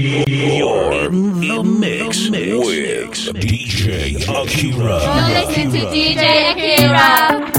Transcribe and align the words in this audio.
You're 0.00 0.92
in 1.06 1.40
the 1.40 1.62
mix 1.62 2.28
with 2.28 3.32
DJ 3.36 4.16
Akira. 4.28 4.98
You're 5.04 5.46
listening 5.46 5.70
to 5.70 5.86
DJ 5.86 6.50
Akira. 6.50 7.53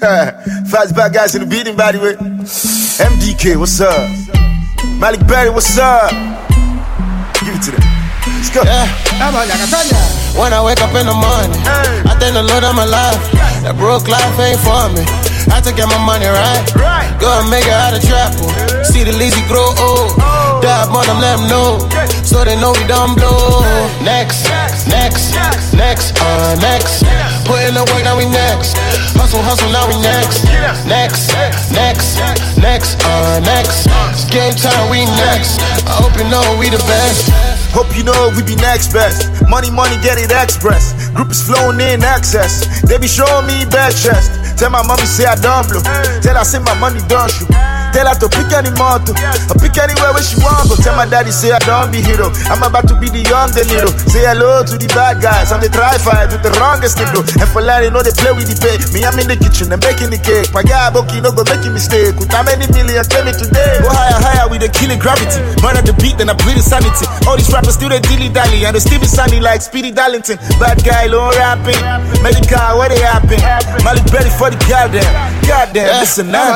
Fast 0.72 0.96
back 0.96 1.12
guys 1.12 1.34
in 1.36 1.44
the 1.44 1.46
beating 1.46 1.76
by 1.76 1.92
the 1.92 2.00
way. 2.00 2.16
MDK, 2.16 3.60
what's 3.60 3.84
up? 3.84 4.08
Malik 4.96 5.20
Berry, 5.28 5.52
what's 5.52 5.76
up? 5.76 6.08
Give 7.44 7.52
it 7.52 7.60
to 7.68 7.70
them. 7.76 7.84
Let's 8.24 8.48
go. 8.48 8.64
Yeah. 8.64 8.88
When 10.40 10.56
I 10.56 10.64
wake 10.64 10.80
up 10.80 10.96
in 10.96 11.04
the 11.04 11.12
morning, 11.12 11.52
Hey. 11.68 12.00
I 12.08 12.16
thank 12.16 12.32
the 12.32 12.40
Lord 12.40 12.64
I'm 12.64 12.80
alive. 12.80 13.20
That 13.60 13.76
broke 13.76 14.08
life 14.08 14.40
ain't 14.40 14.56
for 14.64 14.88
me. 14.96 15.04
I 15.52 15.60
had 15.60 15.68
to 15.68 15.72
get 15.76 15.84
my 15.84 16.00
money 16.00 16.32
right. 16.32 16.64
Right. 16.80 17.12
Go 17.20 17.28
and 17.36 17.52
make 17.52 17.68
it 17.68 17.76
out 17.76 17.92
of 17.92 18.00
trapper. 18.00 18.80
See 18.88 19.04
the 19.04 19.12
lazy 19.12 19.44
grow 19.52 19.68
old. 19.76 20.16
Dab 20.64 20.96
on 20.96 21.04
them, 21.04 21.20
let 21.20 21.36
them 21.36 21.52
know. 21.52 21.76
So 22.24 22.40
they 22.40 22.56
know 22.56 22.72
we 22.72 22.88
done 22.88 23.20
blow. 23.20 23.60
Next, 24.00 24.48
next, 24.88 25.36
next, 25.76 26.16
uh, 26.16 26.56
next. 26.56 27.04
Put 27.50 27.66
in 27.66 27.74
the 27.74 27.82
work, 27.82 28.06
now 28.06 28.14
we 28.14 28.30
next. 28.30 28.78
Hustle, 29.18 29.42
hustle, 29.42 29.74
now 29.74 29.82
we 29.90 29.98
next. 29.98 30.46
Next, 30.86 31.34
next, 31.74 32.14
next, 32.62 32.94
uh, 33.02 33.42
next. 33.42 33.90
It's 34.14 34.22
game 34.30 34.54
time, 34.54 34.86
we 34.86 35.02
next. 35.18 35.58
I 35.82 35.98
hope 35.98 36.14
you 36.14 36.30
know 36.30 36.46
we 36.62 36.70
the 36.70 36.78
best. 36.86 37.26
Hope 37.74 37.90
you 37.98 38.06
know 38.06 38.30
we 38.38 38.46
be 38.46 38.54
next 38.54 38.94
best. 38.94 39.26
Money, 39.50 39.66
money, 39.68 39.98
get 39.98 40.14
it 40.22 40.30
express. 40.30 40.94
Group 41.10 41.34
is 41.34 41.42
flowing 41.42 41.82
in 41.82 42.06
excess. 42.06 42.62
They 42.86 42.98
be 43.02 43.10
showing 43.10 43.50
me 43.50 43.66
bad 43.66 43.98
chest. 43.98 44.30
Tell 44.56 44.70
my 44.70 44.86
mommy 44.86 45.10
say 45.10 45.26
I 45.26 45.34
don't 45.34 45.66
blow. 45.66 45.82
Tell 46.22 46.38
her 46.38 46.46
say 46.46 46.62
my 46.62 46.78
money 46.78 47.02
don't 47.10 47.30
shoot. 47.34 47.50
Tell 47.90 48.06
her 48.06 48.14
to 48.22 48.28
pick 48.30 48.50
any 48.54 48.70
motto. 48.78 49.12
Or 49.50 49.56
pick 49.58 49.74
anywhere 49.78 50.14
where 50.14 50.22
she 50.22 50.38
want 50.38 50.70
go. 50.70 50.78
Tell 50.78 50.94
my 50.94 51.06
daddy 51.10 51.34
say 51.34 51.50
I 51.50 51.58
don't 51.66 51.90
be 51.90 51.98
hero. 51.98 52.30
I'm 52.46 52.62
about 52.62 52.86
to 52.86 52.94
be 52.98 53.10
the 53.10 53.26
young 53.26 53.50
De. 53.50 53.66
Say 53.66 54.22
hello 54.26 54.62
to 54.62 54.74
the 54.78 54.86
bad 54.94 55.18
guys. 55.18 55.50
I'm 55.50 55.58
the 55.58 55.68
try 55.68 55.98
fight 55.98 56.30
with 56.30 56.42
the 56.46 56.54
wrongest 56.62 56.98
nigga. 56.98 57.26
And 57.42 57.48
for 57.50 57.62
they 57.62 57.90
know 57.90 58.02
they 58.02 58.14
play 58.14 58.30
with 58.30 58.46
the 58.46 58.56
pay. 58.58 58.78
Me, 58.94 59.02
I'm 59.02 59.18
in 59.18 59.26
the 59.26 59.34
kitchen 59.34 59.70
and 59.74 59.82
baking 59.82 60.14
the 60.14 60.20
cake. 60.22 60.52
My 60.54 60.62
guy, 60.62 60.90
Boki, 60.94 61.18
no 61.18 61.34
go 61.34 61.42
making 61.48 61.74
mistake. 61.74 62.14
With 62.14 62.30
how 62.30 62.46
many 62.46 62.68
millions 62.70 63.10
tell 63.10 63.26
me 63.26 63.32
today? 63.34 63.82
Go 63.82 63.90
higher, 63.90 64.18
higher 64.22 64.46
with 64.46 64.62
the 64.62 64.70
killing 64.70 65.02
gravity. 65.02 65.42
Murder 65.58 65.82
the 65.82 65.94
beat, 65.98 66.14
then 66.18 66.30
I 66.30 66.36
bleed 66.38 66.62
insanity. 66.62 67.06
All 67.26 67.34
these 67.34 67.50
rappers 67.50 67.74
still 67.74 67.90
they 67.90 68.02
dilly 68.04 68.30
dally. 68.30 68.62
And 68.68 68.76
they 68.76 68.82
still 68.82 69.00
be 69.00 69.08
sunny 69.10 69.40
like 69.40 69.62
Speedy 69.64 69.90
Darlington. 69.90 70.38
Bad 70.62 70.84
guy, 70.86 71.10
low 71.10 71.32
rapping. 71.34 71.80
Medical, 72.22 72.78
where 72.78 72.92
they 72.92 73.02
happen? 73.02 73.40
Malik 73.82 74.06
Berry 74.12 74.30
for 74.30 74.52
the 74.52 74.58
goddamn. 74.68 75.39
Goddamn, 75.46 76.00
listen 76.00 76.30
now. 76.30 76.54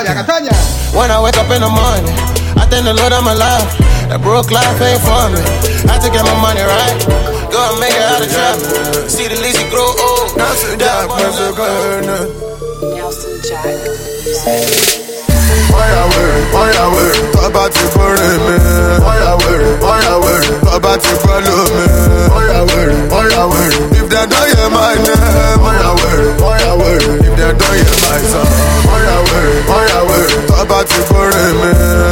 When 0.94 1.10
I 1.10 1.18
wake 1.22 1.36
up 1.36 1.50
in 1.50 1.60
the 1.60 1.68
morning, 1.68 2.06
I 2.56 2.66
thank 2.70 2.84
the 2.84 2.94
Lord 2.94 3.12
I'm 3.12 3.26
alive. 3.26 3.66
That 4.08 4.20
broke 4.22 4.50
life 4.50 4.80
ain't 4.80 5.00
for 5.00 5.28
me. 5.32 5.40
I 5.88 5.96
had 5.96 6.02
to 6.04 6.10
get 6.10 6.24
my 6.24 6.36
money 6.40 6.60
right. 6.62 6.96
Go 7.50 7.58
and 7.70 7.80
make 7.80 7.94
it 7.94 8.02
out 8.02 8.22
of 8.22 8.30
trap. 8.30 8.56
See 9.10 9.26
the 9.28 9.36
lazy 9.40 9.64
grow 9.70 9.88
old. 9.90 10.36
Dab 10.78 11.10
on 11.10 11.18
them. 11.20 12.54
Bọ́yà 12.84 13.08
wèrè, 14.44 15.03
bọ́yà 15.72 16.84
wèrè, 16.94 17.20
tọ́ba 17.34 17.62
ti 17.74 17.84
kórè 17.94 18.28
mi. 18.44 18.56
Bọ́yà 19.04 19.32
wèrè, 19.42 19.68
bọ́yà 19.82 20.14
wèrè, 20.24 20.50
tọ́ba 20.66 20.92
ti 21.02 21.12
follow 21.22 21.62
mi. 21.76 21.86
Bọ́yà 22.32 22.60
wèrè, 22.70 22.96
bọ́yà 23.12 23.42
wèrè, 23.52 23.78
if 23.98 24.06
dem 24.10 24.26
don 24.30 24.44
hear 24.50 24.68
my 24.76 24.94
name. 25.04 25.58
Bọ́yà 25.64 25.90
wèrè, 26.00 26.26
bọ́yà 26.42 26.70
wèrè, 26.80 27.08
if 27.26 27.34
dem 27.38 27.52
don 27.60 27.72
hear 27.78 27.94
my 28.04 28.20
song. 28.30 28.50
Bọ́yà 28.88 29.16
wèrè, 29.28 29.52
tọ́ba 30.64 30.84
ti 30.88 31.00
kórè 31.08 31.44
mi. 31.60 31.70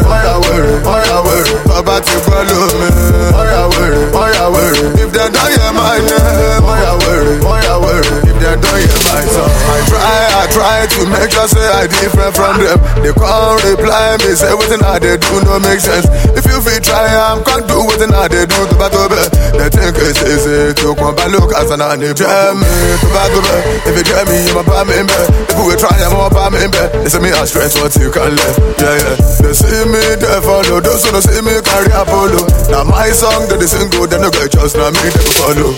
Bọ́yà 0.08 0.34
wèrè, 0.44 0.72
bọ́yà 0.84 1.16
wèrè, 1.26 1.54
tọ́ba 1.68 1.96
ti 2.04 2.14
follow 2.24 2.64
mi. 2.78 2.88
Bọ́yà 3.34 3.62
wèrè, 3.72 4.00
bọ́yà 4.14 4.44
wèrè, 4.54 4.82
if 5.02 5.10
dem 5.12 5.32
don 5.32 5.48
hear 5.52 5.72
my 5.72 5.98
name. 6.08 6.60
Bọ́yà 6.66 6.92
wèrè, 7.02 7.32
bọ́yà 7.46 7.74
wèrè, 7.84 8.12
if 8.28 8.36
dem 8.42 8.60
don 8.60 8.76
hear 8.76 8.98
my 9.08 9.24
song. 9.32 9.52
I 9.72 9.78
try, 9.88 10.20
I 10.42 10.44
try 10.52 10.78
to 10.94 11.00
make 11.08 11.30
sure 11.32 11.48
say 11.48 11.66
I 11.80 11.86
different 11.86 12.34
from 12.36 12.54
them. 12.60 12.78
They 13.02 13.12
can't 13.12 13.64
reply 13.64 14.16
me, 14.20 14.34
say 14.36 14.52
everything 14.52 14.82
I 14.84 14.98
they 14.98 15.16
do 15.16 15.32
no 15.48 15.58
make 15.60 15.80
sense. 15.80 16.06
If 16.36 16.44
you 16.44 16.60
feel 16.60 16.80
try, 16.80 17.08
I'm 17.08 17.40
can't 17.44 17.66
do 17.66 17.78
what 17.88 18.00
I 18.02 18.28
they 18.28 18.44
do 18.44 18.60
to 18.68 18.74
battle 18.76 19.08
be. 19.08 19.22
They 19.56 19.68
think 19.72 19.96
it's 19.96 20.20
easy 20.20 20.74
to 20.76 20.94
come 20.94 21.14
back 21.16 21.30
look 21.32 21.54
as 21.56 21.70
an 21.70 21.80
anime. 21.80 22.12
Jam 22.14 22.60
me 22.60 22.68
to 23.00 23.08
battle 23.16 23.40
be. 23.40 23.56
If 23.88 23.94
you 23.96 24.04
jam 24.04 24.24
me, 24.28 24.36
I'm 24.52 24.60
a 24.60 24.62
bomb 24.62 24.90
in 24.92 25.06
bed. 25.06 25.28
If 25.48 25.56
we 25.56 25.74
try, 25.80 25.96
I'm 26.04 26.12
a 26.20 26.28
bomb 26.28 26.54
in 26.56 26.70
bed. 26.70 26.92
They 27.00 27.08
say 27.08 27.20
me 27.20 27.30
I 27.32 27.44
stress 27.46 27.78
what 27.80 27.94
you 27.96 28.10
can 28.10 28.34
live. 28.36 28.41
Yeah, 28.82 28.96
yeah. 28.98 29.16
They 29.42 29.54
see 29.54 29.84
me, 29.86 30.02
they 30.18 30.40
follow. 30.42 30.80
Those 30.80 31.04
who 31.06 31.12
don't 31.12 31.22
see 31.22 31.40
me 31.42 31.54
carry 31.62 31.92
Apollo. 31.94 32.46
Now 32.70 32.84
my 32.84 33.10
song, 33.10 33.46
they 33.48 33.66
sing 33.66 33.90
good, 33.90 34.10
they 34.10 34.18
no 34.18 34.30
get 34.30 34.50
just 34.50 34.76
now 34.76 34.90
me 34.90 35.06
they 35.10 35.28
follow. 35.38 35.70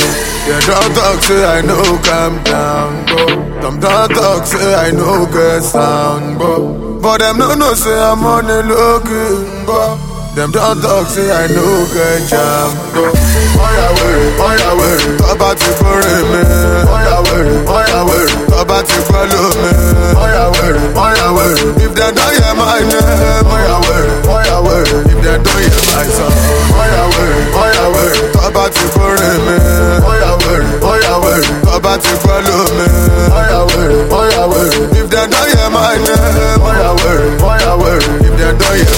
Yeah, 0.48 0.60
don't 0.64 0.92
talk, 0.96 1.20
say 1.22 1.44
I 1.44 1.60
know, 1.60 1.82
calm 2.04 2.42
down, 2.44 3.04
bro. 3.06 3.26
Them 3.60 3.80
don't 3.80 4.10
talk, 4.14 4.46
say 4.46 4.74
I 4.74 4.90
know, 4.90 5.26
get 5.26 5.62
sound, 5.62 6.38
bro. 6.38 7.00
But 7.00 7.18
them 7.18 7.38
no 7.38 7.54
know, 7.54 7.74
say 7.74 7.92
I'm 7.92 8.24
on 8.24 8.46
the 8.46 8.62
looking, 8.62 9.64
bro. 9.66 10.13
Them 10.34 10.50
don't 10.50 10.82
talk, 10.82 11.06
say 11.06 11.30
I 11.30 11.46
know, 11.46 11.86
get 11.94 12.26
jam. 12.26 12.74
Oya 12.98 13.86
wèrè, 13.96 14.24
oya 14.42 14.70
wèrè, 14.78 15.06
tọ́ba 15.20 15.50
ti 15.54 15.70
kórè 15.78 16.14
mi. 16.30 16.40
Oya 16.94 17.16
wèrè, 17.26 17.54
oya 17.76 18.00
wèrè, 18.08 18.34
tọ́ba 18.50 18.78
ti 18.82 18.98
follow 19.06 19.46
mi. 19.62 19.70
Oya 20.24 20.44
wèrè, 20.56 20.82
oya 21.04 21.26
wèrè, 21.36 21.62
if 21.84 21.92
dem 21.94 22.14
don 22.18 22.30
hear 22.34 22.54
my 22.58 22.80
name. 22.90 23.46
Oya 23.54 23.76
wèrè, 23.86 24.14
oya 24.36 24.56
wèrè, 24.66 24.96
if 25.12 25.18
dem 25.22 25.40
don 25.46 25.58
hear 25.62 25.80
my 25.94 26.06
song. 26.16 26.36
Oya 26.82 27.02
wèrè, 27.14 27.38
oya 27.62 27.84
wèrè, 27.94 28.22
tọ́ba 28.34 28.64
ti 28.74 28.84
kórè 28.94 29.30
mi. 29.46 29.56
Oya 30.10 30.32
wèrè, 30.42 30.66
oya 30.92 31.14
wèrè, 31.24 31.50
tọ́ba 31.66 31.92
ti 32.02 32.12
follow 32.24 32.62
mi. 32.76 32.86
Oya 33.38 33.60
wèrè, 33.70 33.98
oya 34.20 34.42
wèrè, 34.50 34.82
if 34.98 35.06
hear 35.14 35.70
my 35.70 35.94
name. 36.06 36.62
Oya 36.68 36.90
wèrè, 37.02 38.08
if 38.26 38.34
hear 38.38 38.52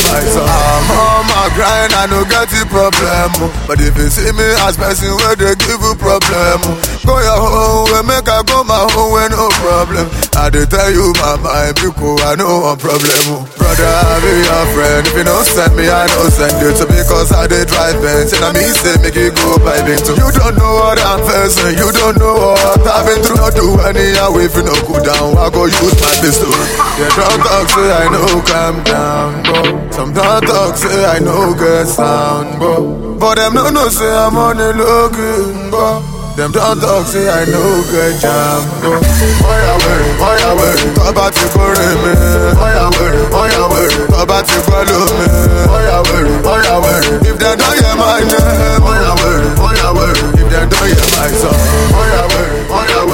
my 0.09 0.25
song 0.33 1.06
mama 1.29 1.36
my 1.47 1.55
grind 1.55 1.95
I 1.95 2.11
no 2.11 2.27
get 2.27 2.51
the 2.51 2.67
problem. 2.67 3.31
oh. 3.39 3.47
But 3.71 3.79
if 3.79 3.95
you 3.95 4.11
see 4.11 4.35
me 4.35 4.43
as 4.67 4.75
person 4.75 5.15
where 5.15 5.39
they 5.39 5.55
give 5.63 5.79
you 5.79 5.95
problem, 5.95 6.59
oh. 6.59 6.75
go 7.07 7.15
your 7.23 7.39
own 7.39 7.87
way, 7.87 8.03
make 8.19 8.27
I 8.27 8.43
go 8.43 8.67
my 8.67 8.83
own 8.83 9.15
way, 9.15 9.31
no 9.31 9.47
problem. 9.63 10.11
I 10.35 10.51
dey 10.51 10.67
tell 10.67 10.91
you 10.91 11.15
my 11.23 11.39
mind, 11.39 11.79
because 11.79 12.19
I 12.27 12.35
know 12.35 12.67
one 12.67 12.79
problem. 12.83 13.23
oh. 13.31 13.47
Brother, 13.63 13.87
I 13.87 14.15
be 14.27 14.33
your 14.43 14.65
friend. 14.75 15.03
If 15.07 15.15
you 15.15 15.23
don't 15.23 15.47
send 15.47 15.73
me, 15.79 15.87
I 15.87 16.11
don't 16.11 16.35
send 16.35 16.59
you. 16.59 16.75
So 16.75 16.83
because 16.83 17.31
I 17.31 17.47
dey 17.47 17.63
drive 17.63 18.03
and 18.03 18.43
I 18.43 18.51
mean 18.51 18.75
say 18.83 18.99
make 18.99 19.15
you 19.15 19.31
go 19.31 19.55
by 19.63 19.79
too. 19.87 20.19
You 20.19 20.27
don't 20.35 20.59
know 20.59 20.73
what 20.83 20.99
I'm 20.99 21.23
facing, 21.31 21.79
you 21.79 21.95
don't 21.95 22.19
know 22.19 22.59
what 22.59 22.83
I've 22.91 23.07
been 23.07 23.23
through. 23.23 23.39
Not 23.39 23.55
do 23.55 23.71
anyhow 23.87 24.35
if 24.43 24.51
you 24.59 24.67
no 24.67 24.75
go 24.83 24.99
down, 24.99 25.39
I 25.39 25.47
go 25.55 25.71
use 25.71 25.95
my 26.03 26.11
pistol. 26.19 26.51
Yeah, 26.99 27.07
don't 27.15 27.39
talk 27.39 27.67
say 27.71 27.87
I 27.87 28.05
know 28.11 28.43
calm 28.43 28.75
down, 28.83 29.31
bro. 29.47 29.63
Some 29.95 30.11
don't 30.13 30.43
talk 30.43 30.75
say 30.77 31.07
I 31.07 31.19
know 31.23 31.36
get 31.57 31.87
sound, 31.87 32.59
bro. 32.59 33.17
But 33.21 33.37
them 33.37 33.55
no 33.55 33.69
know 33.69 33.89
say 33.89 34.09
I'm 34.09 34.37
on 34.37 34.57
the 34.57 34.73
looking, 34.73 35.71
bro. 35.71 36.01
Them 36.37 36.53
don't 36.53 36.81
talk 36.81 37.07
say 37.07 37.29
I 37.29 37.45
know 37.45 37.85
get 37.93 38.21
jam, 38.21 38.61
bro. 38.81 39.01
Why 39.45 39.57
I 39.57 39.75
wear 39.81 40.01
it? 40.01 40.15
Why 40.21 40.37
I 40.37 40.53
wear 40.57 40.75
it? 40.77 40.97
Talk 40.97 41.13
about 41.13 41.35
you 41.37 41.49
for 41.53 41.73
me. 41.77 42.13
Why 42.57 42.73
I 42.77 42.89
wear 42.97 43.13
it? 43.13 43.29
Why 43.33 43.49
I 43.53 43.65
wear 43.69 43.89
it? 43.89 44.09
Talk 44.09 44.25
about 44.25 44.47
you 44.49 44.61
follow 44.65 45.05
me. 45.17 45.29
Why 45.69 45.85
I 45.89 46.01
wear 46.09 46.25
it? 46.25 46.41
Why 46.45 46.61
I 46.65 46.77
wear 46.81 47.01
it? 47.05 47.27
If 47.29 47.37
they 47.37 47.55
don't 47.57 47.77
hear 47.81 47.97
my 47.97 48.21
name, 48.25 48.81
why 48.85 48.97
I 49.01 49.13
wear 49.21 49.37
it? 49.45 49.53
Why 49.61 49.75
I 49.77 49.91
wear 49.93 50.13
it? 50.13 50.41
If 50.41 50.47
they 50.49 50.65
don't 50.65 50.89
hear 50.89 51.07
my 51.17 51.29
song, 51.37 51.61
why 51.93 52.09
I 52.17 52.25
wear 52.33 52.49
it? 52.49 52.71
Why 52.71 52.85
I 52.85 53.07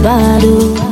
if 0.00 0.87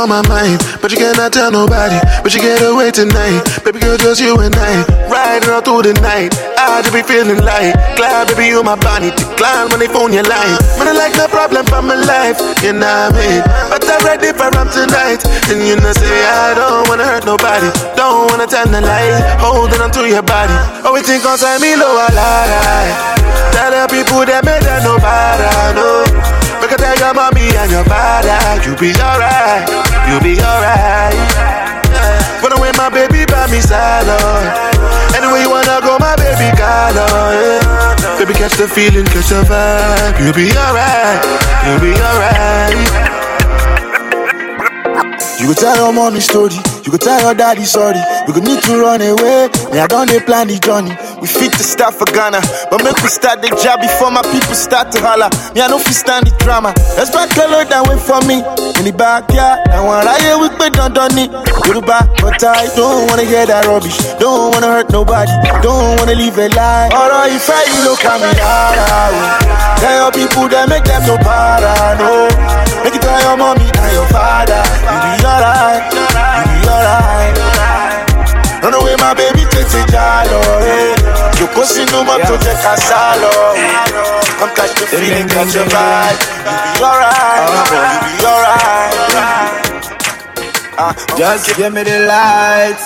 on 0.00 0.08
my 0.08 0.24
mind, 0.32 0.64
but 0.80 0.88
you 0.88 0.96
cannot 0.96 1.32
tell 1.32 1.52
nobody. 1.52 2.00
But 2.24 2.32
you 2.32 2.40
get 2.40 2.64
away 2.64 2.88
tonight, 2.90 3.44
baby 3.60 3.80
girl, 3.84 4.00
just 4.00 4.20
you 4.20 4.32
and 4.40 4.54
I. 4.56 4.80
Riding 5.12 5.52
all 5.52 5.60
through 5.60 5.92
the 5.92 5.94
night, 6.00 6.32
I 6.56 6.80
just 6.80 6.96
be 6.96 7.04
feeling 7.04 7.44
like 7.44 7.76
glad, 8.00 8.32
baby, 8.32 8.48
you 8.48 8.64
my 8.64 8.80
body 8.80 9.12
decline 9.12 9.68
when 9.68 9.84
they 9.84 9.92
phone 9.92 10.16
your 10.16 10.24
line. 10.24 10.56
But 10.80 10.88
I 10.88 10.96
like 10.96 11.12
no 11.20 11.28
problem 11.28 11.68
for 11.68 11.84
my 11.84 12.00
life, 12.00 12.40
you 12.64 12.72
know 12.72 12.88
I 12.88 13.12
mean? 13.12 13.44
But 13.68 13.84
I'm 13.84 14.00
ready 14.08 14.32
for 14.32 14.48
them 14.48 14.72
tonight, 14.72 15.20
and 15.52 15.60
you 15.60 15.76
know 15.76 15.92
say 15.92 16.16
I 16.24 16.56
don't 16.56 16.88
wanna 16.88 17.04
hurt 17.04 17.28
nobody, 17.28 17.68
don't 17.92 18.32
wanna 18.32 18.48
tell 18.48 18.64
no 18.72 18.80
lie, 18.80 19.20
holding 19.36 19.84
on 19.84 19.92
to 20.00 20.08
your 20.08 20.24
body. 20.24 20.56
Oh, 20.80 20.96
Always 20.96 21.04
think 21.04 21.28
on 21.28 21.36
time, 21.36 21.60
me 21.60 21.76
low 21.76 21.92
a 21.92 22.08
lot. 22.16 22.48
Tell 23.52 23.68
the 23.68 23.84
people 23.92 24.24
that 24.24 24.48
made 24.48 24.64
that 24.64 24.80
nobody 24.80 25.76
know. 25.76 26.40
Make 26.60 26.76
I 26.76 26.94
your 27.00 27.14
mommy 27.16 27.48
and 27.56 27.72
your 27.72 27.84
father, 27.88 28.36
you 28.62 28.76
be 28.76 28.92
alright, 29.00 29.64
you 30.10 30.18
be 30.20 30.34
alright. 30.42 31.14
But 32.42 32.58
when 32.58 32.74
my 32.76 32.88
baby 32.90 33.24
by 33.26 33.46
me 33.50 33.60
side, 33.60 34.06
Lord. 34.06 34.46
Anyway 35.16 35.42
you 35.42 35.50
wanna 35.50 35.80
go, 35.84 35.98
my 35.98 36.16
baby 36.16 36.48
got 36.56 36.94
yeah. 36.94 38.18
Baby 38.18 38.34
catch 38.34 38.56
the 38.56 38.66
feeling, 38.68 39.06
catch 39.06 39.28
the 39.30 39.42
vibe. 39.46 40.18
You'll 40.20 40.34
be 40.34 40.50
alright, 40.56 41.20
you'll 41.66 41.80
be 41.80 41.92
alright. 42.00 43.10
You 45.40 45.46
go 45.48 45.54
tell 45.54 45.76
your 45.76 45.92
mommy 45.92 46.20
story, 46.20 46.52
you 46.84 46.90
go 46.92 46.98
tell 46.98 47.20
your 47.22 47.34
daddy 47.34 47.64
sorry. 47.64 48.00
We 48.26 48.34
go 48.34 48.40
need 48.40 48.62
to 48.64 48.76
run 48.80 49.00
away. 49.00 49.48
Me, 49.72 49.78
I 49.80 49.86
don't 49.86 50.06
dey 50.08 50.20
plan 50.20 50.48
the 50.48 50.58
journey. 50.60 50.92
We 51.20 51.28
fit 51.28 51.52
to 51.52 51.62
start 51.62 51.92
for 51.94 52.08
Ghana, 52.08 52.40
but 52.72 52.80
make 52.82 52.96
we 53.04 53.12
start 53.12 53.44
the 53.44 53.52
job 53.60 53.84
before 53.84 54.08
my 54.10 54.24
people 54.32 54.56
start 54.56 54.88
to 54.92 54.98
holler. 55.04 55.28
Me, 55.52 55.60
I 55.60 55.68
know 55.68 55.76
fi 55.76 55.92
stand 55.92 56.24
the 56.24 56.32
drama. 56.40 56.72
Let's 56.96 57.12
color 57.12 57.60
that 57.60 57.84
wait 57.84 58.00
for 58.00 58.24
me 58.24 58.40
in 58.80 58.88
the 58.88 58.94
backyard. 58.96 59.68
I 59.68 59.84
want 59.84 60.08
right 60.08 60.16
we 60.40 60.48
put 60.56 60.72
done 60.72 61.12
it. 61.20 61.28
Yoruba, 61.68 62.08
but 62.24 62.40
I 62.40 62.72
don't 62.72 63.04
wanna 63.12 63.28
hear 63.28 63.44
that 63.44 63.68
rubbish. 63.68 64.00
Don't 64.16 64.56
wanna 64.56 64.80
hurt 64.80 64.88
nobody. 64.88 65.28
Don't 65.60 66.00
wanna 66.00 66.16
leave 66.16 66.40
a 66.40 66.48
lie. 66.56 66.88
Alright, 66.88 67.36
if 67.36 67.44
I 67.52 67.68
you 67.68 67.84
look 67.84 68.00
at 68.00 68.16
me, 68.16 68.32
Tell 69.76 69.92
your 70.00 70.12
people 70.16 70.48
that 70.48 70.72
make 70.72 70.88
them 70.88 71.04
no 71.04 71.20
para, 71.20 72.00
no. 72.00 72.32
Make 72.80 72.96
it 72.96 73.02
tell 73.04 73.20
your 73.28 73.36
mommy 73.36 73.68
and 73.68 73.92
your 73.92 74.08
father. 74.08 74.56
You 74.88 74.98
be 75.04 75.20
alright, 75.28 75.84
you 75.92 76.00
be 76.00 76.64
alright. 76.64 77.50
Run 78.64 78.74
away, 78.74 78.96
my 78.96 79.12
baby, 79.12 79.44
take 79.52 79.68
it, 79.68 79.86
jalo. 79.92 80.99
Sínú 81.40 81.98
mọ́tò 82.08 82.34
jẹ́ 82.44 82.56
ká 82.62 82.72
sá 82.88 83.00
lọ. 83.22 83.32
Come 84.38 84.52
catch 84.56 84.74
the 84.80 84.86
feeling, 84.86 85.28
catch 85.28 85.54
your 85.54 85.66
vibe. 85.74 86.18
You 86.40 86.52
be 86.78 86.84
alright, 86.84 87.46
you 88.02 88.18
be 88.18 88.26
alright. 88.26 88.94
Uh, 90.78 90.92
Just 91.18 91.56
give 91.56 91.72
me 91.74 91.82
the 91.82 91.98
lights. 92.06 92.84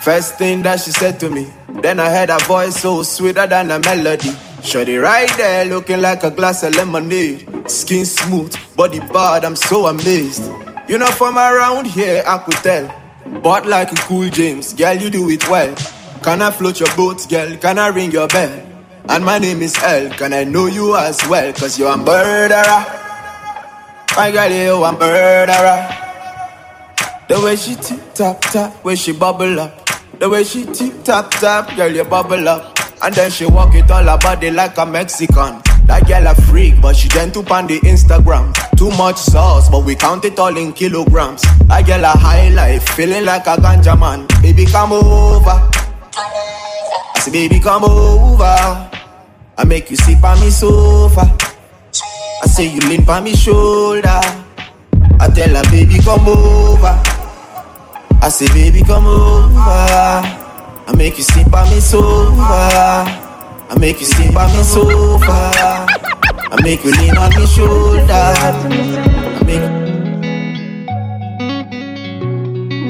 First 0.00 0.38
thing 0.38 0.62
that 0.62 0.80
she 0.80 0.90
said 0.92 1.18
to 1.20 1.28
me. 1.30 1.46
Then 1.82 2.00
I 2.00 2.08
heard 2.10 2.30
a 2.30 2.38
voice 2.44 2.76
so 2.80 3.02
sweeter 3.02 3.46
than 3.46 3.70
a 3.70 3.78
melody. 3.78 4.32
Shorty 4.62 4.96
right 4.96 5.30
there 5.36 5.64
looking 5.66 6.00
like 6.00 6.22
a 6.24 6.30
glass 6.30 6.62
of 6.62 6.74
lemonade. 6.74 7.46
Skin 7.70 8.06
smooth, 8.06 8.54
body 8.76 9.00
bad, 9.00 9.44
I'm 9.44 9.56
so 9.56 9.86
amazed. 9.86 10.42
You 10.88 10.98
know 10.98 11.06
from 11.06 11.36
around 11.36 11.86
here, 11.86 12.22
I 12.26 12.38
could 12.38 12.54
tell. 12.62 12.86
But 13.42 13.66
like 13.66 13.92
a 13.92 13.96
cool 14.06 14.28
James, 14.30 14.72
girl, 14.72 14.94
you 14.94 15.10
do 15.10 15.28
it 15.30 15.46
well. 15.50 15.74
Can 16.22 16.42
I 16.42 16.50
float 16.50 16.80
your 16.80 16.94
boat, 16.96 17.28
girl? 17.28 17.56
Can 17.56 17.78
I 17.78 17.88
ring 17.88 18.10
your 18.10 18.28
bell? 18.28 18.62
And 19.08 19.24
my 19.24 19.38
name 19.38 19.62
is 19.62 19.76
El, 19.82 20.10
can 20.10 20.32
I 20.32 20.44
know 20.44 20.66
you 20.66 20.96
as 20.96 21.26
well? 21.28 21.52
Cause 21.52 21.78
you're 21.78 21.92
a 21.92 21.96
murderer. 21.96 22.84
My 24.16 24.30
girl, 24.32 24.50
you 24.50 24.84
a 24.84 24.92
murderer. 24.92 25.88
The 27.28 27.40
way 27.40 27.56
she 27.56 27.76
tip 27.76 28.14
tap 28.14 28.40
tap, 28.40 28.84
way 28.84 28.96
she 28.96 29.12
bubble 29.12 29.60
up. 29.60 29.88
The 30.18 30.28
way 30.28 30.42
she 30.42 30.64
tip 30.64 31.04
tap 31.04 31.30
tap, 31.32 31.76
girl, 31.76 31.94
you 31.94 32.04
bubble 32.04 32.48
up. 32.48 32.76
And 33.02 33.14
then 33.14 33.30
she 33.30 33.46
walk 33.46 33.74
it 33.74 33.90
all 33.90 34.04
her 34.04 34.18
body 34.18 34.50
like 34.50 34.76
a 34.78 34.86
Mexican. 34.86 35.60
That 35.86 36.08
girl 36.08 36.26
a 36.26 36.34
freak, 36.34 36.80
but 36.80 36.96
she 36.96 37.08
to 37.08 37.42
pan 37.44 37.68
the 37.68 37.78
Instagram. 37.80 38.52
Too 38.76 38.90
much 38.96 39.18
sauce, 39.18 39.68
but 39.68 39.84
we 39.84 39.94
count 39.94 40.24
it 40.24 40.38
all 40.38 40.56
in 40.56 40.72
kilograms. 40.72 41.44
I 41.70 41.82
girl 41.82 42.02
a 42.04 42.08
high 42.08 42.48
life, 42.48 42.88
feeling 42.90 43.24
like 43.24 43.46
a 43.46 43.56
ganja 43.56 43.98
man. 43.98 44.26
Baby, 44.42 44.66
come 44.66 44.92
over. 44.92 45.70
I 46.18 47.18
say, 47.20 47.30
baby, 47.30 47.60
come 47.60 47.84
over. 47.84 48.44
I 49.58 49.64
make 49.66 49.90
you 49.90 49.96
sit 49.96 50.22
on 50.24 50.40
me 50.40 50.48
sofa. 50.50 51.36
I 52.42 52.46
say 52.46 52.66
you 52.72 52.80
lean 52.80 53.06
on 53.08 53.24
me 53.24 53.34
shoulder. 53.34 54.20
I 55.20 55.28
tell 55.34 55.54
her, 55.54 55.62
baby, 55.70 55.98
come 56.02 56.26
over. 56.26 56.98
I 58.22 58.28
say, 58.30 58.46
baby, 58.48 58.82
come 58.82 59.06
over. 59.06 59.52
I 59.58 60.94
make 60.96 61.18
you 61.18 61.24
sleep 61.24 61.52
on 61.52 61.68
me 61.68 61.80
sofa. 61.80 63.04
I 63.68 63.76
make 63.78 64.00
you 64.00 64.06
sleep 64.06 64.34
on 64.36 64.50
me 64.56 64.62
sofa. 64.62 65.52
I 66.48 66.62
make 66.62 66.82
you 66.84 66.92
lean 66.92 67.16
on 67.18 67.30
me 67.30 67.46
shoulder. 67.46 68.06
I 68.10 69.42
make 69.44 69.76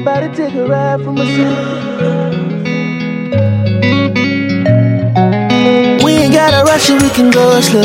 Better 0.05 0.33
take 0.33 0.53
a 0.55 0.65
ride 0.65 1.03
from 1.03 1.17
a 1.17 2.56
We 6.03 6.11
ain't 6.13 6.33
gotta 6.33 6.63
rush 6.63 6.89
it, 6.89 7.01
we 7.01 7.09
can 7.09 7.29
go 7.31 7.59
slow. 7.61 7.81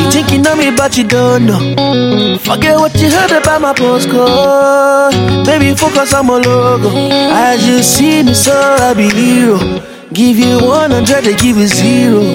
You 0.00 0.10
think 0.10 0.32
you 0.32 0.38
know 0.38 0.56
me, 0.56 0.70
but 0.70 0.96
you 0.96 1.04
don't 1.04 1.46
know. 1.46 2.38
Forget 2.38 2.76
what 2.78 2.94
you 3.00 3.10
heard 3.10 3.32
about 3.32 3.60
my 3.60 3.72
postcode. 3.72 5.44
Baby, 5.44 5.74
focus 5.76 6.14
on 6.14 6.26
my 6.26 6.36
logo. 6.36 6.90
As 6.96 7.66
you 7.66 7.82
see 7.82 8.22
me, 8.22 8.34
so 8.34 8.52
I 8.52 8.94
be 8.94 9.08
hero. 9.10 9.58
Give 10.12 10.38
you 10.38 10.56
100, 10.58 11.22
they 11.24 11.34
give 11.36 11.58
you 11.58 11.66
zero. 11.66 12.34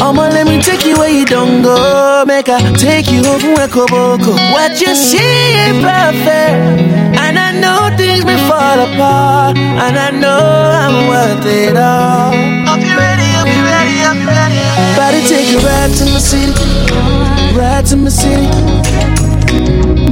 I'ma 0.00 0.28
let 0.32 0.46
me 0.46 0.60
take 0.62 0.86
you 0.86 0.96
where 0.96 1.10
you 1.12 1.26
don't 1.26 1.60
go. 1.62 2.24
Make 2.26 2.48
I 2.48 2.72
take 2.72 3.10
you 3.12 3.22
home 3.22 3.40
from 3.40 3.56
Ekoboko. 3.60 4.32
What 4.52 4.80
you 4.80 4.94
see 4.94 5.52
is 5.68 5.76
perfect. 5.84 6.80
And 7.20 7.38
I 7.38 7.52
know 7.60 7.94
things 7.98 8.24
may 8.24 8.38
fall 8.48 8.80
apart. 8.88 9.58
And 9.58 9.98
I 9.98 10.10
know 10.10 10.40
I'm 10.40 11.08
worth 11.08 11.44
it 11.44 11.76
all. 11.76 12.32
Hope 12.72 12.80
you 12.80 12.96
ready, 12.96 13.28
hope 13.36 13.52
you 13.52 13.64
ready, 13.68 13.96
hope 14.00 14.18
you 14.18 14.28
ready. 14.32 14.56
About 14.96 15.12
to 15.12 15.20
take 15.28 15.52
you 15.52 15.58
right 15.60 15.92
to 15.92 16.04
my 16.08 16.18
city. 16.18 17.54
Ride 17.54 17.84
to 17.86 17.96
my 17.96 18.08
city. 18.08 18.48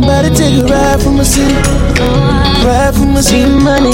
About 0.03 0.37
take 0.37 0.59
a 0.59 0.65
ride 0.67 1.01
from 1.03 1.17
my 1.17 1.23
city. 1.23 1.55
Ride 2.65 2.95
from 2.95 3.13
my 3.15 3.21
city. 3.21 3.49
Money. 3.49 3.91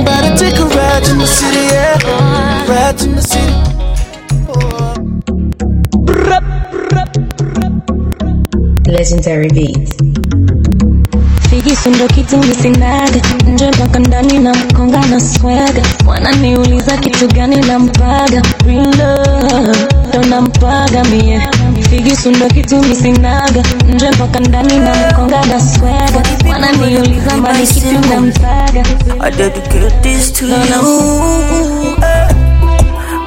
About 0.00 0.22
to 0.24 0.36
take 0.38 0.58
a 0.58 0.64
ride 0.64 1.04
to 1.04 1.14
my 1.14 1.24
city, 1.24 1.56
yeah. 1.74 2.68
Ride 2.68 2.98
to 2.98 3.08
my 3.08 3.20
city. 3.20 4.66
Legendary 8.86 9.48
beat. 9.48 9.88
Figisu 11.50 11.90
ndo 11.90 12.06
kitu 12.06 12.38
misinaga 12.38 13.20
nje 13.52 13.68
mpaka 13.70 13.98
ndani 13.98 14.38
na 14.38 14.54
mkonga 14.54 15.06
na 15.06 15.20
swaga 15.20 15.82
wananiuliza 16.06 16.96
kitu 16.96 17.28
gani 17.28 17.56
na 17.56 17.78
mpaga 17.78 18.42
Real 18.66 18.84
love, 18.86 19.86
ndo 20.08 20.24
nampaga 20.28 21.04
mie 21.04 21.42
Figisu 21.90 22.30
ndo 22.30 22.46
kitu 22.48 22.76
misinaga 22.82 23.62
nje 23.88 24.10
mpaka 24.10 24.40
ndani 24.40 24.78
na 24.78 24.94
mkonga 24.94 25.44
na 25.46 25.60
swaga 25.60 26.22
wananiuliza 26.50 27.36
mali 27.36 27.66
kitu 27.66 28.08
na 28.08 28.20
mpaga 28.20 28.82
I 29.20 29.30
dedicate 29.30 29.90
this 30.02 30.32
to 30.32 30.46
you. 30.46 31.96
eh. 32.02 32.28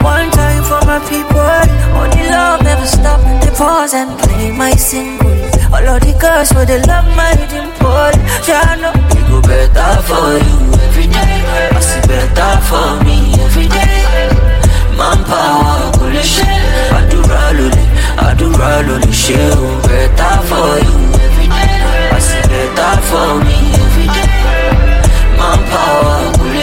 One 0.02 0.30
time 0.32 0.64
for 0.64 0.80
my 0.86 1.00
people. 1.10 1.40
Only 2.00 2.30
love 2.30 2.64
never 2.64 2.88
stop. 2.88 3.20
They 3.42 3.52
pause 3.52 3.94
and 3.94 4.18
play 4.20 4.52
my 4.52 4.72
single. 4.72 5.28
All 5.74 5.88
of 5.88 6.00
the 6.02 6.14
girls 6.20 6.52
for 6.54 6.66
the 6.66 6.80
love 6.88 7.08
my 7.16 7.36
dimple. 7.52 8.12
Yeah, 8.48 8.62
I 8.64 8.76
know 8.80 8.94
it 8.96 9.30
go 9.30 9.42
better 9.42 10.02
for 10.04 10.38
you 10.40 10.74
every 10.88 11.08
day. 11.08 11.44
I 11.76 11.80
see 11.82 12.08
better 12.08 12.62
for 12.70 13.04
me 13.04 13.34
every 13.44 13.68
day. 13.68 14.06
Manpower, 14.98 15.92
kule 15.98 16.24
share. 18.20 18.36
Adura 18.36 18.82
lule, 18.84 19.06
adura 19.06 19.08
lule 19.08 19.14
share. 19.14 19.56
Better 19.88 20.36
for 20.50 20.72
you. 20.86 20.98
I 22.12 22.20
see 22.20 22.42
better 22.50 23.02
for 23.10 23.30
me 23.44 23.58
every 23.84 24.08
day. 24.08 24.36
Manpower, 25.38 26.34
kule 26.38 26.62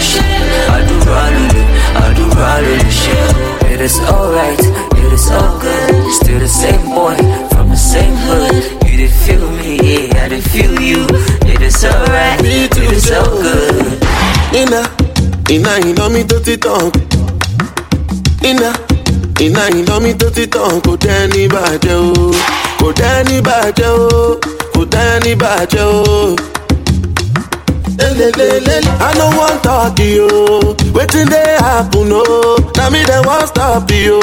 I 0.68 0.84
do 0.88 0.96
lule, 1.34 1.62
adura 2.04 2.60
the 2.60 2.90
share. 2.90 3.72
It 3.72 3.80
is 3.80 3.98
alright, 4.00 4.60
it 4.60 5.12
is 5.12 5.30
all 5.30 5.58
good. 5.60 6.12
Still 6.12 6.38
the 6.40 6.48
same 6.48 6.84
boy 6.94 7.16
from 7.50 7.70
the 7.70 7.76
same 7.76 8.14
hood. 8.16 8.90
You 8.90 8.96
did 8.98 9.10
feel 9.10 9.50
me, 9.50 9.76
yeah, 9.82 10.24
I 10.24 10.28
did 10.28 10.44
feel 10.44 10.80
you. 10.80 11.06
It 11.46 11.60
is 11.62 11.84
alright, 11.84 12.40
it 12.44 12.76
is 12.76 13.10
all 13.12 13.42
good. 13.42 14.02
Iná, 14.52 14.82
iná 15.50 15.76
iná 15.84 16.08
mi 16.08 16.24
tó 16.24 16.40
ti 16.40 16.56
tàn. 16.56 16.90
Iná, 19.40 19.68
mi 20.00 20.12
tó 20.14 20.28
ti 20.30 20.46
tàn. 20.46 20.80
Kò 20.84 20.92
dẹ́ni 21.04 21.42
bàjẹ́ 21.54 21.96
o, 22.10 22.30
kò 22.80 22.88
dẹ́ni 23.00 23.36
bàjẹ́ 23.48 23.90
o, 24.04 24.38
kò 24.74 24.82
dẹ́ni 24.94 25.32
bàjẹ́ 25.42 25.84
o. 25.84 26.36
I 27.98 29.12
no 29.18 29.26
wan 29.38 29.58
talk 29.62 29.98
you, 29.98 30.28
wetin 30.94 31.28
dey 31.28 31.56
happen 31.60 32.12
o? 32.12 32.22
Na 32.76 32.90
me 32.90 33.02
dem 33.04 33.24
wan 33.26 33.46
stop 33.46 33.90
you, 33.90 34.20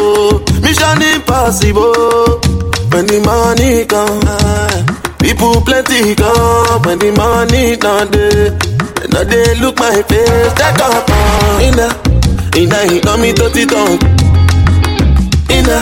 mission 0.62 1.02
impossible. 1.02 2.40
When 2.92 3.06
the 3.08 3.20
money 3.26 3.86
come, 3.86 4.22
people 5.20 5.62
plenty 5.62 6.16
come. 6.16 6.82
When 6.84 7.00
the 7.00 7.12
money 7.18 7.76
no 7.84 8.06
dey, 8.14 8.50
they 9.00 9.08
no 9.14 9.24
dey 9.24 9.60
look 9.62 9.78
my 9.80 10.02
face. 10.10 10.54
On 10.80 11.62
iná, 11.68 11.88
iná 12.56 12.80
iná 12.96 13.18
mi 13.18 13.34
tó 13.34 13.50
ti 13.50 13.66
tàn. 13.66 13.98
Iná, 15.58 15.78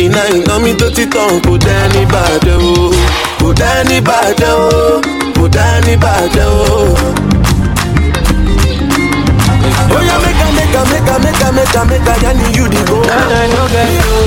iná 0.00 0.20
iná 0.36 0.54
mi 0.58 0.72
tó 0.74 0.88
ti 0.96 1.04
tàn. 1.06 1.40
Kò 1.44 1.52
dẹ́ni 1.66 2.02
bàjẹ́ 2.12 2.56
o, 2.70 2.92
kò 3.40 3.48
dẹ́ni 3.60 3.98
bàjẹ́ 4.08 4.52
o, 4.52 5.00
kò 5.36 5.44
dẹ́ni 5.56 5.94
bàjẹ́ 6.04 6.46
o. 6.46 6.94
Oya 9.94 10.16
make 10.24 10.42
a 10.42 10.48
make 10.56 11.74
a 11.76 11.84
make 11.84 12.08
a 12.08 12.14
yarn 12.22 12.40
you 12.56 12.66
the 12.68 12.80
go. 12.88 12.98
When 13.04 13.30
I 13.40 13.46
no 13.52 13.62
get 13.74 13.90
you, 14.00 14.18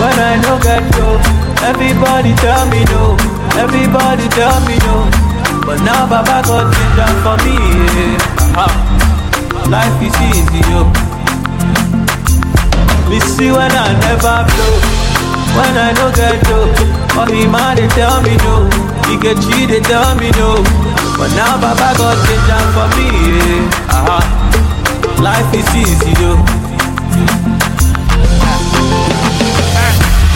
when 0.00 0.18
I 0.18 0.34
no 0.42 0.52
get 0.64 0.82
you, 0.96 1.08
everybody 1.70 2.32
tell 2.42 2.64
me 2.72 2.80
no, 2.92 3.16
everybody 3.62 4.26
tell 4.36 4.60
me 4.66 4.76
no. 4.86 4.96
But 5.66 5.78
now 5.82 6.06
Baba 6.08 6.42
got 6.48 6.72
ginger 6.74 7.10
for 7.22 7.36
me, 7.44 7.54
yeah. 7.94 8.72
Life 9.68 10.02
is 10.02 10.16
easy, 10.32 10.60
yo. 10.70 11.09
Me 13.10 13.18
see 13.18 13.50
when 13.50 13.72
I 13.72 13.90
never 14.06 14.46
blow, 14.46 14.74
when 15.58 15.74
I 15.76 15.90
no 15.98 16.14
get 16.14 16.38
you. 16.46 16.62
All 17.18 17.26
the 17.26 17.42
man 17.50 17.74
they 17.74 17.88
tell 17.88 18.22
me 18.22 18.36
no, 18.46 18.70
he 19.10 19.18
get 19.18 19.34
cheat 19.42 19.68
they 19.68 19.80
tell 19.80 20.14
me 20.14 20.30
no. 20.38 20.62
But 21.18 21.34
now 21.34 21.58
Baba 21.60 21.90
got 21.98 22.16
ginger 22.24 22.62
for 22.70 22.86
me, 22.96 23.10
yeah. 23.10 23.90
uh-huh. 23.98 25.22
Life 25.22 25.52
is 25.52 25.68
easy, 25.74 26.14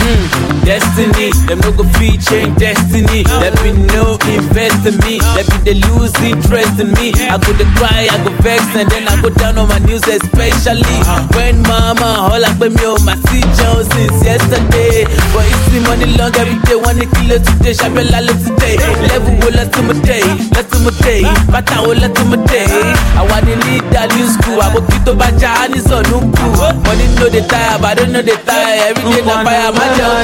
yo. 0.05 0.45
destiny. 0.65 1.29
Them 1.47 1.59
no 1.61 1.71
go 1.71 1.83
feed 1.97 2.21
change 2.21 2.57
destiny. 2.57 3.23
Let 3.41 3.53
me 3.63 3.71
know, 3.93 4.17
invest 4.25 4.85
in 4.85 4.97
me. 5.05 5.21
Let 5.37 5.47
me 5.53 5.57
they 5.65 5.77
lose 5.87 6.13
interest 6.21 6.79
in 6.81 6.91
me. 6.97 7.13
I 7.29 7.37
go 7.37 7.53
to 7.53 7.65
cry, 7.77 8.09
I 8.09 8.17
go 8.25 8.31
vex, 8.41 8.61
and 8.75 8.89
then 8.89 9.07
I 9.07 9.21
go 9.21 9.29
down 9.29 9.57
on 9.57 9.69
my 9.69 9.79
news, 9.79 10.03
especially 10.07 10.97
when 11.37 11.61
mama 11.63 12.29
all 12.33 12.43
up 12.43 12.57
with 12.59 12.73
me 12.75 12.85
on 12.85 13.01
my 13.05 13.15
seat 13.29 13.45
Jones 13.57 13.87
since 13.93 14.17
yesterday. 14.25 15.05
But 15.31 15.45
it's 15.45 15.65
the 15.71 15.79
money 15.85 16.09
long 16.17 16.33
every 16.35 16.57
day, 16.65 16.75
one 16.75 16.99
kilo 16.99 17.37
today, 17.37 17.73
shabella 17.77 18.33
today. 18.41 18.77
Level 19.09 19.37
will 19.41 19.53
let 19.53 19.71
to 19.73 19.81
my 19.85 19.93
day, 20.01 20.25
let 20.57 20.67
to 20.73 20.77
my 20.81 20.91
day, 21.05 21.21
but 21.53 21.69
I 21.71 21.81
will 21.85 21.97
let 21.97 22.15
to 22.15 22.23
my 22.25 22.41
day. 22.49 22.67
I 23.15 23.21
want 23.29 23.45
to 23.45 23.55
lead 23.69 23.85
that 23.93 24.09
new 24.17 24.27
school, 24.27 24.61
I 24.61 24.73
go 24.73 24.81
keep 24.89 25.03
to 25.05 25.13
and 25.15 25.75
it's 25.75 25.91
on 25.91 26.05
cool. 26.05 26.73
Money 26.85 27.07
know 27.15 27.29
they 27.29 27.45
tire, 27.45 27.77
but 27.79 27.85
I 27.85 27.93
don't 27.95 28.11
know 28.11 28.21
they 28.21 28.35
tire. 28.45 28.93
Every 28.93 29.03
day 29.13 29.21
na 29.25 29.43
fire, 29.43 29.71
my 29.99 30.23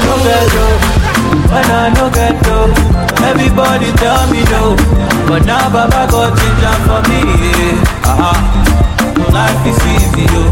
job. 0.52 0.80
When 1.52 1.64
I 1.64 1.92
no 1.96 2.10
get 2.10 2.36
dough, 2.44 2.72
everybody 3.24 3.92
tell 4.00 4.24
me 4.30 4.42
no. 4.52 4.76
But 5.28 5.44
now 5.46 5.70
Baba 5.72 6.10
got 6.10 6.36
ginger 6.36 6.76
for 6.84 7.00
me. 7.08 7.20
Yeah. 7.24 8.10
Uh-huh. 8.10 8.38
Life 9.32 9.66
is 9.70 9.80
easy, 9.92 10.24
yo. 10.32 10.44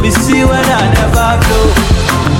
We 0.00 0.10
see 0.10 0.44
when 0.44 0.64
I 0.64 0.82
never 0.96 1.30
blow. 1.40 1.66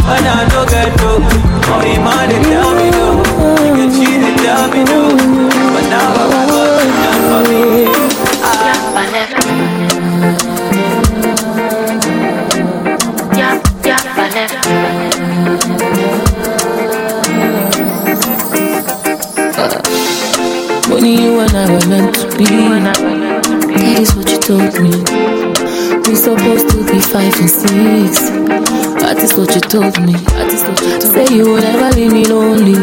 When 0.08 0.24
I 0.26 0.48
no 0.52 0.64
get 0.66 0.96
dough, 0.98 1.20
oh, 1.20 1.80
the 1.84 1.94
man 2.04 2.30
tell 2.44 2.70
me 2.74 2.90
no. 2.90 3.06
Cheat 3.94 4.20
they 4.20 4.34
tell 4.44 4.68
me 4.72 4.84
no. 4.84 5.00
But 5.72 5.86
now 5.88 6.14
Baba 6.14 6.49
Only 21.00 21.14
you 21.22 21.40
and 21.40 21.56
I 21.56 21.64
were 21.72 21.86
meant 21.88 22.14
to 22.16 22.26
be. 22.36 22.44
That 22.44 23.96
is 24.04 24.12
what 24.14 24.28
you 24.28 24.36
told 24.36 24.76
me. 24.84 24.92
We 26.04 26.14
supposed 26.14 26.68
to 26.76 26.84
be 26.84 27.00
five 27.00 27.32
and 27.40 27.48
six. 27.48 28.28
That 29.00 29.16
is 29.24 29.32
what 29.32 29.48
you 29.54 29.62
told 29.64 29.96
me. 30.04 30.12
That 30.36 30.52
is 30.52 30.60
what 30.60 30.76
you 30.84 31.00
told 31.00 31.08
Say 31.16 31.24
you 31.34 31.52
would 31.52 31.64
never 31.64 31.88
leave 31.96 32.12
me 32.12 32.24
lonely. 32.26 32.76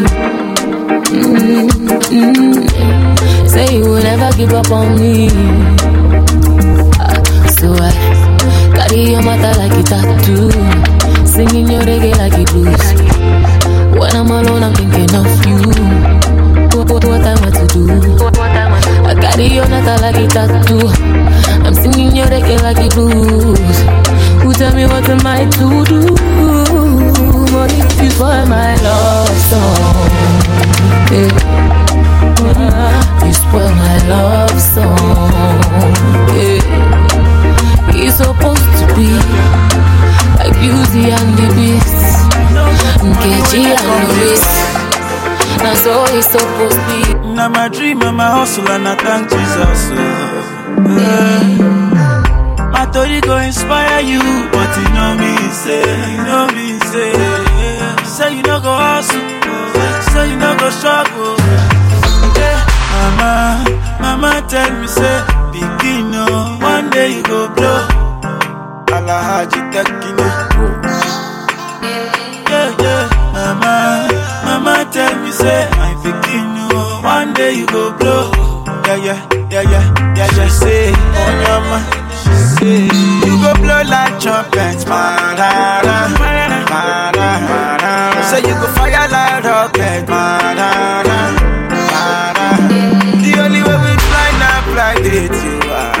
Mm-hmm. 1.14 2.66
Say 3.46 3.78
you 3.78 3.86
would 3.88 4.02
never 4.02 4.36
give 4.36 4.52
up 4.52 4.70
on 4.72 4.98
me. 4.98 5.30
Ah, 6.98 7.22
So 7.54 7.70
I 7.78 7.94
carry 8.74 9.14
your 9.14 9.22
matter 9.22 9.54
like 9.62 9.78
a 9.78 9.82
tattoo. 9.86 10.50
Singing 11.24 11.70
your 11.70 11.82
reggae 11.86 12.18
like 12.18 12.34
a 12.34 12.42
blues. 12.50 12.82
When 13.94 14.10
I'm 14.10 14.26
alone, 14.26 14.64
I'm 14.64 14.74
thinking 14.74 15.14
of 15.14 15.30
you. 15.46 16.17
What, 17.86 18.20
what, 18.20 18.38
what 18.38 18.50
I 18.50 18.70
want 18.70 18.84
to 18.84 18.90
do. 18.90 19.04
I 19.06 19.14
carry 19.14 19.46
your 19.54 19.68
matter 19.68 19.96
like 20.02 20.16
a 20.16 20.26
tattoo. 20.26 20.88
I'm 21.64 21.74
singing 21.74 22.16
your 22.16 22.26
reggae 22.26 22.60
like 22.62 22.78
a 22.78 22.88
blues. 22.94 23.78
Who 24.42 24.52
tell 24.54 24.74
me 24.74 24.84
what 24.86 25.08
am 25.08 25.26
I 25.26 25.44
to 25.44 25.84
do? 25.86 26.16
But 27.52 27.72
if 27.72 28.02
you 28.02 28.10
spoil 28.10 28.46
my 28.46 28.74
love 28.82 29.36
song, 29.50 30.10
yeah. 31.12 31.32
Ah, 32.60 33.26
you 33.26 33.32
spoil 33.32 33.70
my 33.74 33.96
love 34.08 34.60
song, 34.60 35.32
yeah. 36.36 36.62
It's 38.00 38.16
supposed 38.16 38.70
to 38.78 38.86
be 38.94 39.08
like 40.38 40.54
Beauty 40.60 41.10
and 41.10 41.30
the 41.38 41.48
Beast, 41.56 41.98
Nkechi 43.02 43.64
and 43.74 44.08
Louis. 44.08 44.67
Now 45.62 45.74
so 45.74 46.04
it's 46.16 46.26
supposed 46.28 46.76
to 46.78 46.82
be. 46.88 47.34
Now 47.34 47.48
my 47.48 47.68
dream 47.68 48.02
and 48.02 48.16
my 48.16 48.30
hustle 48.30 48.68
and 48.68 48.86
I 48.88 48.94
thank 48.96 49.28
Jesus. 49.30 49.80
oh. 49.92 49.98
Yeah. 50.96 52.68
My 52.72 52.90
story 52.90 53.20
go 53.20 53.36
inspire 53.38 54.00
you, 54.00 54.20
but 54.52 54.70
you 54.78 54.88
know 54.96 55.12
me 55.18 55.32
say, 55.52 55.82
you 56.14 56.22
know 56.28 56.46
me 56.56 56.78
say, 56.90 57.12
say 58.04 58.36
you 58.36 58.42
no 58.42 58.60
go 58.60 58.72
hustle, 58.72 59.20
say 60.12 60.30
you 60.30 60.36
no 60.36 60.56
go 60.58 60.70
struggle. 60.70 61.36
Yeah. 62.38 62.58
Mama, 62.94 63.64
mama 64.00 64.46
tell 64.48 64.70
me 64.80 64.86
say, 64.86 65.18
begin 65.52 66.12
oh, 66.14 66.58
one 66.62 66.90
day 66.90 67.16
you 67.16 67.22
go 67.24 67.48
blow. 67.54 67.88
Alahaji 68.96 69.60
Tekino. 69.72 70.47
Say, 75.38 75.60
my 75.78 75.92
pikin, 76.02 76.48
oh, 76.72 77.00
one 77.02 77.32
day 77.34 77.52
you 77.58 77.66
go 77.66 77.92
blow. 77.98 78.30
Yeah, 78.86 78.96
yeah, 78.96 79.20
yeah, 79.50 79.62
yeah, 79.72 79.84
yeah, 80.16 80.28
yeah. 80.36 80.48
Say, 80.48 80.92
oh, 80.94 81.22
on 81.22 81.34
your 81.44 81.60
man, 81.68 81.84
she 82.18 82.34
say, 82.56 82.80
you 83.26 83.34
go 83.42 83.52
blow 83.62 83.82
like 83.94 84.14
trumpets, 84.20 84.84
man. 84.86 85.36
Say 88.30 88.40
you 88.48 88.54
go 88.60 88.66
fire 88.76 89.08
like 89.14 89.44
rocket, 89.44 90.08
man. 90.08 90.56
The 93.22 93.32
only 93.44 93.60
way 93.62 93.78
we 93.84 93.92
fly 94.08 94.28
now, 94.42 94.58
fly 94.72 94.94
with 95.04 95.36
you 95.44 95.56
are. 95.70 95.92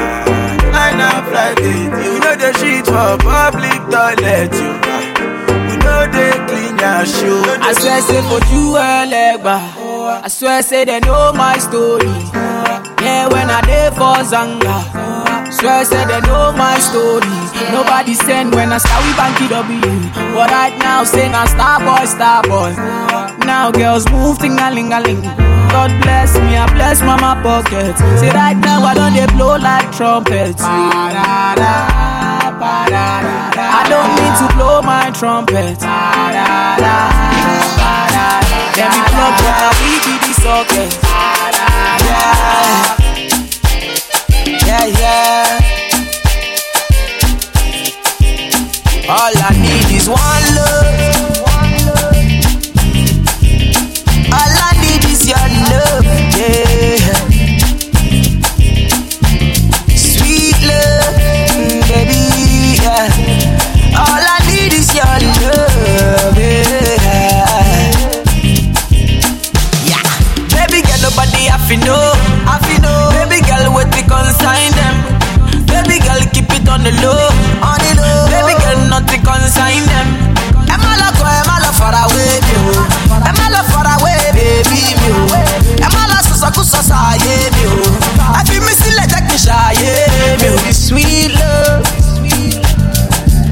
Fly 0.72 0.90
now, 0.96 1.16
fly 1.30 1.50
with 1.60 1.92
you. 2.04 2.12
You 2.12 2.20
know 2.20 2.34
the 2.36 2.50
shit 2.58 2.84
for 2.86 3.16
public 3.20 3.80
toilet, 3.92 4.52
you 4.54 4.72
I 7.02 7.72
swear 7.78 8.00
say 8.02 8.20
for 8.26 8.42
you 8.52 8.74
elegba. 8.74 9.56
I 10.24 10.28
swear 10.28 10.62
say 10.62 10.84
they 10.84 10.98
know 11.00 11.32
my 11.32 11.56
story. 11.58 12.08
Yeah, 13.00 13.28
when 13.28 13.48
I 13.48 13.60
dey 13.62 13.90
for 13.94 14.18
Zanga. 14.24 14.82
Swear 15.52 15.84
say 15.84 16.04
they 16.06 16.20
know 16.26 16.50
my 16.58 16.76
story. 16.80 17.30
Nobody 17.70 18.14
send 18.14 18.52
when 18.52 18.72
I 18.72 18.78
start 18.78 19.04
with 19.06 19.14
Banky 19.14 19.48
W. 19.48 19.80
But 20.34 20.50
right 20.50 20.76
now 20.78 21.04
say 21.04 21.28
na 21.30 21.44
star 21.46 21.78
boy, 21.86 22.04
star 22.06 22.42
boy. 22.42 22.74
Now 23.46 23.70
girls 23.70 24.04
move 24.10 24.38
ting 24.40 24.58
a 24.58 24.70
ling 24.72 24.92
a 24.92 25.00
ling. 25.00 25.22
God 25.70 25.92
bless 26.02 26.34
me, 26.34 26.56
I 26.56 26.66
bless 26.72 27.00
mama 27.02 27.38
pocket. 27.44 27.96
Say 28.18 28.30
right 28.30 28.56
now 28.56 28.82
I 28.82 28.94
don't 28.94 29.14
they 29.14 29.26
blow 29.36 29.56
like 29.56 29.92
trumpets. 29.92 30.62
Ba-da-da, 30.62 31.22
ah, 31.22 31.54
ba-da-da-da. 31.54 31.97
I 32.60 33.86
don't 33.88 34.10
need 34.18 34.34
to 34.42 34.46
blow 34.56 34.82
my 34.82 35.10
trumpet. 35.10 35.78
Let 38.76 38.90
me 38.94 39.00
plug 39.10 39.34
weed 39.80 40.04
in 40.10 40.18
the 40.26 40.32
socket. 40.42 40.90
Yeah, 44.66 44.86
yeah. 44.86 45.58
All 49.08 49.32
I 49.34 49.52
need 49.56 49.90
is 49.96 50.08
one 50.08 50.47
love 86.68 86.84
so 86.84 86.84
so 86.84 86.88
so 86.88 86.88
so 86.88 86.94
yeah 87.24 87.48
me 87.50 87.62
oh. 87.64 88.34
I 88.36 88.44
feel 88.44 88.60
me 88.60 88.72
still 88.72 88.96
like 88.96 89.08
Jack 89.08 89.24
Misha 89.28 89.56
yeah 89.80 90.36
me 90.36 90.48
oh. 90.48 90.72
Sweet 90.72 91.30
love, 91.34 91.84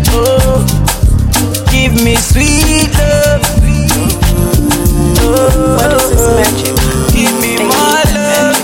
oh, 0.08 0.64
give 1.70 1.92
me 2.04 2.16
sweet 2.16 2.92
love. 2.96 3.42
Oh, 5.28 7.12
give 7.12 7.34
me 7.40 7.58
more 7.58 8.04
love. 8.14 8.56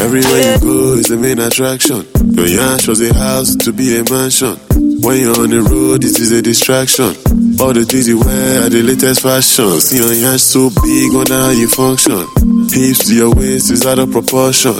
Everywhere 0.00 0.52
you 0.52 0.58
go 0.60 0.94
is 0.94 1.08
the 1.08 1.16
main 1.16 1.38
attraction. 1.38 2.04
Your 2.34 2.46
yarn 2.46 2.78
was 2.86 3.00
a 3.00 3.14
house 3.14 3.54
to 3.56 3.72
be 3.72 3.96
a 3.98 4.04
mansion. 4.10 4.56
When 5.00 5.20
you're 5.20 5.40
on 5.40 5.50
the 5.50 5.62
road, 5.62 6.02
this 6.02 6.18
is 6.18 6.32
a 6.32 6.42
distraction. 6.42 7.14
All 7.60 7.72
the 7.72 7.84
things 7.84 8.08
you 8.08 8.18
wear 8.20 8.66
are 8.66 8.68
the 8.68 8.82
latest 8.82 9.22
fashion. 9.22 9.80
See 9.80 9.98
your 9.98 10.12
yarn 10.12 10.38
so 10.38 10.70
big, 10.82 11.14
wonder 11.14 11.34
how 11.34 11.50
you 11.50 11.68
function. 11.68 12.26
Hips 12.72 13.04
to 13.08 13.14
your 13.14 13.34
waist 13.34 13.70
is 13.70 13.84
out 13.84 13.98
of 13.98 14.10
proportion. 14.10 14.72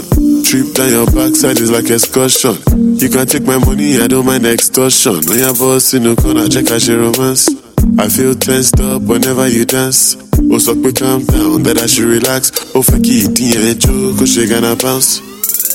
Trip 0.48 0.72
down 0.72 0.88
your 0.88 1.06
backside 1.12 1.60
is 1.60 1.70
like 1.70 1.90
excursion. 1.90 2.56
You 2.96 3.08
can 3.12 3.26
take 3.26 3.44
my 3.44 3.58
money, 3.58 4.00
I 4.00 4.06
don't 4.08 4.24
mind 4.24 4.46
extortion. 4.46 5.20
When 5.28 5.38
your 5.38 5.52
boss 5.52 5.92
in 5.92 6.04
the 6.04 6.16
corner, 6.16 6.48
check 6.48 6.72
out 6.72 6.80
your 6.88 7.04
romance. 7.04 7.52
I 8.00 8.08
feel 8.08 8.34
tensed 8.34 8.80
up 8.80 9.02
whenever 9.02 9.46
you 9.46 9.66
dance. 9.66 10.16
Oh, 10.50 10.56
so 10.56 10.72
quick, 10.80 10.96
calm 10.96 11.24
down, 11.28 11.62
that 11.68 11.76
I 11.76 11.86
should 11.86 12.08
relax. 12.08 12.50
Oh, 12.74 12.80
fuck 12.80 13.04
it, 13.04 13.36
yeah, 13.36 13.76
joke, 13.76 13.92
oh, 13.92 14.16
cause 14.18 14.32
she 14.32 14.48
gonna 14.48 14.72
bounce. 14.74 15.20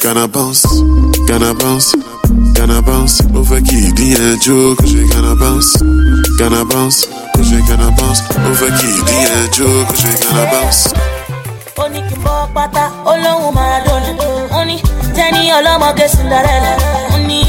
Gonna 0.02 0.28
bounce, 0.28 0.66
gonna 1.30 1.54
bounce, 1.54 1.94
gonna 2.58 2.82
bounce. 2.82 3.22
Oh, 3.30 3.46
fuck 3.46 3.62
it, 3.62 3.94
yeah, 3.94 4.34
joke, 4.42 4.74
oh, 4.74 4.82
cause 4.82 4.90
she 4.90 5.06
gonna 5.14 5.38
bounce. 5.38 5.78
Gonna 6.42 6.66
bounce, 6.66 7.06
oh, 7.06 7.30
cause 7.38 7.46
she 7.46 7.62
gonna 7.70 7.94
bounce. 7.94 8.26
Oh, 8.42 8.54
fuck 8.58 8.74
it, 8.74 9.06
yeah, 9.06 9.46
joke, 9.54 9.86
cause 9.94 10.02
she 10.02 10.12
gonna 10.26 10.50
bounce. 10.50 11.07
Ó 11.84 11.86
ní 11.94 12.00
kí 12.10 12.16
n 12.18 12.22
bọ́ 12.26 12.48
pátá 12.56 12.84
ó 13.06 13.14
lóhùn 13.24 13.52
maradona 13.58 14.10
ó 14.60 14.62
ní 14.70 14.76
tẹ́ni 15.16 15.42
ọlọ́mọge 15.58 16.06
cinderella. 16.14 16.74
Ó 17.16 17.18
ní 17.28 17.40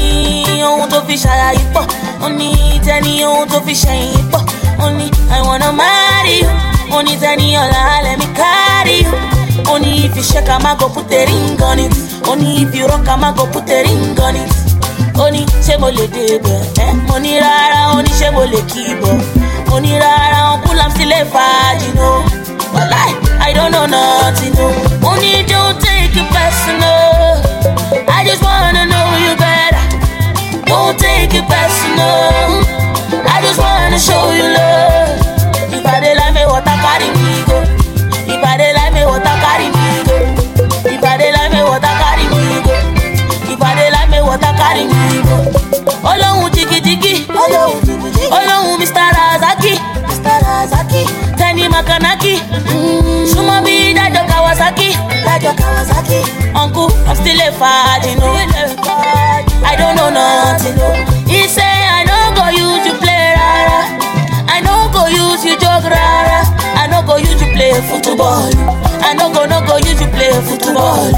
ohun 0.67 0.87
tó 0.91 0.97
fi 1.07 1.15
ṣàyàyí 1.23 1.61
pọ̀ 1.73 1.85
ó 2.25 2.27
ní 2.39 2.47
tẹ́ni 2.85 3.11
ohun 3.29 3.47
tó 3.51 3.57
fi 3.65 3.73
ṣẹ̀yìn 3.83 4.25
pọ̀ 4.31 4.41
ó 4.85 4.87
ní 4.97 5.05
i 5.37 5.39
wanna 5.47 5.69
marry 5.79 6.35
you. 6.41 6.49
Ó 6.95 6.99
tẹ́ni 7.21 7.47
ọ̀la 7.63 7.81
let 8.05 8.17
me 8.21 8.27
carry 8.39 8.95
you. 9.05 9.13
Ó 9.71 9.75
ní 9.83 9.89
if 10.05 10.15
you 10.17 10.23
shake 10.23 10.49
am 10.55 10.65
I 10.65 10.75
go 10.79 10.87
put 10.95 11.11
a 11.11 11.19
ring 11.29 11.61
on 11.69 11.79
it. 11.85 11.93
Ó 12.29 12.33
ní 12.39 12.47
if 12.63 12.75
you 12.75 12.87
rock 12.87 13.07
am 13.07 13.23
I 13.23 13.31
go 13.37 13.45
put 13.53 13.69
a 13.69 13.77
ring 13.85 14.19
on 14.25 14.35
it. 14.41 14.51
Ó 15.23 15.25
ní 15.33 15.41
ṣé 15.65 15.73
mo 15.81 15.89
lè 15.97 16.05
débẹ̀ 16.15 16.59
ẹ́ 16.83 16.89
eh? 16.89 16.93
mo 17.07 17.17
ní 17.23 17.31
rárá 17.43 17.81
ó 17.95 18.01
ní 18.05 18.11
ṣé 18.19 18.27
mo 18.35 18.43
lè 18.51 18.61
kí 18.71 18.83
bọ̀ 19.01 19.17
mo 19.69 19.77
ní 19.83 19.91
rárá 20.03 20.39
ọkùnrin 20.53 20.89
sílẹ̀ 20.97 21.23
fàájì 21.33 21.89
náà. 21.97 22.19
Walai, 22.73 23.11
I 23.49 23.53
don't 23.53 23.71
know 23.71 23.87
nothing, 23.87 24.53
no. 24.53 24.67
Only 25.09 25.43
don't 25.47 25.81
take 25.81 26.13
it 26.13 26.29
personal. 26.29 27.41
I 28.07 28.23
just 28.23 28.43
wanna 28.43 28.85
know 28.85 29.07
you 29.25 29.35
better. 29.41 29.85
Don't 30.65 30.99
take 30.99 31.33
it 31.33 31.45
personal. 31.49 32.61
I 33.25 33.41
just 33.41 33.57
wanna 33.57 33.97
show 33.97 34.33
you 34.33 34.53
love. 34.53 34.88
Kawasaki. 55.29 55.45
Dájọ́ 55.45 55.53
Kawasaki. 55.61 56.19
Uncle, 56.55 56.89
I'm 57.07 57.15
still 57.15 57.41
a 57.41 57.49
virgin. 57.59 58.17
No. 58.19 58.29
I 59.69 59.75
don't 59.79 59.95
know 59.95 60.09
nothing. 60.09 60.75
No. 60.77 60.89
He 61.27 61.47
say 61.47 61.61
I 61.97 62.03
no 62.09 62.17
go 62.37 62.45
you 62.57 62.93
play 63.01 63.33
rara. 63.37 63.79
I 64.55 64.61
no 64.61 64.89
go 64.93 65.05
use 65.07 65.45
you 65.45 65.55
joke 65.59 65.85
rara. 65.93 66.41
I 66.81 66.87
no 66.91 67.01
go 67.07 67.17
you 67.17 67.33
play 67.55 67.73
football. 67.89 68.49
I 69.07 69.13
no 69.13 69.31
go 69.31 69.45
no 69.45 69.59
go 69.67 69.77
you 69.77 69.93
play 70.15 70.31
football. 70.47 71.13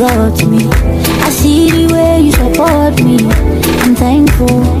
Got 0.00 0.46
me. 0.46 0.66
I 0.66 1.28
see 1.28 1.70
the 1.70 1.92
way 1.92 2.22
you 2.22 2.32
support 2.32 3.02
me. 3.04 3.18
I'm 3.82 3.94
thankful. 3.94 4.79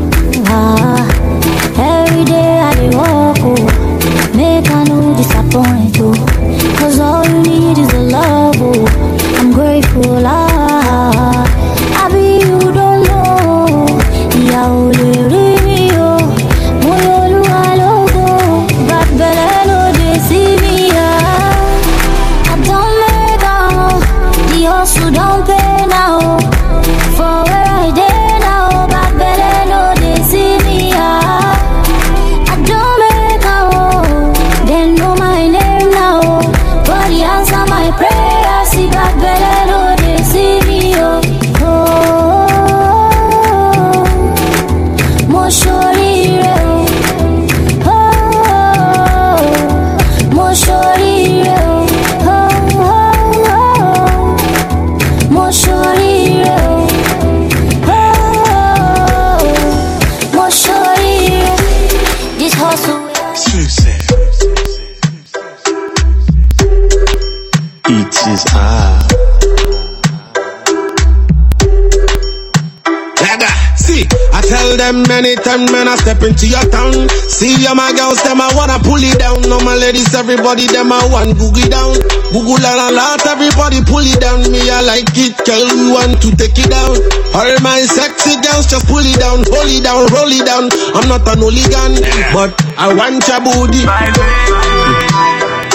Them 74.90 75.06
anytime 75.10 75.70
when 75.70 75.86
I 75.86 75.94
step 75.94 76.22
into 76.26 76.50
your 76.50 76.66
town. 76.66 77.06
See 77.30 77.54
all 77.70 77.78
my 77.78 77.94
girls, 77.94 78.18
them 78.26 78.42
I 78.42 78.50
wanna 78.58 78.82
pull 78.82 78.98
it 78.98 79.14
down. 79.22 79.46
All 79.46 79.62
my 79.62 79.78
ladies, 79.78 80.10
everybody, 80.18 80.66
them 80.66 80.90
I 80.90 81.06
want 81.06 81.38
boogie 81.38 81.70
down. 81.70 81.94
Google 82.34 82.58
and 82.58 82.80
a 82.82 82.98
lot, 82.98 83.22
everybody 83.22 83.78
pull 83.86 84.02
it 84.02 84.18
down. 84.18 84.42
Me, 84.50 84.58
I 84.66 84.82
like 84.82 85.14
it, 85.14 85.38
girl, 85.46 85.62
we 85.62 85.94
want 85.94 86.18
to 86.26 86.34
take 86.34 86.58
it 86.58 86.66
down. 86.66 86.98
All 87.38 87.50
my 87.62 87.86
sexy 87.86 88.34
girls, 88.42 88.66
just 88.66 88.90
pull 88.90 89.06
it 89.06 89.14
down, 89.22 89.46
pull 89.46 89.70
it 89.70 89.86
down, 89.86 90.10
roll 90.10 90.30
it 90.30 90.42
down. 90.42 90.66
I'm 90.98 91.06
not 91.06 91.22
an 91.30 91.38
hooligan, 91.38 92.02
but 92.34 92.50
I 92.74 92.90
want 92.90 93.22
your 93.30 93.40
booty. 93.46 93.86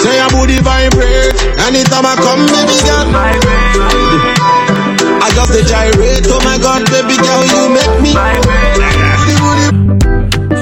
Say 0.04 0.20
your 0.20 0.28
booty 0.28 0.60
vibrate 0.60 1.40
anytime 1.64 2.04
I 2.04 2.14
come, 2.20 2.44
baby 2.52 2.76
girl. 2.84 3.06
I 5.24 5.28
just 5.32 5.68
gyrate, 5.68 6.26
oh 6.28 6.40
my 6.44 6.58
god, 6.58 6.84
baby 6.92 7.16
girl, 7.16 7.42
you 7.48 7.72
make 7.72 7.96
me. 8.02 9.05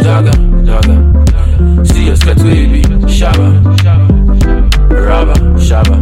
Zaga, 0.05 0.33
zaga. 0.69 0.95
See 1.87 2.05
your 2.07 2.17
skirt 2.17 2.37
baby. 2.39 2.83
Shabba. 3.17 3.49
Rabba, 5.07 5.35
shabba. 5.67 5.97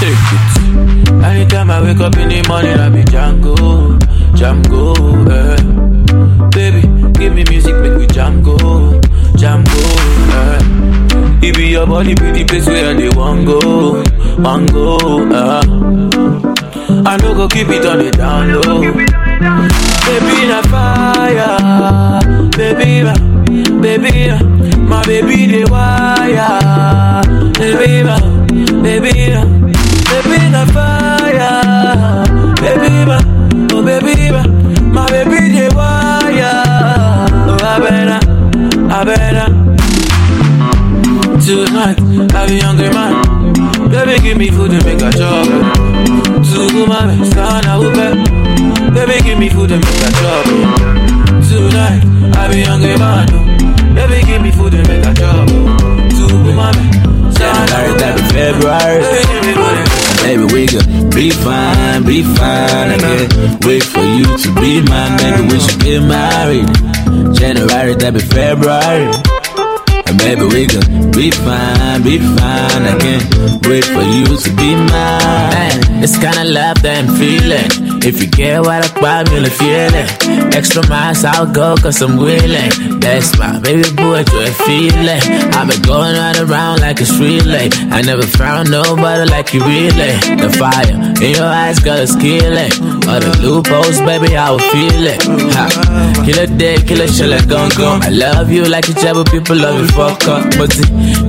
Take 0.00 0.30
it. 0.36 1.22
Anytime 1.24 1.70
I 1.70 1.80
wake 1.82 2.00
up 2.00 2.16
in 2.16 2.28
the 2.28 2.42
morning, 2.48 2.78
I 2.78 2.88
be 2.90 3.02
Django. 3.04 3.98
Django, 4.34 4.84
eh. 5.30 6.50
Baby, 6.50 6.82
give 7.18 7.34
me 7.34 7.44
music, 7.48 7.76
make 7.76 7.96
we 7.96 8.06
Django. 8.08 8.56
Django, 9.38 9.82
eh. 10.40 11.46
It 11.46 11.56
be 11.56 11.68
your 11.68 11.86
body, 11.86 12.14
be 12.14 12.30
the 12.32 12.44
place 12.44 12.66
where 12.66 12.94
they 12.94 13.08
want 13.10 13.46
go. 13.46 14.02
Want 14.42 14.72
go, 14.72 14.96
eh. 15.30 15.62
I 17.06 17.16
no 17.18 17.34
go 17.34 17.48
keep 17.48 17.68
it 17.68 17.84
on 17.86 17.98
the 17.98 18.10
down 18.10 18.52
low. 18.52 18.80
Baby 20.04 20.46
na 20.48 20.60
fire, 20.62 21.56
baby 22.74 23.12
baby 23.80 24.30
my 24.88 25.02
baby 25.06 25.46
the 25.46 25.64
wire. 25.70 27.22
Baby 27.58 28.02
baby 28.82 29.12
baby 30.10 30.38
na 30.50 30.62
fire, 30.74 32.24
baby 32.60 32.92
oh 33.72 33.82
baby 33.82 34.30
my 34.92 35.06
baby 35.10 35.40
the 35.56 35.66
wire. 35.74 36.62
Oh 37.48 37.58
I 37.62 37.78
better, 37.80 38.20
I 38.92 39.04
better. 39.04 39.48
I 41.46 42.46
be 42.48 42.58
hungry 42.60 42.88
man. 42.90 43.90
Baby, 43.90 44.18
give 44.22 44.38
me 44.38 44.48
food 44.50 44.72
and 44.72 44.84
make 44.84 45.02
a 45.02 45.10
chop. 45.12 45.46
Zugu 46.42 46.86
mame, 46.88 47.24
sana 47.32 47.78
upe. 47.78 48.94
Baby, 48.94 49.22
give 49.22 49.38
me 49.38 49.48
food 49.50 49.70
and 49.72 49.84
make 49.84 50.02
a 50.02 50.10
chop. 50.12 50.83
Tonight, 52.24 52.36
I 52.40 52.48
be 52.48 52.62
hungry 52.62 52.96
man. 52.96 53.26
Baby, 53.94 54.26
give 54.26 54.42
me 54.42 54.50
food 54.50 54.74
and 54.74 54.88
make 54.88 55.04
a 55.04 55.12
chop. 55.14 55.48
Zugu 56.16 56.52
mame, 56.56 56.84
sana 57.36 57.76
upe. 57.90 58.08
February. 58.32 59.00
Baby, 59.04 59.24
give 59.28 59.44
me 59.44 59.52
food 59.52 59.76
and 59.76 59.90
Baby, 60.24 60.44
we 60.54 60.66
could 60.66 61.14
be 61.14 61.30
fine, 61.30 62.02
be 62.04 62.22
fine. 62.22 62.88
I 62.92 62.98
can't 62.98 63.64
wait 63.66 63.82
for 63.82 64.00
you 64.00 64.24
to 64.24 64.48
be 64.60 64.80
mine. 64.88 65.16
Maybe 65.20 65.42
we 65.52 65.60
should 65.60 65.80
get 65.80 66.00
married. 66.02 66.66
January, 67.36 67.94
that 67.94 68.12
be 68.14 68.20
February. 68.20 69.04
And 70.06 70.18
baby, 70.18 70.44
we 70.48 70.66
could 70.66 71.12
be 71.12 71.30
fine, 71.30 72.02
be 72.02 72.18
fine. 72.18 72.82
I 72.88 72.96
can't 73.04 73.66
wait 73.68 73.84
for 73.84 74.02
you 74.02 74.24
to 74.24 74.50
be 74.56 74.74
mine. 74.74 76.02
It's 76.02 76.16
kinda 76.16 76.44
love 76.44 76.80
that 76.82 77.04
I'm 77.04 77.08
feeling. 77.20 77.83
If 78.04 78.20
you 78.20 78.28
get 78.28 78.60
what 78.60 78.84
I 78.84 79.00
buy, 79.00 79.24
me 79.32 79.40
the 79.40 79.50
feeling. 79.50 80.52
Extra 80.52 80.86
miles, 80.88 81.24
I'll 81.24 81.50
go 81.50 81.74
cause 81.76 82.02
I'm 82.02 82.18
willing. 82.18 83.00
That's 83.00 83.38
my 83.38 83.58
baby 83.60 83.88
boy 83.96 84.22
to 84.24 84.36
a 84.44 84.52
feeling. 84.68 85.24
I've 85.56 85.68
been 85.68 85.80
going 85.82 86.14
right 86.14 86.38
around 86.38 86.80
like 86.80 87.00
it's 87.00 87.16
relay. 87.16 87.70
I 87.90 88.02
never 88.02 88.26
found 88.26 88.70
nobody 88.70 89.24
like 89.30 89.54
you 89.54 89.60
really. 89.64 90.12
The 90.36 90.52
fire 90.58 90.92
in 91.24 91.32
your 91.32 91.48
eyes, 91.48 91.78
girl, 91.78 91.96
it's 91.96 92.14
killing. 92.16 92.93
All 93.06 93.20
the 93.20 93.32
loopholes, 93.42 94.00
baby, 94.00 94.36
I 94.36 94.50
will 94.50 94.58
feel 94.72 95.06
it. 95.06 95.22
Ha. 95.52 96.24
Kill 96.24 96.38
a 96.38 96.46
day, 96.46 96.76
kill 96.80 97.00
a 97.02 97.08
shell, 97.08 97.30
like 97.30 97.48
gon' 97.48 97.68
go. 97.76 98.00
I 98.00 98.08
love 98.08 98.50
you 98.50 98.64
like 98.64 98.88
you 98.88 98.94
but 98.94 99.30
people 99.30 99.56
love 99.56 99.78
you, 99.80 99.88
fuck 99.88 100.24
up. 100.26 100.44
But 100.56 100.72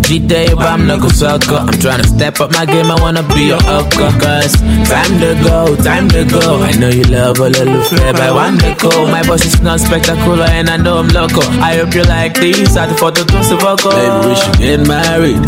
G-Day, 0.07 0.53
but 0.55 0.65
I'm 0.65 0.87
not 0.87 1.01
gonna 1.01 1.13
sucker. 1.13 1.59
I'm 1.59 1.77
trying 1.83 2.01
to 2.01 2.07
step 2.07 2.39
up 2.39 2.51
my 2.51 2.65
game, 2.65 2.89
I 2.89 2.95
wanna 3.01 3.23
be 3.35 3.51
your 3.51 3.61
upper. 3.67 4.09
Cause 4.23 4.55
time 4.87 5.19
to 5.19 5.35
go, 5.43 5.75
time 5.83 6.07
to 6.09 6.23
go. 6.23 6.63
I 6.63 6.71
know 6.79 6.89
you 6.89 7.03
love 7.11 7.39
a 7.39 7.49
little 7.49 7.83
but 7.91 8.21
I 8.21 8.31
want 8.31 8.61
to 8.61 8.75
go. 8.79 9.07
My 9.11 9.23
boss 9.27 9.45
is 9.45 9.61
not 9.61 9.79
spectacular, 9.79 10.45
and 10.45 10.69
I 10.69 10.77
know 10.77 10.97
I'm 10.97 11.09
loco. 11.09 11.41
I 11.59 11.75
hope 11.77 11.93
you 11.93 12.03
like 12.03 12.39
these, 12.39 12.77
I 12.77 12.87
photo 12.95 13.23
to 13.23 13.37
Sivoko. 13.43 13.91
Baby, 13.91 14.27
we 14.29 14.35
should 14.39 14.57
get 14.59 14.79
married. 14.87 15.43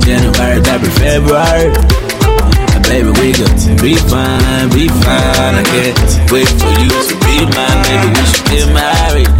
January, 0.00 0.62
February. 0.96 2.07
Baby, 2.88 3.10
we 3.20 3.32
got 3.32 3.52
to 3.60 3.70
be 3.82 3.94
fine, 3.96 4.68
be 4.70 4.88
fine. 4.88 5.54
I 5.54 5.62
can't 5.62 6.32
wait 6.32 6.48
for 6.48 6.72
you 6.80 6.88
to 6.88 7.14
be 7.20 7.36
mine. 7.52 7.84
Baby, 7.84 8.08
we 8.16 8.24
should 8.24 8.46
get 8.48 8.66
married. 8.72 9.30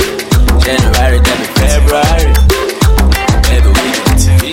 January, 0.60 1.18
be 1.24 1.32
February. 1.56 2.28
Baby, 3.48 3.68
we 3.72 3.86
got 3.96 4.18
to 4.20 4.32
be 4.40 4.52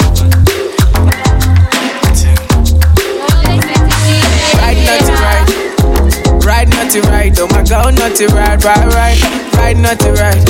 Ride 4.55 4.79
naughty 4.87 5.11
ride, 5.11 6.45
ride 6.45 6.69
naughty 6.69 6.99
ride. 7.01 7.39
Oh 7.39 7.47
my 7.51 7.63
girl, 7.63 7.91
naughty 7.91 8.25
ride, 8.27 8.63
ride 8.63 8.93
ride, 8.93 9.19
ride 9.55 9.77
naughty 9.77 10.09
ride. 10.11 10.43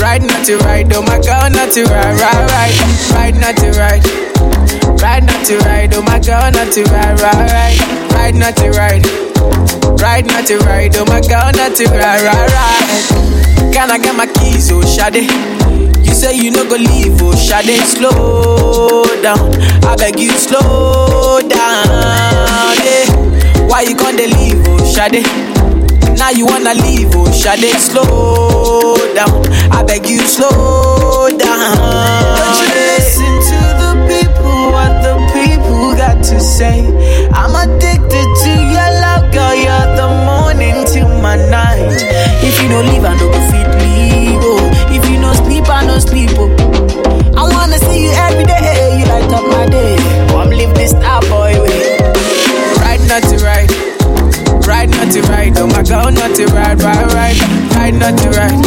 Ride 0.00 0.22
naughty 0.22 0.54
ride, 0.54 0.92
oh 0.94 1.02
my 1.02 1.20
girl, 1.20 1.50
naughty 1.50 1.82
ride, 1.82 2.18
ride 2.18 2.50
ride, 2.50 2.76
ride 3.12 3.34
naughty 3.40 3.68
ride. 5.02 5.22
Ride 5.22 5.26
naughty 5.26 5.56
ride, 5.56 5.94
oh 5.94 6.02
my 6.02 6.18
girl, 6.18 6.50
naughty 6.50 6.82
ride, 6.84 7.20
ride 7.20 7.50
ride, 7.50 8.12
ride 8.12 8.34
naughty 8.34 8.68
ride. 8.68 9.06
Ride 10.00 10.26
naughty 10.26 10.54
ride, 10.56 10.96
oh 10.96 11.04
my 11.06 11.20
girl, 11.20 11.50
naughty 11.52 11.84
ride, 11.86 12.22
ride 12.22 12.50
ride. 12.52 13.72
Can 13.72 13.90
I 13.90 13.98
get 13.98 14.14
my 14.16 14.26
keys, 14.26 14.70
oh 14.72 14.82
Shade? 14.82 15.30
You 16.06 16.14
say 16.14 16.36
you 16.36 16.50
no 16.50 16.64
go 16.68 16.76
leave, 16.76 17.20
oh 17.22 17.34
Shade, 17.34 17.80
slow 17.86 19.04
down. 19.22 19.54
I 19.84 19.96
beg 19.96 20.18
you, 20.18 20.30
slow 20.30 21.40
down. 21.40 21.86
Yeah. 22.84 23.66
Why 23.68 23.82
you 23.82 23.96
gonna 23.96 24.26
leave, 24.26 24.62
oh 24.66 24.84
Shade? 24.86 25.24
Now 26.18 26.30
you 26.30 26.46
wanna 26.46 26.74
leave, 26.74 27.10
oh 27.14 27.30
Shade, 27.32 27.70
slow 27.80 28.96
down. 29.14 29.42
I 29.72 29.82
beg 29.84 30.06
you, 30.06 30.20
slow 30.20 31.28
down. 31.38 32.71
What 34.82 35.02
the 35.06 35.14
people 35.32 35.94
got 35.94 36.18
to 36.24 36.40
say. 36.40 36.78
I'm 37.30 37.54
addicted 37.54 38.28
to 38.44 38.52
your 38.74 38.90
love, 39.04 39.24
girl. 39.32 39.54
You're 39.54 39.88
the 40.00 40.08
morning 40.26 40.76
till 40.92 41.08
my 41.22 41.36
night. 41.36 41.98
If 42.42 42.54
you 42.62 42.68
don't 42.68 42.86
leave, 42.90 43.04
I 43.04 43.14
no 43.14 43.26
go 43.30 43.40
fit 43.50 43.68
leave. 43.82 44.40
Oh, 44.42 44.94
if 44.96 45.02
you 45.10 45.18
no 45.20 45.32
sleep, 45.34 45.68
I 45.68 45.86
no 45.86 45.98
sleep. 45.98 46.30
Oh, 46.34 46.50
I 47.36 47.42
wanna 47.54 47.78
see 47.78 48.04
you 48.04 48.12
every 48.26 48.44
day. 48.44 48.98
You 48.98 49.06
light 49.06 49.32
up 49.32 49.44
my 49.56 49.66
day. 49.66 49.96
Oh, 49.98 50.42
Come 50.42 50.50
live 50.50 50.74
this 50.74 50.90
star 50.90 51.20
boy 51.22 51.52
way. 51.62 51.98
Ride 52.82 53.02
not 53.08 53.22
to 53.30 53.36
ride. 53.44 53.70
Ride 54.82 54.90
not 54.90 55.12
to 55.12 55.22
ride, 55.30 55.56
oh 55.58 55.66
my 55.68 55.82
girl, 55.84 56.10
not 56.10 56.34
to 56.34 56.44
ride, 56.46 56.82
ride, 56.82 57.12
ride, 57.14 57.38
ride 57.76 57.94
not 58.02 58.18
to 58.18 58.28
ride, 58.30 58.58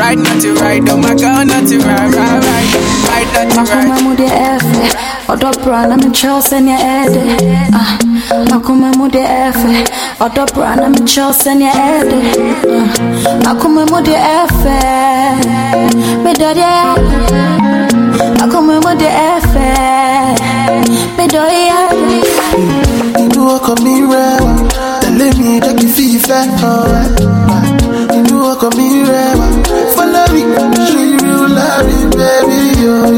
ride 0.00 0.16
not 0.18 0.40
to 0.40 0.54
ride, 0.54 0.88
oh 0.88 0.96
my 0.96 1.14
girl, 1.14 1.44
not 1.44 1.68
to 1.68 1.76
ride, 1.76 2.14
ride, 2.14 2.40
ride, 2.40 2.72
ride 3.04 3.28
not 3.36 3.66
to 3.66 3.74
ride. 3.74 3.84
Makuma 3.84 4.00
mude 4.00 4.24
efe 4.24 4.96
Odo 5.28 5.50
brana 5.62 5.96
mi 5.98 6.10
chose 6.12 6.60
nye 6.60 6.72
ede 6.74 7.68
Ah, 7.74 7.98
Makuma 8.50 8.90
mude 8.96 9.20
efe 9.20 9.84
Odo 10.24 10.46
brana 10.54 10.88
mi 10.88 11.04
chose 11.06 11.54
nye 11.54 11.68
ede 11.68 12.20
Ah, 12.64 13.44
Makuma 13.44 13.84
mude 13.90 14.16
efe 14.16 14.78
Mi 16.24 16.32
dode 16.32 16.64
Makuma 18.40 18.80
mude 18.80 19.06
efe 19.06 19.68
Mi 21.18 21.26
doye 21.28 21.70
Inú 23.20 23.48
ọkàn 23.56 23.76
mi 23.84 24.00
rẹwà, 24.00 24.52
tẹ̀lé 25.10 25.30
mi 25.38 25.60
jẹ́ 25.64 25.72
kí 25.78 25.86
fi 25.94 26.04
ìfẹ́ 26.16 26.40
hàn 26.60 26.82
ẹ́. 27.00 27.06
Inú 28.18 28.36
ọkàn 28.52 28.70
mi 28.76 28.86
rẹwà, 29.10 29.46
follow 29.94 30.26
me, 30.34 30.42
show 30.88 31.02
you 31.10 31.18
real. 31.24 31.56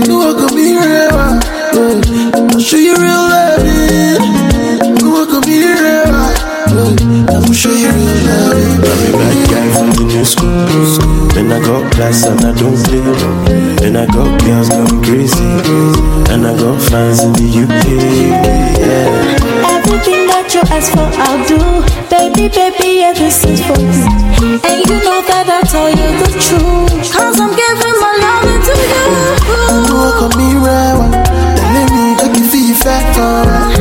Inú 0.01 0.15
ọkàn 0.31 0.49
mi 0.57 0.67
rẹwà, 0.85 1.27
you 2.87 2.95
real 3.03 3.23
love. 3.33 3.69
Inú 4.89 5.07
ọkàn 5.23 5.41
mi 5.47 5.57
rẹwà, 5.83 6.25
you 7.83 7.91
real 7.97 8.17
love. 8.27 8.61
I'm 8.91 9.03
a 9.07 9.19
bad 9.19 9.39
guy 9.51 9.67
from 9.75 9.89
the 9.97 10.05
new 10.13 10.25
school. 10.25 10.61
Then 11.35 11.53
I 11.53 11.59
got 11.67 11.83
class 11.93 12.25
and 12.31 12.45
I 12.45 12.53
don't 12.61 12.79
play. 12.87 13.03
Then 13.81 13.97
I 13.97 14.07
got 14.15 14.31
girls 14.45 14.69
going 14.69 14.99
crazy. 15.05 15.51
And 16.33 16.47
I 16.47 16.53
got 16.61 16.79
fans 16.89 17.19
in 17.25 17.33
the 17.39 17.47
UK. 17.63 17.85
Yeah. 18.81 19.82
That 20.53 20.69
you 20.69 20.77
ask 20.77 20.93
for, 20.93 21.09
I'll 21.17 21.41
do. 21.49 21.57
Baby, 22.13 22.53
baby, 22.53 23.09
is 23.09 23.41
for 23.65 23.73
you. 23.81 24.05
And 24.61 24.85
you 24.85 24.97
know 25.01 25.25
that 25.25 25.49
I 25.49 25.65
tell 25.65 25.89
you 25.89 26.09
the 26.21 26.29
truth. 26.45 26.93
Cause 27.09 27.41
I'm 27.41 27.57
giving 27.57 27.97
my 28.05 28.13
love 28.21 28.61
to 28.69 28.75
you. 28.77 29.33
Mi 30.37 30.49
rẹwà, 30.65 31.07
tẹ̀lé 31.57 31.83
mi 31.93 32.05
jẹ́ 32.19 32.29
kí 32.35 32.41
n 32.41 32.45
fi 32.51 32.59
ìfẹ́ 32.73 32.97
hàn 33.17 33.49
ẹ́. 33.59 33.73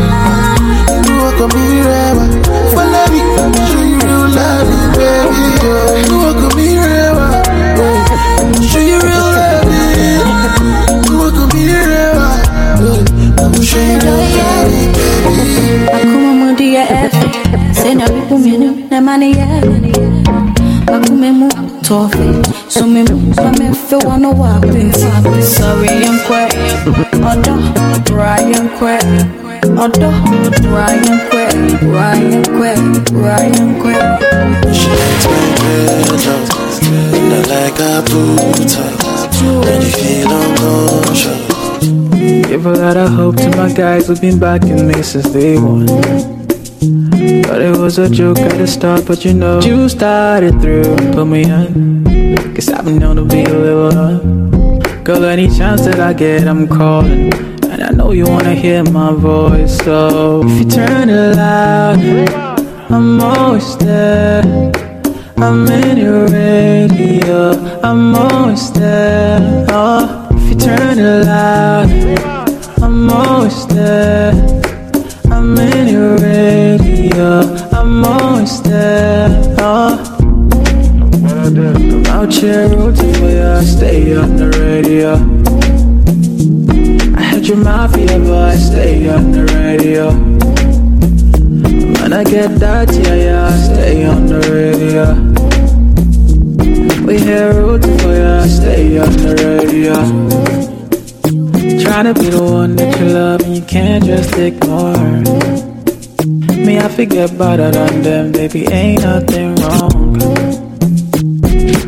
Inú 0.96 1.14
ọkàn 1.28 1.48
mi 1.56 1.66
rẹwà, 1.88 2.26
follow 2.74 3.06
me, 3.12 3.22
show 3.68 3.84
you 3.92 4.00
real 4.08 4.26
love, 4.38 4.72
baby. 4.96 5.91
Mani 19.02 19.32
ya 19.32 19.48
Akume 20.96 21.32
mu 21.32 21.50
tofe 21.82 22.28
Sumi 22.68 23.04
mu 23.04 23.34
Mame 23.44 23.74
fe 23.74 23.96
wano 24.08 24.32
wapi 24.32 24.92
Sorry 25.42 25.90
I'm 25.90 26.20
kwe 26.28 26.42
Odo 27.32 27.56
Ryan 28.16 28.70
kwe 28.80 28.98
Odo 29.84 30.12
Ryan 30.74 31.20
kwe 31.30 31.46
Ryan 31.94 32.44
kwe 32.46 32.72
Ryan 33.24 33.76
kwe 33.82 33.96
And 36.84 37.34
I 37.34 37.42
like 37.48 37.80
a 37.80 38.02
boot 38.10 38.72
When 39.66 39.82
you 39.82 39.90
feel 39.90 40.32
unconscious. 40.32 41.40
Give 42.48 42.66
a 42.66 42.72
lot 42.74 42.98
of 42.98 43.10
hope 43.12 43.38
to 43.38 43.50
my 43.58 43.72
guys 43.74 44.08
who've 44.08 44.20
been 44.22 44.38
backing 44.40 44.88
me 44.88 45.02
since 45.02 45.30
day 45.30 45.58
one. 45.58 45.88
Thought 46.82 47.62
it 47.62 47.78
was 47.78 48.00
a 48.00 48.10
joke 48.10 48.40
at 48.40 48.58
the 48.58 48.66
start, 48.66 49.06
but 49.06 49.24
you 49.24 49.36
know, 49.36 49.62
you 49.62 49.88
started 49.88 50.60
through, 50.60 50.96
put 51.14 51.26
me 51.26 51.46
on. 51.46 52.04
Cause 52.56 52.70
I've 52.70 52.86
been 52.86 52.98
known 52.98 53.18
to 53.18 53.26
be 53.26 53.44
a 53.44 53.54
little 53.54 53.96
up. 53.96 55.04
Girl, 55.04 55.26
any 55.26 55.48
chance 55.48 55.82
that 55.86 56.00
I 56.00 56.14
get, 56.14 56.48
I'm 56.48 56.68
calling. 56.68 57.32
And 57.66 57.84
I 57.84 57.92
know 57.92 58.14
you 58.14 58.26
wanna 58.26 58.56
hear 58.56 58.84
my 58.84 59.14
voice, 59.14 59.78
so 59.78 60.42
if 60.44 60.58
you 60.58 60.66
turn 60.72 61.10
it 61.10 61.36
loud, 61.36 62.00
I'm 62.90 63.22
always 63.22 63.78
there. 63.78 64.42
I'm 65.38 65.68
in 65.68 65.98
your 65.98 66.26
radio, 66.30 67.52
I'm 67.84 68.16
always 68.16 68.72
there. 68.72 69.68
Oh, 69.70 70.28
if 70.32 70.50
you 70.50 70.56
turn 70.56 70.98
it 70.98 71.26
loud, 71.28 71.92
I'm 72.82 73.08
always 73.12 73.68
there. 73.68 74.61
I'm 75.62 75.74
in 75.74 75.88
your 75.90 76.18
radio. 76.18 77.42
I'm 77.72 78.04
always 78.04 78.62
there. 78.64 79.28
I'm 79.60 80.00
out 82.08 82.34
here 82.34 82.68
rooting 82.68 83.14
for 83.14 83.30
you. 83.30 83.62
Stay 83.62 84.18
on 84.18 84.38
the 84.38 84.50
radio. 84.58 85.14
I 87.16 87.22
heard 87.22 87.46
your 87.46 87.58
mafia 87.58 88.18
voice. 88.18 88.66
Stay 88.72 89.08
on 89.08 89.32
the 89.32 89.46
radio. 89.54 90.10
When 92.02 92.12
I 92.12 92.24
get 92.24 92.60
that, 92.60 92.92
yeah, 92.94 93.14
yeah, 93.14 93.52
stay 93.64 94.04
on 94.06 94.26
the 94.26 94.40
radio. 94.50 95.14
We 97.06 97.20
here 97.20 97.54
rooting 97.54 98.00
for 98.00 98.16
you. 98.16 98.50
Stay 98.50 98.98
on 98.98 99.12
the 99.12 99.36
radio. 99.46 99.94
Trying 101.84 102.06
to 102.12 102.20
be 102.20 102.30
the 102.32 102.42
one 102.42 102.76
that 102.78 103.00
you 103.00 103.06
love 103.10 103.42
and 103.42 103.56
you 103.56 103.62
can't 103.62 104.04
just 104.04 104.34
ignore. 104.40 105.51
I 106.84 106.90
forget 106.90 107.32
about 107.32 107.60
it 107.60 107.76
on 107.78 108.02
them, 108.02 108.32
baby, 108.32 108.66
ain't 108.66 109.04
nothing 109.04 109.56
wrong. 109.58 110.20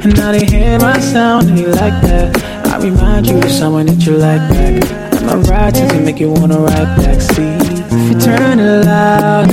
And 0.04 0.16
now 0.16 0.32
they 0.32 0.46
hear 0.46 0.78
my 0.78 1.00
sound 1.00 1.50
and 1.50 1.58
you 1.58 1.68
like 1.68 2.00
that. 2.04 2.38
I 2.68 2.78
remind 2.78 3.26
you 3.26 3.38
of 3.40 3.50
someone 3.50 3.88
that 3.88 4.06
you 4.06 4.18
like 4.18 4.48
back. 4.50 4.84
And 5.14 5.26
my 5.26 5.36
ride 5.50 5.74
to 5.76 6.00
make 6.00 6.20
you 6.20 6.32
wanna 6.32 6.60
ride 6.60 6.96
back. 6.98 7.22
See, 7.22 7.56
if 7.90 8.14
you 8.14 8.20
turn 8.20 8.60
it 8.60 8.86
loud, 8.86 9.50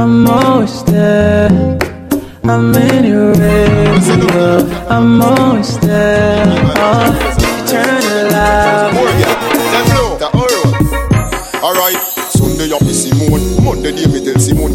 I'm 0.00 0.26
always 0.26 0.82
there. 0.82 1.48
I'm 2.42 2.74
in 2.74 3.04
your 3.04 3.32
radio. 3.34 4.66
I'm 4.88 5.22
always 5.22 5.78
there. 5.78 6.44
Oh, 6.76 7.14
if 7.20 7.36
you 7.40 7.68
turn 7.68 8.02
it 8.02 8.32
loud. 8.32 8.89
Mwen 13.90 13.98
diye 13.98 14.08
metel 14.08 14.38
si 14.38 14.54
moun 14.54 14.70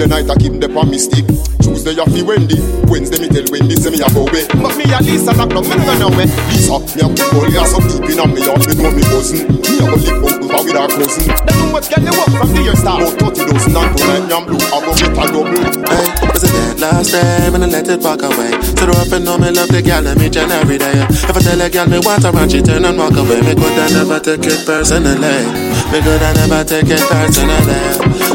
Monday 0.00 0.24
night 0.24 0.32
I 0.32 0.36
keep 0.40 0.56
the 0.56 0.64
on 0.72 0.88
me 0.88 0.96
stick. 0.96 1.28
Tuesday 1.60 1.92
I 1.92 2.08
feel 2.08 2.24
Wendy, 2.24 2.56
Wednesday 2.88 3.20
me 3.20 3.28
tell 3.28 3.44
Wendy 3.52 3.76
say 3.76 3.92
me 3.92 4.00
a 4.00 4.08
go 4.08 4.24
away. 4.24 4.48
But 4.48 4.72
me 4.80 4.88
a 4.88 4.96
Lisa 5.04 5.36
lock 5.36 5.52
down, 5.52 5.60
me 5.68 5.76
no 5.76 5.84
go 5.84 6.08
nowhere. 6.08 6.30
Lisa, 6.48 6.80
me 6.96 7.04
a 7.04 7.08
put 7.12 7.36
all 7.36 7.44
gas 7.52 7.76
up 7.76 7.84
deep 7.84 8.08
in 8.08 8.16
on 8.16 8.32
me 8.32 8.40
heart, 8.40 8.64
me 8.64 8.80
know 8.80 8.88
me 8.96 9.04
cousin. 9.04 9.44
Me 9.60 9.76
a 9.76 9.84
go 9.84 10.00
live 10.00 10.24
out 10.24 10.40
with 10.40 10.48
her 10.48 10.62
with 10.64 10.72
her 10.80 10.88
cousin. 10.88 11.28
They 11.44 11.52
too 11.52 11.68
much 11.68 11.92
get 11.92 12.00
the 12.00 12.16
work 12.16 12.32
from 12.32 12.48
the 12.48 12.60
year 12.64 12.76
start. 12.80 13.12
About 13.12 13.36
30 13.36 13.44
dozen 13.44 13.76
and 13.76 13.92
tonight 13.92 14.24
me 14.24 14.32
and 14.32 14.44
blue, 14.48 14.64
I 14.72 14.78
go 14.80 14.92
get 14.96 15.12
a 15.12 15.24
double. 15.28 15.68
Hey, 15.84 16.06
was 16.32 16.44
it 16.48 16.52
that 16.56 16.76
last 16.80 17.12
time 17.12 17.52
and 17.60 17.64
I 17.64 17.68
let 17.68 17.88
it 17.92 18.00
walk 18.00 18.24
away? 18.24 18.56
So 18.80 18.88
the 18.88 18.96
up 18.96 19.12
and 19.12 19.24
know 19.28 19.36
me 19.36 19.52
love 19.52 19.68
the 19.68 19.84
girl 19.84 20.00
and 20.00 20.16
me 20.16 20.32
and 20.32 20.52
every 20.64 20.80
day. 20.80 20.96
If 21.12 21.36
I 21.36 21.40
tell 21.44 21.60
a 21.60 21.68
girl 21.68 21.84
me 21.92 22.00
want 22.00 22.24
her 22.24 22.32
and 22.32 22.48
she 22.48 22.64
turn 22.64 22.88
and 22.88 22.96
walk 22.96 23.20
away, 23.20 23.44
me 23.44 23.52
could 23.52 23.76
I 23.76 23.92
never 23.92 24.16
take 24.16 24.48
it 24.48 24.64
personally. 24.64 25.44
Me 25.92 26.00
could 26.00 26.24
I 26.24 26.32
never 26.40 26.64
take 26.64 26.88
it 26.88 27.04
personally. 27.04 27.76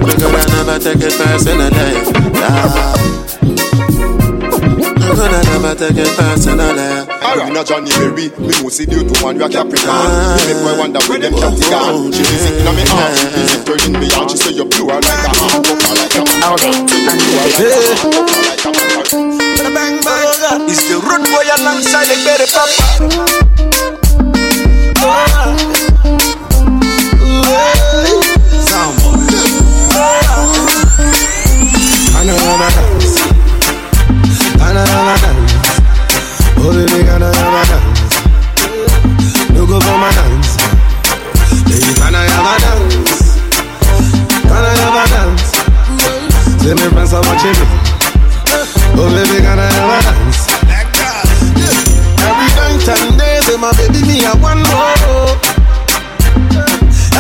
Me 0.05 0.13
could 0.13 0.29
I 0.29 0.45
never 0.53 0.77
take 0.77 1.01
it 1.01 1.17
personally. 1.17 1.54
Nah. 1.55 2.95
Me 4.75 5.07
could 5.15 5.33
I 5.33 5.41
never 5.47 5.73
take 5.75 5.97
it 5.97 6.11
personally. 6.17 7.07
Alright, 7.23 7.53
na 7.53 7.63
Johnny 7.63 7.91
Berry, 7.95 8.29
me 8.39 8.51
know 8.61 8.69
see 8.69 8.85
the 8.85 9.03
two 9.03 9.15
man 9.23 9.37
we 9.37 9.43
a 9.43 9.49
Capricorn. 9.49 10.11
Me 10.35 10.43
make 10.51 10.61
boy 10.63 10.75
wonder 10.77 10.99
where 11.07 11.19
them 11.19 11.33
cat 11.33 11.55
gone. 11.71 12.11
She 12.11 12.19
be 12.19 12.35
sick 12.37 12.59
na 12.63 12.71
me 12.75 12.83
arm, 12.91 13.15
she 13.47 13.57
turning 13.63 13.95
me 13.99 14.07
on. 14.15 14.27
She 14.29 14.37
say 14.37 14.51
you 14.51 14.65
blew 14.65 14.87
her 14.91 14.99
like 14.99 15.23
a 15.23 15.31
arm, 15.31 15.63
fuck 15.63 15.81
her 15.83 15.95
like 15.95 16.15
a 16.15 16.23
man. 16.27 16.59
Bang 19.75 19.99
bang, 20.03 20.69
it's 20.69 20.83
the 20.87 20.95
root 20.99 21.23
boy 21.27 21.47
alongside 21.59 22.07
the 22.07 22.15
berry 22.23 22.47
papa. 22.51 22.83
Oh 25.07 25.84
Oh, 32.27 32.33
baby, 36.73 37.05
can 37.05 37.21
I 37.21 37.29
have 37.29 37.53
a 37.53 37.63
dance? 37.69 38.01
No 39.53 39.61
go 39.67 39.77
for 39.79 39.97
my 40.01 40.09
dance. 40.09 40.57
Baby, 41.69 41.93
can 41.93 42.15
I 42.15 42.25
have 42.25 42.49
a 42.49 42.57
dance? 42.65 43.37
Can 44.41 44.57
I 44.57 44.73
have 44.73 44.97
a 44.97 45.05
dance? 45.13 45.53
Say 46.63 46.73
me 46.73 46.89
friends 46.89 47.13
are 47.13 47.21
watching 47.21 47.53
me. 47.53 47.67
Oh 48.97 49.05
baby, 49.13 49.45
can 49.45 49.59
I 49.59 49.69
have 49.69 49.93
a 49.93 50.01
dance? 50.01 50.49
Every 52.25 52.49
night 52.57 52.89
and 52.89 53.13
day, 53.19 53.37
say 53.45 53.57
my 53.57 53.69
baby, 53.77 54.01
me 54.01 54.25
I 54.25 54.33
want 54.41 54.65
more. 54.65 55.29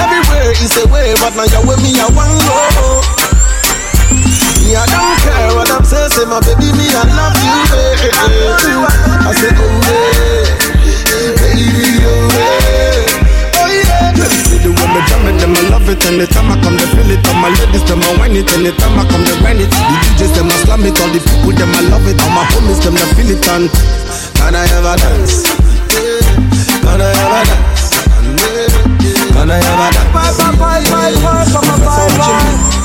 Everywhere 0.01 0.49
is 0.57 0.73
a 0.81 0.89
way, 0.89 1.13
but 1.21 1.37
now 1.37 1.45
you're 1.45 1.61
with 1.67 1.77
me, 1.83 1.93
I 1.99 2.09
want 2.09 2.33
more. 2.49 3.14
I 4.75 4.85
don't 4.91 5.15
care 5.23 5.49
what 5.55 5.71
I'm 5.71 5.83
saying, 5.87 6.11
say 6.11 6.25
my 6.27 6.39
baby, 6.43 6.69
me, 6.75 6.85
I 6.91 7.03
love 7.15 7.35
you, 7.39 7.55
baby. 7.71 8.09
I 8.11 9.31
say, 9.31 9.51
oh 9.55 9.63
yeah, 9.87 11.31
baby, 11.39 12.03
oh 12.03 12.27
yeah, 12.35 13.55
oh 13.55 13.71
yeah. 13.71 14.27
See 14.45 14.59
the 14.59 14.69
way 14.75 14.87
me 14.91 14.99
jam 15.07 15.25
it, 15.31 15.35
them 15.39 15.55
I 15.55 15.61
love 15.71 15.87
it 15.89 16.03
Anytime 16.05 16.51
I 16.51 16.55
come, 16.61 16.75
they 16.77 16.87
feel 16.93 17.09
it 17.09 17.23
All 17.27 17.35
my 17.41 17.49
ladies, 17.49 17.83
them 17.87 18.01
I 18.03 18.11
whine 18.19 18.35
it 18.37 18.47
Anytime 18.53 18.99
I 18.99 19.03
come, 19.09 19.23
they 19.25 19.35
grind 19.41 19.59
it 19.63 19.69
The 19.71 19.95
DJs, 20.19 20.31
them 20.35 20.47
I 20.51 20.55
slam 20.63 20.83
it 20.85 20.97
All 21.01 21.09
the 21.09 21.19
people, 21.23 21.51
them 21.55 21.71
I 21.73 21.81
love 21.89 22.05
it 22.07 22.19
All 22.21 22.29
my 22.35 22.43
homies, 22.53 22.79
them 22.83 22.93
they 22.93 23.07
feel 23.17 23.31
it 23.33 23.41
And 23.49 23.69
can 24.37 24.53
I 24.55 24.63
ever 24.77 24.95
dance? 25.01 25.47
Can 26.85 27.01
I 27.01 27.09
ever 27.09 27.41
dance? 27.49 27.89
Can 29.33 29.49
I 29.49 29.57
ever 29.57 29.89
dance? 29.95 30.13
Bye 30.13 30.31
bye 30.37 30.53
bye 30.59 30.83
bye 30.85 31.15
bye 31.17 31.47
bye 31.49 31.79
bye 31.81 32.17
bye. 32.19 32.84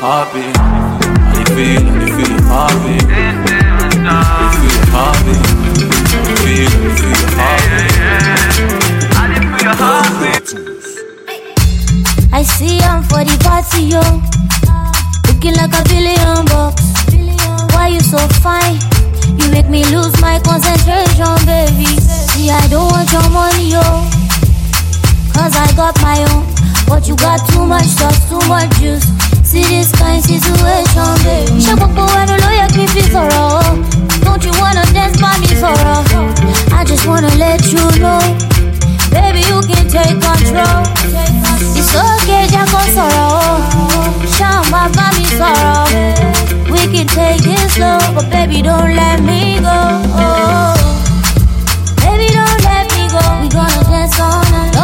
Heartbeat. 0.00 0.56
I 0.56 0.60
dey 1.34 1.44
feel, 1.56 1.82
I 1.82 1.98
dey 1.98 2.10
feel 2.16 2.38
heartbeat. 2.46 3.04
I 3.06 3.10
dey 4.36 4.60
feel 4.60 4.84
heartbeat. 4.94 5.42
I 5.42 6.24
dey 6.26 6.36
feel, 6.42 6.70
I 9.12 9.24
dey 9.32 9.44
feel 9.56 9.74
heartbeat. 9.80 10.46
I 12.32 12.42
see 12.42 12.78
I'm 12.80 13.02
for 13.04 13.24
the 13.24 13.36
party, 13.42 13.82
yo. 13.90 14.04
Looking 15.26 15.54
like 15.56 15.74
a 15.74 15.82
billion 15.88 16.44
bucks. 16.46 16.84
Why 17.74 17.88
you 17.88 18.00
so 18.00 18.18
fine? 18.44 18.78
You 19.40 19.50
make 19.50 19.68
me 19.68 19.82
lose 19.90 20.14
my 20.20 20.38
concentration, 20.40 21.34
baby. 21.46 21.86
See, 21.98 22.50
I 22.50 22.68
don't 22.68 22.92
want 22.92 23.10
your 23.12 23.28
money, 23.30 23.72
yo. 23.72 23.82
Cause 25.34 25.56
I 25.56 25.66
got 25.74 25.96
my 26.02 26.22
own. 26.32 26.44
But 26.86 27.08
you 27.08 27.16
got 27.16 27.40
too 27.50 27.66
much 27.66 27.86
sauce, 27.86 28.28
too 28.28 28.38
much 28.46 28.70
juice. 28.78 29.15
See 29.46 29.62
this 29.62 29.92
kind 29.92 30.22
situation, 30.22 31.08
baby. 31.24 31.60
Ṣé 31.64 31.72
gbogbo 31.78 32.02
ẹnu 32.20 32.34
ló 32.42 32.48
yẹ 32.58 32.66
kí 32.74 32.82
n 32.84 32.88
fi 32.94 33.02
sọ̀rọ̀ 33.12 33.44
o? 33.54 33.62
Don't 34.24 34.42
you 34.46 34.52
wanna 34.60 34.84
dance 34.94 35.16
by 35.22 35.34
me 35.42 35.50
sọ̀rọ̀? 35.62 35.98
I 36.78 36.80
just 36.90 37.04
wanna 37.08 37.30
let 37.44 37.60
you 37.72 37.84
know. 38.02 38.20
Baby, 39.14 39.40
you 39.50 39.58
can 39.70 39.84
take 39.94 40.16
control. 40.26 40.80
It's 41.78 41.92
okay, 42.06 42.42
jẹ́ 42.52 42.64
kó 42.72 42.80
sọ̀rọ̀ 42.96 43.28
o. 43.40 43.54
Ṣáà 44.36 44.58
máa 44.72 44.88
bá 44.96 45.06
mi 45.16 45.24
sọ̀rọ̀. 45.38 45.84
We 46.72 46.80
can 46.92 47.06
take 47.16 47.46
it 47.56 47.66
slow, 47.74 47.98
but 48.14 48.26
baby, 48.32 48.58
don't 48.68 48.90
let 49.00 49.18
me 49.28 49.40
go. 49.66 49.78
Baby, 52.02 52.28
don't 52.36 52.60
let 52.68 52.84
me 52.94 53.02
go. 53.14 53.22
We 53.40 53.46
gonna 53.56 53.82
dance 53.90 54.18
all 54.26 54.42
night. 54.52 54.75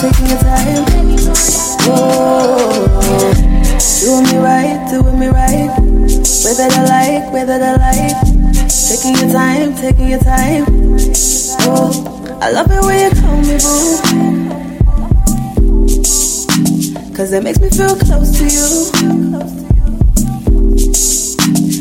Taking 0.00 0.26
your 0.28 0.38
time. 0.38 0.84
Oh, 1.90 3.00
Doing 4.00 4.24
me 4.24 4.36
right, 4.38 4.86
doing 4.90 5.18
me 5.18 5.26
right. 5.26 5.68
Way 6.44 6.54
that 6.54 6.72
I 6.72 6.82
like, 6.86 7.32
way 7.32 7.44
that 7.44 7.60
I 7.60 7.74
like. 7.82 8.16
Taking 8.88 9.16
your 9.16 9.30
time, 9.32 9.74
taking 9.74 10.08
your 10.08 10.20
time. 10.20 10.64
Oh, 11.62 11.90
I 12.40 12.50
love 12.52 12.70
it 12.70 12.80
when 12.80 12.98
you 13.02 13.10
call 13.20 13.36
me 13.42 13.58
boo. 13.58 13.98
Cause 17.16 17.32
it 17.32 17.42
makes 17.42 17.58
me 17.58 17.68
feel 17.70 17.96
close 17.96 18.30
to 18.38 18.44
you. 18.46 18.90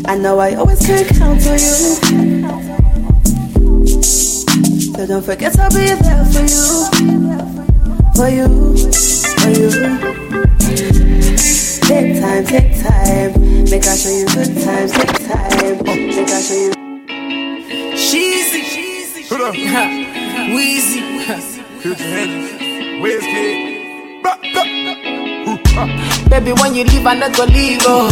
I 0.08 0.18
know 0.18 0.40
I 0.40 0.56
always 0.56 0.80
can 0.84 1.06
count 1.06 1.46
on 1.46 1.60
you. 1.60 1.78
So 4.96 5.06
don't 5.06 5.24
forget 5.24 5.60
I'll 5.60 5.70
be 5.70 5.86
there 5.86 6.26
for 6.26 6.42
you. 7.62 7.67
For 8.18 8.30
you, 8.30 8.48
for 8.48 9.50
you. 9.52 9.70
Take 11.82 12.20
time, 12.20 12.46
take 12.46 12.82
time. 12.82 13.64
Make 13.70 13.86
I 13.86 13.96
show 13.96 14.10
you 14.10 14.26
good 14.26 14.58
times, 14.64 14.92
take 14.92 15.28
time. 15.28 15.78
Oh, 15.86 15.96
make 15.96 16.28
I 16.28 16.42
show 16.42 16.56
you. 16.56 16.72
Sheezy, 17.94 19.30
Hold 19.30 19.42
up. 19.42 19.54
Wheezy. 20.52 21.02
Put 21.84 21.86
your 21.86 21.96
hands. 21.96 22.58
Baby, 26.30 26.54
when 26.58 26.74
you 26.74 26.84
leave, 26.86 27.06
I 27.06 27.14
not 27.14 27.36
go 27.38 27.46
leave. 27.46 27.82
Oh. 27.86 28.10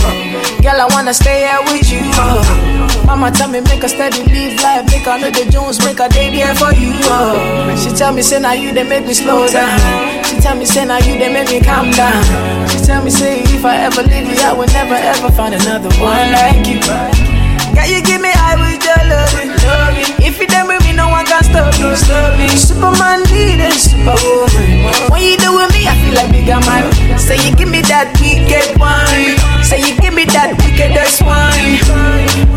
Girl, 0.61 0.77
I 0.81 0.87
wanna 0.93 1.13
stay 1.13 1.49
here 1.49 1.61
with 1.65 1.89
you. 1.89 2.01
Oh. 2.13 3.05
Mama 3.05 3.31
tell 3.31 3.49
me 3.49 3.61
make 3.61 3.83
a 3.83 3.89
steady 3.89 4.21
live 4.23 4.61
life, 4.61 4.85
make 4.89 5.07
I 5.07 5.17
know 5.19 5.29
the 5.29 5.45
Jones, 5.49 5.77
make 5.85 5.99
a 5.99 6.09
day 6.09 6.29
there 6.29 6.53
for 6.55 6.73
you. 6.73 6.93
Oh. 7.09 7.73
She 7.77 7.89
tell 7.95 8.13
me 8.13 8.21
say 8.21 8.39
now 8.39 8.53
you 8.53 8.73
they 8.73 8.83
make 8.83 9.05
me 9.05 9.13
slow 9.13 9.47
down. 9.47 9.79
She 10.25 10.37
tell 10.41 10.55
me 10.55 10.65
say 10.65 10.85
now 10.85 10.97
you 10.97 11.17
they 11.17 11.31
make 11.31 11.49
me 11.49 11.59
calm 11.61 11.89
down. 11.91 12.23
She 12.69 12.79
tell 12.85 13.03
me 13.03 13.09
say 13.09 13.41
if 13.41 13.65
I 13.65 13.77
ever 13.89 14.01
leave 14.03 14.29
you, 14.29 14.37
I 14.45 14.53
will 14.53 14.69
never 14.73 14.95
ever 14.95 15.29
find 15.33 15.53
another 15.55 15.89
one 15.97 16.31
like 16.37 16.65
you. 16.67 16.79
Girl, 16.81 17.85
you 17.89 18.01
give 18.01 18.21
me 18.21 18.29
high 18.29 18.57
with 18.61 18.81
your 18.85 19.01
loving, 19.09 19.51
loving. 19.65 20.25
If 20.25 20.39
you 20.39 20.47
done 20.47 20.67
me, 20.69 20.77
no 20.95 21.09
one 21.09 21.25
can 21.25 21.43
stop 21.43 21.75
you, 21.77 21.95
stop 21.95 22.37
me. 22.39 22.47
Superman 22.49 23.23
needed 23.29 23.73
superwoman. 23.75 25.11
When 25.11 25.21
you 25.21 25.37
do 25.37 25.51
with 25.55 25.71
me, 25.75 25.87
I 25.87 25.93
feel 25.99 26.15
like 26.15 26.31
bigger 26.31 26.59
man. 26.63 26.87
Say 27.19 27.37
you 27.43 27.55
give 27.55 27.69
me 27.69 27.81
that 27.91 28.15
wicked 28.17 28.79
wine. 28.79 29.35
Say 29.63 29.83
you 29.83 29.93
give 29.99 30.13
me 30.15 30.25
that 30.31 30.55
wickedest 30.59 31.21
wine. 31.21 31.79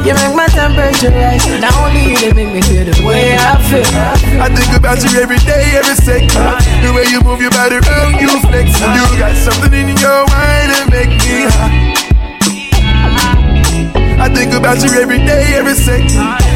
You 0.06 0.14
make 0.14 0.34
my 0.34 0.46
temperature 0.48 1.10
rise. 1.10 1.44
Not 1.60 1.74
only 1.82 2.14
you, 2.14 2.16
they 2.18 2.32
make 2.32 2.52
me 2.54 2.62
feel 2.62 2.86
the 2.86 2.94
way 3.02 3.34
I 3.34 3.58
feel. 3.66 3.84
I 4.40 4.48
think 4.48 4.70
about 4.76 5.02
you 5.02 5.18
every 5.18 5.38
day, 5.42 5.74
every 5.74 5.98
second. 5.98 6.30
The 6.82 6.94
way 6.94 7.04
you 7.10 7.20
move 7.20 7.40
your 7.42 7.50
body 7.50 7.82
around, 7.82 8.22
you 8.22 8.30
flex. 8.46 8.78
You 8.78 9.04
got 9.18 9.34
something 9.36 9.74
in 9.74 9.98
your 9.98 10.22
mind 10.30 10.70
that 10.72 10.86
make 10.90 11.10
me 11.10 11.50
high. 11.50 12.17
I 14.20 14.28
think 14.34 14.52
about 14.52 14.82
you 14.82 14.90
every 15.00 15.18
day, 15.18 15.54
every 15.54 15.74
second. 15.74 16.10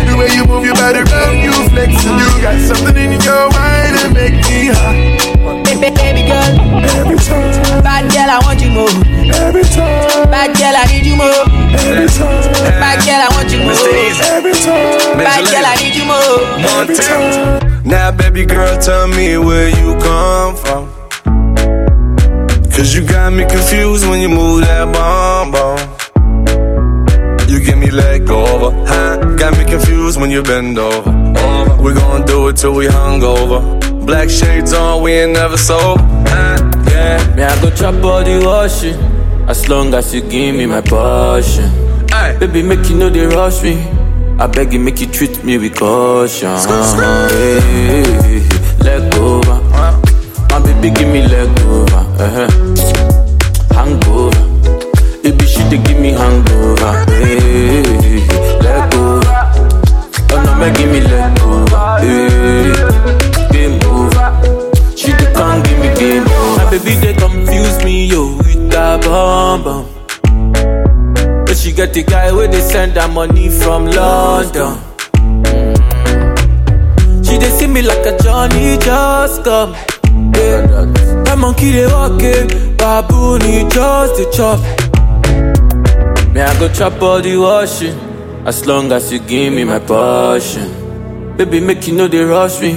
The 0.06 0.14
way 0.18 0.28
you 0.34 0.44
move 0.44 0.64
your 0.64 0.74
body 0.74 0.98
around, 0.98 1.38
you 1.38 1.52
flex. 1.70 1.94
You 2.04 2.28
got 2.42 2.58
something 2.60 2.96
in 2.96 3.20
your 3.22 3.46
mind 3.54 3.92
that 3.96 4.10
make 4.12 4.34
me 4.50 4.74
hot. 4.74 5.22
Baby, 5.64 5.94
baby 5.94 6.22
girl. 6.26 6.50
Every 6.98 7.16
time. 7.22 7.82
Bad 7.82 8.10
girl, 8.10 8.28
I 8.28 8.38
want 8.42 8.60
you 8.60 8.70
more. 8.74 8.90
Every 9.46 9.62
time. 9.62 10.26
Bad 10.28 10.58
girl, 10.58 10.74
I 10.74 10.84
need 10.90 11.06
you 11.06 11.16
more. 11.16 11.42
Every 11.86 12.10
time. 12.10 12.42
Bad 12.82 12.98
girl, 13.06 13.22
I 13.22 13.28
want 13.30 13.48
you 13.54 13.62
more. 13.62 13.78
Every 13.78 14.52
time. 14.58 15.18
Bad 15.22 15.42
girl, 15.46 15.66
I 15.66 15.74
need 15.78 15.94
you 15.94 16.04
more. 16.04 16.38
Every 16.82 16.96
time. 16.98 17.86
Now, 17.86 18.10
baby 18.10 18.44
girl, 18.44 18.76
tell 18.82 19.06
me 19.08 19.38
where 19.38 19.70
you 19.70 19.94
come 20.02 20.56
from. 20.56 20.90
Cause 22.74 22.94
you 22.94 23.06
got 23.06 23.32
me 23.32 23.44
confused 23.46 24.08
when 24.08 24.20
you 24.20 24.28
move 24.28 24.62
that 24.62 24.92
bomb 24.92 25.52
bomb. 25.52 25.91
You 27.93 27.99
give 27.99 28.05
me 28.05 28.11
leg 28.11 28.30
over, 28.30 28.86
huh? 28.86 29.36
Got 29.36 29.59
me 29.59 29.64
confused 29.64 30.20
when 30.20 30.30
you 30.30 30.43
bend 30.43 30.78
over. 30.78 31.11
over. 31.11 31.82
We 31.82 31.93
gon' 31.93 32.24
do 32.24 32.49
it 32.49 32.57
till 32.57 32.74
we 32.74 32.86
hungover. 32.86 33.61
Black 34.07 34.30
shades 34.30 34.72
on, 34.72 35.03
we 35.03 35.12
ain't 35.12 35.32
never 35.32 35.57
sober. 35.57 36.01
Huh? 36.26 36.57
Yeah. 36.90 37.34
Me, 37.36 37.43
I 37.43 37.61
go 37.61 37.70
chop 37.70 38.03
all 38.03 38.24
the 38.24 38.43
washing. 38.45 38.97
As 39.49 39.68
long 39.68 39.93
as 39.95 40.14
you 40.14 40.22
give 40.22 40.55
me 40.55 40.66
my 40.66 40.80
passion. 40.80 41.70
Baby, 42.38 42.62
make 42.62 42.88
you 42.88 42.97
know 42.97 43.11
they 43.11 43.26
rush 43.26 43.62
me. 43.62 43.74
I 44.38 44.47
beg 44.47 44.72
you, 44.72 44.80
make 44.80 45.01
you 45.01 45.07
treat 45.07 45.45
me 45.45 45.59
with 45.59 45.76
caution. 45.76 46.49
Hey, 46.49 47.61
hey, 47.61 48.03
hey, 48.22 48.49
leg 48.84 49.14
over. 49.16 49.61
My 50.51 50.61
baby, 50.64 50.90
give 50.90 51.09
me 51.09 51.22
leg 51.26 51.51
over. 51.61 52.07
Uh-huh. 52.18 52.49
Hangover. 53.74 54.49
Baby, 55.22 55.47
she 55.47 55.62
give 55.68 56.01
me 56.01 56.12
hangover. 56.12 57.21
Make 60.62 60.74
give 60.76 60.90
me 60.92 61.00
leg 61.00 61.38
over. 61.40 61.98
Hey, 61.98 62.72
game 63.50 63.82
over. 63.90 64.28
She 64.96 65.10
dey 65.12 65.32
come 65.34 65.62
give 65.64 65.78
me 65.80 65.88
game 65.98 66.22
over. 66.22 66.56
My 66.64 66.70
baby, 66.70 66.94
they 67.00 67.14
confuse 67.14 67.82
me, 67.84 68.06
yo, 68.06 68.36
with 68.38 68.70
that 68.70 69.02
bomb 69.02 69.64
bomb. 69.64 71.44
But 71.44 71.56
she 71.56 71.72
get 71.72 71.92
the 71.92 72.04
guy 72.04 72.30
where 72.32 72.46
they 72.48 72.60
send 72.60 72.92
her 72.92 73.08
money 73.08 73.48
from 73.50 73.86
London. 73.86 74.78
Mm. 75.42 77.26
She 77.26 77.38
they 77.38 77.50
see 77.58 77.66
me 77.66 77.82
like 77.82 78.06
a 78.06 78.16
Johnny 78.22 78.78
just 78.78 79.42
come. 79.44 79.72
Yeah. 80.36 80.66
That 81.24 81.36
monkey 81.38 81.70
they 81.72 81.86
walking, 81.86 82.76
baboon 82.76 83.40
he 83.40 83.64
just 83.68 84.14
the 84.16 84.30
chop. 84.36 84.60
Me 86.32 86.40
I 86.40 86.58
go 86.58 86.68
chop 86.72 87.00
all 87.02 87.20
the 87.20 87.36
washing, 87.36 87.96
as 88.47 88.66
long 88.66 88.90
as 88.93 89.12
you 89.12 89.18
give 89.20 89.53
me 89.53 89.64
my 89.64 89.78
passion. 89.78 90.68
Baby 91.36 91.61
make 91.61 91.86
you 91.86 91.95
know 91.95 92.09
they 92.09 92.22
rush 92.24 92.61
me, 92.61 92.72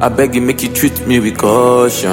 I 0.00 0.08
beg 0.08 0.34
you 0.34 0.40
make 0.40 0.62
you 0.62 0.72
treat 0.72 1.06
me 1.06 1.20
with 1.20 1.38
caution. 1.38 2.10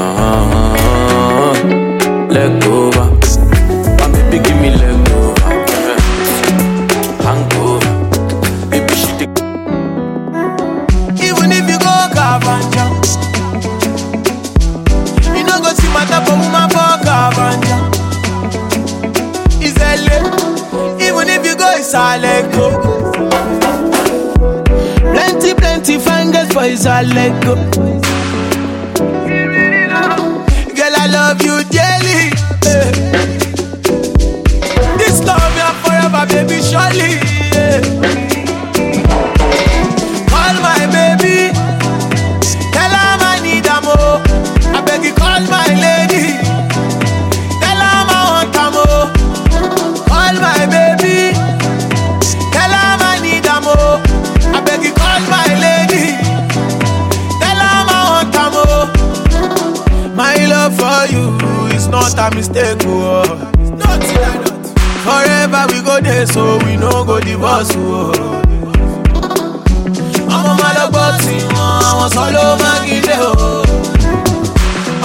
Let 2.30 2.62
go, 2.64 2.90
my 2.92 4.08
baby 4.14 4.44
give 4.44 4.58
me 4.62 4.70
leg 4.72 5.10
over. 5.12 5.34
Hangover, 7.24 7.94
baby 8.70 8.96
she 8.96 9.12
dey 9.20 9.30
Even 11.28 11.52
if 11.52 11.66
you 11.70 11.78
go 11.80 11.94
Cavanja 12.16 12.73
fine 26.76 27.40
girls 27.42 27.76
for 27.76 27.94
Isaleko 27.94 28.64
Girl, 30.76 30.96
I 30.98 31.08
love 31.08 31.42
you 31.42 31.64
dearly 31.70 32.32
eh. 32.66 32.92
This 34.98 35.24
love 35.24 35.54
me 35.56 35.62
forever, 35.84 36.26
baby, 36.28 36.62
surely 36.62 37.23
so 66.26 66.58
we 66.66 66.78
no 66.78 67.04
go 67.06 67.20
divorce 67.20 67.76
oh. 67.76 68.12
ọmọ 70.36 70.52
máa 70.60 70.74
lọ 70.78 70.86
gbọ́ 70.94 71.08
tí 71.24 71.36
wọn 71.56 71.72
àwọn 71.90 72.10
sọ 72.16 72.24
ló 72.36 72.46
gílé 72.88 73.16
o. 73.30 73.32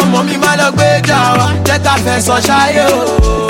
ọmọ 0.02 0.18
mi 0.26 0.34
máa 0.42 0.56
lọ 0.60 0.68
gbé 0.76 0.88
jà 1.08 1.18
wá 1.38 1.46
jẹ́ 1.66 1.78
ká 1.84 1.94
fẹ̀sọ̀ 2.04 2.38
ṣáyé 2.46 2.84
o. 2.98 3.47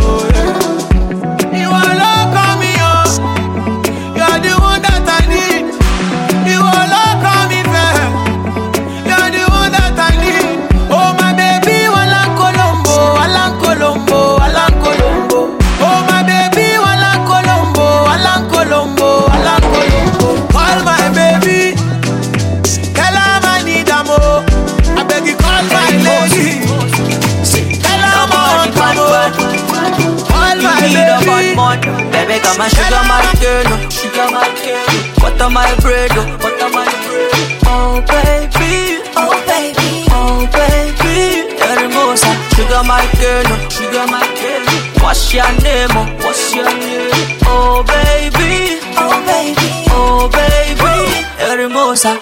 Baby, 32.48 32.58
come 32.58 32.70
sugar 32.70 33.04
my 33.08 33.22
girl, 33.40 33.64
oh, 33.68 33.90
sugar 33.90 34.28
my 34.32 34.48
girl. 34.64 34.86
Butter 35.20 35.50
my 35.50 35.74
bread, 35.80 36.10
oh, 36.14 36.38
butter 36.40 36.70
my 36.72 36.84
bread. 37.04 37.32
Oh 37.66 38.00
baby, 38.08 39.02
oh, 39.16 39.28
oh 39.28 39.46
baby, 39.46 40.06
oh 40.10 40.46
baby. 40.52 41.54
Hermosa, 41.58 42.32
sugar 42.56 42.82
my 42.84 43.04
girl, 43.20 43.44
oh, 43.46 43.68
sugar 43.68 44.06
my 44.10 44.24
girl. 44.40 44.64
What's 45.02 45.32
your 45.34 45.50
name, 45.62 45.88
oh, 45.92 46.06
what's 46.24 46.54
your 46.54 46.64
name? 46.64 47.10
Oh 47.44 47.82
baby, 47.86 48.80
oh 48.96 49.22
baby, 49.26 49.70
oh 49.90 50.28
baby. 50.32 51.24
Hermosa, 51.38 52.18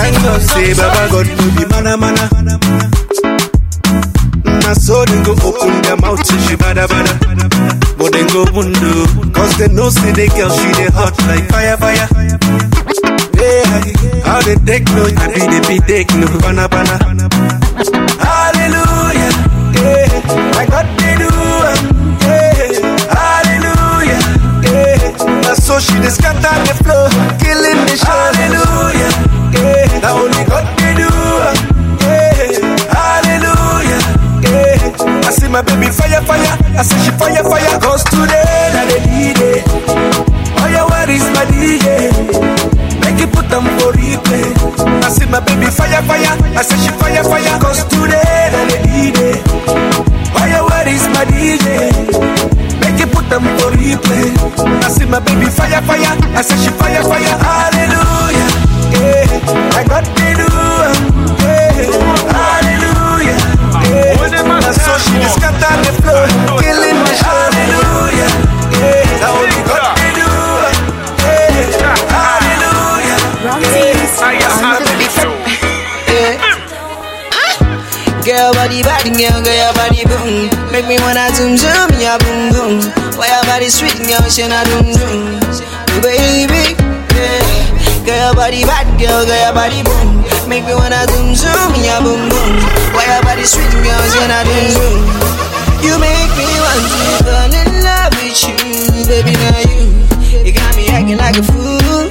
The 0.00 0.18
God 0.24 0.40
say, 0.42 0.72
Baba 0.74 1.02
God 1.12 1.28
no 1.28 1.44
be 1.56 1.64
mana 1.68 1.96
mana. 1.96 2.24
Na 4.64 4.72
mm, 4.72 4.76
so 4.76 5.04
them 5.04 5.22
go 5.24 5.32
open 5.44 5.82
their 5.82 5.96
mouth 5.96 6.22
to 6.24 6.34
she 6.48 6.56
bada 6.56 6.86
bada. 6.88 7.14
But 7.98 8.12
them 8.12 8.26
go 8.32 8.44
wonder, 8.52 9.04
cause 9.32 9.56
they 9.58 9.68
know 9.68 9.90
say 9.90 10.12
the 10.12 10.26
girl 10.32 10.48
she 10.50 10.72
dey 10.78 10.88
hot 10.90 11.14
like 11.28 11.44
fire 11.52 11.76
fire. 11.76 12.08
Yeah, 13.36 14.24
how 14.24 14.40
they 14.42 14.56
take 14.64 14.84
no, 14.96 15.04
I 15.04 15.26
be 15.36 15.42
the 15.52 15.60
be 15.68 15.76
take 15.86 16.10
no, 16.16 16.26
bana 16.40 16.68
bana. 16.68 16.96
Hallelujah, 18.20 19.32
yeah, 19.76 20.56
I 20.56 20.64
got 20.66 20.86
the 20.96 21.10
do, 21.20 21.28
um, 21.28 21.78
yeah, 22.24 22.72
hallelujah, 23.12 24.20
yeah. 24.64 25.42
Now 25.44 25.54
so 25.54 25.78
she 25.78 25.92
dey 26.00 26.08
scatter 26.08 26.56
the 26.66 26.74
floor, 26.84 27.08
killing 27.38 27.80
the 27.84 27.96
show. 28.00 28.08
Hallelujah, 28.08 29.12
now 30.02 30.16
only 30.16 30.44
God 30.48 30.66
can 30.78 30.96
do, 30.96 31.10
yeah, 32.04 32.50
hallelujah, 32.90 34.00
yeah. 34.44 35.28
I 35.28 35.30
see 35.30 35.48
my 35.48 35.62
baby 35.62 35.88
fire 35.92 36.22
fire, 36.22 36.54
I 36.76 36.82
say 36.82 36.98
she 37.04 37.12
fire 37.16 37.44
fire, 37.44 37.78
cause 37.80 38.04
today 38.04 38.70
na 38.74 38.82
the 38.88 38.98
D-Day. 39.04 39.62
Oh 40.60 40.68
yeah, 40.68 40.84
where 40.88 41.10
is 41.10 41.24
my 41.36 41.44
DJ? 41.52 42.10
Make 43.00 43.20
it 43.22 43.32
put 43.32 43.48
them 43.48 43.64
for 43.78 43.92
replay. 43.92 44.48
I 45.04 45.08
see 45.08 45.26
my 45.26 45.40
baby 45.40 45.66
fire, 45.66 46.02
fire. 46.04 46.36
I 46.56 46.62
say 46.62 46.76
she 46.84 46.92
fire, 46.98 47.24
fire. 47.24 47.58
Cause 47.60 47.84
today, 47.88 48.50
na 48.52 48.60
the 48.68 48.76
D-Day. 48.84 49.36
Oh 50.36 50.44
yeah, 50.46 50.62
where 50.62 50.88
is 50.88 51.04
my 51.14 51.24
DJ? 51.24 51.90
Make 52.80 53.00
it 53.00 53.10
put 53.12 53.28
them 53.30 53.42
for 53.58 53.70
replay. 53.72 54.36
I 54.84 54.88
see 54.88 55.06
my 55.06 55.20
baby 55.20 55.46
fire, 55.46 55.80
fire. 55.82 56.12
I 56.36 56.42
say 56.42 56.56
she 56.60 56.70
fire, 56.76 57.02
fire. 57.02 57.36
Hallelujah. 57.40 58.09
I 59.48 59.84
got 59.88 60.04
the 60.04 60.28
do. 60.36 60.48
Hallelujah. 62.28 63.38
Yeah, 63.88 64.72
so 64.72 64.92
she 65.00 65.16
just 65.18 65.40
got 65.40 65.56
on 65.56 65.80
the 65.82 65.92
floor, 66.02 66.26
killing 66.60 67.00
show. 67.16 67.24
Hallelujah. 67.24 68.30
Yeah, 68.76 69.20
now 69.20 69.40
got 69.66 69.96
hallelujah. 72.10 73.18
Girl 78.20 78.52
body 78.52 78.82
bad, 78.82 79.08
girl, 79.16 79.40
girl 79.42 79.56
your 79.56 79.72
body 79.74 80.04
boom. 80.04 80.50
Make 80.70 80.86
me 80.86 81.00
wanna 81.00 81.32
zoom 81.34 81.56
zoom, 81.56 81.88
yeah 81.98 82.18
boom 82.20 82.52
boom. 82.52 82.92
Why 83.16 83.26
your 83.32 83.44
body 83.48 83.68
sweet, 83.72 83.96
girl, 84.06 84.22
she 84.28 84.46
na 84.46 84.62
doom 84.64 84.92
doom. 84.92 85.40
Baby, 86.04 86.76
your 88.30 88.36
body 88.36 88.62
bad, 88.62 88.86
girl, 88.94 89.26
girl 89.26 89.42
your 89.42 89.54
body 89.54 89.82
boom. 89.82 90.22
Make 90.48 90.62
me 90.64 90.74
wanna 90.74 91.02
zoom 91.10 91.34
zoom, 91.34 91.74
yeah 91.82 91.98
boom 91.98 92.30
boom. 92.30 92.54
Why 92.94 93.02
your 93.10 93.22
body 93.26 93.42
sweet, 93.42 93.74
girl, 93.82 94.02
she 94.06 94.22
na 94.30 94.46
doom 94.46 94.66
doom. 94.70 95.02
You 95.82 95.98
make 95.98 96.30
me 96.38 96.46
want 96.62 96.84
to 96.94 97.26
fall 97.26 97.50
in 97.50 97.70
love 97.82 98.14
with 98.22 98.38
you, 98.46 98.54
baby. 99.10 99.34
Now 99.34 99.58
you, 99.66 99.82
you 100.46 100.52
got 100.54 100.76
me 100.76 100.86
acting 100.94 101.18
like 101.18 101.38
a 101.38 101.42
fool. 101.42 102.06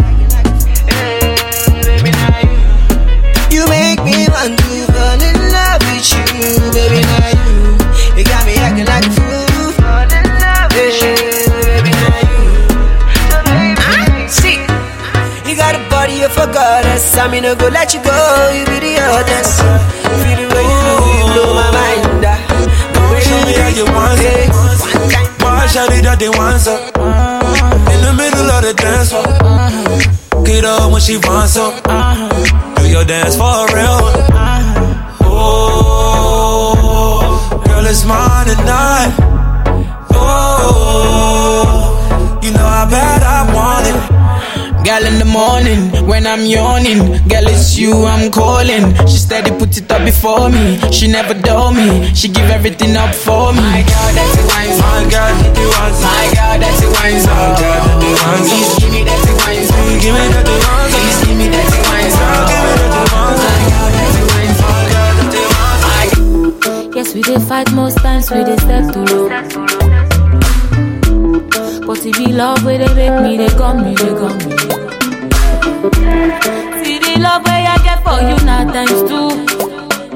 You 3.48 3.64
make 3.72 4.04
me 4.04 4.28
want 4.28 4.60
to 4.60 4.76
fall 4.92 5.22
in 5.24 5.38
love 5.56 5.80
with 5.88 6.04
you, 6.04 6.72
baby. 6.76 7.09
A 17.00 17.02
goddess. 17.02 17.18
I'm 17.18 17.32
no 17.44 17.56
go 17.56 17.68
let 17.70 17.94
you 17.94 18.02
go. 18.04 18.12
You 18.54 18.66
be 18.66 18.80
the 18.80 18.98
others. 19.00 19.60
Feel 19.60 20.38
the 20.38 20.48
way 20.54 20.64
you 20.64 20.80
do, 20.86 20.94
you 21.18 21.26
blow 21.34 21.54
my 21.54 21.70
mind. 21.72 22.26
ah. 22.26 22.38
The 22.94 23.00
way 23.12 23.22
Show 23.22 23.42
me 23.46 23.54
how 23.54 23.68
you 23.70 23.86
want 23.86 24.22
it. 24.22 24.50
Why 25.42 25.68
shout 25.68 25.92
it 25.94 26.04
that 26.04 26.20
they 26.20 26.30
want 26.30 26.60
some? 26.62 26.80
In 27.94 28.02
the 28.04 28.14
middle 28.16 28.50
of 28.52 28.62
the 28.64 28.74
dance 28.74 29.10
floor. 29.12 29.26
Get 30.46 30.66
up 30.66 30.92
when 30.92 31.02
she 31.02 31.18
wants 31.18 31.54
some. 31.54 31.74
Do 32.76 32.84
your 32.88 33.06
dance 33.06 33.36
for 33.36 33.68
real. 33.76 34.00
Oh, 35.32 37.62
girl, 37.66 37.86
it's 37.86 38.04
mine 38.06 38.48
tonight. 38.48 39.14
Oh, 40.12 42.40
you 42.42 42.52
know 42.52 42.60
how 42.60 42.86
bad 42.90 43.24
I 43.24 43.44
want. 43.54 43.79
Girl 44.90 45.06
in 45.06 45.20
the 45.22 45.30
morning 45.30 45.94
when 46.10 46.26
I'm 46.26 46.50
yawning, 46.50 46.98
girl 47.30 47.46
it's 47.46 47.78
you 47.78 47.94
I'm 48.10 48.32
calling. 48.32 48.90
She 49.06 49.22
steady 49.22 49.52
put 49.54 49.78
it 49.78 49.86
up 49.92 50.02
before 50.02 50.50
me. 50.50 50.82
She 50.90 51.06
never 51.06 51.36
dull 51.38 51.72
me. 51.72 52.10
She 52.16 52.28
give 52.28 52.50
everything 52.50 52.98
up 52.98 53.14
for 53.14 53.54
me. 53.54 53.62
My 53.62 53.86
girl, 53.86 54.10
that's 54.18 54.34
it 54.34 54.50
wine 54.50 54.74
My 54.82 55.06
God, 55.06 55.34
that 55.46 55.54
they 55.54 55.70
want 55.70 55.94
some. 55.94 56.10
My 56.10 56.26
girl, 56.34 56.58
that's 56.58 56.82
it 56.82 56.90
wine 56.90 57.22
My 57.22 57.54
God, 57.54 57.62
that 57.62 58.02
they 58.02 58.14
want 58.18 58.50
some. 58.50 58.58
Please 58.58 58.82
give 58.82 58.90
me 58.90 59.06
that 59.06 59.22
it 59.30 59.38
wine 59.38 59.62
Give 60.02 60.10
me 60.10 60.26
that 60.34 60.42
they 60.50 60.58
want 60.58 60.90
some. 60.90 61.06
Please 61.06 61.22
give 61.22 61.38
me 61.38 61.48
that 61.54 61.70
it 61.70 61.86
wine 61.86 62.10
Give 62.50 62.66
me 62.66 62.74
that 62.74 62.90
they 62.90 63.06
want. 63.14 63.38
My 63.46 63.62
girl, 63.70 63.94
that's 63.94 64.18
it 64.18 64.26
wine 64.26 64.58
My 64.58 64.90
God, 64.90 65.14
that 65.22 65.30
they 65.30 65.46
want. 65.54 66.98
Yes, 66.98 67.14
we 67.14 67.22
did 67.22 67.42
fight 67.46 67.70
most 67.78 68.02
times, 68.02 68.26
we 68.34 68.42
did 68.42 68.58
step 68.58 68.90
too 68.90 69.06
low. 69.06 69.30
But 71.86 72.06
if 72.06 72.18
you 72.18 72.34
love 72.34 72.66
where 72.66 72.78
they 72.82 72.90
make 72.98 73.22
me, 73.22 73.38
they 73.38 73.54
come 73.54 73.86
me, 73.86 73.94
they 73.94 74.14
come 74.18 74.38
me. 74.50 74.59
The 77.20 77.26
love 77.26 77.44
where 77.44 77.68
I 77.68 77.78
get 77.84 78.00
for 78.02 78.16
you 78.24 78.38
now 78.46 78.64
times 78.72 79.04
two. 79.04 79.28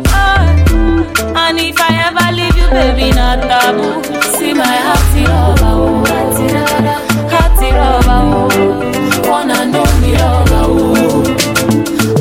Oh. 0.07 1.35
And 1.35 1.59
if 1.59 1.75
I 1.77 2.07
ever 2.07 2.31
leave 2.31 2.55
you, 2.55 2.67
baby, 2.71 3.11
not 3.11 3.41
taboo. 3.43 3.99
See 4.37 4.53
my 4.53 4.63
hearty 4.63 5.27
lover, 5.27 5.83
oh, 5.83 6.05
hearty 6.07 6.47
lover, 6.55 6.95
hearty 7.27 7.69
lover, 7.75 8.21
oh. 8.23 9.29
Wanna 9.29 9.65
know 9.65 9.83
me 9.99 10.15
lover, 10.15 10.63
oh. 10.63 11.27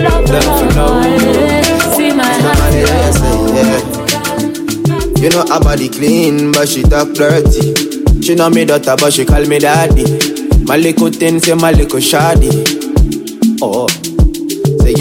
Love, 0.03 0.29
love, 0.29 0.75
love, 0.75 1.07
eh. 1.07 1.63
See 1.95 2.11
my 2.11 2.27
hearty 2.27 2.83
lover. 2.83 3.39
Yeah. 3.55 5.23
You 5.23 5.29
know 5.31 5.45
her 5.47 5.61
body 5.61 5.89
clean, 5.91 6.51
but 6.51 6.69
she 6.69 6.83
talk 6.83 7.15
dirty. 7.15 8.21
She 8.21 8.35
know 8.35 8.51
me 8.51 8.65
daughter, 8.65 8.97
but 8.99 9.13
she 9.13 9.25
call 9.25 9.47
me 9.47 9.61
daddy. 9.61 10.05
My 10.65 10.77
little 10.77 11.11
thing 11.13 11.39
say 11.39 11.55
my 11.55 11.71
little 11.71 12.01
shoddy. 12.01 12.51
Oh, 13.65 13.87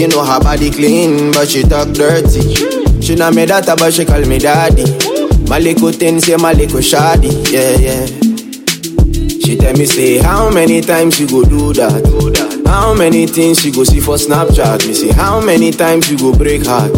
you 0.02 0.08
know 0.08 0.24
her 0.24 0.40
body 0.40 0.68
clean, 0.68 1.30
but 1.30 1.48
she 1.48 1.62
talk 1.62 1.86
dirty. 1.94 2.56
She 3.00 3.14
know 3.14 3.30
me 3.30 3.46
daughter, 3.46 3.76
but 3.76 3.92
she 3.92 4.04
call 4.04 4.20
me 4.26 4.36
daddy. 4.36 4.82
My 5.48 5.60
little 5.60 5.92
thing 5.92 6.18
say 6.20 6.34
my 6.34 6.52
little 6.52 6.80
shoddy. 6.80 7.28
Yeah, 7.54 7.76
yeah. 7.78 8.06
She 9.44 9.56
tell 9.56 9.72
me 9.74 9.84
say 9.86 10.18
how 10.18 10.50
many 10.50 10.80
times 10.80 11.20
you 11.20 11.28
go 11.28 11.44
do 11.44 11.72
that? 11.74 12.64
How 12.66 12.92
many 12.94 13.28
things 13.28 13.64
you 13.64 13.72
go 13.72 13.84
see 13.84 14.00
for 14.00 14.16
Snapchat? 14.16 14.88
Me 14.88 14.92
say 14.92 15.12
how 15.12 15.40
many 15.40 15.70
times 15.70 16.10
you 16.10 16.18
go 16.18 16.36
break 16.36 16.66
heart? 16.66 16.90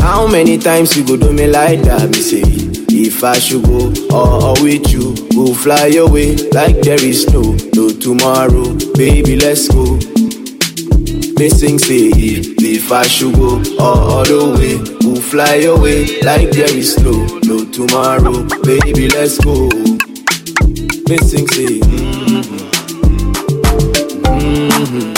How 0.00 0.28
many 0.28 0.56
times 0.56 0.96
you 0.96 1.04
go 1.04 1.16
do 1.16 1.32
me 1.32 1.48
like 1.48 1.80
that? 1.82 2.10
Me 2.10 2.20
say 2.20 2.42
if 2.90 3.24
I 3.24 3.40
should 3.40 3.64
go 3.64 3.90
or, 4.14 4.50
or 4.50 4.62
with 4.62 4.88
you, 4.92 5.16
go 5.34 5.52
fly 5.52 5.88
away 5.98 6.36
like 6.52 6.80
there 6.82 7.02
is 7.04 7.26
no 7.32 7.56
no 7.74 7.90
tomorrow, 7.90 8.72
baby. 8.94 9.34
Let's 9.34 9.66
go. 9.68 10.15
Me 11.38 11.50
sing 11.50 11.78
say 11.78 12.08
if, 12.16 12.90
I 12.90 13.02
should 13.06 13.34
go 13.34 13.60
all, 13.78 14.24
the 14.24 14.56
way, 14.56 14.78
go 15.00 15.20
fly 15.20 15.68
away 15.68 16.20
like 16.22 16.50
there 16.50 16.74
is 16.74 16.96
no 17.04 17.12
no 17.44 17.62
tomorrow, 17.70 18.42
baby. 18.64 19.08
Let's 19.10 19.36
go. 19.44 19.68
Me 21.08 21.18
sing 21.18 21.46
say. 21.52 21.76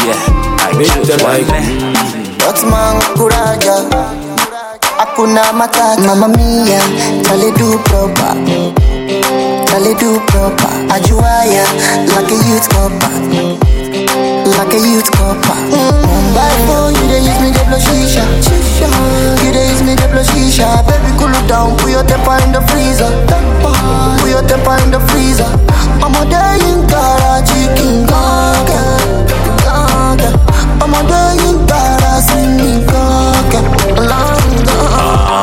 Yeah, 0.03 0.23
them 1.07 1.21
like. 1.23 1.47
Mia 6.35 6.81
Tali 7.23 7.51
Tali 9.71 9.93
Ajuaya 10.91 11.65
Like 12.11 12.31
a 12.31 12.37
youth 12.49 12.69
like 14.57 14.73
a 14.73 14.79
youth 14.81 15.11
copper. 15.13 15.57
Mumbai 15.73 16.53
phone, 16.67 16.95
you 16.95 17.05
dey 17.11 17.21
use 17.25 17.41
me 17.43 17.51
dey 17.53 17.65
blow 17.69 17.79
shisha. 17.79 18.23
Shisha, 18.45 18.89
you 19.45 19.53
dey 19.53 19.69
use 19.71 19.83
me 19.83 19.95
dey 19.97 20.09
blow 20.11 20.23
shisha. 20.23 20.67
Baby, 20.89 21.11
cool 21.19 21.33
it 21.35 21.47
down, 21.49 21.77
put 21.79 21.91
your 21.91 22.05
temper 22.05 22.37
in 22.45 22.53
the 22.53 22.61
freezer. 22.71 23.11
Put 24.21 24.31
your 24.31 24.43
temper 24.47 24.77
in 24.85 24.91
the 24.91 25.01
freezer. 25.13 25.49
I'm 26.03 26.15
a 26.15 26.23
day 26.31 26.59
in 26.71 26.87
Karachi, 26.89 27.67
King. 27.77 28.07
Kaka. 28.07 28.79
I'm 30.81 30.95
a 30.95 31.01
day 31.09 31.28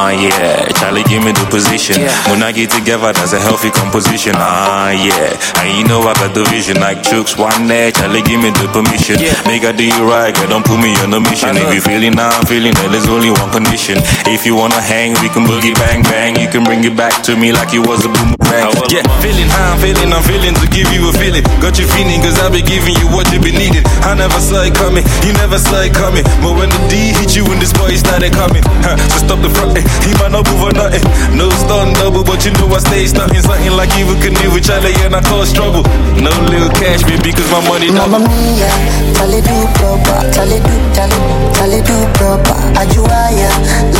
Ah, 0.05 0.13
yeah. 0.13 0.69
Charlie, 0.77 1.01
give 1.09 1.25
me 1.25 1.33
the 1.33 1.41
position. 1.49 1.97
When 2.29 2.45
I 2.45 2.53
get 2.53 2.69
together, 2.69 3.09
that's 3.09 3.33
a 3.33 3.41
healthy 3.41 3.73
composition. 3.73 4.37
Ah, 4.37 4.93
yeah. 4.93 5.33
And 5.57 5.73
you 5.73 5.81
know 5.89 5.97
I 6.05 6.13
got 6.13 6.37
the 6.37 6.45
vision 6.53 6.77
like 6.77 7.01
chooks. 7.01 7.33
One 7.33 7.65
day, 7.65 7.89
Charlie, 7.89 8.21
give 8.21 8.37
me 8.37 8.53
the 8.53 8.69
permission. 8.69 9.17
Make 9.49 9.65
I 9.65 9.73
do 9.73 9.81
you 9.81 10.05
right, 10.05 10.29
girl. 10.29 10.45
Don't 10.45 10.61
put 10.61 10.77
me 10.77 10.93
on 11.01 11.09
a 11.09 11.17
mission. 11.17 11.57
If 11.57 11.73
you 11.73 11.81
feeling 11.81 12.13
how 12.13 12.29
I'm 12.37 12.45
feeling, 12.45 12.77
then 12.77 12.93
there's 12.93 13.09
only 13.09 13.33
one 13.33 13.49
condition. 13.49 13.97
If 14.29 14.45
you 14.45 14.53
wanna 14.53 14.77
hang, 14.77 15.17
we 15.25 15.27
can 15.33 15.41
boogie 15.49 15.73
bang 15.73 16.05
bang. 16.05 16.37
You 16.37 16.53
can 16.53 16.61
bring 16.61 16.85
it 16.85 16.93
back 16.93 17.25
to 17.25 17.33
me 17.33 17.49
like 17.49 17.73
it 17.73 17.81
was 17.81 18.05
a 18.05 18.09
boomerang. 18.13 18.77
Yeah, 18.93 19.01
feeling 19.25 19.49
how 19.49 19.73
I'm 19.73 19.81
feeling, 19.81 20.13
I'm 20.13 20.21
feeling 20.21 20.53
to 20.61 20.67
give 20.69 20.85
you 20.93 21.09
a 21.09 21.13
feeling. 21.17 21.41
Got 21.57 21.81
you 21.81 21.89
feeling, 21.97 22.21
cause 22.21 22.37
I've 22.37 22.53
been 22.53 22.61
giving 22.69 22.93
you 23.01 23.09
what 23.09 23.25
you 23.33 23.41
be 23.41 23.49
needing. 23.49 23.81
I 24.05 24.13
never 24.13 24.37
saw 24.37 24.61
it 24.61 24.77
coming, 24.77 25.01
you 25.25 25.33
never 25.41 25.57
saw 25.57 25.81
it 25.81 25.97
coming. 25.97 26.21
But 26.45 26.53
when 26.53 26.69
the 26.69 26.77
D 26.93 27.09
hit 27.17 27.33
you 27.33 27.43
and 27.49 27.57
this 27.57 27.73
boy 27.73 27.89
started 27.97 28.37
coming, 28.37 28.61
huh, 28.85 28.95
so 29.17 29.25
stop 29.25 29.41
the 29.41 29.49
front, 29.49 29.81
he 30.03 30.11
might 30.19 30.31
not 30.31 30.43
move 30.49 30.63
or 30.67 30.73
nothing. 30.73 31.03
No 31.37 31.49
stun 31.61 31.93
double, 31.95 32.23
but 32.23 32.43
you 32.45 32.51
know 32.57 32.67
I 32.73 32.79
stay 32.79 33.05
stunting. 33.07 33.41
Something 33.41 33.71
like 33.77 33.91
even 33.99 34.17
canoe 34.19 34.51
with 34.53 34.65
Charlie 34.67 34.93
and 35.05 35.15
I 35.15 35.21
cause 35.21 35.53
trouble. 35.53 35.83
No 36.19 36.31
little 36.51 36.69
cash, 36.75 37.03
baby, 37.03 37.31
cause 37.31 37.49
my 37.51 37.61
money 37.69 37.91
Mamma 37.91 38.19
double. 38.19 38.31
mia, 38.35 38.71
tale 39.15 39.39
do 39.45 39.57
proper, 39.77 40.19
tale 40.33 40.57
do, 40.59 40.75
tale, 40.95 41.19
tale 41.55 41.79
do 41.85 41.97
proper. 42.17 42.55
Ajuaya, 42.81 43.51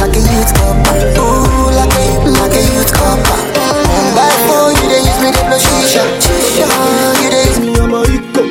like 0.02 0.16
a 0.18 0.22
youth 0.22 0.52
copper. 0.58 0.96
Ooh, 1.22 1.72
like 1.78 1.96
a, 1.96 2.06
like 2.40 2.56
a 2.58 2.64
youth 2.74 2.92
copper. 2.92 3.40
Mumbai 3.96 4.34
phone, 4.46 4.76
you 4.82 4.88
dey 4.92 5.02
use 5.06 5.20
me 5.24 5.30
dey 5.32 5.44
blow 5.48 5.60
shisha. 5.60 6.04
Shisha, 6.20 6.66
you 7.24 7.30
dey 7.30 7.46
use 7.50 7.60
me. 7.60 7.72
I'm 7.76 7.92
ọmọ 7.92 8.00
ikọ̀ 8.16 8.44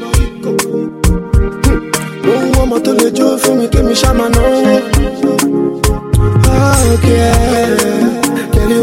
ohun 2.30 2.52
ọmọ 2.62 2.76
tó 2.84 2.92
lè 2.92 3.08
jó 3.16 3.26
fún 3.42 3.54
mi 3.58 3.66
kémi 3.72 3.94
ṣàmà 3.94 4.26
náwó. 4.34 5.03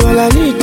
Well, 0.03 0.19
I 0.19 0.29
need 0.29 0.59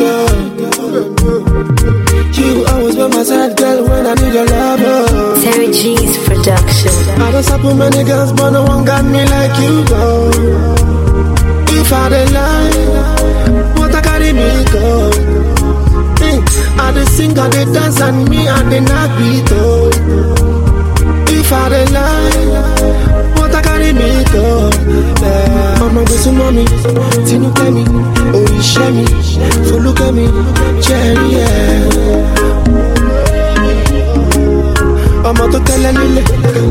You 2.36 2.66
always 2.66 2.97
by 2.97 3.07
my 3.09 3.22
side, 3.22 3.57
girl, 3.57 3.89
when 3.89 4.07
I 4.07 4.14
need 4.14 4.34
a 4.34 4.45
lover. 4.45 5.41
Terry 5.43 5.72
G's 5.72 6.18
production. 6.26 6.93
I 7.20 7.41
support 7.43 7.76
many 7.76 8.03
girls, 8.05 8.32
but 8.32 8.51
no 8.51 8.64
one 8.64 8.84
got 8.84 9.05
me 9.05 9.24
like 9.24 9.57
you. 9.62 9.84
If 11.78 11.93
I 11.93 12.09
lie, 12.32 13.72
what 13.78 13.95
I 13.95 14.01
carry 14.03 14.32
me 14.32 14.64
dance, 17.72 18.01
and 18.01 18.28
me, 18.28 18.49
I 18.49 18.62
not. 18.80 19.11
If 21.30 21.53
I 21.53 21.68
what 23.36 23.55
I 23.55 23.62
carry 23.62 23.93
me? 23.93 24.24
Yeah. 25.22 25.67
Mama 25.89 26.05
go 26.05 26.16
to 26.22 26.30
mommy, 26.32 26.64
Tinu 27.26 27.49
Kemi, 27.57 27.84
Orishemi, 28.36 29.05
Folukemi, 29.68 30.26
Jerry, 30.84 31.32
yeah. 31.32 31.89
ọmọ 35.28 35.45
tó 35.53 35.59
tẹ́lẹ̀ 35.66 35.93
nílé 35.99 36.22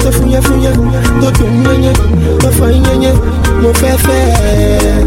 tó 0.03 0.09
fúnyẹ́ 0.15 0.41
fúnyẹ́ 0.47 0.73
tó 1.21 1.27
dùn 1.37 1.53
yẹ́nyẹ́ 1.65 1.95
tó 2.41 2.49
fọ 2.57 2.65
yẹ́nyẹ́ 2.73 3.13
mo 3.61 3.69
fẹ́ 3.79 3.93
fẹ́ 4.05 4.21
ẹ̀. 4.53 5.03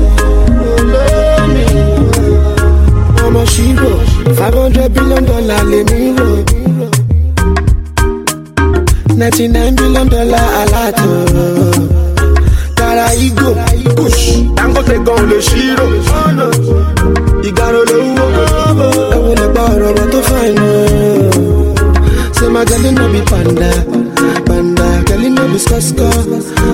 ọmọ 3.27 3.43
ṣírò 3.53 3.91
five 4.39 4.55
hundred 4.61 4.89
billion 4.95 5.23
dollar 5.31 5.63
lè 5.71 5.81
mí 5.91 6.01
rò 6.19 6.29
ninety 9.19 9.45
nine 9.55 9.75
billion 9.79 10.07
dollar 10.15 10.47
aláàtò 10.61 11.09
tara 12.91 13.14
igbó 13.14 13.51
push 13.97 14.22
dangote 14.57 14.97
gan 15.07 15.22
lè 15.30 15.38
ṣírò 15.49 15.86
ìgbàro 17.49 17.80
lówó 17.91 18.26
ẹ̀wọ̀n 19.14 19.36
lè 19.41 19.47
pa 19.55 19.62
ọ̀rọ̀ 19.72 19.91
ọ̀rọ̀ 19.91 20.07
tó 20.12 20.18
fà 20.28 20.38
iná. 20.51 20.68
Say 22.36 22.49
my 22.55 22.64
girl 22.64 22.84
no 22.97 23.05
be 23.12 23.20
panda, 23.30 23.70
panda. 24.49 24.86
Girl 25.09 25.24
no 25.36 25.43
be 25.53 25.59
skosko, 25.64 26.09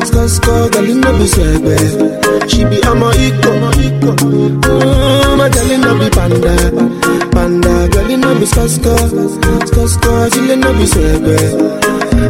skosko. 0.08 0.54
Girl 0.72 0.88
no 1.02 1.10
be 1.18 1.26
swagwe. 1.34 1.76
She 2.50 2.60
be 2.70 2.78
amo 2.90 3.08
iko, 3.26 3.50
mm, 4.22 5.36
My 5.38 5.46
girl 5.54 5.70
no 5.84 5.90
be 6.00 6.08
panda, 6.16 6.54
panda. 7.34 7.74
Girl 7.92 8.10
no 8.22 8.28
be 8.40 8.46
skosko, 8.52 8.94
skosko. 9.68 10.12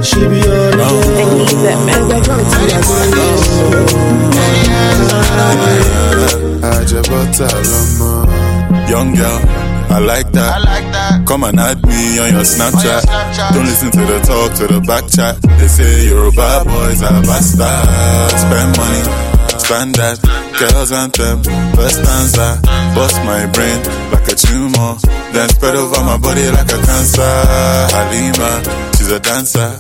She 0.03 0.21
no 0.21 0.29
be 0.29 0.41
swagwe. 0.43 1.63
She 2.53 2.71
be 2.81 2.91
on 4.83 4.99
the 6.21 6.47
Ajabota 6.63 7.49
Lama. 7.71 8.91
Young 8.91 9.15
girl, 9.15 9.41
I 9.91 9.99
like 9.99 10.33
that. 10.33 10.55
I 10.55 10.59
like 10.59 10.93
that. 10.93 11.27
Come 11.27 11.45
and 11.45 11.59
add 11.61 11.85
me 11.87 12.19
on 12.19 12.33
your 12.33 12.43
Snapchat. 12.43 13.07
Don't 13.55 13.65
listen 13.65 13.91
to 13.93 13.99
the 14.01 14.21
talk, 14.21 14.55
to 14.59 14.67
the 14.67 14.81
back 14.81 15.09
chat. 15.09 15.41
They 15.59 15.69
say 15.69 16.07
you're 16.07 16.29
a 16.29 16.33
bad 16.33 16.67
boys 16.67 17.03
are 17.03 17.23
bastards. 17.23 18.41
Spend 18.43 18.77
money, 18.77 19.03
spend 19.59 19.95
that. 19.97 20.46
Girls 20.59 20.91
anthem, 20.93 21.43
first 21.77 22.01
stanza. 22.01 22.61
Bust 22.95 23.17
my 23.25 23.45
brain 23.53 23.77
like 24.11 24.27
a 24.29 24.35
tumor. 24.35 24.97
Then 25.33 25.49
spread 25.51 25.77
over 25.77 26.01
my 26.03 26.17
body 26.17 26.49
like 26.49 26.73
a 26.73 26.81
cancer. 26.81 27.35
Halima, 27.93 28.65
she's 28.97 29.11
a 29.13 29.21
dancer. 29.21 29.79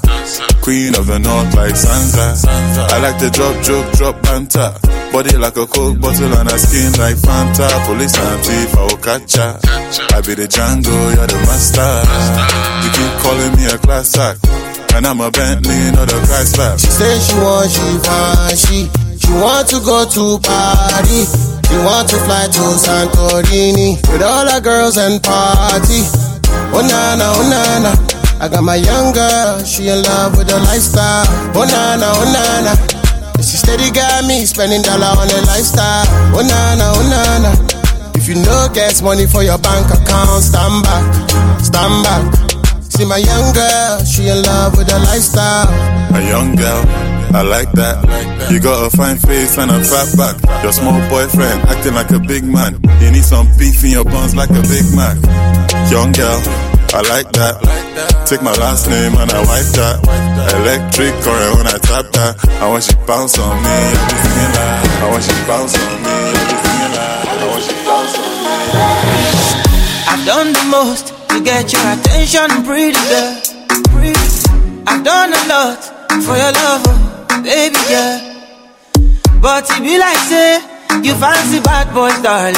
Queen 0.61 0.95
of 0.97 1.07
the 1.07 1.19
north 1.19 1.55
like 1.55 1.73
Sansa. 1.75 2.37
I 2.93 2.99
like 3.01 3.19
to 3.21 3.31
drop, 3.31 3.57
joke, 3.65 3.91
drop 3.93 4.21
banter. 4.23 4.69
Body 5.13 5.37
like 5.39 5.57
a 5.57 5.67
coke 5.67 5.99
bottle 6.01 6.35
and 6.35 6.51
a 6.51 6.59
skin 6.59 6.93
like 7.01 7.17
Fanta. 7.17 7.69
Police 7.87 8.19
and 8.19 8.41
thief, 8.45 8.77
I 8.77 8.83
will 8.85 8.99
catch 8.99 9.37
ya. 9.37 9.57
I 10.13 10.21
be 10.21 10.35
the 10.35 10.45
Django, 10.45 10.93
you're 11.15 11.27
the 11.27 11.41
master. 11.49 11.89
You 12.85 12.91
keep 12.93 13.13
calling 13.23 13.53
me 13.57 13.65
a 13.73 13.79
class 13.79 14.13
act. 14.19 14.45
And 14.93 15.07
I'm 15.07 15.21
a 15.21 15.31
Bentley, 15.31 15.93
not 15.93 16.11
a 16.11 16.19
Chrysler. 16.27 16.77
She 16.81 16.91
say 16.91 17.17
she 17.21 17.35
want 17.41 17.71
Givenchy. 17.73 18.91
She 18.97 19.06
want 19.35 19.69
to 19.71 19.81
go 19.81 20.05
to 20.07 20.39
Paris. 20.43 21.55
You 21.71 21.83
want 21.83 22.09
to 22.11 22.17
fly 22.25 22.47
to 22.47 22.65
Santorini 22.79 23.99
with 24.13 24.23
all 24.23 24.47
her 24.47 24.61
girls 24.61 24.97
and 24.97 25.23
party. 25.23 26.03
Oh 26.73 26.83
nana, 26.83 27.27
oh 27.35 27.45
nana. 27.51 27.93
I 28.39 28.49
got 28.49 28.63
my 28.63 28.77
young 28.77 29.13
girl, 29.13 29.65
she 29.65 29.89
in 29.89 30.03
love 30.03 30.37
with 30.37 30.49
the 30.49 30.59
lifestyle. 30.71 31.25
Oh 31.57 31.65
nana, 31.67 32.07
oh 32.07 32.27
nana. 32.31 32.75
She 33.43 33.57
steady 33.59 33.91
got 33.91 34.25
me 34.25 34.45
spending 34.47 34.83
dollar 34.83 35.13
on 35.19 35.29
a 35.29 35.41
lifestyle. 35.47 36.07
Oh 36.37 36.43
nana, 36.45 36.87
oh 36.95 37.05
nana. 37.11 37.53
If 38.15 38.29
you 38.29 38.37
no 38.43 38.69
get 38.73 39.03
money 39.03 39.27
for 39.27 39.43
your 39.43 39.59
bank 39.59 39.87
account, 39.91 40.43
stand 40.43 40.83
back, 40.85 41.05
stand 41.63 42.03
back. 42.05 42.25
See 42.83 43.05
my 43.05 43.19
young 43.19 43.53
girl, 43.53 44.05
she 44.05 44.29
in 44.29 44.43
love 44.43 44.77
with 44.77 44.87
the 44.89 44.99
lifestyle. 45.01 45.69
A 46.15 46.21
young 46.27 46.57
girl, 46.57 46.83
I 47.35 47.43
like 47.43 47.73
that. 47.73 47.99
You 48.51 48.61
got 48.61 48.87
a 48.87 48.91
fine 48.97 49.17
face 49.17 49.59
and 49.59 49.71
a 49.71 49.83
fat 49.83 50.09
back. 50.17 50.37
Your 50.63 50.73
small 50.73 50.99
boyfriend 51.11 51.63
acting 51.69 51.95
like 51.95 52.11
a 52.11 52.21
big 52.21 52.45
man. 52.45 52.79
You 53.01 53.11
need 53.11 53.25
some 53.25 53.49
beef 53.59 53.83
in 53.85 53.91
your 53.91 54.05
buns 54.05 54.35
like 54.35 54.51
a 54.51 54.63
Big 54.67 54.87
Mac. 54.95 55.17
Young 55.91 56.13
girl, 56.13 56.41
I 56.95 57.03
like 57.09 57.31
that. 57.37 57.61
Take 58.27 58.43
my 58.43 58.55
last 58.59 58.89
name 58.89 59.15
and 59.17 59.31
I 59.31 59.41
wipe 59.45 59.71
that. 59.79 60.03
Electric 60.63 61.15
current 61.23 61.57
when 61.59 61.67
I 61.67 61.79
tap 61.79 62.11
that. 62.17 62.35
I 62.63 62.69
want 62.69 62.87
you 62.89 62.97
bounce 63.07 63.39
on 63.39 63.57
me, 63.63 63.71
everything 63.71 64.37
in 64.43 64.51
that. 64.57 64.83
I 65.03 65.07
want 65.11 65.25
you 65.27 65.39
bounce 65.47 65.75
on 65.77 65.97
me, 66.03 66.15
everything 66.35 66.79
in 66.87 66.91
that. 66.97 67.27
I 67.27 67.45
want 67.47 67.65
you 67.67 67.79
bounce 67.87 68.15
on 68.19 68.31
me. 68.43 68.55
I've 70.11 70.25
done 70.27 70.53
the 70.53 70.65
most 70.71 71.13
to 71.31 71.41
get 71.43 71.73
your 71.73 71.87
attention, 71.93 72.65
pretty 72.65 72.99
girl. 73.11 73.57
I've 74.89 75.03
done 75.05 75.33
a 75.33 75.43
lot 75.49 75.83
for 76.23 76.37
your 76.37 76.53
love, 76.53 76.83
baby 77.43 77.79
girl. 77.89 78.21
But 79.41 79.69
it 79.71 79.81
be 79.83 79.99
like 79.99 80.19
say 80.29 80.61
you 81.03 81.15
fancy 81.15 81.61
bad 81.61 81.93
boys, 81.95 82.21
darling. 82.23 82.57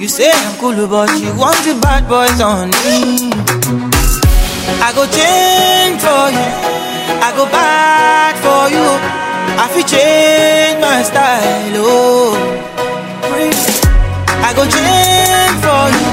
You 0.00 0.08
say 0.08 0.30
I'm 0.30 0.58
cool, 0.58 0.86
but 0.88 1.10
you 1.20 1.32
want 1.38 1.56
the 1.64 1.78
bad 1.80 2.08
boys 2.08 2.40
on 2.40 2.70
me. 2.84 3.30
I 4.82 4.92
go 4.92 5.06
change 5.06 6.00
for 6.02 6.26
you. 6.34 6.48
I 7.22 7.30
go 7.36 7.44
bad 7.46 8.34
for 8.44 8.68
you. 8.74 8.84
I 9.56 9.68
feel 9.72 9.86
change 9.86 10.80
my 10.80 11.02
style, 11.02 11.76
oh. 11.78 12.34
I 14.44 14.52
go 14.52 14.64
change 14.66 15.58
for 15.64 15.84
you. 15.94 16.10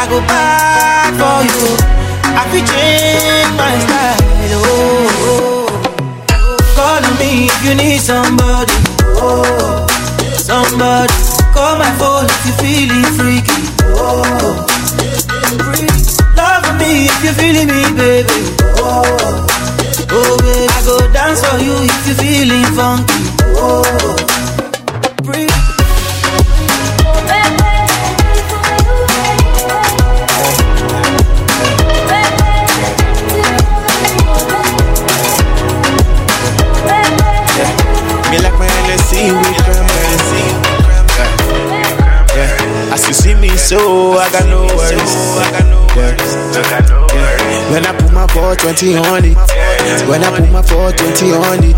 I 0.00 0.06
go 0.08 0.20
bad 0.30 1.12
for 1.20 1.40
you. 1.50 1.76
I 2.32 2.42
feel 2.50 2.64
change 2.64 3.52
my 3.58 3.74
style. 3.84 4.20
Oh. 4.62 5.59
If 7.22 7.64
you 7.64 7.74
need 7.74 8.00
somebody. 8.00 8.72
Oh, 9.20 9.86
somebody. 10.36 11.12
Call 11.52 11.76
my 11.78 11.90
phone 11.98 12.26
if 12.26 12.46
you're 12.46 12.60
feeling 12.62 13.04
freaky. 13.18 13.62
Oh, 13.98 14.22
love 16.36 16.66
me 16.78 17.06
if 17.10 17.24
you're 17.24 17.34
feeling 17.34 17.68
me, 17.68 17.82
baby. 17.96 18.38
Oh, 18.78 19.02
oh 20.10 20.36
baby, 20.38 20.66
I 20.70 20.82
go 20.84 20.96
dance 21.12 21.44
for 21.44 21.58
you 21.58 21.74
if 21.82 22.06
you're 22.06 22.16
feeling 22.16 22.64
funky. 22.74 23.09
420 48.60 48.96
on 49.08 49.24
it, 49.24 50.06
when 50.06 50.22
I 50.22 50.36
put 50.36 50.50
my 50.52 50.60
420 50.60 51.32
on 51.32 51.64
it, 51.64 51.74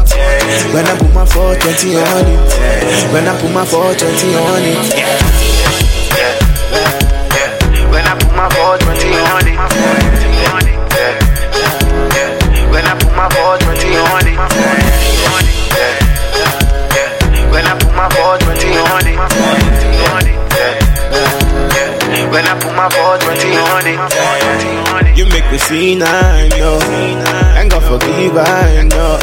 when 0.74 0.84
I 0.84 0.98
put 0.98 1.14
my 1.14 1.24
420 1.24 1.94
on 1.94 2.26
it, 2.26 3.12
when 3.12 3.28
I 3.28 3.40
put 3.40 3.52
my 3.52 3.64
420 3.64 4.34
on 4.34 4.62
it. 4.64 5.51
You 25.52 25.58
see 25.58 26.00
I 26.02 26.48
know, 26.56 26.80
and 27.60 27.70
God 27.70 27.82
forgive 27.82 28.36
I 28.36 28.82
know, 28.88 29.18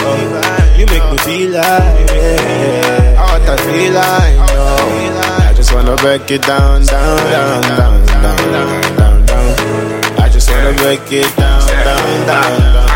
you 0.78 0.86
make 0.86 1.04
me 1.10 1.18
feel 1.26 1.50
like 1.58 2.10
yeah, 2.14 3.18
what 3.18 3.42
I 3.50 3.58
feel 3.58 3.98
I 3.98 4.38
know, 4.54 5.50
I 5.50 5.54
just 5.56 5.74
wanna 5.74 5.96
break 5.96 6.30
it 6.30 6.44
down, 6.44 6.86
down, 6.86 7.18
down, 7.34 7.62
down, 7.64 8.06
down, 8.06 8.38
down, 8.54 8.98
down, 8.98 9.26
down. 9.26 10.22
I 10.22 10.30
just 10.30 10.50
wanna 10.52 10.74
break 10.74 11.02
it 11.12 11.36
down, 11.36 11.66
down, 11.66 12.28
down, 12.28 12.60
down, 12.62 12.90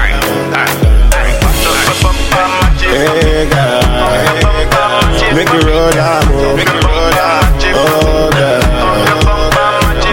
down, 0.53 0.71
down. 0.77 1.09
Hey 2.93 3.49
God, 3.49 3.81
make 5.33 5.49
it 5.49 5.63
roll 5.65 5.91
down, 5.91 6.21
make 6.55 6.69
it 6.69 6.83
roll 6.85 7.09
down, 7.17 7.41
oh 7.73 8.29
God, 8.29 8.61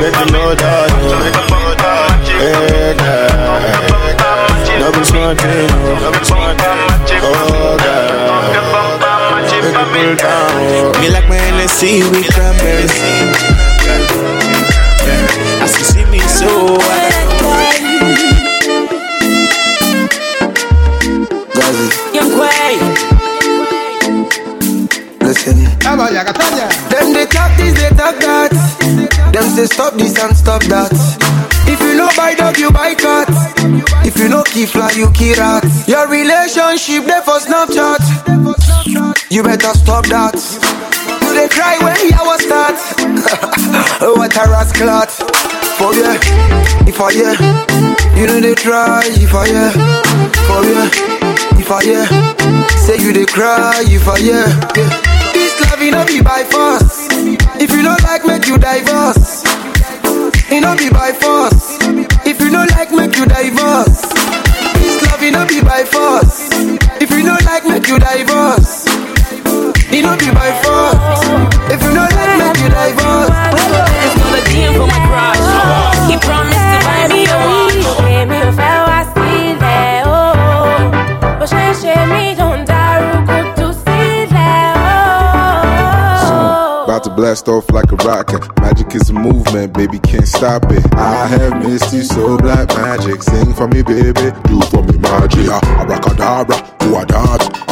make 0.01 0.17
it 0.17 0.33
roll 0.33 0.55
down, 0.55 0.89
oh, 0.89 1.60
hey 2.41 2.97
God, 2.97 3.63
no 4.81 4.89
be 4.93 5.05
smart 5.05 5.39
thing, 5.39 5.69
oh, 5.71 6.09
oh 6.09 7.77
God, 7.83 8.01
make 9.45 9.63
it 9.63 9.75
roll 9.93 10.17
down, 10.17 10.51
oh. 10.57 11.01
Me 11.01 11.09
like 11.11 11.29
my 11.29 11.37
Hennessy 11.37 12.01
with 12.11 12.29
cranberry. 12.33 12.89
As 15.63 15.73
you 15.79 15.85
see 15.85 16.05
me, 16.11 16.21
so 16.21 16.79
I 16.81 17.21
Young 22.13 22.31
Quay. 22.37 22.75
Listen. 25.21 25.59
Them 26.91 27.13
they 27.13 27.27
talk 27.27 27.57
this, 27.57 27.75
they 27.75 27.91
talk 27.91 28.17
that. 28.19 28.51
Them 29.33 29.45
say 29.45 29.67
stop 29.67 29.95
this 29.95 30.19
and 30.19 30.37
stop 30.37 30.63
that. 30.65 31.40
If 32.11 32.17
you 32.17 32.25
know 32.25 32.27
buy 32.27 32.35
dog, 32.35 32.59
you 32.59 32.71
buy 32.73 32.95
cat. 32.95 33.29
If 34.05 34.19
you 34.19 34.29
know 34.29 34.43
key 34.43 34.67
fly, 34.67 34.91
you 34.97 35.11
key 35.13 35.35
rat. 35.35 35.63
Your 35.87 36.09
relationship 36.09 37.05
there 37.05 37.23
for 37.23 37.39
Snapchat. 37.39 38.03
You 39.31 39.43
better 39.45 39.73
stop 39.79 40.07
that. 40.07 40.35
You 41.23 41.35
they 41.35 41.49
cry 41.49 41.79
when 41.79 41.95
the 42.03 42.11
hour 42.19 42.37
start. 42.43 42.75
what 44.19 44.35
a 44.35 44.51
rascal. 44.51 45.07
For 45.79 45.95
yeah, 45.95 46.19
if 46.89 47.01
I 47.01 47.11
yeah, 47.15 47.39
you 48.19 48.27
know 48.27 48.41
they 48.41 48.55
try. 48.55 49.03
If 49.07 49.33
I 49.33 49.47
yeah, 49.47 49.71
for 50.51 50.65
yeah, 50.67 50.91
if 51.61 51.71
I 51.71 51.83
yeah, 51.83 52.07
say 52.75 52.99
you 52.99 53.13
they 53.13 53.27
cry. 53.27 53.85
If 53.87 54.09
I 54.09 54.19
yeah, 54.19 54.51
this 55.33 55.61
love 55.63 55.81
you 55.81 55.93
know 55.93 56.05
be 56.07 56.21
by 56.21 56.43
force. 56.43 57.07
If 57.61 57.71
you 57.71 57.83
don't 57.83 58.03
like, 58.03 58.27
make 58.27 58.49
you 58.49 58.59
divorce. 58.59 59.45
It 60.53 60.63
no 60.63 60.77
be 60.77 60.91
by 60.91 61.13
force. 61.13 61.90
Like, 62.91 63.09
make 63.09 63.19
you 63.19 63.25
divorce. 63.27 64.03
This 64.75 65.03
love 65.07 65.23
it 65.23 65.31
no 65.31 65.47
be 65.47 65.61
by 65.61 65.85
force. 65.85 66.51
If 67.01 67.11
you 67.11 67.23
don't 67.23 67.45
like, 67.45 67.65
make 67.65 67.87
you 67.87 67.99
divorce. 68.01 68.85
It 69.93 70.03
no 70.03 70.17
be 70.19 70.31
by 70.35 70.51
force. 70.59 71.23
If 71.71 71.81
you 71.83 71.95
don't 71.95 72.11
like, 72.11 72.35
make 72.39 72.59
you 72.59 72.69
divorce. 72.69 73.31
It's 74.03 74.17
gonna 74.19 74.43
DM 74.43 74.75
for 74.75 74.87
my 74.89 75.07
crush. 75.07 76.11
He 76.11 76.19
promised 76.19 76.59
to 76.59 76.79
buy 76.85 77.07
me 77.15 77.27
a 77.27 77.37
watch. 77.37 77.60
To 87.11 87.17
blast 87.17 87.49
off 87.49 87.71
like 87.71 87.91
a 87.93 87.97
rocket. 87.97 88.43
Magic 88.61 88.95
is 88.95 89.11
a 89.11 89.13
movement, 89.13 89.73
baby, 89.75 89.99
can't 89.99 90.27
stop 90.27 90.65
it. 90.71 90.95
I 90.95 91.27
have 91.27 91.63
missed 91.65 91.93
you 91.93 92.03
so 92.03 92.37
black 92.37 92.69
magic. 92.69 93.23
Sing 93.23 93.53
for 93.55 93.69
me, 93.69 93.83
baby, 93.83 94.33
do 94.45 94.61
for 94.63 94.83
me 94.83 94.97
magic. 94.99 95.49
Abracadabra, 95.49 96.57
who 96.83 96.95
are 96.95 97.07
that? 97.07 97.70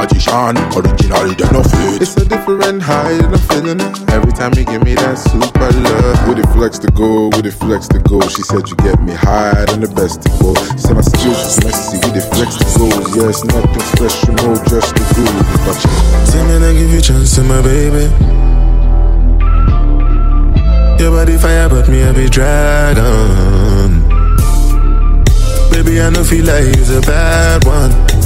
Magician, 0.00 0.56
originally 0.72 1.34
they 1.34 1.44
no. 1.52 1.60
It's 2.00 2.16
a 2.16 2.24
different 2.24 2.80
high 2.80 3.12
and 3.20 3.36
I'm 3.36 3.38
feeling 3.52 3.80
it. 3.84 4.10
Every 4.10 4.32
time 4.32 4.54
you 4.56 4.64
give 4.64 4.82
me 4.82 4.94
that 4.94 5.18
super 5.20 5.68
love. 5.76 6.16
With 6.26 6.38
it 6.40 6.48
flex 6.56 6.78
to 6.78 6.90
go, 6.92 7.28
with 7.28 7.44
it 7.44 7.52
flex 7.52 7.86
to 7.88 7.98
go. 7.98 8.18
She 8.32 8.40
said 8.40 8.64
you 8.66 8.76
get 8.76 8.96
me 9.02 9.12
higher 9.12 9.66
than 9.66 9.84
the 9.84 9.92
best 9.92 10.22
to 10.24 10.30
go. 10.40 10.56
Say 10.80 10.96
my 10.96 11.04
skills 11.04 11.36
is 11.44 11.60
messy, 11.60 12.00
with 12.00 12.16
it 12.16 12.24
flex 12.32 12.56
to 12.56 12.64
go. 12.80 12.88
Yes, 13.12 13.44
nothing 13.44 13.84
special, 13.92 14.32
no, 14.40 14.56
just 14.64 14.96
the 14.96 15.04
good. 15.12 15.36
But 15.68 15.76
you 15.84 15.92
Say 16.32 16.42
man, 16.48 16.64
I 16.64 16.72
give 16.72 16.90
you 16.96 16.98
a 16.98 17.02
chance 17.04 17.34
to 17.36 17.44
my 17.44 17.60
baby. 17.60 18.08
Your 20.96 21.12
body 21.12 21.36
fire, 21.36 21.68
but 21.68 21.90
me 21.92 22.04
I 22.04 22.12
be 22.16 22.24
dragon. 22.32 24.08
Baby, 25.68 26.00
I 26.00 26.08
know 26.08 26.24
feel 26.24 26.46
like 26.46 26.72
you's 26.72 26.88
a 26.88 27.02
bad 27.02 27.68
one. 27.68 28.19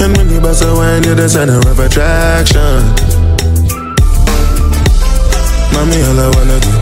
And 0.00 0.16
when 0.16 0.28
you 0.30 0.40
bust 0.40 0.62
a 0.62 0.72
wine, 0.72 1.02
you're 1.02 1.14
the 1.16 1.28
center 1.28 1.58
of 1.58 1.78
attraction. 1.78 2.82
Mommy, 5.74 5.98
all 6.06 6.18
I 6.18 6.28
wanna 6.34 6.58
do 6.62 6.74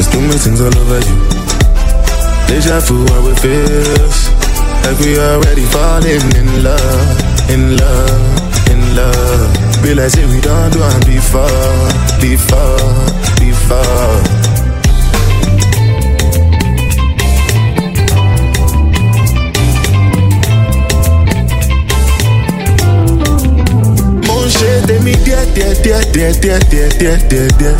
is 0.00 0.08
do 0.08 0.20
me 0.20 0.34
things 0.34 0.60
all 0.60 0.76
over 0.82 0.98
you. 0.98 1.18
Deja 2.48 2.80
vu, 2.80 3.06
how 3.06 3.28
it 3.30 3.38
feels. 3.38 4.18
Like 4.84 4.98
we 4.98 5.18
already 5.18 5.64
falling 5.66 6.26
in 6.34 6.64
love, 6.64 7.50
in 7.50 7.76
love, 7.76 8.70
in 8.70 8.96
love. 8.96 9.62
Like 9.96 10.10
say 10.10 10.26
we 10.26 10.40
don't 10.40 10.72
do 10.72 10.80
it 10.82 11.06
before, 11.06 11.46
before, 12.20 12.92
before. 13.38 14.41
Tèmi 25.02 25.14
díẹ̀ 25.26 25.44
díẹ̀ 25.54 25.74
díẹ̀ 25.84 26.02
díẹ̀ 26.14 26.32
díẹ̀ 26.42 26.58
díẹ̀ 26.70 26.88
díẹ̀ 27.00 27.18
díẹ̀ 27.30 27.48
díẹ̀. 27.58 27.76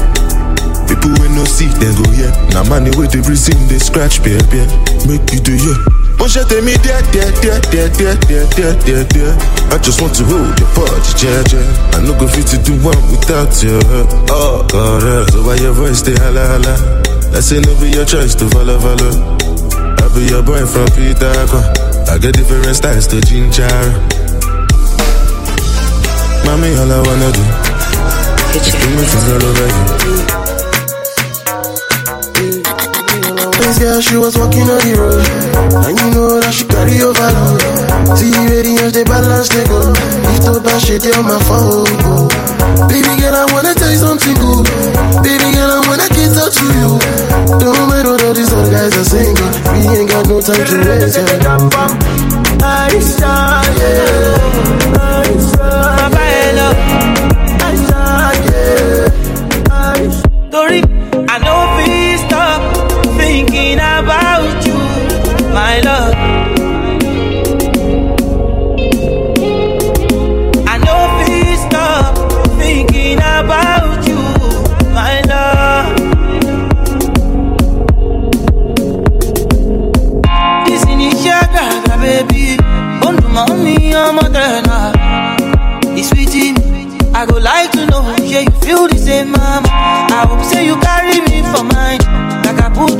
People 0.89 1.11
wey 1.21 1.29
no 1.37 1.45
see 1.45 1.69
dem 1.81 1.95
go 1.95 2.11
hear. 2.11 2.33
Na 2.53 2.63
money 2.65 2.91
wey 2.99 3.07
dey 3.07 3.21
reason 3.29 3.57
dey 3.69 3.79
scratch 3.79 4.23
bear 4.25 4.43
bear. 4.51 4.67
Make 5.07 5.31
you 5.33 5.55
hear. 5.57 5.79
Mo 6.19 6.27
ń 6.27 6.29
ṣe 6.35 6.43
tèmi 6.51 6.75
díẹ̀ 6.83 6.99
díẹ̀ 7.13 7.31
díẹ̀ 7.43 7.59
díẹ̀ 7.71 7.89
díẹ̀ 7.99 8.17
díẹ̀ 8.27 8.47
díẹ̀ 8.57 8.75
díẹ̀ 8.87 9.05
díẹ̀. 9.15 9.33
I 9.71 9.79
just 9.79 10.01
want 10.03 10.15
to 10.19 10.25
hold 10.25 10.59
your 10.59 10.69
body 10.75 11.11
jẹ́jẹ́. 11.15 11.95
I 11.95 12.01
no 12.03 12.13
go 12.19 12.27
fit 12.27 12.47
to 12.51 12.59
do 12.59 12.75
one 12.83 12.99
without 13.11 13.55
you. 13.63 13.79
Oh, 14.29 14.67
God, 14.69 15.31
so 15.33 15.43
why 15.47 15.55
your 15.63 15.73
voice 15.73 16.03
hala 16.03 16.43
hala? 16.53 16.75
I 17.35 17.41
say 17.41 17.61
no 17.61 17.73
be 17.81 17.89
your 17.95 18.05
choice 18.05 18.35
to 18.35 18.49
follow 18.51 18.79
follow. 18.81 19.13
I 20.03 20.07
be 20.15 20.27
your 20.27 20.43
boy 20.43 20.67
from 20.67 20.87
Peter 20.99 21.31
Aqua. 21.43 21.63
I 22.11 22.19
get 22.19 22.35
different 22.35 22.75
styles 22.77 23.07
to 23.07 23.21
ginger. 23.23 23.71
Mommy, 26.45 26.71
all 26.77 26.91
I 26.93 26.99
wanna 27.07 27.31
do 27.33 27.43
is 28.59 28.73
do 28.73 28.89
me 28.97 29.05
things 29.11 29.29
all 29.33 29.45
over 29.49 29.69
you. 29.73 29.85
This 33.63 33.79
girl, 33.79 34.01
she 34.01 34.17
was 34.17 34.37
walking 34.37 34.69
on 34.69 34.81
the 34.83 34.93
road. 34.99 35.25
And 35.87 35.95
you 35.99 36.09
know 36.13 36.41
that 36.41 36.53
she 36.53 36.65
carry 36.67 37.01
overload. 37.01 37.63
See 38.19 38.35
radiance, 38.51 38.93
they 38.93 39.05
balance, 39.05 39.49
they 39.49 39.65
go. 39.65 39.93
If 40.35 40.45
to 40.45 40.61
bad 40.61 40.81
shit, 40.83 41.07
on 41.17 41.25
my 41.25 41.39
phone. 41.47 41.87
Baby 42.91 43.13
girl, 43.23 43.35
I 43.39 43.47
wanna 43.55 43.73
tell 43.75 43.91
you 43.91 43.99
something 44.03 44.35
good. 44.37 44.67
Baby 45.25 45.49
girl, 45.57 45.71
I 45.79 45.81
wanna 45.89 46.09
kiss 46.11 46.37
out 46.37 46.53
to 46.53 46.65
you. 46.67 46.99
Don't 47.63 47.79
mind 47.89 48.07
what 48.09 48.23
all 48.25 48.35
these 48.35 48.53
other 48.53 48.71
guys 48.71 48.93
are 48.99 49.05
saying. 49.07 49.37
We 49.73 49.89
ain't 49.97 50.11
got 50.11 50.27
no 50.29 50.41
time 50.43 50.67
to 50.67 50.77
waste. 50.85 51.17
Yeah. 51.17 51.41
Aisha, 52.63 53.35
yeah. 53.79 54.99
Aisha, 54.99 55.71
Baelo. 56.13 56.32
Aisha, 56.53 58.33
yeah. 58.45 59.09
Aisha. 59.71 60.51
Tori, 60.51 60.79
I 60.79 60.81
know 60.81 60.92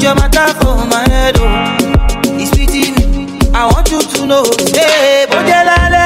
put 0.03 0.09
your 0.09 0.15
matter 0.17 0.53
for 0.59 0.75
my 0.87 1.05
head, 1.09 1.37
oh. 1.39 1.77
It's 2.35 2.51
sweeting. 2.51 2.95
I 3.55 3.67
want 3.71 3.89
you 3.91 4.03
to 4.03 4.27
know, 4.27 4.43
hey, 4.75 5.27
Bojalale. 5.31 6.03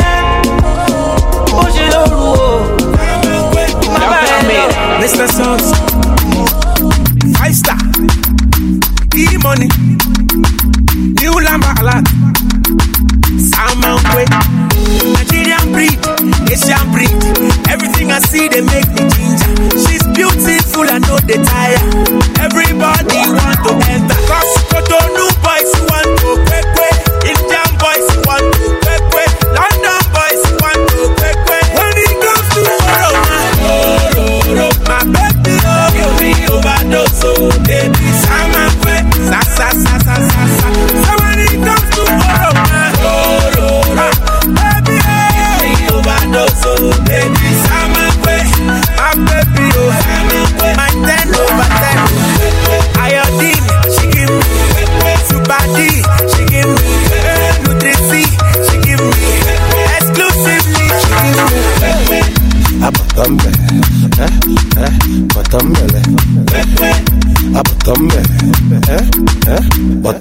Bojaloro. 1.49 2.76
Mr. 5.01 5.28
Sons, 5.28 5.70
five 7.38 7.55
star, 7.55 7.78
E 9.14 9.36
money, 9.38 9.68
new 11.20 11.32
Lamba 11.47 11.72
alert, 11.80 12.07
Salmon 13.38 14.03
way, 14.14 14.26
Nigerian 15.14 15.72
breed, 15.72 15.99
Asian 16.51 16.90
breed, 16.90 17.12
everything 17.70 18.11
I 18.11 18.18
see 18.18 18.49
they 18.49 18.62
make 18.62 18.88
me 18.88 19.09
ginger. 19.14 19.78
She's 19.86 20.03
beautiful, 20.09 20.84
I 20.90 20.99
know 20.99 21.18
they 21.20 21.42
tire. 21.44 22.25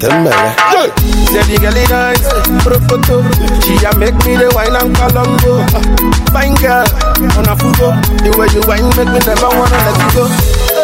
Batambele. 0.10 0.92
Say 1.32 1.44
the 1.50 1.58
girl 1.60 1.76
is 1.76 1.90
nice, 1.90 2.28
prokoto. 2.64 3.24
She 3.64 3.74
a 3.86 3.92
make 3.98 4.16
me 4.26 4.38
the 4.38 4.50
wine 4.54 4.76
and 4.76 4.94
colongo. 4.96 5.66
Fine 6.32 6.56
girl, 6.62 6.86
on 7.38 7.50
a 7.50 7.56
fugo. 7.58 7.90
The 8.22 8.30
way 8.38 8.48
you 8.54 8.62
wine 8.70 8.88
make 8.96 9.10
me 9.10 9.20
never 9.26 9.50
wanna 9.50 9.78
let 9.78 9.98
you 9.98 10.10
go. 10.14 10.24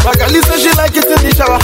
My 0.03 0.13
girl 0.17 0.33
say 0.33 0.57
she 0.59 0.71
like 0.77 0.95
it 0.97 1.05
in 1.05 1.19
the 1.21 1.31
shower. 1.35 1.59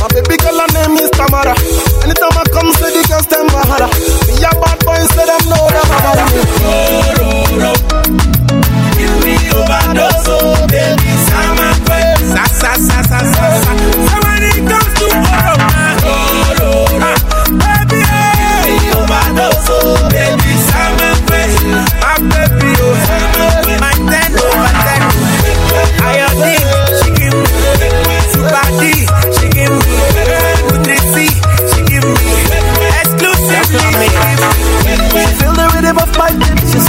My 0.00 0.08
baby 0.10 0.36
girl 0.42 0.58
her 0.58 0.68
name 0.74 0.98
is 0.98 1.10
Tamara. 1.10 1.54
Anytime 2.02 2.34
I 2.34 2.44
come, 2.50 2.70
say 2.74 2.90
the 2.90 3.02
girls 3.06 3.26
them 3.30 3.46
Bahara. 3.48 3.88
Me 4.26 4.34
a 4.42 4.50
bad 4.58 4.78
boy, 4.82 4.98
say 5.14 5.26
them 5.26 5.42
know 5.46 5.64
them 5.70 5.86
about 5.86 6.18
me. 6.34 6.42
Give 8.98 9.16
me 9.24 9.34
overdose, 9.54 10.26
oh, 10.30 10.66
baby, 10.70 11.10
sama 11.26 11.74
kwe, 11.86 12.02
sa 12.34 12.44
sa 12.50 12.70
sa 12.78 12.98
sa 13.02 13.18
sa 13.26 13.71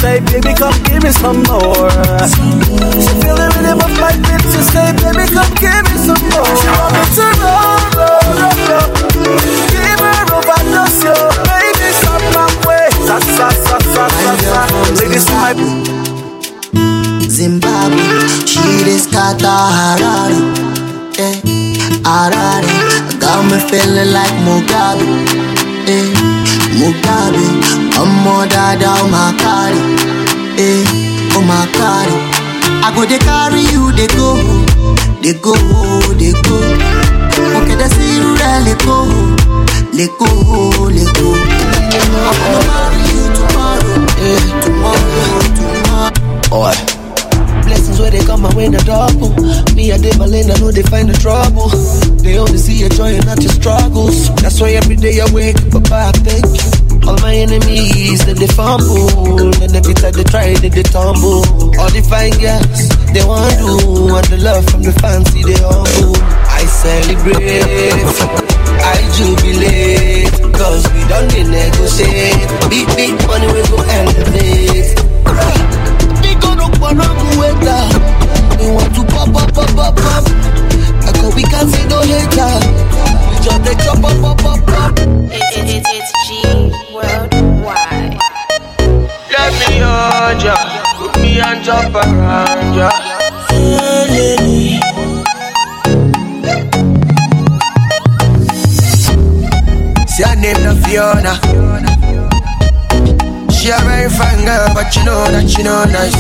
say, 0.04 0.20
baby, 0.20 0.52
come 0.60 0.76
give 0.84 1.02
me 1.04 1.12
some 1.16 1.40
more. 1.48 1.88
She 2.28 3.12
feel 3.24 3.36
the 3.40 3.48
rhythm 3.56 3.80
of 3.80 3.94
my 4.04 4.12
beat. 4.28 4.44
She 4.52 4.60
say, 4.68 4.92
baby, 5.00 5.24
come 5.32 5.48
give 5.64 5.84
me 5.88 5.96
some 6.04 6.24
more. 6.36 6.52
She 6.60 6.68
want 6.76 6.92
me 6.92 7.04
to 7.16 7.26
roll, 7.40 7.80
roll, 7.96 8.28
roll, 8.36 8.58
roll. 8.68 8.90
Give 9.72 10.00
her 10.04 10.22
overdose, 10.36 11.04
yo. 11.08 11.16
Baby, 11.48 11.88
stop 11.96 12.20
my 12.36 12.48
way. 12.68 12.88
Sa, 13.08 13.16
sa, 13.20 13.48
sa, 13.48 13.78
sa, 13.80 14.04
sa, 14.12 14.32
sa. 14.44 14.62
Ladies 15.00 15.28
my 15.32 15.56
Zimbabwe, 17.32 18.04
she 18.46 18.62
dey 18.86 18.98
scatter 19.00 19.48
Harare, 19.48 20.38
eh, 21.18 21.36
Harare. 22.06 22.76
Got 23.20 23.42
me 23.50 23.58
feeling 23.70 24.12
like 24.14 24.36
Mugabe, 24.46 25.08
eh, 25.88 26.14
Mugabe. 26.78 27.83
Omo 28.02 28.46
dada, 28.50 28.90
oh 29.00 29.08
my 29.08 29.32
carry, 29.38 29.80
eh, 30.58 30.84
oh 31.36 31.42
my 31.46 31.66
carry. 31.78 32.16
I 32.84 32.92
go 32.96 33.06
dey 33.06 33.20
carry 33.20 33.62
you, 33.72 33.92
dey 33.96 34.08
go, 34.18 34.36
dey 35.22 35.34
go, 35.40 35.54
dey 36.18 36.34
go. 36.44 36.58
Okay, 37.62 37.76
they 37.76 37.88
see 37.96 38.18
you 38.18 38.36
there, 38.36 38.60
let 38.66 38.80
go, 38.84 39.06
let 39.94 40.10
go, 40.20 40.28
let 40.90 41.10
go. 41.16 41.30
I'm 42.18 42.36
gonna 42.42 42.62
marry 42.68 43.02
you 43.14 43.24
tomorrow, 43.38 43.96
eh, 44.20 44.42
tomorrow, 44.64 45.40
tomorrow. 45.56 46.72
Oi. 46.74 46.76
Blessings 47.64 48.00
where 48.00 48.12
they 48.12 48.20
come 48.26 48.42
my 48.42 48.54
way 48.56 48.66
in 48.66 48.74
the 48.74 48.80
double. 48.84 49.32
Me, 49.76 49.92
I 49.94 49.98
did 49.98 50.18
my 50.20 50.26
lane, 50.26 50.52
I 50.52 50.60
know 50.60 50.72
they 50.72 50.84
find 50.84 51.08
the 51.08 51.14
trouble. 51.14 51.70
They 52.22 52.38
only 52.38 52.58
see 52.58 52.76
your 52.80 52.90
joy 52.90 53.16
and 53.16 53.26
not 53.26 53.42
your 53.42 53.52
struggles. 53.54 54.28
That's 54.42 54.60
why 54.60 54.72
every 54.72 54.98
day 54.98 55.22
I 55.22 55.32
wake 55.32 55.56
up, 55.58 55.72
Papa, 55.72 55.96
I 55.96 56.12
thank 56.12 56.46
you. 56.52 56.72
All 57.08 57.18
my 57.20 57.36
enemies, 57.36 58.26
them 58.26 58.38
they 58.38 58.48
fumble. 58.48 59.52
And 59.62 59.76
every 59.76 59.94
time 59.94 60.14
they 60.14 60.24
try, 60.24 60.54
they, 60.56 60.70
they 60.70 60.84
tumble. 60.84 61.44
All 61.80 61.92
the 61.92 62.02
fine 62.08 62.32
girls, 62.40 62.88
they 63.12 63.24
want 63.24 63.58
do. 63.60 64.16
And 64.16 64.28
the 64.32 64.38
love 64.40 64.64
from 64.70 64.84
the 64.84 64.94
fancy, 65.04 65.44
they 65.44 65.60
humble. 65.60 66.16
I 66.48 66.64
celebrate, 66.64 68.08
I 68.80 69.00
jubilate. 69.20 70.32
Cause 70.56 70.84
we 70.94 71.02
done 71.12 71.28
they 71.30 71.44
negotiate. 71.44 72.48
Big, 72.70 72.88
big 72.96 73.14
money, 73.28 73.48
we 73.52 73.62
go 73.68 73.80
elevate. 73.84 75.04
Wanna 76.84 77.08
move 77.16 77.40
We 78.60 78.70
want 78.76 78.94
to 78.94 79.04
pop, 79.06 79.32
pop, 79.34 79.54
pop, 79.54 79.70
pop, 79.74 79.96
pop. 79.96 80.24
I 80.28 81.12
go, 81.16 81.34
we 81.34 81.44
can't 81.44 81.70
see 81.70 81.88
no 81.88 82.02
hater. 82.02 82.54
We 83.30 83.36
just 83.42 83.64
they 83.64 83.76
chop, 83.84 84.02
pop, 84.02 84.20
pop, 84.22 84.38
pop, 84.38 84.60
pop. 84.68 85.00
It's, 85.00 85.88
it's 85.90 86.12
G 86.28 86.44
Worldwide. 86.44 86.83
Let 89.44 89.52
me 89.60 89.76
hold 89.84 90.42
ya, 90.42 90.56
put 90.98 91.22
me 91.22 91.42
and 91.42 91.60
jump 91.66 91.94
around 91.96 92.76
ya. 92.80 92.90
See 100.08 100.24
her 100.24 100.36
name 100.40 100.64
na 100.64 100.74
Fiona. 100.84 101.34
She 103.52 103.70
a 103.70 103.78
very 103.84 104.10
fine 104.10 104.46
girl, 104.46 104.70
but 104.74 104.96
you 104.96 105.04
know 105.04 105.28
that 105.28 105.50
she 105.50 105.62
no 105.64 105.84
nice. 105.92 106.16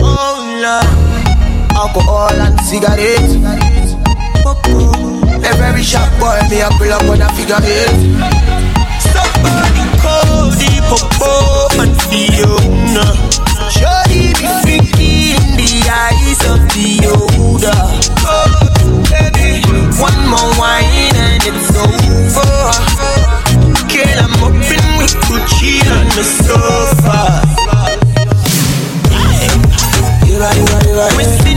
Oh 0.00 0.40
Lord, 0.64 1.76
alcohol 1.76 2.40
and 2.40 2.58
cigarettes. 2.60 3.34
A 5.44 5.54
very 5.58 5.82
sharp 5.82 6.08
boy, 6.18 6.40
me 6.48 6.60
a 6.62 6.70
pull 6.78 6.90
up 6.90 7.02
on 7.02 7.20
a 7.20 7.28
figure 7.36 7.60
eight 7.64 8.35
popo 10.88 11.68
and 11.82 11.94
Fiona. 12.08 13.06
Surely 13.70 14.32
be 14.38 14.46
freaky 14.62 15.34
in 15.36 15.46
the 15.58 15.72
eyes 15.90 16.40
of 16.52 16.60
the 16.74 16.90
older. 17.14 17.80
Oh, 18.26 18.46
One 20.00 20.20
more 20.30 20.52
wine 20.58 21.16
and 21.16 21.42
it's 21.42 21.70
over. 21.74 22.52
Girl, 23.90 24.18
I'm 24.24 24.34
up 24.44 24.54
in 24.74 24.86
with 24.98 25.14
Gucci 25.26 25.80
on 25.90 26.06
the 26.16 26.24
sofa. 26.24 27.20
You're 30.26 30.40
right, 30.40 30.56
you're 30.56 30.66
right, 30.66 30.86
you're 30.86 30.96
right. 30.96 31.55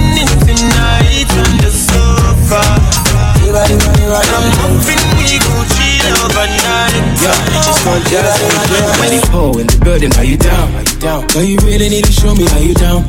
Poe 9.29 9.57
in 9.59 9.67
the 9.67 9.79
building, 9.83 10.11
are 10.17 10.23
you 10.23 10.37
down? 10.37 10.73
Are 10.73 10.81
you 10.81 10.99
down? 10.99 11.27
Girl, 11.29 11.43
you 11.43 11.57
really 11.63 11.89
need 11.89 12.05
to 12.05 12.11
show 12.11 12.33
me 12.33 12.45
how 12.49 12.59
you 12.59 12.73
down. 12.73 13.03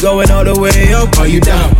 Going 0.00 0.30
all 0.30 0.44
the 0.44 0.56
way 0.56 0.94
up, 0.94 1.12
are 1.18 1.28
you 1.28 1.40
down? 1.40 1.76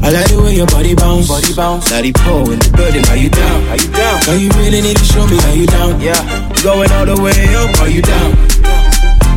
I 0.00 0.08
like 0.08 0.32
the 0.32 0.40
way 0.40 0.56
your 0.56 0.66
body 0.66 0.94
bounce, 0.94 1.28
body 1.28 1.52
bounce. 1.52 1.90
Daddy 1.90 2.12
Poe 2.12 2.48
in 2.48 2.58
the 2.58 2.72
building, 2.72 3.04
are 3.12 3.20
you 3.20 3.28
down? 3.28 3.60
Are 3.68 3.76
you 3.76 3.90
down? 3.92 4.16
Girl, 4.24 4.38
you 4.40 4.48
really 4.56 4.80
need 4.80 4.96
to 4.96 5.04
show 5.04 5.26
me 5.28 5.36
how 5.36 5.52
you 5.52 5.66
down. 5.68 6.00
Yeah, 6.00 6.16
going 6.64 6.90
all 6.96 7.04
the 7.04 7.20
way 7.20 7.36
up, 7.60 7.68
are 7.84 7.92
you 7.92 8.00
down? 8.00 8.32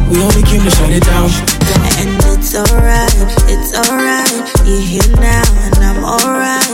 We 0.08 0.22
only 0.24 0.44
came 0.48 0.64
to 0.64 0.72
shut 0.72 0.92
it 0.92 1.04
down. 1.04 1.28
And 2.00 2.16
it's 2.32 2.56
alright, 2.56 3.12
it's 3.52 3.76
alright. 3.76 4.32
You're 4.64 4.82
here 4.82 5.12
now 5.20 5.44
and 5.68 5.78
I'm 5.84 6.00
alright. 6.06 6.72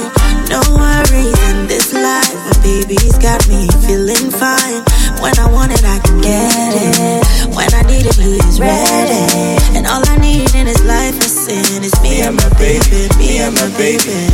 No 0.54 0.62
worries 0.76 1.40
in 1.50 1.68
this 1.68 1.94
life. 1.94 2.36
My 2.46 2.58
baby's 2.62 3.18
got 3.18 3.42
me 3.48 3.70
feeling 3.86 4.30
fine. 4.30 4.59
When 5.30 5.38
I 5.38 5.52
want 5.54 5.72
it, 5.72 5.86
I 5.86 6.00
can 6.00 6.22
get 6.22 6.74
it. 6.74 7.54
When 7.54 7.70
I 7.72 7.84
need 7.86 8.02
it, 8.02 8.16
he's 8.18 8.60
ready. 8.60 9.78
And 9.78 9.86
all 9.86 10.02
I 10.10 10.18
need 10.18 10.50
in 10.56 10.66
this 10.66 10.84
life 10.86 11.14
is 11.22 11.46
sin. 11.46 11.84
It's 11.86 11.94
me 12.02 12.22
and 12.26 12.36
my 12.36 12.50
baby, 12.58 13.06
me 13.20 13.38
and 13.38 13.54
my 13.54 13.70
baby. 13.78 14.26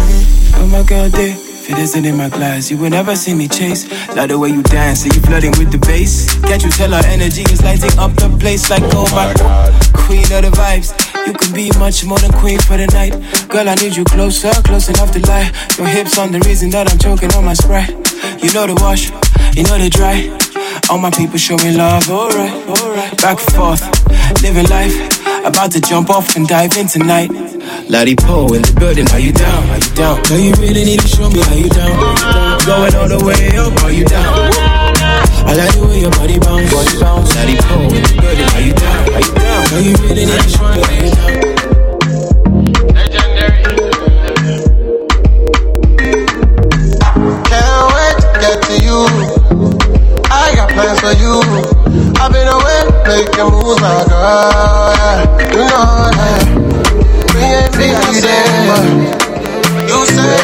Oh 0.55 0.65
my 0.71 0.83
god, 0.83 1.11
there. 1.11 1.35
If 1.35 1.69
it 1.69 1.77
isn't 1.79 2.05
in 2.05 2.15
my 2.15 2.29
class, 2.29 2.71
you 2.71 2.77
will 2.77 2.91
never 2.91 3.13
see 3.17 3.33
me 3.33 3.49
chase. 3.49 3.91
Like 4.15 4.29
the 4.29 4.39
way 4.39 4.47
you 4.55 4.63
dance, 4.63 5.01
see 5.01 5.11
you 5.13 5.19
flooding 5.19 5.51
with 5.59 5.69
the 5.69 5.79
bass. 5.79 6.33
Can't 6.47 6.63
you 6.63 6.69
tell 6.69 6.93
our 6.93 7.05
energy 7.07 7.43
is 7.51 7.61
lighting 7.61 7.99
up 7.99 8.15
the 8.15 8.29
place 8.39 8.69
like 8.69 8.83
oh 8.95 9.03
my 9.11 9.33
god. 9.33 9.75
Queen 10.07 10.23
of 10.31 10.47
the 10.47 10.51
vibes, 10.55 10.95
you 11.27 11.33
can 11.33 11.53
be 11.53 11.71
much 11.77 12.05
more 12.05 12.19
than 12.19 12.31
queen 12.39 12.59
for 12.59 12.77
the 12.77 12.87
night. 12.95 13.19
Girl, 13.49 13.67
I 13.67 13.75
need 13.75 13.97
you 13.97 14.05
closer, 14.05 14.53
close 14.63 14.87
enough 14.87 15.11
to 15.11 15.19
lie. 15.27 15.51
Your 15.77 15.87
hips 15.87 16.17
on 16.17 16.31
the 16.31 16.39
reason 16.47 16.69
that 16.69 16.89
I'm 16.89 16.97
choking 16.99 17.33
on 17.33 17.43
my 17.43 17.53
sprite. 17.53 17.89
You 18.39 18.53
know 18.53 18.63
the 18.63 18.79
wash, 18.79 19.11
you 19.57 19.63
know 19.63 19.75
the 19.77 19.89
dry. 19.91 20.44
All 20.89 20.97
my 20.99 21.09
people 21.09 21.37
show 21.37 21.57
me 21.57 21.75
love, 21.75 22.09
alright. 22.09 22.53
Back 23.21 23.39
and 23.39 23.51
forth, 23.55 23.83
living 24.41 24.67
life. 24.69 24.93
About 25.45 25.71
to 25.71 25.81
jump 25.81 26.09
off 26.09 26.35
and 26.35 26.47
dive 26.47 26.75
in 26.77 26.87
tonight. 26.87 27.29
Lottie 27.89 28.15
Poe 28.15 28.53
in 28.53 28.61
the 28.61 28.73
building, 28.79 29.07
are 29.11 29.19
you 29.19 29.31
down? 29.31 29.69
Are 29.69 29.77
you 29.77 29.93
down? 29.95 30.21
Girl, 30.23 30.39
you 30.39 30.53
really 30.61 30.83
need 30.83 30.99
to 31.01 31.07
show 31.07 31.29
me 31.29 31.41
how 31.41 31.55
you 31.55 31.69
down. 31.69 31.95
Going 32.65 32.95
all 32.95 33.09
the 33.09 33.23
way 33.25 33.57
up, 33.57 33.73
are 33.83 33.91
you 33.91 34.05
down? 34.05 34.51
I 35.45 35.53
like 35.53 35.73
the 35.73 35.85
way 35.87 35.99
your 36.01 36.11
body 36.11 36.39
bounce, 36.39 36.71
body 36.73 36.97
bounce. 36.99 37.35
Lottie 37.35 37.57
Poe 37.61 37.93
in 37.93 38.01
the 38.01 38.13
building, 38.21 38.49
are 38.53 38.61
you 38.61 38.73
down? 38.73 39.13
Are 39.13 39.21
you 39.21 39.33
down? 39.33 39.69
Girl, 39.69 39.81
you 39.81 39.93
really 40.05 40.25
need 40.25 40.41
to 40.41 40.49
show 40.49 40.69
me 40.69 40.81
how 40.81 40.97
you 41.01 41.11
down. 41.13 41.55
Can't 47.45 47.85
wait 47.93 48.17
to 48.21 48.27
get 48.41 48.57
to 48.63 48.75
you. 48.83 49.34
Plans 50.75 50.99
for 50.99 51.15
you. 51.15 51.39
I've 52.19 52.31
been 52.35 52.51
away 52.51 52.83
making 53.07 53.47
moves, 53.47 53.79
my 53.79 54.03
girl. 54.11 54.19
Oh, 54.19 54.91
yeah. 54.91 55.55
You 55.55 55.63
know 55.71 56.11
that. 56.11 56.43
We 57.31 57.47
ain't 57.47 57.71
busy 57.71 58.19
there, 58.19 58.67
but 58.67 58.83
you 59.87 60.03
say 60.03 60.35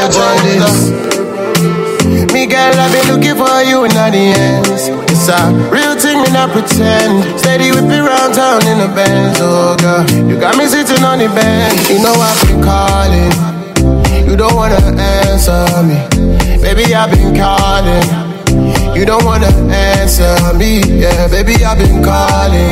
this. 0.56 2.32
Me 2.32 2.48
girl, 2.48 2.80
I've 2.80 2.96
been 2.96 3.12
looking 3.12 3.36
for 3.36 3.60
you 3.68 3.84
in 3.84 3.92
the 3.92 4.32
ends. 4.32 4.88
It's 5.12 5.28
a 5.28 5.52
real 5.68 6.00
thing, 6.00 6.24
me 6.24 6.32
not 6.32 6.52
pretend. 6.52 7.38
Steady 7.38 7.72
whip 7.72 7.92
it 7.92 8.00
round 8.00 8.34
town 8.34 8.66
in 8.68 8.80
the 8.80 8.88
Benz, 8.96 9.38
oh 9.42 9.76
girl. 9.84 10.08
You 10.32 10.40
got 10.40 10.56
me 10.58 10.66
sitting 10.66 11.04
on 11.04 11.20
the 11.20 11.28
bench. 11.28 11.90
You 11.90 12.02
know 12.02 12.16
I've 12.16 12.40
been 12.48 12.64
calling. 12.64 13.36
You 14.30 14.38
don't 14.38 14.56
wanna 14.56 14.80
answer 14.80 15.68
me. 15.84 16.00
Baby, 16.62 16.96
I've 16.96 17.12
been 17.12 17.36
calling. 17.36 18.21
You 18.96 19.06
don't 19.06 19.24
wanna 19.24 19.48
answer 19.72 20.54
me. 20.58 20.82
Yeah, 21.02 21.28
baby, 21.28 21.56
I've 21.64 21.78
been 21.78 22.04
calling. 22.04 22.72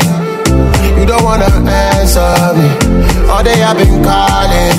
You 1.00 1.06
don't 1.06 1.24
wanna 1.24 1.46
answer 1.46 2.54
me. 2.58 2.68
All 3.30 3.44
day 3.44 3.64
I've 3.64 3.78
been 3.78 4.04
calling. 4.04 4.78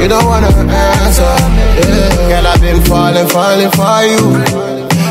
You 0.00 0.08
don't 0.08 0.26
wanna 0.26 0.48
answer. 0.48 1.34
Yeah. 1.78 2.28
Girl, 2.28 2.46
I've 2.46 2.60
been 2.60 2.82
falling, 2.84 3.28
falling 3.28 3.70
for 3.70 4.02
you. 4.10 4.69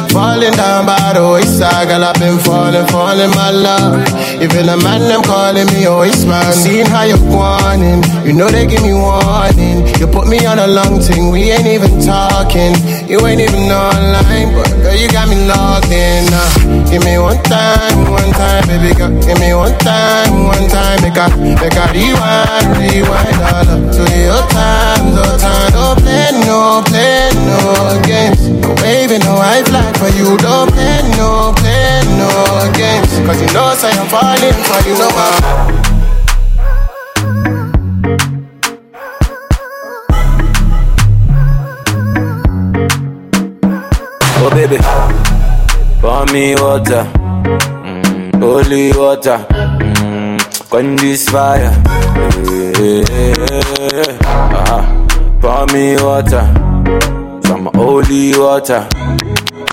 Falling 0.10 0.52
down 0.58 0.88
by 0.88 1.14
the 1.14 1.22
wayside, 1.22 1.88
girl, 1.88 2.04
I've 2.04 2.18
been 2.18 2.40
falling, 2.40 2.88
falling, 2.88 3.30
my 3.38 3.52
love. 3.52 3.94
Even 4.42 4.66
the 4.66 4.78
man, 4.82 5.06
them 5.06 5.22
calling 5.22 5.68
me 5.70 5.86
always 5.86 6.26
man. 6.26 6.52
Seeing 6.52 6.88
how 6.88 7.04
you're 7.04 7.22
whining, 7.30 8.02
you 8.26 8.34
know 8.34 8.50
they 8.50 8.66
give 8.66 8.82
me 8.82 8.94
warning. 8.94 9.86
You 10.02 10.08
put 10.10 10.26
me 10.28 10.42
on 10.50 10.58
a 10.58 10.66
long 10.66 10.98
thing, 11.00 11.30
we 11.30 11.54
ain't 11.54 11.70
even 11.70 12.02
talking. 12.02 12.74
You 13.06 13.22
ain't 13.22 13.40
even 13.40 13.70
online, 13.70 14.50
but 14.58 14.74
girl, 14.82 14.98
you 14.98 15.08
got 15.14 15.30
me 15.30 15.46
logged 15.46 15.94
in. 15.94 16.26
Uh, 16.34 16.90
give 16.90 17.06
me 17.06 17.22
one 17.22 17.38
time, 17.46 18.10
one 18.10 18.34
time, 18.34 18.66
baby 18.66 18.98
girl. 18.98 19.14
Give 19.22 19.38
me 19.38 19.54
one 19.54 19.78
time, 19.78 20.50
one 20.50 20.66
time, 20.74 21.06
make 21.06 21.22
I, 21.22 21.30
make 21.38 21.78
I 21.78 21.86
rewind, 21.94 22.66
rewind 22.82 23.38
all 23.46 23.68
up 23.78 23.82
to 23.94 24.04
your 24.18 24.42
time, 24.50 25.14
no 25.14 25.26
time, 25.38 25.70
no 25.78 25.94
play, 26.02 26.34
no 26.50 26.82
play, 26.82 27.30
no 27.46 28.02
games. 28.02 28.42
No 28.58 28.74
waving, 28.82 29.22
no 29.22 29.38
high 29.38 29.62
flag 29.64 29.99
for 30.00 30.08
you, 30.18 30.38
don't 30.38 30.72
play, 30.72 31.02
no 31.18 31.54
play, 31.58 32.02
no 32.18 32.72
games. 32.74 33.12
Cause 33.28 33.42
you 33.42 33.52
know, 33.54 33.74
say 33.76 33.92
I'm 33.92 34.08
falling 34.08 34.60
for 34.68 34.80
you, 34.88 34.96
no 34.98 35.10
more. 35.12 36.50
Oh 44.42 44.50
baby, 44.52 44.78
pour 46.02 46.26
me 46.32 46.56
water, 46.56 47.04
mm, 47.84 48.40
holy 48.40 48.92
water, 48.94 49.38
mm, 49.50 50.70
quench 50.70 51.02
this 51.02 51.28
fire. 51.30 51.72
Yeah, 52.48 53.04
yeah, 53.12 53.36
yeah. 53.94 54.18
Uh-huh. 54.24 54.82
Pour 55.42 55.66
me 55.74 55.96
water, 56.02 56.46
some 57.46 57.70
holy 57.76 58.38
water, 58.38 58.88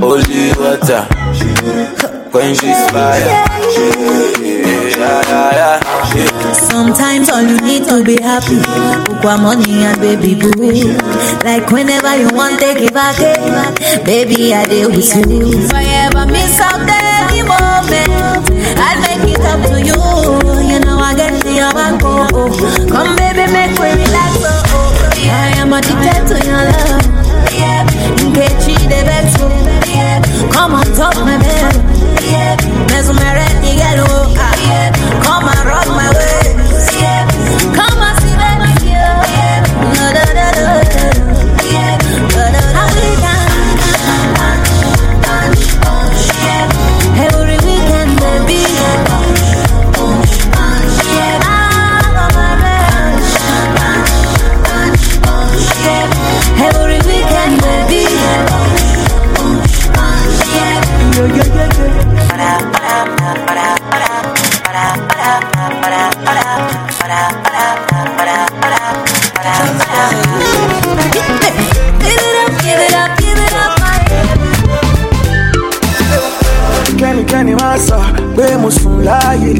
holy 0.00 0.52
water, 0.58 1.06
quench 2.30 2.60
this 2.60 2.90
fire. 2.90 3.20
Yeah, 3.20 3.46
yeah, 4.96 5.22
yeah, 5.28 5.80
yeah. 6.14 6.52
Sometimes 6.52 7.28
all 7.30 7.42
you 7.42 7.60
need 7.60 7.84
to 7.88 8.02
be 8.04 8.16
happy. 8.20 8.56
Ukwa 9.10 9.38
money 9.40 9.84
and 9.84 10.00
baby 10.00 10.34
boo. 10.34 10.96
Like 11.44 11.70
whenever 11.70 12.16
you 12.16 12.28
want, 12.34 12.58
take 12.60 12.78
it 12.80 12.94
back. 12.94 13.16
Baby, 14.04 14.54
I 14.54 14.66
deal 14.66 14.90
with 14.90 15.14
you. 15.16 15.52
If 15.64 15.72
I 15.74 15.84
ever 16.08 16.26
miss 16.26 16.58
out 16.60 16.80
any 16.88 17.42
moment, 17.42 18.10
I'll 18.80 19.00
make 19.04 19.32
it 19.34 19.40
up 19.44 19.60
to 19.68 19.76
you. 19.80 20.00
You 20.70 20.80
know 20.80 20.98
I 20.98 21.14
get 21.16 21.40
to 21.42 21.52
your 21.52 21.72
back. 21.72 22.00
Oh, 22.02 22.26
oh. 22.32 22.88
Come, 22.88 23.16
baby, 23.16 23.44
make 23.52 23.72
me 23.78 23.90
relax. 24.04 24.32
Oh, 24.40 24.62
oh. 24.72 25.28
I 25.28 25.58
am 25.60 25.72
addicted 25.72 26.26
to 26.28 26.36
your 26.46 26.64
love. 26.64 27.02
Case 28.34 28.68
you 28.68 28.74
the 28.88 29.00
vex. 29.04 29.36
Oh. 29.40 29.75
Come 30.52 30.74
on 30.74 30.86
top 30.94 31.14
my 31.16 31.38
bed. 31.38 31.74
Mesmerize 32.90 33.60
the 33.60 33.72
yellow. 33.76 34.34
Ah. 34.38 34.56
Come 35.22 35.44
and 35.48 35.64
rock 35.68 35.88
my 35.88 36.10
waist. 36.16 36.45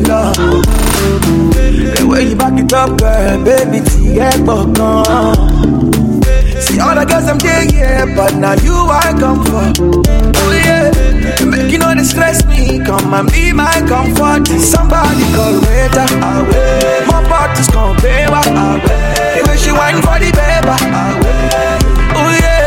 Lọ. 0.09 0.23
They 1.55 1.95
The 1.95 2.07
way 2.07 2.29
you 2.29 2.37
back 2.37 2.59
it 2.59 2.73
up, 2.73 2.99
girl, 2.99 3.45
baby, 3.45 3.81
T-Egg 3.89 4.47
See 6.59 6.81
all 6.81 6.95
the 6.95 7.05
girls 7.05 7.29
I'm 7.29 7.39
there, 7.39 7.65
yeah, 7.65 8.05
but 8.17 8.35
now 8.37 8.55
you 8.65 8.75
I 8.75 9.13
come 9.21 9.45
for. 9.45 9.71
Oh 10.41 10.53
yeah, 10.53 10.91
make 11.45 11.71
you 11.71 11.79
know 11.79 11.95
they 11.95 12.03
stress 12.03 12.45
me. 12.47 12.81
Come 12.85 13.13
and 13.13 13.31
be 13.31 13.53
my 13.53 13.71
comfort. 13.87 14.49
Somebody 14.59 15.25
call 15.37 15.61
waiter, 15.63 16.09
away. 16.25 17.05
My 17.07 17.23
party's 17.29 17.69
gon' 17.69 17.97
pay, 17.97 18.25
away. 18.25 19.43
Way 19.45 19.57
she 19.57 19.71
wine 19.71 20.01
for 20.01 20.19
the 20.19 20.33
paper, 20.33 20.79
away. 20.81 21.79
Oh 22.17 22.31
yeah, 22.41 22.67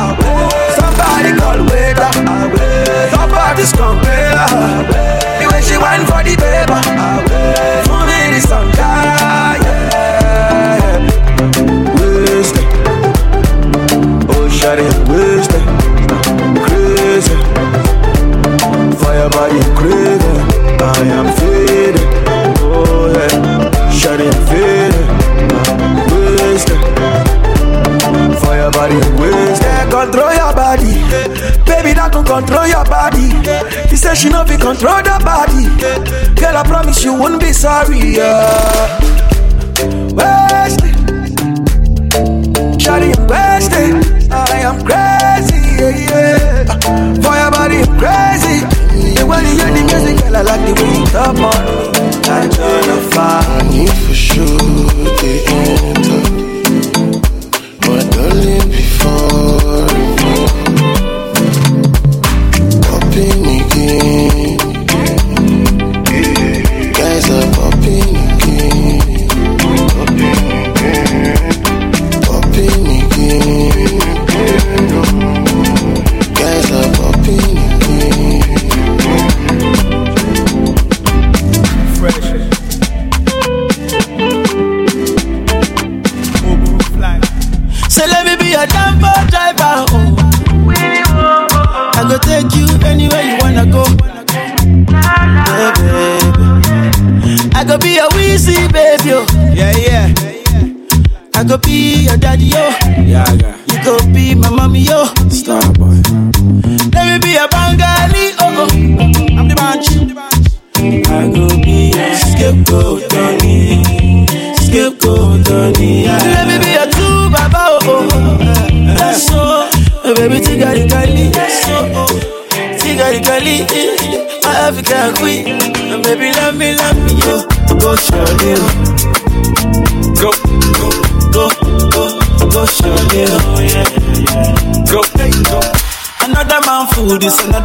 away. 0.00 0.48
Somebody 0.80 1.30
call 1.38 1.60
waiter, 1.68 2.12
away. 2.24 3.10
Somebody's 3.12 3.72
gon' 3.72 4.00
pay, 4.00 4.32
away. 4.32 5.19
The 5.60 5.66
she 5.66 5.76
wine 5.76 6.06
for 6.06 6.22
the 6.24 6.34
paper. 6.40 6.80
For 7.84 8.00
me, 8.08 8.18
the 8.32 8.40
sun, 8.48 8.66
yeah, 8.80 9.60
yeah. 9.60 9.90
Wasted. 12.00 12.66
Oh, 14.30 14.48
it, 14.80 14.96
wasted. 15.10 15.64
Crazy. 16.64 17.36
Fire 19.00 19.28
body 19.28 19.60
craving. 19.76 20.40
I 20.80 21.04
am 21.18 21.28
faded. 21.36 22.08
Oh, 22.64 23.12
yeah. 23.12 24.16
It, 24.20 24.36
faded. 24.48 25.06
Wasted. 26.40 26.80
Fire 28.40 28.70
body 28.70 28.98
wasted. 29.20 29.90
Control 29.90 30.32
your 30.32 30.52
body. 30.54 31.69
Baby, 31.90 31.98
that 31.98 32.12
can 32.12 32.24
control 32.24 32.66
your 32.70 32.84
body. 32.86 33.26
He 33.90 33.96
said 33.96 34.14
she 34.14 34.28
know 34.28 34.44
be 34.44 34.54
control 34.54 35.02
the 35.02 35.18
body. 35.26 35.66
Girl, 36.38 36.56
I 36.56 36.62
promise 36.62 37.02
you 37.02 37.14
won't 37.18 37.40
be 37.40 37.52
sorry. 37.52 38.14
Yeah. 38.14 38.94
Wasted. 40.14 40.94
Shawty, 42.78 43.10
I'm 43.10 43.26
wasted. 43.26 44.30
I 44.30 44.70
am 44.70 44.78
crazy, 44.86 45.58
yeah, 45.82 45.98
yeah. 45.98 46.62
For 47.26 47.34
your 47.34 47.50
body, 47.50 47.82
I'm 47.82 47.98
crazy. 47.98 48.62
And 49.18 49.26
when 49.28 49.42
you 49.46 49.54
hear 49.58 49.74
the 49.74 49.82
music, 49.82 50.22
girl, 50.22 50.36
I 50.36 50.42
like 50.46 50.62
the 50.62 50.72
way 50.78 50.94
you 50.94 51.06
top 51.10 51.42
on 51.42 51.58
me. 51.58 51.74
I 52.30 52.46
turn 52.54 52.82
the 52.86 52.98
fire. 53.10 53.50
For 54.06 54.14
sure 54.14 54.69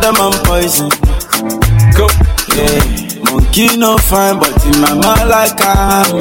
is 0.05 0.19
another 0.19 0.37
poison. 0.45 0.89
Go, 1.97 2.07
yeah. 2.55 3.31
Monkey 3.31 3.77
no 3.77 3.97
fine, 3.97 4.39
but 4.39 4.53
in 4.65 4.79
my 4.81 4.93
mind 4.93 5.29
like 5.29 5.57
I'm. 5.59 6.11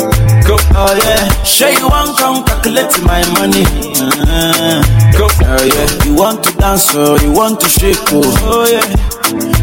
Go, 0.47 0.57
oh 0.77 0.95
yeah. 1.05 1.43
Sure 1.43 1.71
you 1.71 1.89
want 1.89 2.17
come 2.19 2.45
calculate 2.45 2.93
my 3.05 3.21
money. 3.35 3.65
Uh, 4.01 4.83
go, 5.19 5.29
oh 5.29 5.65
yeah. 5.65 6.05
You 6.05 6.15
want 6.15 6.45
to 6.45 6.53
dance 6.57 6.95
or 6.95 7.19
you 7.19 7.33
want 7.33 7.61
to 7.61 7.69
shake 7.69 7.97
oh, 8.13 8.23
oh 8.45 8.67
yeah. 8.71 8.85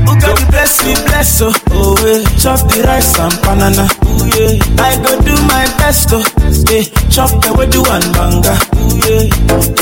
Oh 0.07 0.17
God, 0.19 0.39
you 0.39 0.45
bless 0.47 0.85
me, 0.85 0.93
bless 1.05 1.41
oh, 1.41 1.53
oh 1.71 1.95
yeah. 2.05 2.23
Chop 2.37 2.59
the 2.69 2.83
rice 2.85 3.17
and 3.19 3.33
banana, 3.41 3.87
oh 4.05 4.25
yeah. 4.37 4.83
I 4.83 4.95
go 5.01 5.19
do 5.21 5.33
my 5.47 5.65
best 5.79 6.09
oh, 6.11 6.21
yeah. 6.69 6.83
Chop 7.09 7.29
the 7.41 7.67
do 7.71 7.81
one 7.81 8.05
banga, 8.13 8.53
oh 8.75 8.93
yeah. 9.01 9.29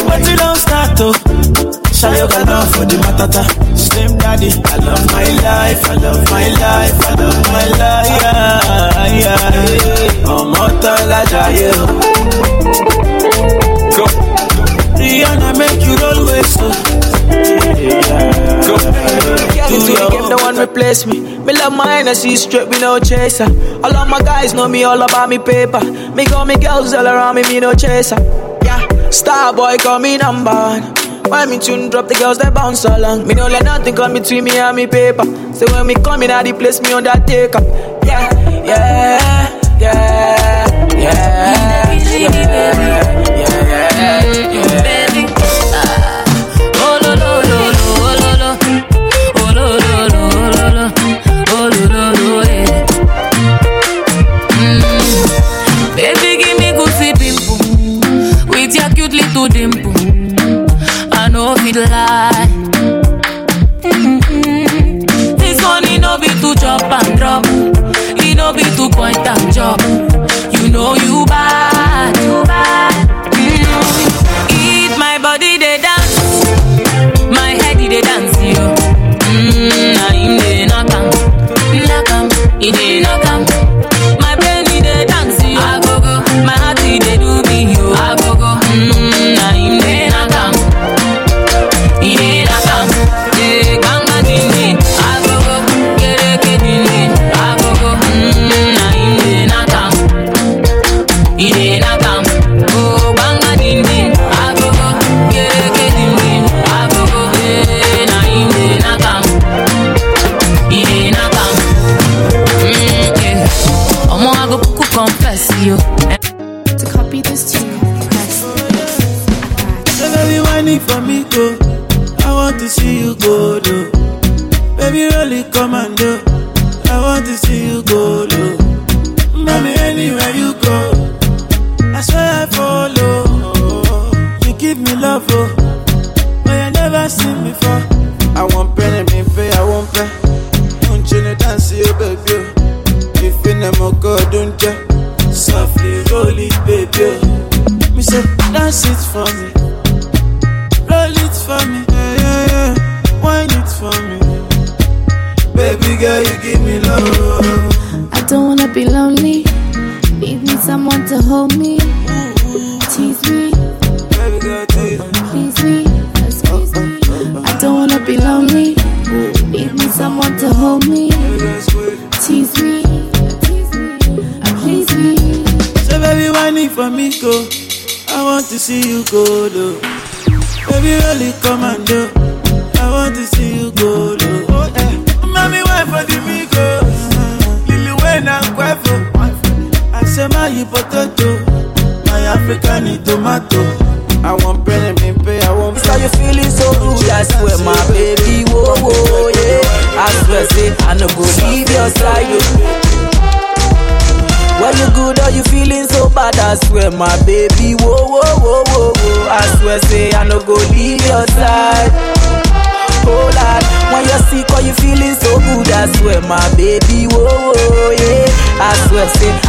But 0.07 0.27
you 0.29 0.35
don't 0.37 0.55
start 0.57 0.99
oh. 1.01 1.13
Shayo 1.99 2.29
love 2.47 2.71
for 2.75 2.85
the 2.85 2.95
matata. 3.03 3.68
Slim 3.99 4.17
daddy, 4.17 4.47
I 4.63 4.77
love 4.77 5.05
my 5.11 5.25
life, 5.43 5.83
I 5.89 5.95
love 5.95 6.23
my 6.31 6.47
life, 6.47 6.97
I 7.03 7.13
love 7.19 7.41
my 7.51 7.65
life. 7.81 8.07
Yeah, 8.21 9.07
yeah, 9.23 9.51
yeah. 9.83 10.33
Ọmọ 10.35 10.63
tọ́lá 10.83 11.19
jayé 11.31 11.69
o. 11.81 11.85
Go. 13.97 14.05
Rihanna 14.99 15.49
make 15.59 15.81
you 15.87 15.95
roll 16.01 16.21
with 16.27 16.47
so. 16.47 16.67
Go. 18.67 18.75
Girl, 19.55 19.69
you 19.71 19.79
the 19.87 20.07
game, 20.11 20.29
the 20.31 20.37
one 20.47 20.57
replace 20.57 21.05
me. 21.05 21.17
Me 21.45 21.51
love 21.59 21.73
mine, 21.73 22.07
I 22.07 22.13
see 22.13 22.37
straight, 22.37 22.69
me 22.69 22.79
no 22.79 22.99
chaser. 22.99 23.49
All 23.83 23.95
of 24.01 24.07
my 24.07 24.21
guys 24.21 24.53
know 24.53 24.69
me 24.69 24.85
all 24.85 25.01
about 25.01 25.27
me 25.27 25.39
paper. 25.39 25.83
Me 26.15 26.23
got 26.25 26.47
me 26.47 26.55
girls 26.55 26.93
all 26.93 27.05
around 27.05 27.35
me, 27.35 27.41
me 27.49 27.59
no 27.59 27.73
chaser. 27.73 28.19
Yeah, 28.63 28.81
star 29.09 29.51
boy 29.53 29.75
call 29.83 29.99
me 29.99 30.15
number 30.17 30.51
one. 30.53 30.98
When 31.29 31.49
me 31.49 31.59
tune 31.59 31.89
drop, 31.89 32.07
the 32.07 32.15
girls 32.15 32.37
they 32.39 32.49
bounce 32.49 32.85
along. 32.85 33.27
Me 33.27 33.33
no 33.35 33.47
let 33.47 33.63
nothing 33.63 33.95
come 33.95 34.13
between 34.13 34.43
me 34.45 34.57
and 34.57 34.75
me 34.75 34.87
paper. 34.87 35.25
So 35.53 35.65
when 35.71 35.87
me 35.87 35.95
come 35.95 36.23
in, 36.23 36.31
I 36.31 36.43
the 36.43 36.53
place 36.53 36.81
me 36.81 36.93
on 36.93 37.03
that 37.03 37.27
take 37.27 37.55
up. 37.55 37.63
Yeah, 38.03 38.29
yeah, 38.65 39.79
yeah, 39.79 40.97
yeah, 40.97 41.58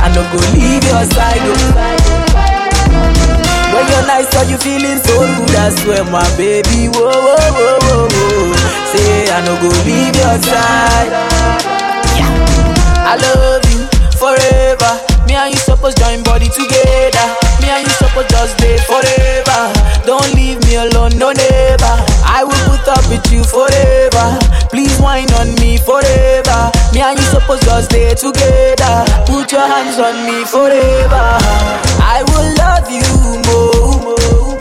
I 0.02 0.08
no 0.14 0.22
go 0.32 0.38
leave 0.56 0.84
your 0.84 1.04
side, 1.14 1.40
oh. 1.44 2.70
When 3.72 3.86
you're 3.86 4.06
nice 4.06 4.30
or 4.36 4.44
you 4.50 4.58
feeling 4.58 4.98
so 4.98 5.20
good, 5.20 5.54
I 5.56 5.70
swear, 5.70 6.04
my 6.04 6.24
baby, 6.36 6.88
whoa, 6.88 7.10
whoa, 7.10 7.36
whoa, 7.36 7.78
whoa, 7.78 8.08
whoa. 8.08 8.54
Say, 8.90 9.30
I 9.30 9.44
no 9.46 9.54
go 9.62 9.68
leave 9.86 10.16
your 10.16 10.38
side. 10.42 11.12
Yeah. 12.18 12.32
I 13.06 13.14
love 13.16 13.64
you 13.70 13.86
forever. 14.18 15.09
Me 15.30 15.36
and 15.36 15.54
you 15.54 15.60
supposed 15.62 15.96
join 15.96 16.24
body 16.24 16.50
together. 16.50 17.26
Me 17.62 17.70
and 17.70 17.86
you 17.86 17.94
supposed 18.02 18.30
just 18.30 18.58
stay 18.58 18.74
forever. 18.82 19.70
Don't 20.02 20.26
leave 20.34 20.58
me 20.66 20.74
alone, 20.74 21.14
no 21.22 21.30
never. 21.30 21.94
I 22.26 22.42
will 22.42 22.58
put 22.66 22.82
up 22.90 23.06
with 23.06 23.22
you 23.30 23.44
forever. 23.46 24.26
Please 24.74 24.98
whine 24.98 25.30
on 25.38 25.54
me 25.62 25.78
forever. 25.78 26.74
Me 26.90 26.98
and 27.06 27.14
you 27.14 27.22
supposed 27.30 27.62
just 27.62 27.94
stay 27.94 28.10
together. 28.18 29.06
Put 29.30 29.54
your 29.54 29.62
hands 29.62 30.02
on 30.02 30.18
me 30.26 30.42
forever. 30.50 31.38
I 32.02 32.26
will 32.26 32.50
love 32.58 32.90
you 32.90 33.06
more. 33.46 34.58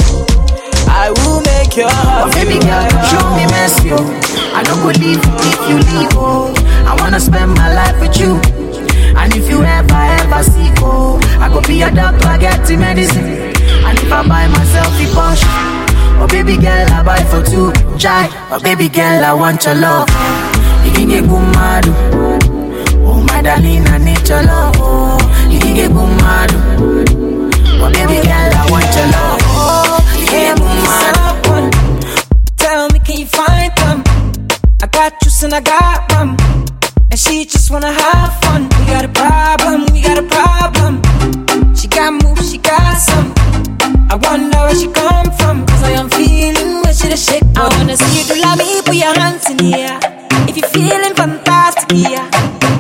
I 0.86 1.10
will 1.10 1.42
make 1.50 1.76
your 1.78 1.90
heart 1.90 2.30
baby 2.38 2.62
girl, 2.62 2.86
show 3.10 3.26
me 3.34 3.50
mercy, 3.58 3.90
oh. 3.90 4.06
I 4.54 4.62
don't 4.62 4.86
you 5.02 5.18
if 5.18 5.60
you 5.66 5.78
leave, 5.98 6.14
oh. 6.14 6.54
I 6.86 6.94
wanna 7.02 7.20
spend 7.20 7.58
my 7.58 7.74
life 7.74 8.00
with 8.00 8.20
you. 8.22 8.69
And 9.18 9.36
if 9.36 9.50
you 9.50 9.64
ever, 9.64 9.94
ever 9.94 10.44
sick, 10.44 10.74
oh, 10.80 11.20
I 11.40 11.50
go 11.50 11.62
be 11.62 11.82
a 11.82 11.92
doctor, 11.92 12.38
get 12.40 12.66
the 12.66 12.78
medicine. 12.78 13.54
And 13.86 13.98
if 13.98 14.12
I 14.12 14.28
buy 14.28 14.48
myself 14.48 14.94
a 15.00 15.06
Porsche, 15.16 15.48
oh 16.22 16.28
baby 16.30 16.58
girl, 16.58 16.88
I 16.92 17.04
buy 17.04 17.24
for 17.26 17.44
two. 17.44 17.72
Jai, 17.98 18.28
oh 18.52 18.60
baby 18.62 18.90
girl, 18.90 19.24
I 19.24 19.34
want 19.34 19.66
your 19.66 19.76
love. 19.76 20.08
Good 20.96 21.26
mad. 21.28 21.86
Oh 23.06 23.24
my 23.28 23.42
darling, 23.42 23.88
I 23.88 23.98
need 23.98 24.28
your 24.28 24.44
love. 24.44 24.76
Good 25.50 25.92
mad. 25.94 26.52
Oh 27.82 27.90
baby 27.92 28.22
girl, 28.28 28.52
I 28.54 28.68
want 28.70 28.96
your 28.96 29.08
love. 29.08 29.40
Oh. 29.52 30.00
Tell 32.58 32.88
me, 32.90 33.00
can 33.00 33.18
you 33.18 33.26
find 33.26 33.72
them? 33.78 34.04
I 34.82 34.88
got 34.88 35.14
you, 35.24 35.32
and 35.44 35.54
I 35.56 35.62
got 35.62 36.10
them. 36.10 36.79
And 37.12 37.20
she 37.20 37.46
just 37.46 37.72
wanna 37.72 37.92
have 37.92 38.40
fun. 38.44 38.70
We 38.78 38.86
got 38.86 39.04
a 39.04 39.10
problem, 39.10 39.86
we 39.94 40.02
got 40.02 40.18
a 40.20 40.24
problem. 40.24 41.02
She 41.76 41.88
got 41.88 42.14
moves, 42.14 42.52
she 42.52 42.60
got 42.60 42.98
some. 42.98 43.34
I 44.12 44.16
wonder 44.22 44.58
where 44.58 44.76
she 44.76 44.88
come 44.88 45.32
from. 45.40 45.66
Cause 45.66 45.84
I 45.84 45.92
am 45.92 46.10
feeling 46.10 46.82
where 46.84 46.94
she 46.94 47.08
the 47.08 47.18
shake. 47.18 47.44
I 47.56 47.68
wanna 47.78 47.98
see 47.98 48.22
you 48.22 48.26
do 48.30 48.40
like 48.42 48.60
me, 48.60 48.82
put 48.86 48.96
your 48.96 49.14
hands 49.20 49.50
in 49.50 49.58
the 49.58 49.74
air. 49.74 50.00
If 50.48 50.56
you're 50.58 50.70
feeling 50.70 51.16
fantastic, 51.16 51.90
yeah. 51.98 52.30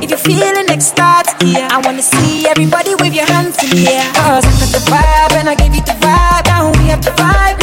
If 0.01 0.11
you're 0.11 0.19
feeling 0.19 0.69
ecstatic, 0.69 1.35
yeah. 1.41 1.69
I 1.71 1.81
wanna 1.83 2.03
see 2.03 2.45
everybody 2.47 2.93
wave 2.95 3.15
your 3.15 3.25
hands 3.25 3.57
in 3.63 3.69
the 3.71 3.87
air. 3.87 4.13
Cause 4.13 4.45
I 4.45 4.51
got 4.61 4.71
the 4.77 4.83
vibe 4.91 5.33
and 5.39 5.49
I 5.49 5.55
gave 5.55 5.73
you 5.73 5.81
the 5.81 5.97
vibe. 5.97 6.45
Now 6.45 6.71
we 6.77 6.85
have 6.93 7.03
the 7.03 7.11
vibe, 7.11 7.58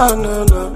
No, 0.00 0.14
no. 0.16 0.72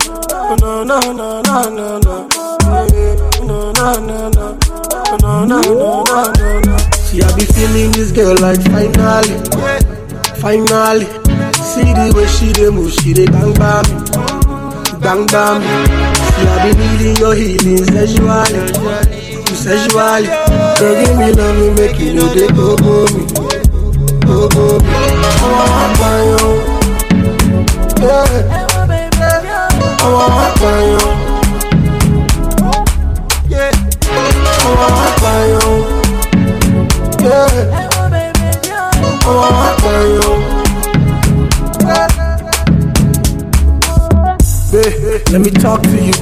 No, 0.60 0.84
no, 0.84 1.00
no, 1.00 1.40
no, 1.40 1.40
no, 1.40 1.98
no. 1.98 2.28
No, 2.28 3.72
no, 3.72 3.72
no, 3.72 4.28
no. 4.28 4.58
No, 5.22 5.44
no, 5.44 5.60
no, 5.60 5.60
no, 5.62 6.04
no, 6.04 6.60
no. 6.60 6.76
See, 6.92 7.22
I 7.22 7.24
be 7.34 7.44
feeling 7.46 7.90
this 7.92 8.12
girl 8.12 8.36
like 8.42 8.60
finally, 8.64 9.32
finally. 10.42 11.06
See 11.56 11.88
the 11.96 12.12
way 12.14 12.26
she 12.26 12.52
dey 12.52 12.68
move, 12.68 12.92
she 12.92 13.14
dey 13.14 13.24
bang 13.24 13.54
bang 13.54 13.88
bang 15.00 15.26
bang. 15.26 15.62
See, 16.34 16.46
I 16.46 16.68
be 16.68 16.76
needing 16.76 17.16
your 17.16 17.34
healing 17.34 17.84
sexually, 17.88 18.60
sexually. 19.56 20.28
Girl, 20.76 20.94
give 21.00 21.16
me 21.16 21.32
love, 21.32 21.56
me 21.56 21.70
make 21.80 21.98
you 21.98 22.12
know 22.12 22.28
they 22.28 22.48
go 22.48 22.76
go 22.76 23.06
me, 23.08 23.24
go 24.26 24.48
go 24.50 24.78
me. 24.80 24.92
Oh, 25.40 25.64
I'm 25.80 25.92
buying 25.98 26.28
you. 26.36 28.04
Yeah. 28.06 28.63
Oh, 30.06 30.20
I'm 30.20 30.52
buying 30.60 30.90
you. 30.92 31.08
Yeah. 33.48 33.72
Oh, 34.66 34.84
I'm 34.94 35.14
buying 35.22 35.54
you. 35.54 35.72
Yeah. 37.24 37.48
Oh, 39.26 39.40
I'm 39.48 39.76
buying 39.82 40.14
you. 40.20 40.32
Babe, 41.86 42.23
let 44.74 45.40
me 45.40 45.50
talk 45.50 45.82
to 45.82 46.04
you. 46.04 46.12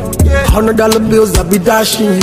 Hundred 0.52 0.76
dollar 0.76 1.00
bills, 1.00 1.36
I 1.38 1.42
be 1.48 1.58
dashing 1.58 2.06
you. 2.06 2.20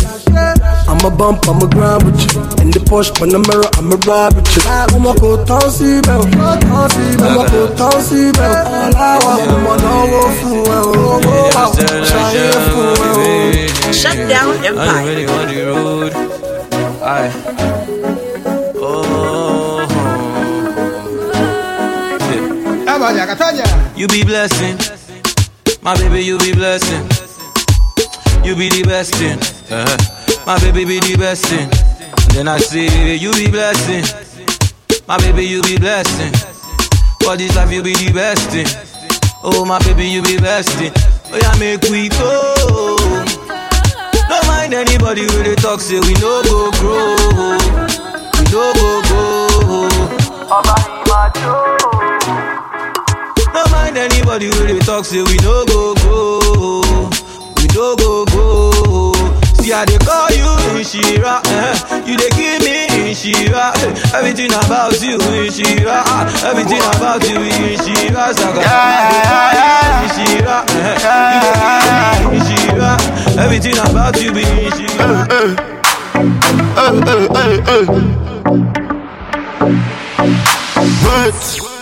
I'm 0.87 1.03
a 1.05 1.09
bump, 1.09 1.47
I'm 1.47 1.57
a 1.61 1.67
grind 1.67 2.03
with 2.03 2.21
you. 2.21 2.41
In 2.61 2.69
the 2.71 2.79
Porsche, 2.85 3.19
on 3.21 3.29
the 3.29 3.39
mirror, 3.39 3.65
I'm 3.77 3.91
a 3.91 3.97
ride 4.05 4.35
with 4.35 4.45
you. 4.55 4.61
I'm 4.65 5.05
a 5.05 5.13
go 5.19 5.43
tossy 5.45 6.01
bell, 6.01 6.21
I'm 6.21 6.33
a 6.33 7.49
go 7.49 7.75
tossy 7.75 8.31
bell. 8.31 8.67
All 8.67 8.95
I 8.95 9.17
want, 9.25 9.41
I'm 9.49 9.65
a 9.65 9.73
no 9.81 10.29
fool, 10.39 10.65
oh, 10.69 11.21
oh, 11.25 11.51
oh, 11.55 11.73
Shine 12.05 12.53
fool. 12.69 13.93
Shut 13.93 14.17
down 14.29 14.55
I'm 14.57 14.65
Empire. 14.65 15.05
really 15.05 15.25
on 15.25 15.47
the 15.47 15.59
road. 15.65 16.13
Aye. 17.01 17.31
Oh. 18.75 19.85
Yeah. 23.51 23.95
You 23.95 24.07
be 24.07 24.23
blessing. 24.23 24.98
My 25.89 25.97
baby, 25.97 26.21
you 26.23 26.37
be 26.37 26.53
blessing. 26.53 27.01
You 28.45 28.55
be 28.55 28.69
the 28.69 28.83
best 28.85 29.15
thing. 29.15 29.39
Uh-huh. 29.73 30.45
My 30.45 30.59
baby 30.59 30.85
be 30.85 30.99
the 30.99 31.17
best 31.17 31.45
thing. 31.47 31.67
Then 32.29 32.47
I 32.47 32.59
say, 32.59 33.15
you 33.15 33.33
be 33.33 33.49
blessing. 33.49 34.05
My 35.07 35.17
baby, 35.17 35.45
you 35.45 35.63
be 35.63 35.79
blessing. 35.79 36.31
For 37.23 37.35
this 37.37 37.55
life, 37.55 37.71
you 37.71 37.81
be 37.81 37.93
the 37.93 38.13
best 38.13 38.51
thing. 38.51 38.67
Oh, 39.41 39.65
my 39.65 39.79
baby, 39.79 40.05
you 40.05 40.21
be 40.21 40.37
thing. 40.77 40.93
Oh, 41.33 41.39
yeah, 41.41 41.57
make 41.57 41.81
we 41.89 42.09
go. 42.09 42.95
Don't 44.29 44.45
mind 44.45 44.75
anybody 44.75 45.25
when 45.25 45.41
they 45.41 45.55
talk, 45.55 45.81
say 45.81 45.99
we 46.01 46.13
no 46.21 46.43
go 46.45 46.69
grow. 46.77 47.17
We 48.37 48.45
no 48.53 48.73
go 48.77 49.01
go. 49.09 49.39
Don't 53.89 54.11
anybody 54.11 54.49
when 54.49 54.67
they 54.67 54.77
talk, 54.85 55.03
say 55.03 55.17
we 55.23 55.35
no 55.37 55.65
go 55.65 55.95
go. 55.95 57.09
We 57.57 57.65
no 57.73 57.95
go 57.95 58.23
go. 58.25 59.13
See 59.57 59.71
how 59.71 59.83
they 59.83 59.97
call 59.97 60.29
you 60.29 60.45
Inshira, 60.77 61.41
eh? 61.47 62.05
You 62.05 62.15
they 62.15 62.29
give 62.37 62.61
me 62.61 62.85
Inshira, 63.09 63.73
eh? 63.81 64.15
Everything 64.15 64.51
about 64.53 64.93
you 65.01 65.17
Inshira, 65.17 66.03
ah. 66.05 66.29
everything 66.45 66.77
about 66.85 67.23
you 67.27 67.39
Inshira. 67.39 68.31
Saka, 68.37 68.61
yeah, 68.61 70.05
Inshira, 70.05 70.69
eh? 70.69 70.93
You 71.33 71.39
they 71.41 71.49
give 71.49 72.29
me 72.29 72.37
Inshira, 72.37 72.93
everything 73.39 73.77
about 73.89 74.21
you 74.21 74.31
be 74.31 74.43
Inshira. 74.69 75.09
Words. 81.03 81.78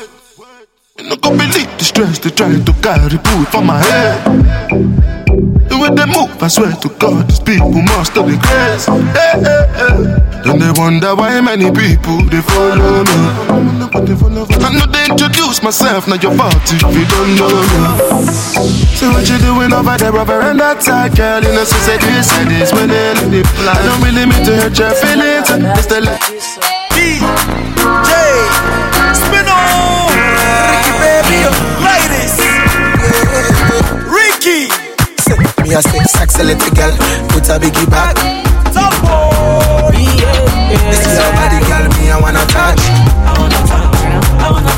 You 0.97 1.09
no 1.09 1.15
go 1.17 1.29
believe 1.29 1.69
the 1.77 1.83
stress 1.83 2.17
they 2.17 2.31
try 2.31 2.49
to 2.49 2.73
carry 2.81 3.21
put 3.21 3.53
for 3.53 3.61
my 3.61 3.77
head. 3.77 4.17
The 5.69 5.77
way 5.77 5.93
they 5.93 6.09
move, 6.09 6.33
I 6.41 6.47
swear 6.49 6.73
to 6.73 6.89
God, 6.97 7.29
these 7.29 7.39
people 7.39 7.69
must 7.69 8.17
the 8.17 8.25
grace. 8.25 8.89
Hey, 9.13 9.37
hey. 9.77 10.17
Then 10.41 10.57
they 10.57 10.73
wonder 10.73 11.13
why 11.13 11.39
many 11.41 11.69
people 11.69 12.25
they 12.25 12.41
follow 12.41 13.05
me. 13.05 13.21
I 13.93 14.73
know 14.73 14.89
they 14.89 15.05
introduce 15.05 15.61
myself, 15.61 16.07
now 16.07 16.17
your 16.17 16.33
fault 16.33 16.65
if 16.65 16.81
you 16.81 17.05
don't 17.13 17.37
know 17.37 17.53
me. 17.53 17.93
So 18.97 19.13
what 19.13 19.29
you 19.29 19.37
doing 19.37 19.73
over 19.73 20.01
there, 20.01 20.11
brother? 20.11 20.41
And 20.41 20.59
that 20.59 20.81
side, 20.81 21.15
girl, 21.15 21.45
you 21.45 21.53
know, 21.53 21.63
so 21.63 21.77
say 21.85 22.01
this 22.01 22.25
and 22.41 22.49
this 22.49 22.73
when 22.73 22.89
they 22.89 23.13
it 23.37 23.45
fly. 23.53 23.77
I 23.77 23.85
don't 23.85 24.01
really 24.01 24.25
mean 24.25 24.41
to 24.49 24.65
hurt 24.65 24.73
your 24.73 24.97
feelings. 24.97 25.45
To 25.45 26.01
let 26.01 26.17
DJ 26.89 27.21
Spin 29.13 29.45
on 29.45 29.46
Ricky 31.27 31.43
baby 31.43 31.51
Ladies 31.83 32.35
Ricky. 34.07 34.61
Me 35.63 35.73
a 35.73 35.81
say 35.81 35.99
sexy 36.05 36.43
little 36.43 36.71
girl, 36.73 36.91
put 37.27 37.49
a 37.49 37.59
biggie 37.59 37.89
back. 37.89 38.15
Top 38.73 38.93
boy 39.03 39.91
This 40.89 41.05
is 41.05 41.13
your 41.19 41.31
body, 41.33 41.59
girl, 41.67 41.85
me 41.99 42.11
I 42.11 42.17
wanna 42.21 42.45
touch. 42.47 42.83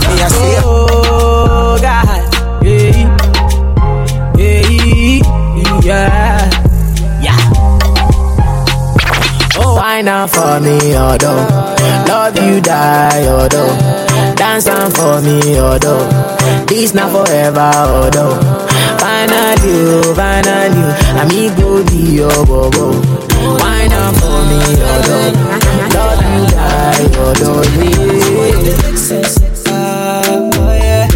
Me 0.09 0.21
a 0.21 0.29
say, 0.29 0.57
Oh 0.63 1.77
God, 1.81 2.63
yeah, 2.63 2.97
yeah, 4.37 5.21
yeah, 5.83 6.49
yeah. 7.21 7.41
Oh, 9.57 9.75
why 9.75 10.01
not 10.01 10.29
for 10.31 10.59
me, 10.59 10.95
although 10.95 11.45
love 12.07 12.37
you 12.37 12.59
die, 12.61 13.27
although 13.27 13.75
dance 14.35 14.67
on 14.67 14.89
for 14.91 15.21
me, 15.21 15.59
although 15.59 16.18
this 16.69 16.93
not 16.93 17.11
forever, 17.11 17.71
although 17.75 18.35
finally, 18.99 19.73
oh, 20.05 20.13
finally, 20.15 20.85
I 21.19 21.25
me 21.27 21.49
go 21.57 21.83
be 21.85 22.15
your 22.21 22.45
bobo. 22.45 22.93
Why 23.59 23.87
not 23.87 24.13
for 24.15 24.39
me, 24.49 24.59
although 24.81 25.31
love 25.93 26.21
you 26.21 26.45
die, 26.53 27.07
yeah. 28.45 29.39
Ah, 29.67 30.49
oh 30.55 30.73
yeah, 30.73 31.07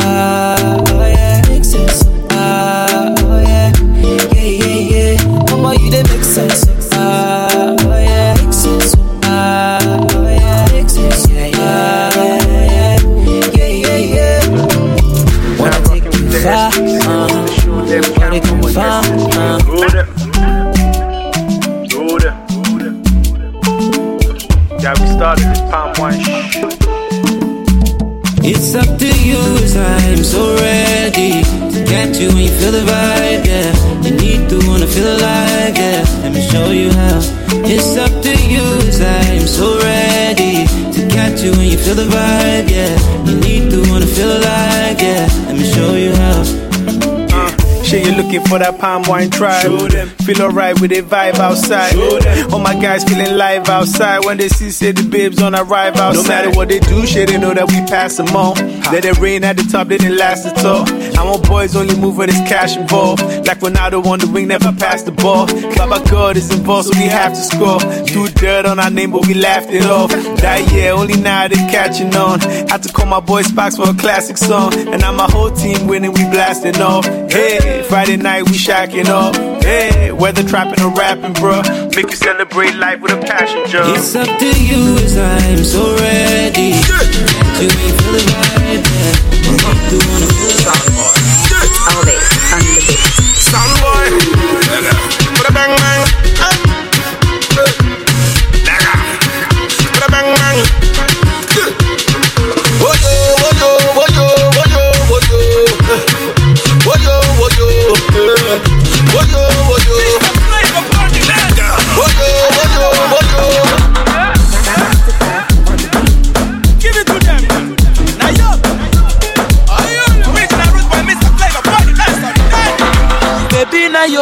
Ah, 0.00 0.76
oh 0.88 1.06
yeah, 1.06 1.42
Ah, 2.30 3.14
oh 3.18 3.40
yeah, 3.40 3.72
yeah, 4.34 4.42
yeah, 4.42 5.16
yeah. 5.16 5.50
Mama, 5.50 5.74
you 5.74 5.90
sense. 6.22 6.71
Palm 48.82 49.04
wine 49.04 49.30
tribe. 49.30 50.21
Feel 50.32 50.46
alright 50.46 50.80
with 50.80 50.92
a 50.92 51.02
vibe 51.02 51.34
outside. 51.34 51.94
All 52.52 52.58
my 52.58 52.74
guys 52.80 53.04
feeling 53.04 53.36
live 53.36 53.68
outside. 53.68 54.24
When 54.24 54.38
they 54.38 54.48
see, 54.48 54.70
say 54.70 54.92
the 54.92 55.02
babes 55.02 55.42
on 55.42 55.54
arrive 55.54 55.96
outside. 55.96 56.22
No 56.22 56.28
matter 56.28 56.50
what 56.56 56.68
they 56.68 56.78
do, 56.78 57.06
shit, 57.06 57.28
they 57.28 57.36
know 57.36 57.52
that 57.52 57.68
we 57.68 57.76
pass 57.84 58.16
them 58.16 58.34
on. 58.34 58.54
Let 58.92 59.04
it 59.04 59.18
rain 59.18 59.44
at 59.44 59.58
the 59.58 59.64
top, 59.64 59.88
they 59.88 59.98
didn't 59.98 60.16
last 60.16 60.46
at 60.46 60.64
all. 60.64 60.88
I 61.18 61.24
want 61.24 61.46
boys 61.46 61.76
only 61.76 61.98
move 61.98 62.16
when 62.16 62.30
there's 62.30 62.48
cash 62.48 62.78
involved. 62.78 63.20
Like 63.46 63.60
Ronaldo 63.60 64.06
on 64.06 64.20
the 64.20 64.26
wing, 64.26 64.48
never 64.48 64.72
pass 64.72 65.02
the 65.02 65.12
ball. 65.12 65.46
Baba 65.76 66.02
God 66.08 66.38
is 66.38 66.50
involved, 66.50 66.88
so 66.88 66.98
we 66.98 67.08
have 67.08 67.34
to 67.34 67.42
score. 67.42 67.80
Do 68.06 68.26
dirt 68.28 68.64
on 68.64 68.78
our 68.78 68.90
name, 68.90 69.10
but 69.10 69.26
we 69.26 69.34
laughed 69.34 69.70
it 69.70 69.84
off. 69.84 70.10
That 70.40 70.72
year, 70.72 70.92
only 70.92 71.20
now 71.20 71.48
they 71.48 71.56
catching 71.56 72.16
on. 72.16 72.40
Had 72.40 72.82
to 72.84 72.92
call 72.92 73.06
my 73.06 73.20
boy 73.20 73.42
Spox 73.42 73.76
for 73.76 73.90
a 73.90 73.94
classic 74.00 74.38
song. 74.38 74.72
And 74.72 75.02
now 75.02 75.12
my 75.12 75.30
whole 75.30 75.50
team 75.50 75.86
winning, 75.86 76.12
we 76.12 76.24
blasting 76.30 76.80
off. 76.80 77.04
Hey, 77.30 77.82
Friday 77.86 78.16
night, 78.16 78.44
we 78.44 78.52
shacking 78.52 79.08
up. 79.08 79.51
Hey, 79.62 80.10
whether 80.10 80.42
trapping 80.42 80.82
or 80.84 80.90
rapping, 80.90 81.34
bruh. 81.34 81.62
Make 81.94 82.10
you 82.10 82.16
celebrate 82.16 82.74
life 82.74 83.00
with 83.00 83.12
a 83.12 83.20
passion, 83.20 83.62
Joe. 83.70 83.94
It's 83.94 84.14
up 84.16 84.26
to 84.26 84.50
you 84.60 84.96
as 84.98 85.16
I'm 85.16 85.62
so 85.62 85.96
ready. 85.96 86.72
To 86.72 87.62
me, 87.62 87.86
feel 87.94 88.12
the 88.12 88.22
vibe, 88.26 88.82
yeah. 88.82 89.14
You 89.46 89.54
need 89.54 89.80
to 89.90 89.98
wanna 90.08 90.26
feel 90.34 90.50
the 90.50 90.82
Always 91.94 92.26
on 92.52 92.60
the 92.66 92.74
beat. 92.86 92.98
Sound 93.38 93.74
boy. 93.82 94.06
Put 95.36 95.48
a 95.48 95.52
bang 95.52 95.76
bang. 95.78 96.31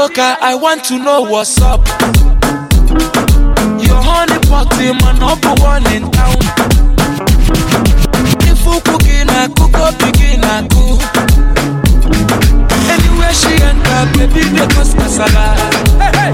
Nayoka, 0.00 0.38
I 0.40 0.54
want 0.54 0.82
to 0.84 0.98
know 0.98 1.20
what's 1.20 1.60
up. 1.60 1.86
Your 3.84 4.00
honey 4.00 4.38
pot 4.48 4.72
in 4.80 4.96
my 4.96 5.12
number 5.18 5.52
one 5.60 5.84
in 5.92 6.10
town. 6.10 6.40
If 8.48 8.64
you 8.64 8.80
cooking, 8.80 9.28
I 9.28 9.48
cook 9.48 9.74
up, 9.74 9.98
begin, 9.98 10.40
I 10.42 10.66
cook. 10.72 11.02
Anywhere 12.88 13.34
she 13.34 13.52
enter, 13.60 14.06
baby, 14.16 14.48
they 14.48 14.66
cause 14.74 14.94
casala. 14.94 15.54
Hey, 16.00 16.12
hey. 16.16 16.32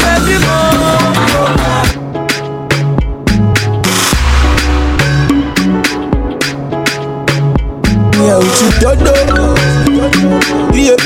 Baby, 0.00 0.42
go. 0.42 0.99
With 8.40 8.80
dodo. 8.80 9.14
Yeah, 10.72 10.96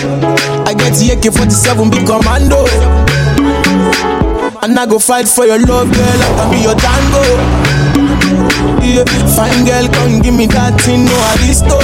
I 0.66 0.74
get 0.74 0.94
the 0.94 1.11
AK-47 1.19 1.90
big 1.90 2.06
commando. 2.06 2.65
And 4.62 4.78
I 4.78 4.86
go 4.86 4.98
fight 4.98 5.28
for 5.28 5.44
your 5.44 5.59
love, 5.59 5.93
girl. 5.93 6.20
I 6.23 6.31
can 6.39 6.51
be 6.51 6.59
your 6.62 6.74
tango. 6.78 7.24
Yeah, 8.85 9.05
fine 9.35 9.65
girl, 9.65 9.89
come 9.89 10.20
give 10.20 10.35
me 10.35 10.47
that 10.47 10.81
thing, 10.81 11.05
no 11.05 11.16
aristo. 11.35 11.78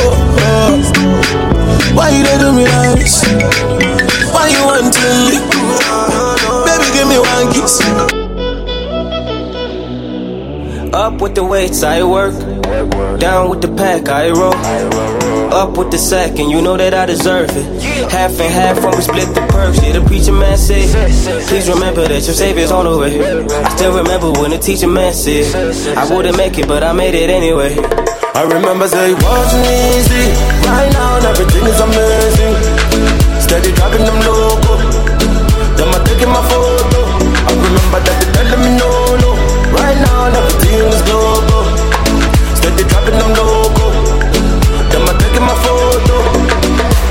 Oh. 0.47 0.81
Why 1.95 2.11
you 2.11 2.25
do 2.39 2.53
me 2.53 2.65
like 2.65 2.99
this? 2.99 3.25
Why 4.33 4.49
you 4.49 4.63
want 4.65 4.93
to 4.95 5.01
leave? 5.27 5.45
Baby, 6.65 6.89
give 6.95 7.09
me 7.09 7.19
one 7.19 7.53
kiss. 7.53 7.81
Up 10.95 11.21
with 11.21 11.35
the 11.35 11.45
weights, 11.45 11.83
I 11.83 12.03
work. 12.03 12.35
Down 12.63 13.51
with 13.51 13.61
the 13.63 13.69
pack, 13.77 14.09
I 14.09 14.31
roll. 14.31 14.55
Up 15.53 15.77
with 15.77 15.91
the 15.91 15.99
sack, 15.99 16.39
and 16.39 16.51
you 16.51 16.63
know 16.63 16.77
that 16.77 16.95
I 16.95 17.07
deserve 17.07 17.51
it. 17.51 17.83
Half 18.11 18.39
and 18.41 18.53
half 18.53 18.83
when 18.85 18.95
we 18.97 19.03
split 19.03 19.29
the 19.35 19.43
perks. 19.51 19.83
Yeah, 19.83 19.99
the 19.99 20.05
preacher 20.07 20.33
man 20.33 20.57
said, 20.57 20.89
Please 21.49 21.69
remember 21.69 22.07
that 22.07 22.23
your 22.25 22.35
savior's 22.35 22.71
on 22.71 22.85
the 22.85 22.97
way. 22.97 23.19
I 23.19 23.69
still 23.77 23.97
remember 23.97 24.31
when 24.33 24.51
the 24.51 24.59
teacher 24.59 24.89
man 24.89 25.13
said, 25.13 25.97
I 25.97 26.09
wouldn't 26.15 26.37
make 26.37 26.59
it, 26.59 26.69
but 26.69 26.83
I 26.83 26.93
made 26.93 27.15
it 27.15 27.31
anyway. 27.31 27.75
I 28.35 28.43
remember 28.45 28.87
say 28.89 29.11
it 29.13 29.19
wasn't 29.23 29.67
easy. 29.67 30.25
Right 30.65 30.91
now, 30.93 31.19
everything 31.29 31.67
is 31.67 31.81
amazing. 31.81 32.55
Steady 33.43 33.73
dropping 33.75 34.05
them 34.07 34.19
loco. 34.23 34.77
Them 35.77 35.91
I 35.93 35.99
taking 36.07 36.29
my 36.31 36.43
photo. 36.49 37.01
I 37.05 37.53
remember 37.53 38.01
that 38.07 38.30
I 43.15 45.13
taking 45.19 45.43
my 45.43 45.57
photo. 45.65 46.17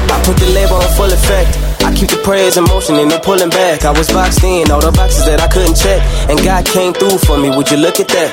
I 0.10 0.18
put 0.24 0.38
the 0.38 0.50
label 0.54 0.76
on 0.76 0.90
full 0.96 1.12
effect. 1.12 1.58
I 1.84 1.94
keep 1.94 2.10
the 2.10 2.22
prayers 2.24 2.58
in 2.58 2.64
motion 2.66 2.96
and 2.96 3.10
no 3.10 3.20
pulling 3.20 3.50
back. 3.50 3.86
I 3.86 3.92
was 3.92 4.08
boxed 4.10 4.44
in, 4.44 4.70
all 4.72 4.82
the 4.82 4.92
boxes 4.92 5.26
that 5.26 5.42
I 5.42 5.48
couldn't 5.48 5.76
check. 5.76 6.02
And 6.30 6.38
God 6.44 6.66
came 6.66 6.94
through 6.94 7.18
for 7.20 7.38
me, 7.38 7.50
would 7.50 7.72
you 7.72 7.78
look 7.78 8.00
at 8.00 8.08
that? 8.10 8.32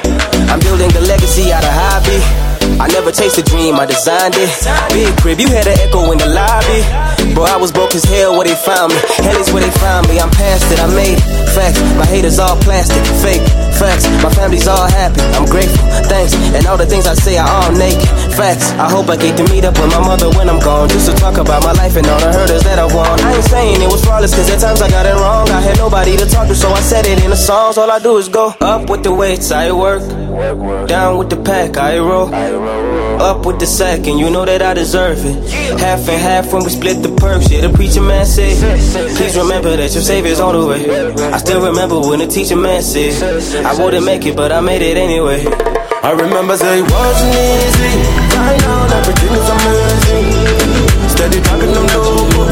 I'm 0.50 0.60
building 0.60 0.90
a 0.94 1.02
legacy 1.06 1.52
out 1.52 1.64
of 1.64 1.72
hobby. 1.72 2.18
I 2.78 2.88
never 2.88 3.10
chased 3.12 3.38
a 3.38 3.42
dream, 3.42 3.76
I 3.76 3.86
designed 3.86 4.34
it. 4.36 4.50
Big 4.92 5.10
crib, 5.22 5.40
you 5.40 5.48
had 5.48 5.66
an 5.66 5.78
echo 5.78 6.10
in 6.12 6.18
the 6.18 6.28
lobby. 6.28 7.34
Bro, 7.34 7.44
I 7.44 7.56
was 7.56 7.72
broke 7.72 7.94
as 7.94 8.04
hell 8.04 8.36
where 8.36 8.46
they 8.46 8.54
found 8.54 8.92
me. 8.92 8.98
Hell 9.22 9.40
is 9.40 9.50
where 9.52 9.62
they 9.62 9.74
found 9.78 10.08
me, 10.08 10.18
I'm 10.18 10.30
past 10.30 10.70
it, 10.70 10.78
I 10.78 10.88
made. 10.92 11.18
Facts, 11.54 11.80
my 11.96 12.06
haters 12.06 12.38
all 12.38 12.56
plastic, 12.60 13.02
fake. 13.22 13.65
Facts, 13.76 14.08
my 14.22 14.30
family's 14.32 14.66
all 14.66 14.88
happy, 14.88 15.20
I'm 15.36 15.44
grateful, 15.44 15.84
thanks. 16.08 16.34
And 16.56 16.66
all 16.66 16.76
the 16.76 16.86
things 16.86 17.06
I 17.06 17.14
say 17.14 17.36
are 17.36 17.48
all 17.48 17.72
naked. 17.72 18.08
Facts, 18.32 18.72
I 18.72 18.88
hope 18.90 19.08
I 19.08 19.16
get 19.16 19.36
to 19.36 19.44
meet 19.52 19.64
up 19.64 19.76
with 19.78 19.90
my 19.92 20.00
mother 20.00 20.30
when 20.30 20.48
I'm 20.48 20.60
gone. 20.60 20.88
Just 20.88 21.10
to 21.10 21.16
talk 21.16 21.36
about 21.36 21.62
my 21.62 21.72
life 21.72 21.96
and 21.96 22.06
all 22.06 22.20
the 22.20 22.32
hurdles 22.32 22.62
that 22.64 22.78
I 22.78 22.86
won. 22.86 23.20
I 23.20 23.34
ain't 23.34 23.44
saying 23.44 23.82
it 23.82 23.90
was 23.90 24.04
flawless, 24.04 24.34
cause 24.34 24.48
at 24.50 24.60
times 24.60 24.80
I 24.80 24.88
got 24.88 25.04
it 25.06 25.14
wrong. 25.14 25.48
I 25.50 25.60
had 25.60 25.76
nobody 25.76 26.16
to 26.16 26.26
talk 26.26 26.48
to, 26.48 26.54
so 26.54 26.70
I 26.70 26.80
said 26.80 27.06
it 27.06 27.22
in 27.22 27.30
the 27.30 27.36
songs. 27.36 27.76
All 27.78 27.90
I 27.90 27.98
do 27.98 28.16
is 28.16 28.28
go 28.28 28.54
up 28.60 28.88
with 28.88 29.02
the 29.02 29.12
weights, 29.14 29.50
I 29.50 29.72
work. 29.72 30.02
Down 30.88 31.18
with 31.18 31.30
the 31.30 31.36
pack, 31.36 31.76
I 31.76 31.98
roll. 31.98 32.32
Up 33.16 33.46
with 33.46 33.58
the 33.58 33.66
sack, 33.66 34.06
and 34.06 34.18
you 34.18 34.28
know 34.28 34.44
that 34.44 34.60
I 34.60 34.74
deserve 34.74 35.24
it. 35.24 35.80
Half 35.80 36.06
and 36.08 36.20
half 36.20 36.52
when 36.52 36.62
we 36.64 36.70
split 36.70 37.02
the 37.02 37.08
perks. 37.16 37.50
Yeah, 37.50 37.62
the 37.62 37.70
preacher 37.72 38.02
man 38.02 38.26
said, 38.26 38.56
Please 39.16 39.36
remember 39.36 39.74
that 39.74 39.94
your 39.94 40.02
savior's 40.02 40.38
on 40.38 40.54
the 40.54 40.66
way. 40.66 41.32
I 41.32 41.38
still 41.38 41.64
remember 41.64 41.98
when 41.98 42.18
the 42.18 42.26
teacher 42.26 42.56
man 42.56 42.82
said, 42.82 43.14
I 43.66 43.74
wouldn't 43.82 44.06
make 44.06 44.24
it, 44.24 44.36
but 44.36 44.52
I 44.52 44.60
made 44.60 44.80
it 44.80 44.96
anyway. 44.96 45.44
I 46.02 46.12
remember 46.12 46.56
say 46.56 46.78
it 46.78 46.86
wasn't 46.86 47.34
easy. 47.34 47.98
Right 48.38 48.60
now, 48.62 48.86
everything 48.94 49.32
is 49.34 49.48
amazing. 49.50 51.10
Steady 51.10 51.40
dropping 51.42 51.74
them 51.74 51.86
loco. 51.90 52.46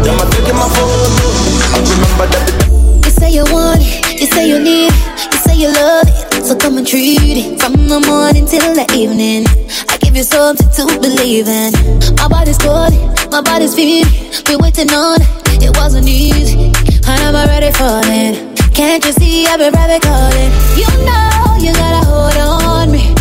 Them 0.00 0.16
I 0.16 0.24
taking 0.32 0.56
my 0.56 0.68
photo. 0.72 1.76
I 1.76 1.78
remember 1.92 2.26
that. 2.32 3.04
You 3.04 3.10
say 3.10 3.30
you 3.36 3.44
want 3.52 3.82
it, 3.84 4.20
you 4.20 4.26
say 4.26 4.48
you 4.48 4.58
need 4.58 4.88
it, 4.88 5.32
you 5.32 5.38
say 5.44 5.56
you 5.60 5.68
love 5.68 6.08
it. 6.08 6.42
So 6.42 6.56
come 6.56 6.78
and 6.78 6.86
treat 6.86 7.20
it 7.20 7.60
from 7.60 7.74
the 7.86 8.00
morning 8.00 8.46
till 8.46 8.72
the 8.72 8.88
evening. 8.96 9.44
I 9.92 9.98
give 9.98 10.16
you 10.16 10.24
something 10.24 10.70
to 10.70 11.00
believe 11.04 11.48
in. 11.48 11.72
My 12.16 12.28
body's 12.28 12.56
calling, 12.56 13.12
my 13.30 13.42
body's 13.42 13.74
feeling. 13.74 14.08
Been 14.48 14.58
waiting 14.58 14.88
on 14.88 15.20
it, 15.20 15.68
it 15.68 15.76
wasn't 15.76 16.08
easy. 16.08 16.72
And 17.04 17.20
I'm 17.28 17.36
already 17.36 17.70
falling. 17.76 18.53
Can't 18.74 19.04
you 19.04 19.12
see 19.12 19.46
I've 19.46 19.58
been 19.60 19.72
private 19.72 20.02
calling? 20.02 20.50
You 20.74 20.88
know 21.06 21.56
you 21.60 21.72
got 21.72 22.02
a 22.02 22.06
hold 22.06 22.36
on 22.36 22.90
me. 22.90 23.14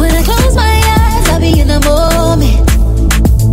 When 0.00 0.10
I 0.10 0.22
close 0.24 0.56
my 0.56 0.64
eyes, 0.64 1.28
I'll 1.28 1.38
be 1.38 1.60
in 1.60 1.68
the 1.68 1.80
moment. 1.84 2.64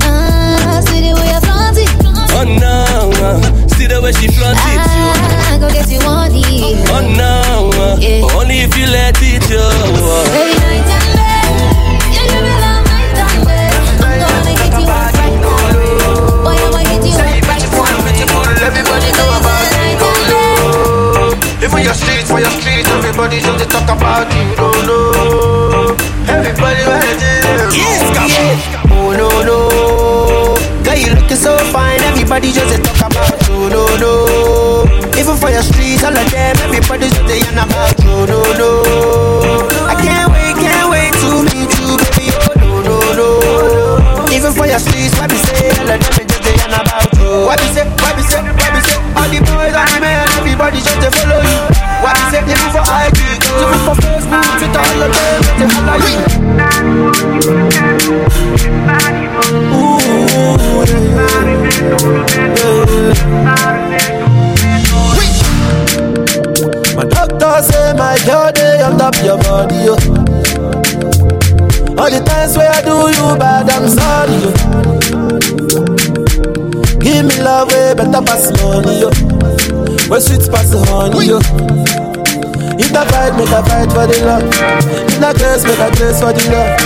Ah, 0.04 0.82
see 0.88 1.02
the 1.02 1.14
way 1.20 1.30
I 1.36 1.40
flaunt 1.44 1.78
it. 1.78 1.90
Oh 2.32 2.46
no, 2.48 3.12
uh, 3.26 3.68
see 3.76 3.88
the 3.88 4.00
way 4.02 4.14
she 4.14 4.28
flaunt 4.30 4.58
it. 4.58 4.80
I 5.52 5.58
go 5.60 5.68
get 5.70 5.90
you 5.92 6.00
on 6.00 6.32
it. 6.32 6.90
Oh 6.90 7.02
no, 7.04 7.70
uh, 7.76 8.40
only 8.40 8.60
if 8.60 8.78
you 8.78 8.86
let 8.88 9.18
it 9.22 9.44
go. 9.50 9.68
Baby, 10.32 10.95
for 22.36 22.40
your 22.44 22.52
streets, 22.60 22.90
everybody 22.92 23.40
just 23.40 23.58
dey 23.60 23.66
talk 23.72 23.88
about 23.88 24.28
you, 24.36 24.56
don't 24.60 24.84
know. 24.88 25.96
Everybody 26.28 26.84
ready, 26.84 27.16
yes, 27.72 28.04
come 28.12 28.36
on. 28.44 28.56
Oh 28.92 29.16
no 29.16 29.30
no, 29.48 29.58
girl 30.84 30.98
you 31.00 31.14
looking 31.16 31.38
so 31.38 31.56
fine. 31.72 32.02
Everybody 32.02 32.52
just 32.52 32.68
dey 32.76 32.82
talk 32.84 33.12
about 33.12 33.40
you, 33.48 33.70
no 33.72 33.88
no. 34.04 34.14
Even 35.16 35.36
for 35.38 35.50
your 35.50 35.64
streets, 35.64 36.04
all 36.04 36.12
of 36.16 36.28
them, 36.32 36.56
everybody 36.60 37.08
just 37.08 37.24
dey 37.28 37.40
yarn 37.40 37.60
about 37.64 37.96
you, 38.04 38.05
we 52.76 52.84
say, 52.84 52.98
even 52.98 53.08
for 53.08 53.08
IG, 53.08 53.20
even 53.62 53.80
for 53.86 53.96
Facebook, 54.04 54.44
Twitter, 54.60 54.80
all 54.80 55.02
of 55.04 55.10
them 55.14 55.42
just 55.44 55.58
dey 55.60 55.68
follow 55.70 56.08
you. 56.08 57.36
My 66.96 67.04
doctor 67.06 67.62
say 67.64 67.94
my 67.98 68.18
girl 68.26 68.52
day 68.52 68.82
on 68.82 68.98
top 68.98 69.16
your 69.24 69.38
body, 69.38 69.76
yo. 69.76 69.94
All 71.98 72.10
the 72.10 72.22
times 72.26 72.56
where 72.58 72.72
I 72.72 72.82
do 72.82 72.96
you 73.10 73.38
bad, 73.38 73.70
I'm 73.70 73.88
sorry, 73.90 74.36
yo. 74.44 74.52
Give 77.00 77.26
me 77.26 77.42
love 77.44 77.72
way 77.72 77.94
better 77.96 78.22
pass 78.26 78.52
money, 78.62 79.00
yo. 79.02 79.10
Where 80.10 80.22
sweet 80.22 80.50
pass 80.52 80.72
honey, 80.90 81.28
yo. 81.28 81.40
If 82.96 83.02
I 83.02 83.12
fight, 83.12 83.36
make 83.36 83.52
I 83.52 83.60
fight 83.60 83.92
for 83.92 84.08
the 84.08 84.24
love. 84.24 84.48
If 84.48 85.20
I 85.20 85.34
grace, 85.36 85.68
make 85.68 85.84
I 85.84 85.92
grace 86.00 86.24
for 86.24 86.32
the 86.32 86.40
love. 86.48 86.80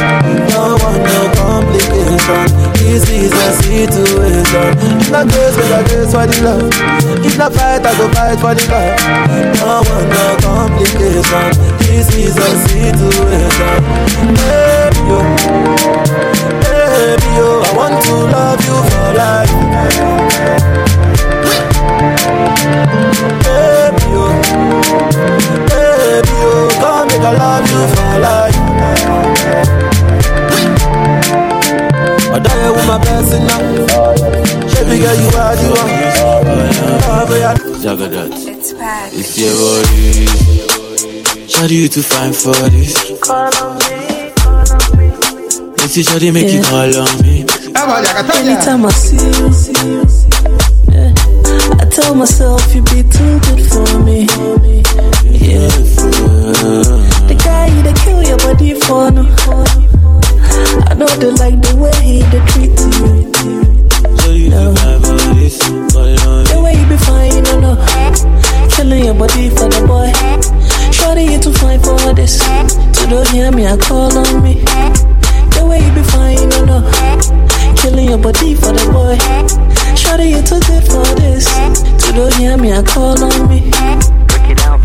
No 0.50 0.74
one, 0.82 1.06
no 1.06 1.30
complication. 1.38 2.50
This 2.82 3.06
is 3.14 3.30
a 3.30 3.54
situation. 3.62 4.74
If 5.06 5.14
I 5.14 5.22
grace, 5.30 5.54
make 5.54 5.70
I 5.70 5.86
grace 5.86 6.10
for 6.10 6.26
the 6.26 6.34
love. 6.42 6.66
If 7.22 7.38
I 7.38 7.46
fight, 7.54 7.86
I 7.86 7.94
go 7.94 8.10
fight 8.10 8.42
for 8.42 8.58
the 8.58 8.66
love. 8.74 8.98
No 9.62 9.86
one, 9.86 10.10
no 10.10 10.34
complication. 10.42 11.54
This 11.86 12.10
is 12.18 12.34
a 12.42 12.58
situation. 12.66 13.78
Baby, 14.34 15.14
yo. 15.14 15.22
Baby, 16.58 17.30
yo. 17.38 17.62
I 17.62 17.72
want 17.78 18.02
to 18.02 18.14
love 18.34 18.58
you 18.66 18.82
for 18.82 19.14
life. 19.14 19.54
Baby, 23.46 24.10
yo. 24.10 24.26
Baby, 25.70 25.79
oh, 26.12 26.70
come 26.82 27.08
make 27.08 27.22
I 27.22 27.32
love 27.38 27.66
you 27.70 27.82
for 27.94 28.14
life. 28.20 28.58
I 32.32 32.40
die 32.40 32.70
with 32.72 32.88
my 32.88 32.96
oh, 32.96 33.00
blessing 33.04 33.46
now. 33.46 33.60
Baby 34.74 34.96
girl, 35.04 35.18
you 35.18 35.30
are 35.38 35.56
the 35.56 35.68
one. 35.78 35.94
Love 37.06 37.36
ya. 37.38 37.52
Jagadat. 37.84 38.32
It's 39.14 39.38
your 39.38 39.54
body. 39.54 40.28
Shawty, 41.50 41.76
you 41.82 41.88
too 41.90 42.02
fine 42.02 42.34
for 42.34 42.54
this. 42.70 42.94
Let's 45.78 45.94
see, 45.94 46.04
Shawty, 46.04 46.32
make 46.34 46.52
you 46.54 46.62
call 46.64 46.96
on 46.96 47.22
me. 47.22 47.46
Anytime 48.36 48.86
I 48.86 48.92
see 48.92 49.18
you, 49.18 49.50
yeah, 50.92 51.14
I 51.80 51.86
tell 51.90 52.14
myself 52.16 52.74
you'd 52.74 52.86
be 52.86 53.04
too 53.04 53.40
good 53.40 53.62
for 53.72 54.00
me. 54.04 54.28
The 55.50 57.36
guy 57.44 57.68
you 57.74 57.82
they 57.82 57.94
kill 57.94 58.22
your 58.22 58.38
body 58.38 58.74
for 58.80 59.10
no. 59.10 59.26
I 60.86 60.94
know 60.94 61.08
they 61.18 61.32
like 61.32 61.60
the 61.62 61.76
way 61.76 61.92
he 62.06 62.22
they 62.30 62.40
treat 62.54 62.78
you. 62.78 63.10
No. 64.50 64.74
The 66.44 66.62
way 66.62 66.74
you 66.78 66.86
be 66.88 66.98
fine, 66.98 67.34
you 67.34 67.42
know, 67.42 67.60
no. 67.60 68.70
Killing 68.70 69.06
your 69.06 69.16
body 69.16 69.50
for 69.50 69.68
the 69.70 69.82
boy. 69.88 70.12
Shorty, 70.92 71.24
you 71.24 71.40
too 71.40 71.54
fine 71.54 71.80
for 71.80 72.14
this. 72.14 72.38
So 72.94 73.10
don't 73.10 73.28
hear 73.30 73.52
me, 73.52 73.66
I 73.66 73.76
call 73.78 74.16
on 74.16 74.44
me. 74.44 74.62
The 75.58 75.66
way 75.68 75.80
you 75.84 75.92
be 75.94 76.04
fine, 76.04 76.38
you 76.38 76.48
know, 76.48 76.82
no. 76.82 77.76
Killing 77.76 78.10
your 78.10 78.20
body 78.20 78.54
for 78.54 78.72
the 78.72 78.86
boy. 78.94 79.18
Shorty, 79.96 80.30
you 80.30 80.42
too 80.44 80.60
good 80.62 80.84
for 80.86 81.06
this. 81.20 81.48
So 82.04 82.12
don't 82.14 82.34
hear 82.36 82.56
me, 82.58 82.72
I 82.72 82.84
call 82.84 83.18
on 83.24 83.50
me. 83.50 83.72
Break 84.28 84.52
it 84.52 84.58
down 84.58 84.79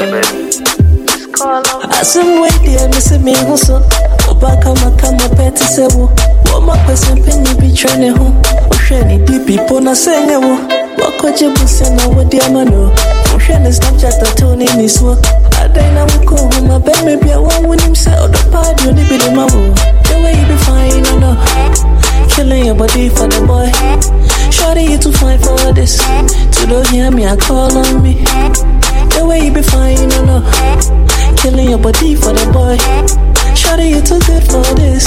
you 0.00 0.06
feel 0.06 0.14
ugly, 0.14 0.20
baby. 0.20 1.06
Just 1.06 1.32
call 1.32 1.56
on 1.56 1.88
me. 1.90 1.96
Asem 1.96 2.64
there, 2.64 2.88
me 2.88 3.00
se 3.00 3.18
me 3.18 3.34
huso. 3.34 3.82
Oba 4.28 4.56
kama 4.62 4.90
kama 4.96 5.28
peti 5.36 5.64
sebo. 5.64 6.10
Woma 6.52 6.76
kwese 6.84 7.14
mpeni 7.14 7.54
bi 7.54 8.08
ho. 8.10 8.32
Ohwe 8.70 9.04
ni 9.04 9.18
dipi 9.18 9.56
na 9.80 9.94
senye 9.94 10.36
wo. 10.36 10.58
Wakoje 11.04 11.48
buse 11.50 11.90
na 11.90 12.06
wodi 12.08 12.40
amano. 12.40 12.90
Ohwe 13.34 13.58
ni 13.58 13.72
Snapchat 13.72 14.22
atoni 14.22 14.68
ni 14.76 14.88
so. 14.88 15.16
Adai 15.62 15.92
na 15.94 16.04
wuko 16.04 16.36
ho 16.36 16.60
ma 16.66 16.78
be 16.78 16.92
me 17.04 17.16
bia 17.16 17.38
wa 17.40 17.52
wonim 17.66 17.94
se 17.94 18.10
odo 18.10 18.38
party 18.50 18.88
odi 18.88 19.04
bi 19.04 19.18
de 19.18 19.30
mawo. 19.30 19.74
The 20.04 20.14
way 20.22 20.34
you 20.38 20.46
be 20.46 20.56
fine, 20.56 21.06
I 21.06 21.18
know. 21.18 22.28
Killing 22.28 22.66
your 22.66 22.74
body 22.74 23.08
for 23.08 23.26
the 23.26 23.40
boy. 23.46 23.70
Shorty, 24.50 24.84
you 24.84 24.98
too 24.98 25.12
fine 25.12 25.38
for 25.38 25.72
this. 25.72 25.98
To 25.98 26.66
don't 26.66 26.86
hear 26.88 27.10
me, 27.10 27.26
I 27.26 27.36
call 27.36 27.76
on 27.76 28.02
me. 28.02 28.24
The 29.18 29.26
way 29.26 29.40
you 29.46 29.52
be 29.52 29.62
fine, 29.62 29.98
I 29.98 30.22
know. 30.24 30.40
Killing 31.36 31.68
your 31.70 31.78
body 31.78 32.14
for 32.14 32.32
the 32.32 32.46
boy. 32.54 32.78
Shorty, 33.58 33.88
you 33.90 34.00
too 34.00 34.20
good 34.30 34.44
for 34.46 34.62
this. 34.78 35.04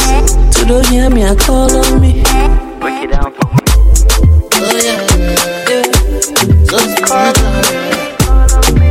To 0.59 0.65
don't 0.67 0.85
hear 0.87 1.09
me, 1.09 1.23
I 1.23 1.33
call 1.35 1.71
on 1.71 2.01
me. 2.01 2.21
Break 2.79 3.07
it 3.07 3.11
down 3.15 3.31
for 3.31 3.47
me. 3.47 3.59
Oh, 4.53 4.67
Just 6.67 7.03
call 7.07 7.31
on 7.31 7.55
me. 7.63 7.79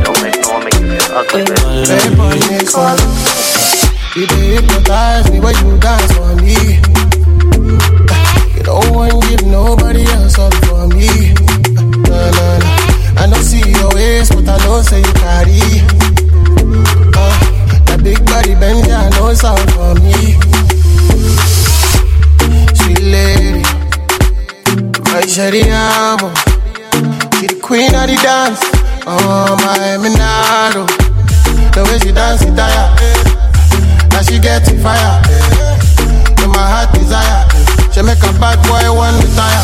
Don't 0.03 0.17
make 0.25 0.41
no 0.41 0.49
one 0.57 0.63
make 0.65 0.81
you 0.81 0.89
feel 0.89 1.13
ugly, 1.13 1.43
baby. 1.45 1.69
You 4.17 4.25
dey 4.27 4.45
hypnotize 4.57 5.29
me 5.31 5.37
when 5.39 5.55
you 5.65 5.77
dance 5.77 6.11
for 6.17 6.33
me. 6.41 6.57
You 8.57 8.63
don't 8.63 8.89
want 8.93 9.21
give 9.29 9.45
nobody 9.45 10.03
else 10.17 10.37
up 10.39 10.53
for 10.65 10.87
me. 10.87 11.33
Nah, 12.09 12.31
nah, 12.31 12.57
nah. 12.57 13.21
I 13.21 13.27
don't 13.29 13.43
see 13.43 13.61
your 13.69 13.89
waist, 13.93 14.33
but 14.33 14.39
I 14.39 14.40
know 14.71 14.81
say 14.81 14.99
you 14.99 15.13
carry. 15.19 15.59
Uh, 17.11 17.35
that 17.87 17.99
big 18.03 18.19
body 18.25 18.55
bend, 18.55 18.87
know 18.87 19.27
it's 19.27 19.43
out 19.43 19.59
for 19.75 19.91
me. 19.99 20.15
Sweet 22.79 23.03
lady, 23.03 23.63
my 25.11 25.21
sherry 25.27 25.63
amo. 25.67 26.31
She 27.35 27.47
the 27.51 27.59
queen 27.61 27.91
of 27.99 28.07
the 28.07 28.15
dance. 28.23 28.63
Oh 29.03 29.59
my 29.59 29.99
Minado, 29.99 30.87
the 31.75 31.83
way 31.87 31.99
she 31.99 32.11
dance 32.11 32.43
it 32.43 32.55
tire. 32.55 32.87
Now 34.11 34.21
she 34.21 34.39
get 34.39 34.63
it 34.71 34.79
fire. 34.79 35.19
To 36.39 36.47
my 36.47 36.65
heart 36.73 36.93
desire. 36.93 37.43
She 37.91 38.01
make 38.03 38.23
a 38.23 38.31
bad 38.39 38.59
boy 38.67 38.87
one 38.95 39.15
retire. 39.19 39.63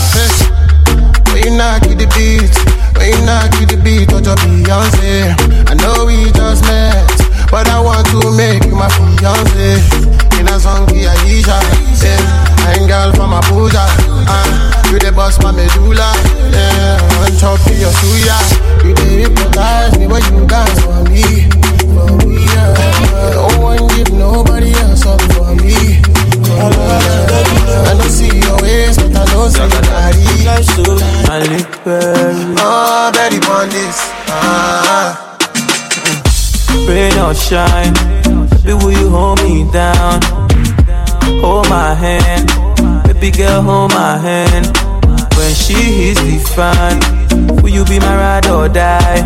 When 1.31 1.43
you 1.43 1.57
knock 1.57 1.85
you 1.87 1.95
the 1.95 2.07
beat, 2.11 2.66
you 3.07 3.15
knock 3.23 3.55
you 3.59 3.65
the 3.65 3.79
beat, 3.79 4.09
touch 4.09 4.27
your 4.27 4.35
Beyonce. 4.43 5.31
I 5.71 5.73
know 5.79 6.03
we 6.05 6.27
just 6.35 6.63
met, 6.67 7.07
but 7.49 7.67
I 7.71 7.79
want 7.79 8.07
to 8.11 8.19
make 8.35 8.63
you 8.67 8.75
my 8.75 8.89
fiance. 8.91 9.79
In 10.39 10.47
a 10.47 10.59
song, 10.59 10.85
be 10.91 11.07
Aisha. 11.07 11.55
Yeah. 12.03 12.47
I 12.67 12.83
girl 12.85 13.11
from 13.15 13.31
Abuja. 13.31 13.87
Uh, 14.27 14.91
you 14.91 14.99
the 14.99 15.11
boss, 15.15 15.41
my 15.41 15.51
medulla. 15.51 16.11
Yeah, 16.51 16.99
one 17.23 17.31
chop 17.39 17.59
to 17.63 17.73
your 17.73 17.91
suya. 17.95 18.37
You 18.83 18.93
the 18.93 19.07
hypnotize 19.23 19.97
me 19.97 20.07
when 20.07 20.23
you 20.35 20.45
dance 20.45 20.79
for 20.83 20.99
me. 21.07 21.47
For 21.95 22.11
me, 22.27 22.43
yeah. 22.43 23.31
Don't 23.31 23.61
want 23.63 23.87
give 23.95 24.11
nobody 24.11 24.71
else 24.83 25.05
up 25.05 25.21
for 25.31 25.55
me. 25.55 26.03
I 26.59 27.95
don't 27.95 28.09
see 28.11 28.35
your 28.35 28.59
waist, 28.61 28.99
but 29.37 29.45
I 29.45 29.45
know 29.45 29.49
say 29.49 29.67
you 29.67 29.81
carry. 29.81 31.27
Halle 31.29 31.61
Berry. 31.85 32.55
Oh, 32.57 33.11
Betty 33.13 33.39
Bondis. 33.39 33.99
Ah. 34.29 35.37
Rain 36.87 37.17
or 37.19 37.33
shine, 37.33 37.93
baby, 38.63 38.73
will 38.73 38.91
you 38.91 39.09
hold 39.09 39.41
me 39.43 39.69
down? 39.71 40.21
Hold 41.41 41.69
my 41.69 41.93
hand, 41.93 42.47
baby 43.05 43.31
girl, 43.31 43.61
hold 43.61 43.91
my 43.91 44.17
hand. 44.17 44.65
When 45.35 45.53
she 45.53 45.73
hits 45.73 46.21
the 46.21 46.37
fan, 46.55 46.95
will 47.61 47.69
you 47.69 47.83
be 47.85 47.99
my 47.99 48.15
ride 48.15 48.47
or 48.47 48.69
die? 48.69 49.25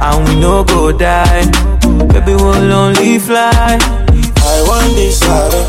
And 0.00 0.28
we 0.28 0.40
no 0.40 0.64
go 0.64 0.92
die, 0.92 1.44
baby, 2.12 2.34
we'll 2.34 2.72
only 2.72 3.18
fly. 3.18 3.78
I 4.52 4.62
want 4.68 4.94
this 4.94 5.20
harder. 5.22 5.64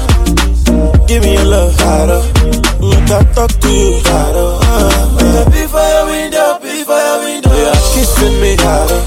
Give 1.07 1.23
me 1.23 1.33
your 1.33 1.45
love 1.45 1.75
harder. 1.79 2.76
Make 3.07 3.23
I 3.23 3.23
talk 3.31 3.51
to 3.63 3.69
you 3.71 4.01
harder. 4.03 4.59
Uh, 4.67 5.47
be 5.47 5.63
for 5.71 5.79
your 5.79 6.05
window, 6.11 6.59
be 6.59 6.83
for 6.83 6.99
your 6.99 7.23
window. 7.23 7.55
Yeah, 7.55 7.71
kissing 7.95 8.35
me 8.43 8.57
harder. 8.59 8.99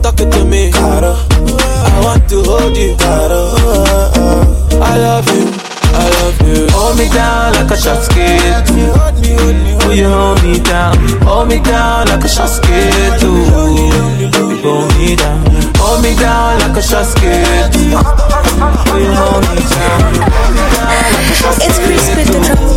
Talking 0.00 0.30
to 0.30 0.44
me 0.46 0.70
harder. 0.72 1.12
I 1.12 2.00
want 2.00 2.26
to 2.30 2.42
hold 2.42 2.74
you 2.74 2.96
harder. 3.00 3.52
I 4.80 4.96
love 4.96 5.28
you, 5.28 5.44
I 5.92 6.08
love 6.08 6.40
you. 6.48 6.66
Hold 6.72 6.96
me 6.96 7.08
down 7.12 7.52
like 7.60 7.70
a 7.70 7.76
shot 7.76 8.00
skate. 8.00 8.64
Will 9.84 9.92
you 9.92 10.08
hold 10.08 10.42
me 10.42 10.58
down? 10.60 10.96
Hold 11.20 11.48
me 11.48 11.60
down 11.60 12.06
like 12.06 12.24
a 12.24 12.28
shot 12.28 12.48
skate. 12.48 13.22
Ooh, 13.24 13.44
hold 14.64 14.96
me 14.96 15.16
down. 15.16 15.44
Hold 15.76 16.02
me 16.02 16.16
down 16.16 16.60
like 16.60 16.78
a 16.78 16.82
shot 16.82 17.04
skate. 17.04 17.76
Will 18.88 19.00
you 19.04 19.12
hold 19.12 19.44
me 19.52 19.60
down? 19.68 20.56
It's 21.60 21.78
Chris 21.78 22.08
with 22.16 22.26
the 22.32 22.40
trouble 22.46 22.75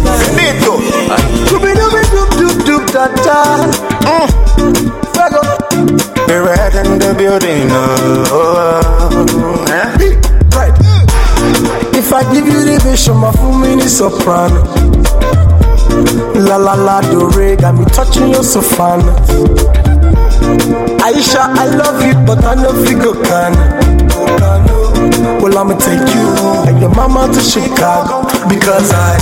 Da. 3.24 3.68
Mm. 4.06 4.30
We're 6.28 6.44
right 6.44 6.76
in 6.76 7.00
the 7.00 7.14
building. 7.18 7.68
Oh, 7.72 9.66
eh? 9.70 9.98
Right. 10.56 10.74
If 11.96 12.12
I 12.14 12.24
give 12.34 12.46
you 12.48 12.66
the 12.66 12.80
vision, 12.84 13.18
my 13.18 13.32
full 13.32 13.54
mini 13.54 13.88
soprano. 13.88 14.64
La 16.36 16.58
la 16.58 16.74
la 16.74 17.02
do 17.02 17.30
re, 17.30 17.56
got 17.56 17.76
me 17.76 17.86
touching 17.86 18.30
your 18.30 18.44
soprano. 18.44 19.14
Aisha, 21.00 21.50
I 21.56 21.66
love 21.76 22.02
you, 22.06 22.14
but 22.26 22.44
I 22.46 22.56
know 22.56 22.74
you 22.84 22.98
go 22.98 23.14
can. 23.24 23.54
Well, 25.42 25.58
I'ma 25.58 25.78
take 25.78 26.14
you 26.16 26.28
and 26.68 26.80
your 26.82 26.94
mama 26.96 27.32
to 27.34 27.42
Chicago 27.42 28.24
because 28.48 28.92
I 28.92 29.18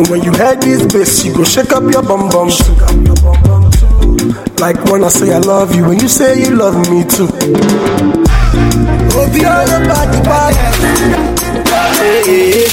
And 0.00 0.08
when 0.08 0.22
you 0.22 0.32
head 0.32 0.62
this 0.62 0.80
bass, 0.90 1.26
you 1.26 1.34
go 1.36 1.44
shake 1.44 1.72
up 1.72 1.82
your 1.92 2.00
bum 2.02 2.30
bum. 2.30 2.48
Like 4.56 4.80
when 4.88 5.04
I 5.04 5.08
say 5.12 5.30
I 5.30 5.38
love 5.44 5.74
you, 5.74 5.84
when 5.84 6.00
you 6.00 6.08
say 6.08 6.40
you 6.40 6.56
love 6.56 6.72
me 6.88 7.04
too. 7.04 7.28
Oh, 9.12 9.28
be 9.28 9.44
all 9.44 9.68
about 9.68 10.08
the 10.08 10.20
body. 10.24 10.56
Hey, 12.00 12.24
hey. 12.24 12.64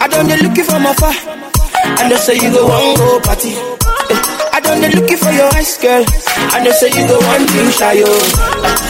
I 0.00 0.08
done 0.08 0.28
the 0.28 0.40
looking 0.42 0.64
from 0.64 0.86
afar. 0.86 1.12
I 2.00 2.08
know 2.08 2.16
say 2.16 2.36
you 2.36 2.50
go 2.50 2.64
one 2.64 2.96
go 2.96 3.20
party. 3.20 3.52
Eh, 3.52 4.48
I 4.56 4.60
don't 4.64 4.80
need 4.80 4.94
looking 4.94 5.18
for 5.18 5.30
your 5.30 5.52
eyes, 5.52 5.76
girl. 5.76 6.02
I 6.56 6.64
know 6.64 6.70
say 6.72 6.88
you 6.88 7.06
go 7.08 7.18
one 7.28 7.44
thing 7.44 7.70
shy. 7.76 8.00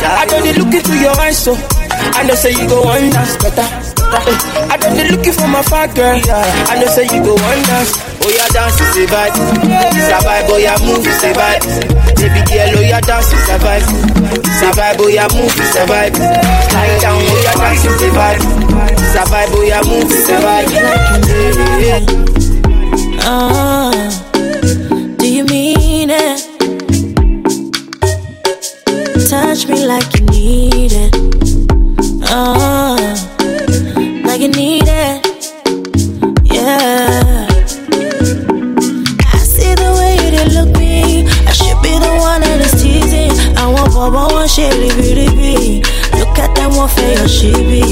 I 0.06 0.26
done 0.30 0.46
the 0.46 0.62
looking 0.62 0.82
to 0.82 0.94
your 1.00 1.18
eyes, 1.18 1.42
so 1.42 1.56
I 1.58 2.22
know 2.22 2.34
say 2.36 2.52
you 2.52 2.68
go 2.68 2.82
one 2.84 3.10
dance 3.10 3.36
better. 3.42 3.66
I 4.10 4.76
done 4.80 4.96
the 4.96 5.04
looking 5.12 5.32
for 5.32 5.48
my 5.48 5.62
fat 5.62 5.94
girl. 5.94 6.16
I 6.16 6.80
know 6.80 6.86
say 6.88 7.04
you 7.12 7.20
go 7.22 7.34
one 7.36 7.62
dance. 7.68 7.92
Oh 8.24 8.30
yeah, 8.32 8.48
dance 8.48 8.80
is 8.80 8.96
a 8.96 9.06
vibe. 9.06 9.36
It's 9.92 10.08
a 10.08 10.18
oh 10.48 10.56
yeah, 10.56 10.76
move 10.80 11.04
is 11.06 11.22
a 11.22 11.32
vibe. 11.36 11.62
Baby 12.16 12.40
girl, 12.48 12.72
oh 12.76 12.80
yeah, 12.80 13.00
dance 13.00 13.32
is 13.32 13.48
a 13.52 13.56
vibe. 13.60 13.84
It's 14.32 14.62
a 14.64 14.72
oh 14.98 15.08
yeah, 15.08 15.28
move 15.36 15.52
is 15.60 15.76
a 15.76 15.84
vibe. 15.84 16.16
Lie 16.18 16.98
down, 17.00 17.20
oh 17.20 17.40
yeah, 17.44 17.54
dance 17.60 17.84
is 17.84 18.00
a 18.00 18.08
vibe. 18.16 18.40
It's 18.92 19.14
a 19.14 19.22
vibe, 19.28 19.52
oh 19.52 19.62
yeah, 19.62 19.82
move 19.84 20.10
is 20.10 20.28
a 20.28 20.40
vibe. 20.40 20.72
Yeah, 20.72 22.00
yeah. 22.00 22.00
Ah, 23.24 23.92
do 25.18 25.26
you 25.28 25.44
mean 25.44 26.08
it? 26.10 26.40
Touch 29.28 29.68
me 29.68 29.86
like 29.86 30.08
you 30.18 30.24
need 30.26 30.92
it. 30.92 31.12
Ah, 32.30 32.97
wọ́n 44.38 44.48
ṣe 44.54 44.66
ribiribi 44.80 45.52
look 46.18 46.38
at 46.44 46.50
them 46.56 46.70
wọ́n 46.78 46.88
fẹ́ 46.94 47.08
yọ̀ 47.16 47.28
ṣíbí. 47.36 47.82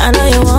I 0.00 0.10
know 0.12 0.26
you 0.34 0.40
want 0.48 0.57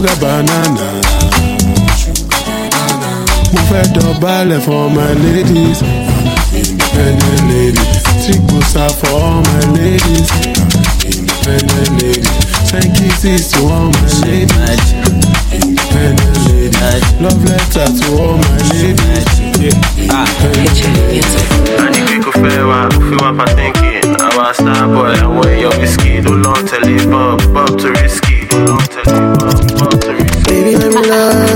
sugar 0.00 0.16
banana. 0.22 0.86
Mo 3.52 3.60
fẹ́ 3.68 3.84
dọ̀bálẹ̀ 3.94 4.60
for 4.66 4.84
my 4.96 5.12
ladies, 5.24 5.78
independent 6.60 7.40
lady. 7.50 7.84
Tí 8.22 8.32
gbòòsà 8.46 8.84
for 9.00 9.14
all 9.24 9.40
my 9.48 9.62
ladies, 9.76 10.28
independent 11.12 11.90
ladies. 12.00 12.28
Send 12.68 12.88
kisses 12.96 13.42
to 13.52 13.60
all 13.74 13.88
my 13.96 14.08
ladies, 14.24 14.86
independent 15.58 16.36
lady. 16.46 17.00
Love 17.22 17.42
letter 17.48 17.88
to 17.98 18.06
all 18.22 18.36
my 18.44 18.58
ladies. 18.72 19.28
Yeah. 19.64 20.16
Ah, 20.16 20.26
Anike 21.84 22.16
kò 22.24 22.30
fẹ́ 22.40 22.62
wa, 22.68 22.78
kò 22.94 23.00
fi 23.08 23.14
wá 23.22 23.30
pàtẹ́ǹkì. 23.38 23.90
Àwa 24.26 24.46
star 24.58 24.84
boy, 24.94 25.12
àwọn 25.24 25.44
èèyàn 25.52 25.72
wíṣkì 25.80 26.10
ló 26.24 26.32
lọ́n 26.44 26.60
tẹ̀lé 26.70 26.94
Bob, 27.12 27.38
Bob 27.54 27.70
tó 27.80 27.88
risky 27.96 28.36
ló 28.50 28.58
lọ́n 28.66 28.82
tẹ̀lé 28.92 29.18
Bob 29.38 29.49
love. 31.10 31.49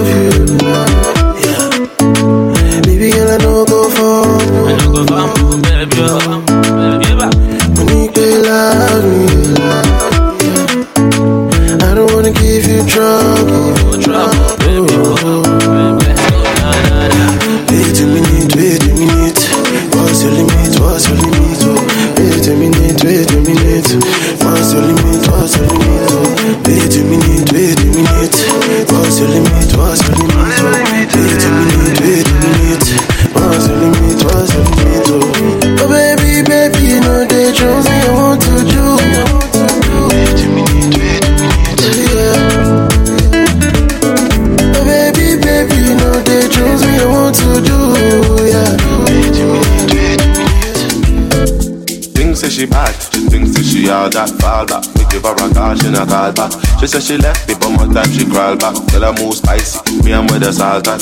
She 56.84 57.00
say 57.00 57.16
she 57.16 57.16
left 57.16 57.48
me, 57.48 57.54
but 57.56 57.70
more 57.72 57.88
time 57.88 58.12
she 58.12 58.28
crawled 58.28 58.60
back. 58.60 58.76
Girl, 58.92 59.08
I 59.08 59.16
move 59.16 59.32
spicy, 59.32 59.80
me 60.04 60.12
and 60.12 60.28
with 60.28 60.44
the 60.44 60.52
salt 60.52 60.84
that. 60.84 61.00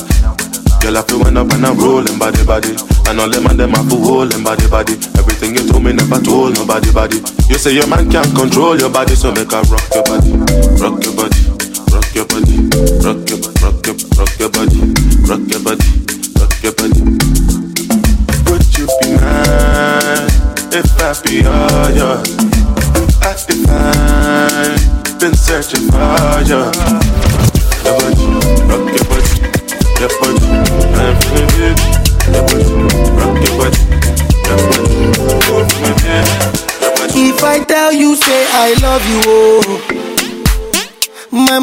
Girl, 0.79 0.95
I 0.95 1.03
feel 1.03 1.19
when 1.19 1.35
up 1.35 1.51
and 1.51 1.67
I'm 1.67 1.75
rolling 1.75 2.23
body 2.23 2.39
body. 2.47 2.79
And 3.11 3.19
all 3.19 3.27
them 3.27 3.51
and 3.51 3.59
them 3.59 3.75
are 3.75 3.83
for 3.91 3.99
holding 3.99 4.47
body 4.47 4.71
body. 4.71 4.95
Everything 5.19 5.59
you 5.59 5.67
told 5.67 5.83
me 5.83 5.91
never 5.91 6.23
told 6.23 6.55
nobody 6.55 6.95
body. 6.95 7.19
You 7.51 7.59
say 7.59 7.75
your 7.75 7.91
man 7.91 8.07
can't 8.07 8.31
control 8.31 8.79
your 8.79 8.95
body, 8.95 9.19
so 9.19 9.35
make 9.35 9.51
her 9.51 9.63
rock 9.67 9.83
your 9.91 10.07
body, 10.07 10.31
rock 10.79 11.03
your 11.03 11.12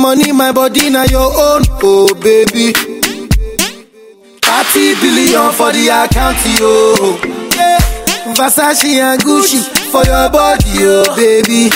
money, 0.10 0.31
my 0.31 0.52
body, 0.52 0.90
now 0.90 1.03
your 1.03 1.22
own, 1.22 1.61
oh 1.84 2.11
baby. 2.15 2.73
30 4.41 4.95
billion 5.02 5.52
for 5.53 5.72
the 5.72 5.86
account, 5.94 6.38
yo. 6.57 6.95
Yeah. 7.56 7.77
Versace 8.34 8.98
and 8.98 9.22
Gucci 9.22 9.60
for 9.91 10.03
your 10.06 10.30
body, 10.31 10.65
oh 10.80 11.15
baby. 11.15 11.69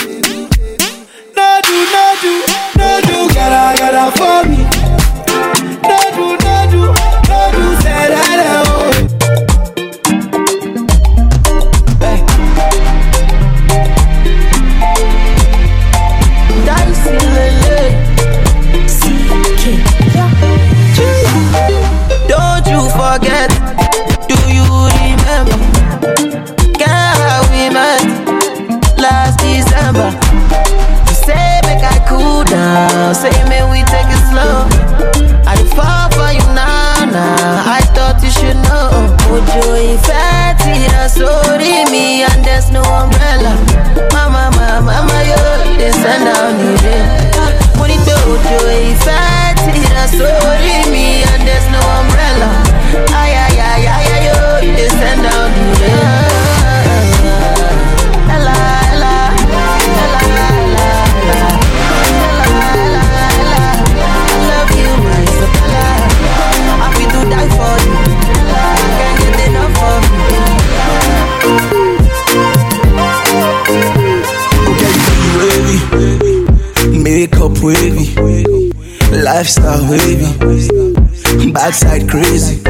outside 81.74 82.08
crazy. 82.08 82.62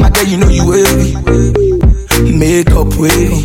My 0.00 0.10
girl, 0.10 0.24
you 0.24 0.36
know 0.38 0.48
you 0.48 0.68
wavy. 0.68 1.14
Makeup 2.36 2.92
wavy. 2.98 3.40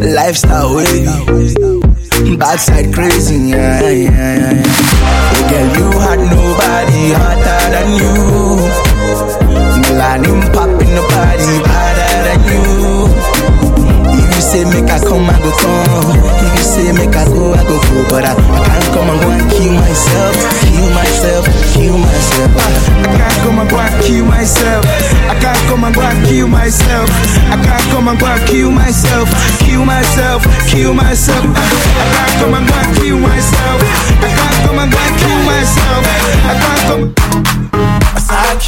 Lifestyle 0.00 0.74
wavy. 0.74 2.36
Backside 2.36 2.92
crazy, 2.92 3.36
yeah. 3.50 3.61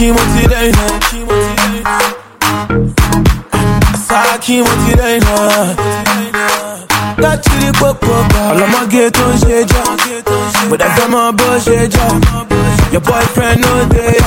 Kimoti 0.04 0.46
daina 0.48 0.84
Sa 4.08 4.20
Kimoti 4.38 4.92
daina 5.00 5.34
Láti 7.22 7.50
pọ̀pọ̀pọ̀ 7.80 8.40
ọlọ́mọge 8.50 9.04
tó 9.16 9.24
ń 9.32 9.34
ṣe 9.42 9.56
jọ 9.70 9.82
Bùdá 10.68 10.86
fẹ́ 10.96 11.06
mọ 11.12 11.22
bó 11.38 11.46
ṣe 11.64 11.78
jọ 11.94 12.06
Your 12.92 13.00
boyfriend 13.06 13.58
no 13.64 13.72
dey 13.92 14.20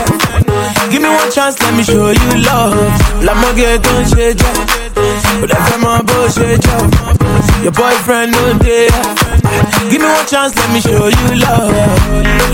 Give 0.90 1.02
me 1.04 1.10
one 1.10 1.32
chance 1.36 1.56
let 1.62 1.74
me 1.78 1.84
show 1.84 2.10
you 2.22 2.32
love. 2.48 2.74
Ọlọ́mọge 3.22 3.70
tó 3.86 3.94
ń 4.02 4.04
ṣe 4.14 4.26
jọ 4.40 4.52
Bùdá 5.40 5.58
fẹ́ 5.68 5.78
mọ 5.84 5.94
bó 6.08 6.18
ṣe 6.36 6.48
jọ 6.66 6.76
Your 7.64 7.74
boyfriend 7.78 8.30
no 8.34 8.44
dey 8.64 8.90
Give 9.90 10.02
me 10.02 10.08
one 10.08 10.26
chance, 10.28 10.54
let 10.56 10.70
me 10.74 10.80
show 10.82 11.08
you 11.08 11.28
love. 11.40 11.72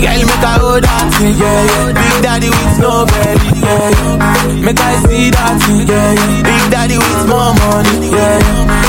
Girl, 0.00 0.20
make 0.28 0.44
I 0.44 0.54
hold 0.60 0.82
that 0.84 1.10
yeah, 1.18 1.34
yeah. 1.40 1.92
Big 1.94 2.14
daddy 2.22 2.50
with 2.50 2.76
no 2.78 3.06
belly, 3.06 3.50
yeah, 3.58 3.90
yeah. 3.90 4.64
Make 4.64 4.80
I 4.80 4.92
see 5.06 5.30
that 5.34 5.58
yeah, 5.86 6.14
yeah. 6.14 6.42
Big 6.46 6.64
daddy 6.70 6.96
with 6.98 7.24
more 7.26 7.52
money, 7.54 8.10
yeah, 8.14 8.38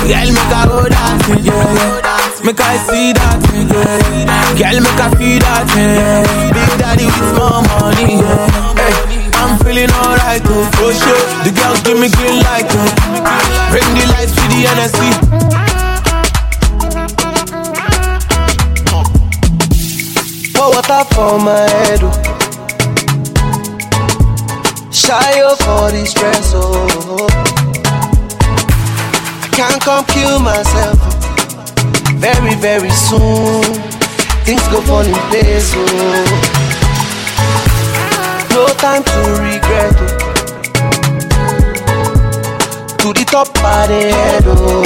yeah. 0.05 0.25
Girl, 0.25 0.29
make 0.35 0.53
I 0.53 0.61
hold 0.69 0.91
that 0.91 1.17
yeah, 1.41 1.53
yeah. 1.53 2.45
Make 2.45 2.61
I 2.61 2.75
see 2.85 3.09
that 3.17 3.37
thing, 3.49 3.69
yeah. 3.73 4.57
Girl, 4.59 4.77
make 4.85 5.01
I 5.01 5.07
feel 5.17 5.39
that 5.41 5.65
yeah. 5.73 6.53
Big 6.53 6.71
daddy 6.77 7.05
with 7.09 7.31
more 7.37 7.61
money, 7.65 8.21
yeah. 8.21 8.45
Hey, 8.77 8.93
I'm 9.41 9.57
feeling 9.65 9.89
alright, 10.05 10.43
oh, 10.45 10.65
for 10.77 10.91
sure. 10.93 11.23
The 11.45 11.51
girls 11.53 11.81
give 11.81 11.97
me 11.97 12.09
green 12.13 12.37
light, 12.45 12.69
oh. 12.69 12.89
Bring 13.73 13.89
the 13.97 14.05
lights 14.13 14.33
to 14.37 14.43
the 14.53 14.59
NSC. 14.69 15.64
Pour 20.65 20.73
water 20.73 21.03
for 21.13 21.37
my 21.37 21.69
head, 21.69 21.99
oh. 22.01 22.11
Shy 24.91 25.41
up 25.41 25.59
for 25.59 25.91
the 25.91 26.05
stress, 26.07 26.53
oh. 26.55 27.27
Can't 29.51 29.79
come 29.83 30.05
kill 30.05 30.39
myself. 30.39 30.97
Oh. 31.01 31.09
Very, 32.17 32.55
very 32.55 32.89
soon, 32.89 33.63
things 34.45 34.67
go 34.69 34.81
fall 34.81 35.05
in 35.05 35.13
place, 35.29 35.71
oh. 35.75 36.25
No 38.49 38.65
time 38.81 39.03
to 39.03 39.19
regret, 39.45 39.95
oh. 40.01 40.07
To 42.97 43.13
the 43.13 43.25
top 43.29 43.49
of 43.49 43.87
the 43.87 44.01
head, 44.17 44.43
oh. 44.47 44.83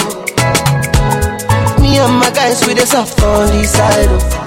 Me 1.79 1.97
and 1.99 2.15
my 2.19 2.29
guys 2.31 2.65
with 2.67 2.77
the 2.79 2.85
soft 2.85 3.21
on 3.23 3.47
the 3.47 3.63
side, 3.65 4.09
oh. 4.09 4.38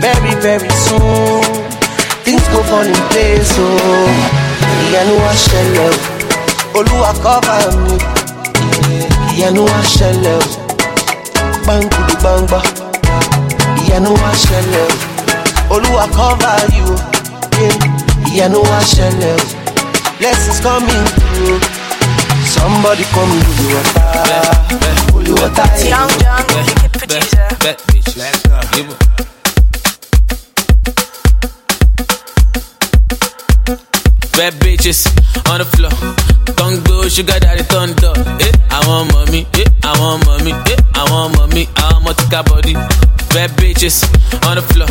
Very, 0.00 0.34
very 0.40 0.70
soon, 0.86 1.42
things 2.24 2.46
go 2.48 2.62
fall 2.64 2.84
in 2.86 2.94
place, 3.12 3.52
oh. 3.58 4.36
Ìyanu 4.90 5.14
wá 5.24 5.32
ṣẹlẹ̀ 5.44 5.88
o, 5.88 6.78
Olúwa 6.78 7.12
cover 7.22 7.64
mi. 7.84 7.94
Ìyanu 9.36 9.62
wá 9.70 9.80
ṣẹlẹ̀ 9.94 10.36
o, 10.36 10.42
gbàngudu 11.62 12.14
gbangba. 12.20 12.60
Ìyanu 13.82 14.10
wá 14.22 14.30
ṣẹlẹ̀ 14.44 14.86
o, 15.70 15.74
Olúwa 15.74 16.04
cover 16.16 16.58
you 16.76 16.86
o. 16.92 16.96
Yeah. 17.60 18.32
Ìyanu 18.32 18.58
wá 18.70 18.78
ṣẹlẹ̀ 18.94 19.34
o, 19.36 19.44
blessings 20.18 20.60
coming 20.66 21.06
through. 21.16 21.60
Somebody 22.54 23.04
come 23.14 23.34
holy 23.46 23.66
water, 23.74 24.42
holy 25.12 25.32
water. 25.40 25.66
Young 25.92 26.10
Jonn, 26.22 26.44
wicked 26.56 26.92
producer. 26.98 27.48
Bad 27.62 27.78
bitch, 27.88 28.16
let's 28.16 28.42
go. 28.46 28.94
Bad 34.36 34.54
bitches 34.60 35.06
on 35.50 35.58
the 35.58 35.66
floor. 35.66 35.90
Don't 36.56 36.82
go, 36.86 37.08
sugar 37.08 37.38
daddy 37.38 37.62
up. 37.62 38.16
Eh, 38.40 38.52
I 38.70 38.80
want 38.86 39.12
mommy. 39.12 39.46
Eh, 39.54 39.64
I 39.84 39.92
want 40.00 40.24
mommy. 40.26 40.52
Eh, 40.52 40.76
I 40.94 41.04
want 41.10 41.36
mommy. 41.36 41.68
I 41.76 42.00
want 42.04 42.18
tika 42.18 42.42
body. 42.42 42.74
Bad 43.34 43.50
bitches 43.58 44.04
on 44.46 44.56
the 44.56 44.62
floor. 44.62 44.88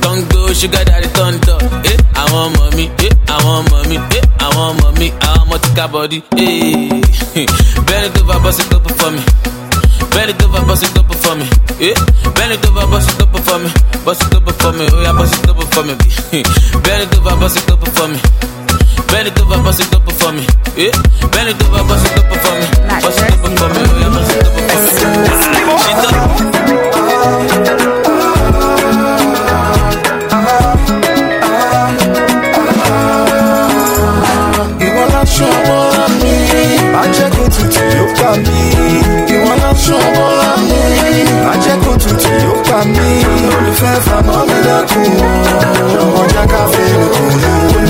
Don't 0.00 0.28
go, 0.30 0.52
sugar 0.52 0.84
daddy 0.84 1.08
up. 1.08 1.62
Eh, 1.84 1.96
I 2.14 2.24
want 2.32 2.56
mommy. 2.56 2.86
Eh, 3.04 3.10
I 3.28 3.36
want 3.44 3.70
mommy. 3.70 3.96
Eh, 3.96 4.22
I 4.40 4.48
want 4.56 4.82
mommy. 4.82 5.12
I 5.20 5.44
want 5.48 5.62
tika 5.62 5.88
body. 5.88 6.22
Eh, 6.36 7.02
bend 7.86 8.04
it 8.08 8.22
over, 8.22 8.38
bust 8.40 8.60
it 8.60 8.72
up 8.72 8.90
for 8.90 9.10
me. 9.10 9.22
Bend 10.10 10.30
it 10.30 10.42
over, 10.42 10.64
bust 10.66 10.84
it 10.84 10.98
up 10.98 11.14
for 11.14 11.34
me. 11.36 11.46
Yeah, 11.78 11.94
bend 12.34 12.52
it 12.52 12.66
over, 12.66 12.86
bust 12.86 13.10
it 13.10 13.22
up 13.22 13.36
for 13.38 13.58
me. 13.58 13.70
Bust 14.04 14.22
it 14.22 14.34
up 14.34 14.48
for 14.60 14.72
me. 14.72 14.86
Oh 14.90 15.02
yeah, 15.02 15.12
bust 15.12 15.38
it 15.42 15.50
up 15.50 15.62
for 15.72 15.82
me. 15.84 15.94
bend 16.82 17.02
it 17.04 17.18
over, 17.18 17.36
bust 17.38 17.58
it 17.58 17.70
up 17.70 17.86
for 17.88 18.08
me. 18.08 18.18
Bend 19.12 19.28
it 19.28 19.40
over, 19.40 19.58
bust 19.62 19.80
it 19.80 19.94
up 19.94 20.10
for 20.12 20.32
me. 20.32 20.44
Yeah, 20.76 20.92
bend 21.32 21.48
it 21.50 21.62
over, 21.64 21.82
bust 21.88 22.06
it 22.06 22.18
up 22.18 22.32
for 22.42 22.54
me. 22.60 22.66
Bust 23.02 23.20
it 23.20 23.32
up 23.32 23.40
for 23.58 23.68
me. 23.74 23.80
Oh 23.84 23.98
yeah, 24.00 24.10
bust 24.14 24.32
it 24.36 24.46
up 24.46 24.52
for 24.54 25.08
me. 25.12 25.28
She 25.84 25.92
done. 26.02 27.38
ìwọ 34.86 35.02
láṣọ 35.14 35.46
ọmọ 35.58 35.78
mi 36.20 36.32
tutù 37.54 37.82
yóò 37.94 38.06
pa 38.18 38.30
mí 38.44 38.58
ìwọ 39.34 39.52
láṣọ 39.62 39.96
ọmọ 40.06 40.26
mi 40.68 40.80
ajẹ́kù 41.52 41.90
tutù 42.02 42.30
yóò 42.42 42.57
mí 42.96 43.10
olùfẹ́ 43.56 43.94
fàmọ́ 44.06 44.40
mi 44.48 44.58
dákun 44.66 45.10
ọmọ 46.04 46.22
jẹ́ 46.32 46.44
ká 46.52 46.62
fẹ́ 46.72 46.88
lókun 47.00 47.34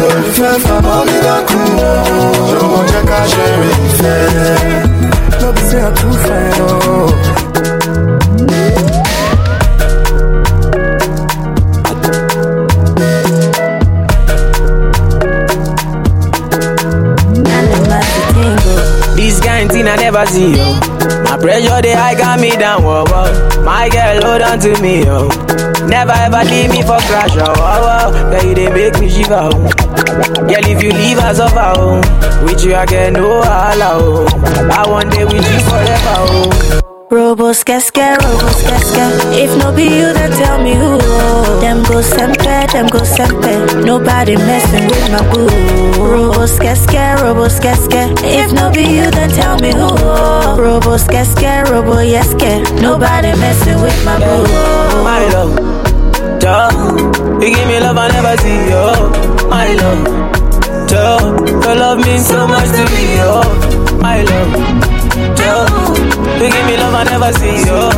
olùfẹ́ 0.09 0.53
fàmọ́ 0.65 0.99
mi 1.09 1.17
dákun 1.27 1.71
ọmọ 2.63 2.79
jẹ́ 2.91 3.03
ká 3.11 3.19
ṣe 3.33 3.47
rè 3.61 3.73
fẹ́. 3.99 4.99
i 5.81 5.91
too 5.99 6.13
fine 6.25 6.61
o. 6.61 6.71
Oh. 6.91 7.48
I 19.89 19.97
never 19.97 20.27
see, 20.27 20.51
you. 20.53 20.81
My 21.25 21.37
pressure, 21.41 21.81
they 21.83 21.95
high 21.95 22.15
got 22.15 22.41
me 22.41 22.51
down, 22.51 22.83
whoa, 22.83 23.05
whoa. 23.09 23.63
My 23.65 23.89
girl, 23.89 24.23
hold 24.23 24.43
on 24.43 24.59
to 24.61 24.81
me, 24.83 25.05
yo. 25.05 25.29
Never 25.87 26.13
ever 26.13 26.45
leave 26.45 26.71
me 26.71 26.83
for 26.83 26.99
crash, 27.09 27.35
oh, 27.37 27.53
oh, 27.57 28.13
oh. 28.13 28.31
Girl, 28.31 28.45
you 28.45 28.55
they 28.55 28.69
make 28.71 28.99
me 29.01 29.09
shiver, 29.09 29.49
oh. 29.53 29.69
Girl, 30.49 30.67
if 30.67 30.83
you 30.83 30.91
leave 30.93 31.19
us 31.19 31.41
over, 31.41 31.73
oh. 31.77 32.45
With 32.45 32.63
you, 32.65 32.75
I 32.75 32.87
get 32.87 33.13
no 33.15 33.43
holla, 33.43 33.99
oh. 34.01 34.27
I 34.73 34.89
want 34.89 35.11
day 35.13 35.25
with 35.25 35.35
you 35.35 35.61
forever, 35.61 36.17
oh. 36.31 36.88
Robo 37.11 37.55
skeske, 37.55 38.17
robo 38.23 38.49
skeske. 38.53 39.03
If 39.33 39.57
no 39.57 39.73
be 39.73 39.85
you, 39.85 40.13
then 40.13 40.31
tell 40.33 40.61
me 40.63 40.75
who. 40.75 40.99
Them 41.61 41.83
go 41.85 42.03
sempe, 42.03 42.67
them 42.73 42.87
go 42.89 42.99
sempe. 42.99 43.85
Nobody 43.85 44.37
messing 44.37 44.87
with 44.89 45.11
my 45.11 45.23
boo. 45.33 45.49
Robo 46.03 46.47
skeske, 46.47 47.17
robo 47.23 47.49
skeske. 47.49 48.13
If 48.23 48.53
no 48.53 48.71
be 48.71 48.83
you, 48.83 49.11
then 49.11 49.31
tell 49.31 49.57
me 49.59 49.73
who. 49.73 49.89
Robo 50.63 50.97
skeske, 50.99 51.65
robo 51.71 51.97
yeske. 52.01 52.61
Nobody 52.83 53.33
messing 53.41 53.81
with 53.81 54.05
my 54.05 54.19
boo. 54.19 54.45
My 55.03 55.25
love, 55.33 55.57
duh. 56.41 56.71
You 57.41 57.55
give 57.55 57.69
me 57.69 57.81
love 57.81 57.97
I 57.97 58.09
never 58.09 58.37
see, 58.43 58.69
yo. 58.69 59.49
My 59.49 59.73
love, 59.81 60.05
duh. 60.89 61.21
Your 61.65 61.75
love 61.75 61.99
means 62.05 62.27
so 62.27 62.47
much 62.47 62.69
to 62.69 62.85
me, 62.93 63.17
yo. 63.17 63.41
My 63.99 64.23
love, 64.23 64.53
love 67.31 67.43
oh. 67.69 67.98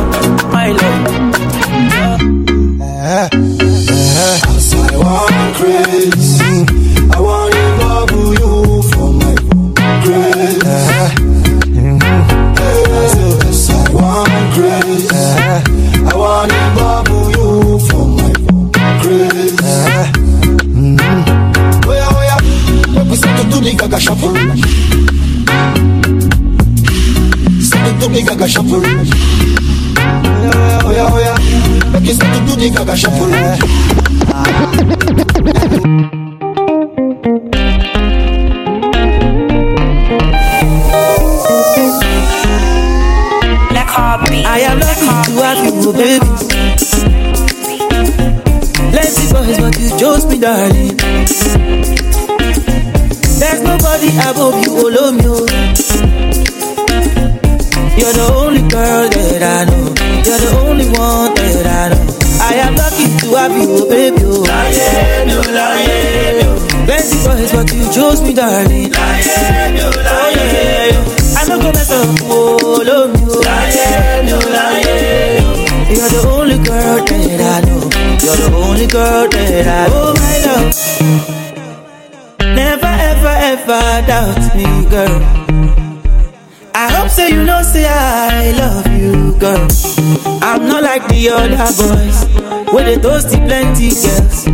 the 91.21 91.29
other 91.29 91.69
boys, 91.77 92.73
where 92.73 92.83
they 92.85 92.97
toasty 92.97 93.37
plenty 93.45 93.89
girls. 93.89 94.47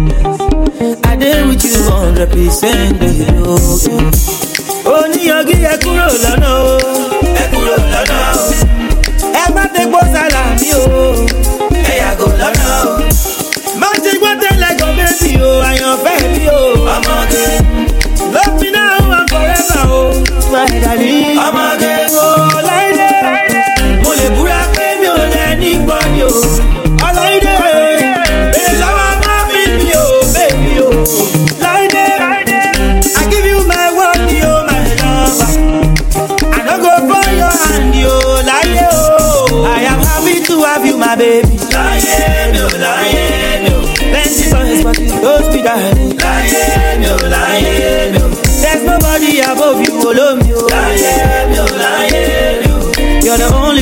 I 1.05 1.15
did 1.15 1.47
with 1.47 1.63
you 1.63 1.71
100%, 1.71 2.99
baby. 2.99 3.25
Oh, 3.45 3.79
yeah. 3.87 4.11
Oníyanjú 4.87 5.55
ẹ 5.71 5.75
kúrò 5.83 6.07
lọ́nà 6.23 6.49
o. 6.63 6.77
Ẹ 7.41 7.45
kúrò 7.51 7.75
lọ́nà 7.93 8.19
o. 8.31 8.45
Ẹ 9.41 9.43
má 9.55 9.63
dégbò 9.75 9.99
sálàmì 10.13 10.69
o. 10.75 10.83
Oh. 10.83 11.15
Ẹ 11.91 11.93
yàgò 12.01 12.27
lọ́nà 12.39 12.67
o. 12.87 12.91
Má 13.81 13.89
ti 14.03 14.11
gbọ́ 14.19 14.31
tẹ́lẹ̀ 14.41 14.71
gan 14.79 14.91
bébì 14.97 15.31
o, 15.43 15.49
oh, 15.49 15.67
àyànfẹ́ 15.69 16.17
mi 16.33 16.43
o. 16.47 16.61
Ọmọge. 16.95 17.45
Love 18.33 18.55
me 18.61 18.69
now 18.71 19.11
and 19.17 19.27
forever 19.31 19.83
o. 19.91 20.01
My 20.51 20.71
darling. 20.83 21.37
Ọmọge. 21.47 21.93
O 22.23 22.36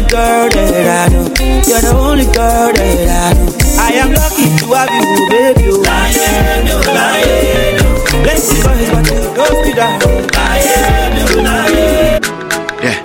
girl 0.10 0.49
that 0.49 0.88
I 0.88 1.14
know. 1.14 1.26
You're 1.65 1.82
the 1.82 1.94
only 1.95 2.26
girl 2.26 2.72
that 2.73 3.10
I 3.10 3.34
know. 3.34 3.49
I 3.77 3.91
am 4.02 4.11
lucky 4.14 4.48
to 4.60 4.65
have 4.73 4.91
you, 4.94 5.03
baby, 5.30 5.69
oh. 5.72 5.82
Mi 6.64 6.72
ò 6.72 6.80
láyé 6.94 7.76
mi 7.76 7.80
ò. 7.80 7.91
Plenty 8.23 8.56
boys, 8.64 8.90
you 8.90 9.64
be 9.64 9.72
darling. 9.73 10.26
Láyé 10.36 10.77
mi 11.14 11.22
ò. 11.22 11.45
Yeah. 12.84 12.98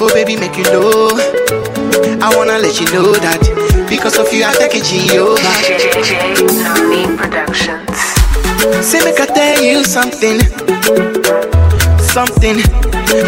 Oh 0.00 0.08
baby, 0.14 0.36
make 0.36 0.56
you 0.56 0.64
know. 0.72 1.18
I 2.20 2.28
wanna 2.36 2.58
let 2.58 2.80
you 2.80 2.86
know 2.92 3.12
that 3.12 3.40
because 3.88 4.18
of 4.18 4.32
you 4.32 4.44
I 4.44 4.52
take 4.54 4.74
it 4.74 4.84
over. 5.18 5.38
Oh. 5.38 7.16
Productions. 7.16 8.00
Say 8.84 9.00
make 9.04 9.20
I 9.20 9.26
tell 9.26 9.62
you 9.62 9.84
something, 9.84 10.40
something. 12.00 12.58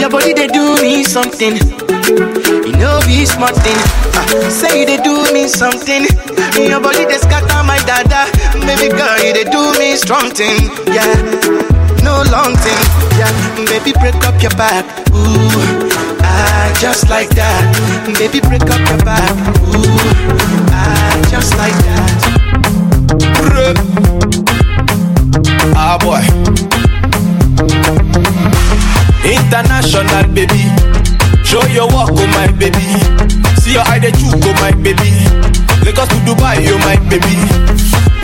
Your 0.01 0.09
body 0.10 0.32
they 0.32 0.47
do 0.48 0.81
me 0.81 1.05
something. 1.05 1.59
You 2.06 2.72
know 2.78 3.00
be 3.04 3.26
smart 3.26 3.56
thing. 3.66 3.76
Uh, 4.14 4.48
say 4.48 4.84
they 4.84 4.96
do 5.02 5.26
me 5.32 5.48
something. 5.48 6.06
Your 6.54 6.80
body 6.80 7.04
they 7.04 7.18
scatter 7.18 7.62
my 7.66 7.78
dada. 7.82 8.30
Baby 8.62 8.94
girl, 8.94 9.18
you 9.18 9.32
they 9.34 9.42
do 9.42 9.74
me 9.78 9.96
strong 9.96 10.30
thing. 10.30 10.70
Yeah, 10.86 11.10
no 12.06 12.22
long 12.30 12.54
thing. 12.62 12.78
Yeah, 13.18 13.32
baby 13.66 13.92
break 13.98 14.14
up 14.22 14.40
your 14.40 14.54
back. 14.54 14.86
Ooh, 15.10 15.50
ah, 16.22 16.78
just 16.80 17.10
like 17.10 17.28
that. 17.30 17.62
Baby 18.18 18.38
break 18.38 18.62
up 18.70 18.78
your 18.86 19.02
back. 19.02 19.34
Ooh, 19.74 19.98
ah, 20.70 21.26
just 21.28 21.56
like 21.58 21.74
that. 21.90 22.14
Ah 25.74 25.98
boy. 25.98 26.22
International 29.26 30.22
baby. 30.32 30.70
Show 31.47 31.62
your 31.70 31.86
walk, 31.94 32.10
oh 32.12 32.27
my 32.35 32.51
baby. 32.59 32.82
See 33.62 33.73
your 33.78 33.86
eye, 33.86 33.98
the 34.02 34.10
juke, 34.18 34.43
oh 34.43 34.52
my 34.60 34.73
baby. 34.82 35.14
Lagos 35.86 36.09
to 36.10 36.18
Dubai, 36.27 36.59
oh 36.66 36.78
my 36.82 36.98
baby. 37.09 37.39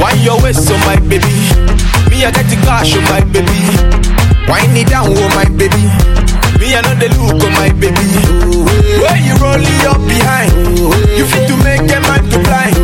Wine 0.02 0.18
your 0.26 0.42
waist, 0.42 0.66
oh 0.70 0.78
my 0.84 0.98
baby. 1.06 1.30
Me, 2.10 2.26
I 2.26 2.30
get 2.34 2.46
the 2.50 2.58
cash, 2.66 2.92
oh 2.98 3.02
my 3.06 3.22
baby. 3.30 3.62
Wine 4.50 4.74
it 4.76 4.88
down, 4.90 5.06
oh 5.14 5.28
my 5.38 5.46
baby. 5.54 5.86
Me, 6.58 6.74
I 6.74 6.82
know 6.82 6.94
the 6.98 7.08
look, 7.14 7.38
oh 7.38 7.50
my 7.54 7.70
baby. 7.78 8.10
Where 8.98 9.18
you 9.22 9.34
rolling 9.38 9.82
up 9.86 10.02
behind? 10.02 10.52
You 11.14 11.24
fit 11.24 11.46
to 11.46 11.56
make 11.62 11.86
a 11.94 11.98
man 12.02 12.26
to 12.26 12.38
blind. 12.42 12.76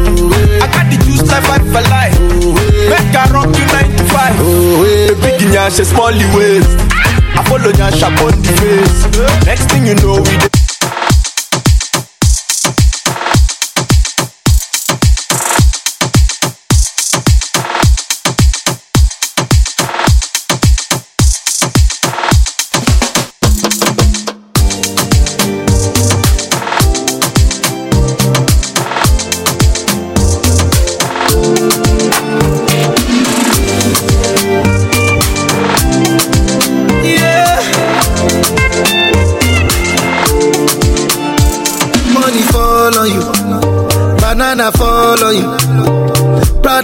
I 0.63 0.67
got 0.71 0.87
the 0.87 0.97
juice 1.03 1.27
like 1.27 1.43
five 1.51 1.67
for 1.67 1.83
life. 1.91 2.15
Make 2.87 3.11
I 3.15 3.27
rock 3.35 3.51
you 3.51 3.67
nine 3.75 3.91
to 3.99 4.05
five. 4.07 4.39
Big 5.21 5.43
in 5.43 5.53
your 5.53 5.71
small 5.71 6.15
waist. 6.39 6.88
Sharp 7.59 8.21
on 8.23 8.31
the 8.43 8.53
face. 8.61 9.45
Next 9.45 9.71
thing 9.71 9.87
you 9.87 9.95
know, 9.97 10.23
we 10.23 10.48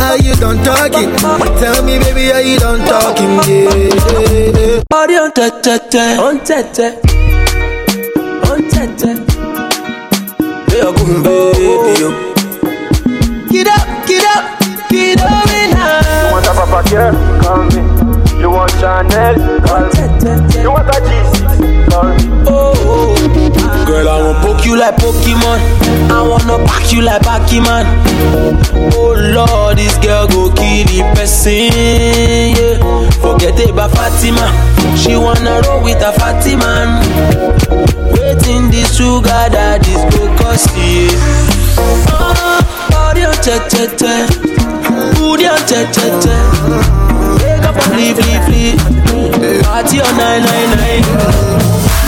Are 0.00 0.16
you 0.18 0.34
done 0.36 0.56
talking? 0.64 1.10
Tell 1.60 1.84
me, 1.84 1.98
baby, 1.98 2.32
are 2.32 2.40
you 2.42 2.58
done 2.58 2.80
talking? 2.88 3.30
Yeah. 3.48 3.74
yeah, 3.74 4.58
yeah. 4.58 4.82
Body 4.88 5.14
on 5.16 5.30
tete, 5.32 5.94
on 6.18 6.40
tete, 6.44 6.98
on 8.48 8.60
tete. 8.70 9.10
Yeah, 10.72 10.90
boom, 10.96 11.22
baby. 11.22 12.30
Get 13.50 13.68
up, 13.68 13.86
get 14.06 14.24
up, 14.34 14.44
get 14.88 15.20
up 15.20 15.48
in 15.48 15.70
You 15.70 16.32
want 16.32 16.46
a 16.46 16.52
Papa 16.54 16.88
Care? 16.88 17.12
Call 17.42 17.64
me. 17.66 18.40
You 18.40 18.50
want 18.50 18.70
Chanel? 18.72 19.34
Call 19.66 19.82
me. 19.84 20.62
You 20.62 20.70
want 20.70 20.88
a 20.88 20.98
G6? 21.00 21.90
Call 21.90 22.04
me. 22.08 22.39
Girl, 23.86 24.08
I 24.08 24.22
wanna 24.22 24.40
poke 24.40 24.64
you 24.64 24.76
like 24.76 24.96
Pokemon. 24.96 25.58
I 26.10 26.22
wanna 26.22 26.64
pack 26.66 26.92
you 26.92 27.02
like 27.02 27.22
Pokemon. 27.22 27.84
Oh 28.94 29.14
Lord, 29.34 29.78
this 29.78 29.96
girl 29.98 30.26
go 30.28 30.52
kill 30.54 30.84
the 30.86 31.02
person. 31.14 31.72
Yeah. 32.56 33.10
Forget 33.20 33.58
about 33.68 33.90
Fatima. 33.92 34.46
She 34.96 35.16
wanna 35.16 35.60
roll 35.66 35.82
with 35.82 36.02
a 36.02 36.12
Fatima. 36.12 37.00
Waiting 38.12 38.70
this 38.70 38.96
sugar 38.96 39.48
daddy's 39.50 40.04
go 40.14 40.28
cost 40.36 40.70
you. 40.76 41.08
Oh, 41.78 42.60
body 42.90 43.24
on 43.24 43.34
te 43.34 43.58
te 43.68 43.86
te, 43.96 44.26
booty 45.16 45.46
on 45.46 45.58
te 45.66 45.84
te 45.92 46.06
te. 46.20 47.19
Up 47.66 47.76
and 47.76 47.92
leave, 47.96 48.16
leave, 48.18 48.48
leave. 48.48 49.62
Party 49.64 50.00
on 50.00 50.16
nine 50.16 50.42
nine 50.42 50.70
nine. 50.76 51.04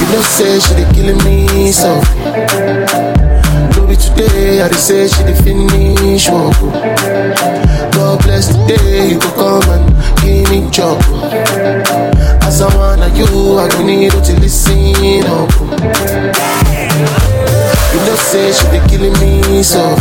You 0.00 0.06
know, 0.12 0.22
say 0.22 0.58
she 0.60 0.74
dey 0.74 0.86
killing 0.94 1.18
me, 1.24 1.70
so. 1.72 2.00
No 3.76 3.86
today, 3.94 4.60
I 4.62 4.68
dey 4.68 4.76
say 4.76 5.08
she 5.08 5.22
dey 5.24 5.34
finish 5.42 6.28
work. 6.28 6.54
oh. 6.60 6.70
God 7.92 8.22
bless 8.24 8.48
the 8.48 8.58
day 8.66 9.10
you 9.10 9.18
go 9.20 9.30
come 9.32 9.70
and 9.70 9.84
give 10.22 10.50
me 10.50 10.68
job. 10.70 10.98
oh. 11.06 12.38
As 12.42 12.60
I 12.60 12.74
wanna, 12.76 13.08
you 13.16 13.58
I 13.58 13.68
go 13.68 13.82
need 13.84 14.04
you 14.04 14.10
to 14.10 14.40
listen 14.40 15.24
up. 15.26 15.48
Oh. 15.60 15.62
You 17.92 18.00
know, 18.06 18.16
say 18.16 18.52
she 18.52 18.64
be 18.72 18.78
killing 18.88 19.12
me 19.20 19.62
so. 19.62 19.96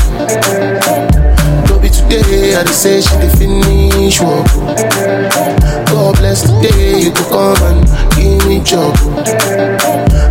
Today, 2.12 2.56
I 2.56 2.66
say 2.66 3.00
she 3.00 3.16
dey 3.24 3.30
finish 3.40 4.20
work. 4.20 4.46
God 5.88 6.16
bless 6.18 6.42
the 6.44 6.60
day 6.62 7.00
you 7.00 7.12
go 7.14 7.24
come 7.30 7.64
and 7.72 7.86
give 8.16 8.46
me 8.50 8.60
job. 8.62 8.94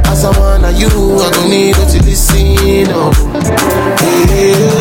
As 0.06 0.24
I 0.26 0.30
wanna 0.38 0.72
you, 0.72 0.88
I 0.88 1.30
gon' 1.32 1.48
need 1.48 1.74
to 1.76 2.02
listen 2.04 2.90
up. 2.90 3.14
Yeah. 4.28 4.79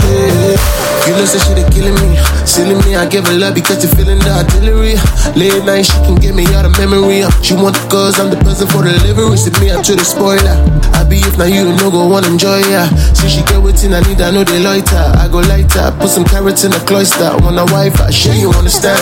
You 1.09 1.15
know, 1.17 1.25
say 1.25 1.41
she 1.41 1.57
dey 1.57 1.65
killing 1.73 1.97
me, 2.05 2.13
silly 2.45 2.77
me. 2.85 2.93
I 2.95 3.09
give 3.09 3.25
her 3.25 3.33
love 3.33 3.55
because 3.57 3.81
you 3.81 3.89
feeling 3.97 4.19
the 4.21 4.29
artillery. 4.29 4.93
Late 5.33 5.65
night, 5.65 5.89
she 5.89 5.97
can 6.05 6.15
get 6.21 6.35
me 6.37 6.45
out 6.53 6.65
of 6.69 6.77
memory. 6.77 7.25
She 7.41 7.57
want 7.57 7.73
the 7.73 7.81
cause, 7.89 8.19
I'm 8.21 8.29
the 8.29 8.37
person 8.37 8.69
for 8.69 8.85
delivery. 8.85 9.33
See 9.33 9.49
me, 9.57 9.73
I 9.73 9.81
to 9.81 9.95
the 9.97 10.05
spoiler. 10.05 10.53
I 10.93 11.01
be 11.09 11.17
if 11.25 11.33
now 11.41 11.49
you 11.49 11.65
no 11.81 11.89
go 11.89 12.05
wanna 12.05 12.27
enjoy 12.29 12.61
ya. 12.69 12.85
See 13.17 13.25
she 13.29 13.41
get 13.49 13.57
within, 13.57 13.97
I 13.97 14.05
need, 14.05 14.21
I 14.21 14.29
know 14.29 14.43
they 14.45 14.61
loiter. 14.61 15.01
I 15.17 15.25
go 15.33 15.41
lighter, 15.49 15.89
put 15.97 16.13
some 16.13 16.25
carrots 16.29 16.61
in 16.63 16.69
the 16.71 16.81
cloister. 16.85 17.25
I 17.25 17.37
Want 17.41 17.57
a 17.57 17.65
wife, 17.73 17.97
I 18.05 18.11
sure 18.13 18.35
you 18.37 18.53
understand. 18.53 19.01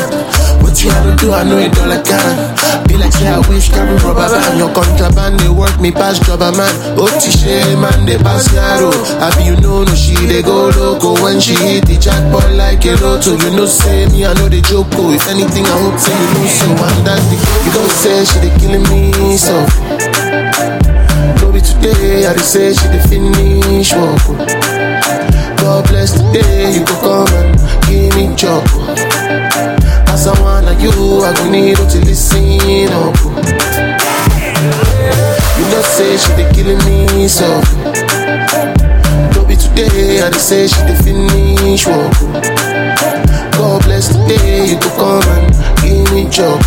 What 0.78 0.86
you 0.86 0.91
had 0.94 1.10
to 1.10 1.14
do, 1.18 1.34
I 1.34 1.41
know 1.41 1.58
it 1.58 1.74
all 1.82 1.90
I 1.90 1.98
can. 2.06 2.86
Be 2.86 3.02
like, 3.02 3.10
say, 3.10 3.26
I 3.26 3.41
wish 3.49 3.74
carry 3.74 3.98
rubber 3.98 4.30
band. 4.30 4.62
Your 4.62 4.70
contraband, 4.78 5.40
they 5.41 5.49
work 5.49 5.74
me 5.82 5.90
past 5.90 6.22
jobber 6.22 6.54
man. 6.54 6.70
Otishe 6.94 7.74
man, 7.82 8.06
they 8.06 8.22
pass 8.22 8.45
yaro. 8.54 8.94
Be 9.41 9.49
you 9.49 9.58
know, 9.58 9.82
no, 9.82 9.94
she 9.98 10.14
they 10.30 10.44
go 10.45 10.70
loco. 10.70 11.18
When 11.26 11.41
she 11.41 11.58
hit 11.58 11.90
the 11.90 11.98
jackpot 11.98 12.54
like 12.54 12.86
a 12.86 12.94
lotto, 13.02 13.34
you 13.41 13.58
know, 13.58 13.66
say 13.66 14.06
me, 14.14 14.22
I 14.30 14.38
know 14.38 14.45
they 14.54 14.62
joke. 14.62 14.86
Oh, 15.02 15.10
if 15.10 15.26
anything, 15.26 15.66
I 15.66 15.74
hope 15.82 15.98
say 15.98 16.14
you 16.14 16.30
know 16.38 16.45
so. 16.45 16.70
And 16.70 17.02
that's 17.10 17.26
the 17.26 17.38
You 17.66 17.72
don't 17.74 17.90
say 17.98 18.22
she 18.30 18.38
they 18.45 18.54
killing 18.62 18.86
me, 18.94 19.34
so. 19.34 19.58
Be 21.49 21.58
today, 21.66 22.30
I 22.30 22.38
dey 22.38 22.45
say 22.45 22.74
she 22.78 22.86
dey 22.94 23.02
finish 23.10 23.94
work. 23.98 24.22
oh. 24.30 24.38
God 25.58 25.90
bless 25.90 26.14
the 26.14 26.22
day 26.32 26.70
you 26.70 26.86
go 26.86 26.94
come 27.02 27.34
and 27.34 27.58
give 27.90 28.14
me 28.14 28.30
job. 28.38 28.62
Oh. 28.78 29.07
As 30.18 30.26
I 30.26 30.41
wanna 30.41 30.73
you, 30.81 31.22
I 31.23 31.31
go 31.35 31.49
need 31.49 31.77
to 31.77 31.99
listen 32.06 32.89
up. 32.89 33.15
You 35.57 35.65
know 35.69 35.81
say 35.84 36.18
she 36.18 36.30
dey 36.35 36.49
killing 36.53 36.80
me 36.85 37.27
so. 37.27 37.45
No 39.35 39.45
be 39.45 39.56
today, 39.56 40.22
I 40.22 40.30
dey 40.31 40.38
say 40.39 40.68
she 40.68 40.81
dey 40.89 40.95
finish 41.06 41.85
work. 41.85 42.14
God 43.57 43.84
bless 43.84 44.10
the 44.10 44.26
day 44.27 44.65
you 44.65 44.80
go 44.80 44.89
come 44.98 45.30
and 45.38 45.53
give 45.81 46.11
me 46.14 46.27
job. 46.30 46.61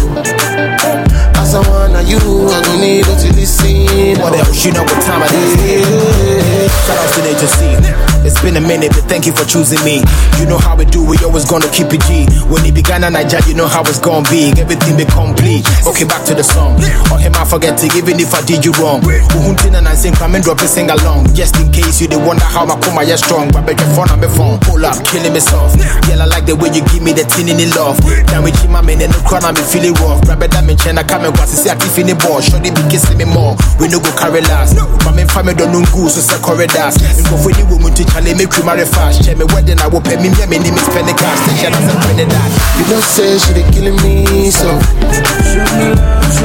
As 1.36 1.54
I 1.54 1.60
wanna 1.68 2.02
you, 2.02 2.18
I 2.18 2.62
go 2.64 2.78
need 2.80 3.04
to 3.04 3.32
listen. 3.34 4.20
What 4.22 4.34
else? 4.38 4.64
You 4.64 4.72
know 4.72 4.82
what 4.84 5.02
time 5.02 5.22
it 5.24 5.32
is. 5.34 6.70
Shout 6.86 6.98
out 6.98 7.14
to 7.14 7.20
Nature. 7.22 8.09
It's 8.22 8.36
been 8.42 8.56
a 8.56 8.60
minute, 8.60 8.92
but 8.92 9.08
thank 9.08 9.24
you 9.26 9.32
for 9.32 9.44
choosing 9.44 9.80
me. 9.84 10.04
You 10.38 10.46
know 10.46 10.58
how 10.58 10.76
we 10.76 10.84
do, 10.84 11.00
we 11.04 11.16
always 11.24 11.44
gonna 11.48 11.68
keep 11.72 11.92
it 11.92 12.04
G. 12.04 12.28
When 12.52 12.64
it 12.64 12.74
began 12.74 13.04
and 13.04 13.16
I 13.16 13.24
judge, 13.26 13.46
you 13.48 13.54
know 13.54 13.66
how 13.66 13.80
it's 13.82 13.98
gonna 13.98 14.28
be. 14.28 14.52
Everything 14.60 14.96
be 14.96 15.04
complete. 15.08 15.64
Okay, 15.88 16.04
back 16.04 16.24
to 16.28 16.34
the 16.34 16.44
song. 16.44 16.76
Oh, 17.08 17.16
on 17.16 17.20
him, 17.20 17.32
I 17.34 17.44
forget 17.44 17.80
it, 17.82 17.96
even 17.96 18.20
if 18.20 18.34
I 18.34 18.44
did 18.44 18.64
you 18.64 18.72
wrong. 18.76 19.00
Uhuntin 19.00 19.76
and 19.76 19.88
I 19.88 19.94
sing, 19.94 20.12
come 20.12 20.34
and 20.36 20.44
drop 20.44 20.60
it, 20.60 20.68
sing 20.68 20.90
along. 20.90 21.32
Just 21.34 21.56
in 21.56 21.72
case 21.72 22.00
you 22.00 22.08
did 22.08 22.20
wonder 22.20 22.44
how 22.44 22.66
my 22.66 22.76
coma 22.80 23.02
is 23.02 23.20
strong. 23.20 23.50
But 23.52 23.64
bet 23.64 23.80
your 23.80 23.88
phone 23.96 24.10
on 24.12 24.20
my 24.20 24.28
phone. 24.28 24.60
Pull 24.60 24.84
up, 24.84 25.00
killing 25.08 25.32
me 25.32 25.40
soft. 25.40 25.80
Girl, 26.04 26.20
I 26.20 26.26
like 26.28 26.44
the 26.44 26.54
way 26.56 26.68
you 26.70 26.84
give 26.92 27.02
me 27.02 27.16
the 27.16 27.24
tin 27.24 27.48
in 27.48 27.56
the 27.56 27.72
love. 27.72 27.96
Now 28.28 28.44
we 28.44 28.52
my 28.68 28.84
man 28.84 29.00
and 29.00 29.10
no 29.10 29.20
crown, 29.24 29.48
I'm 29.48 29.56
feeling 29.56 29.96
rough. 29.98 30.22
Grab 30.28 30.44
it, 30.44 30.54
I'm 30.54 30.68
in 30.68 30.76
China, 30.76 31.02
come 31.02 31.24
and 31.24 31.34
watch, 31.40 31.50
see, 31.56 31.72
I 31.72 31.74
keep 31.74 31.96
in 31.96 32.12
the 32.12 32.16
ball. 32.20 32.44
They 32.60 32.70
be 32.70 32.84
kissing 32.92 33.16
me 33.16 33.24
more. 33.24 33.56
We 33.80 33.88
no 33.88 33.98
go 33.98 34.12
carry 34.14 34.44
last. 34.44 34.76
My 35.08 35.10
main 35.16 35.26
family 35.26 35.56
don't 35.56 35.72
know 35.72 35.82
goose, 35.90 36.20
so 36.20 36.36
corridors. 36.44 37.00
And 37.00 37.24
go 37.26 37.40
for 37.40 37.50
the 37.50 37.64
woman 37.66 37.94
to 37.96 38.04
challenge 38.12 38.38
me, 38.38 38.46
cream 38.46 38.66
marry 38.66 38.84
fast. 38.84 39.24
Check 39.24 39.38
me 39.38 39.44
wedding, 39.54 39.78
I 39.80 39.86
will 39.88 40.00
pay 40.00 40.16
me, 40.16 40.30
me, 40.30 40.44
me 40.46 40.58
name 40.58 40.74
is 40.76 40.88
Penny 40.90 41.12
Cash. 41.14 41.38
Station 41.46 41.72
as 41.74 41.86
a 41.86 41.94
Trinidad. 42.02 42.50
You 42.78 42.84
don't 42.90 43.02
say 43.04 43.38
she 43.38 43.52
dey 43.54 43.66
killing 43.72 43.96
me 44.02 44.50
so. 44.50 44.68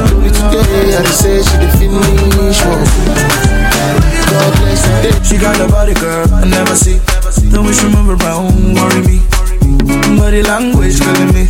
Do 0.06 0.20
it 0.26 0.34
today, 0.34 0.96
I 0.96 1.02
dey 1.02 1.14
say 1.14 1.42
she 1.42 1.56
dey 1.58 1.70
finish 1.78 2.60
work. 2.64 2.86
God 4.26 4.52
bless 4.60 4.82
the 4.82 4.94
day. 5.02 5.14
She 5.24 5.36
got 5.38 5.58
a 5.60 5.66
body, 5.68 5.94
girl, 5.94 6.26
I 6.34 6.44
never 6.44 6.74
see. 6.74 6.98
The 7.50 7.62
way 7.62 7.72
she 7.72 7.86
move 7.88 8.10
around, 8.20 8.74
worry 8.74 9.02
me. 9.06 9.18
Body 10.18 10.42
language 10.42 10.98
killing 11.00 11.32
me. 11.34 11.46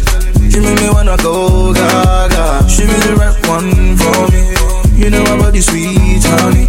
She 0.51 0.60
make 0.60 0.80
me 0.80 0.88
wanna 0.90 1.16
go 1.18 1.72
gaga. 1.74 2.64
She 2.68 2.82
be 2.86 2.97
the 3.05 3.14
right 3.16 3.36
one 3.48 3.97
for 3.97 4.28
me. 4.32 4.55
You 4.97 5.10
know 5.10 5.24
her 5.24 5.36
body 5.38 5.60
sweet, 5.60 6.24
honey. 6.40 6.66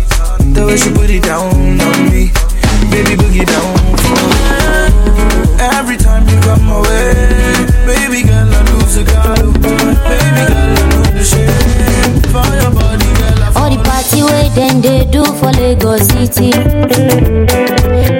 The 0.53 0.65
way 0.65 0.77
she 0.77 0.91
put 0.91 1.09
it 1.09 1.23
down 1.23 1.79
on 1.79 2.09
me. 2.11 2.31
Baby, 2.91 3.15
boogie 3.21 3.45
down 3.45 3.75
for. 4.03 4.17
Every 5.59 5.97
time 5.97 6.27
you 6.29 6.39
come 6.41 6.63
my 6.65 6.81
way, 6.81 7.13
baby 7.85 8.23
girl, 8.27 8.49
I 8.49 8.61
lose 8.71 8.97
a 8.97 9.03
girl. 9.03 9.51
Baby 9.53 10.41
girl, 10.49 10.75
I 10.81 10.89
know 10.91 11.03
the 11.17 11.23
shame. 11.23 12.21
For 12.33 12.47
your 12.61 12.71
body, 12.71 13.09
girl, 13.19 13.39
I 13.43 13.51
All 13.55 13.69
the 13.69 13.83
party 13.83 14.23
way 14.23 14.49
then 14.55 14.81
they 14.81 15.05
do 15.05 15.23
for 15.39 15.51
Lagos 15.51 16.07
City. 16.07 16.51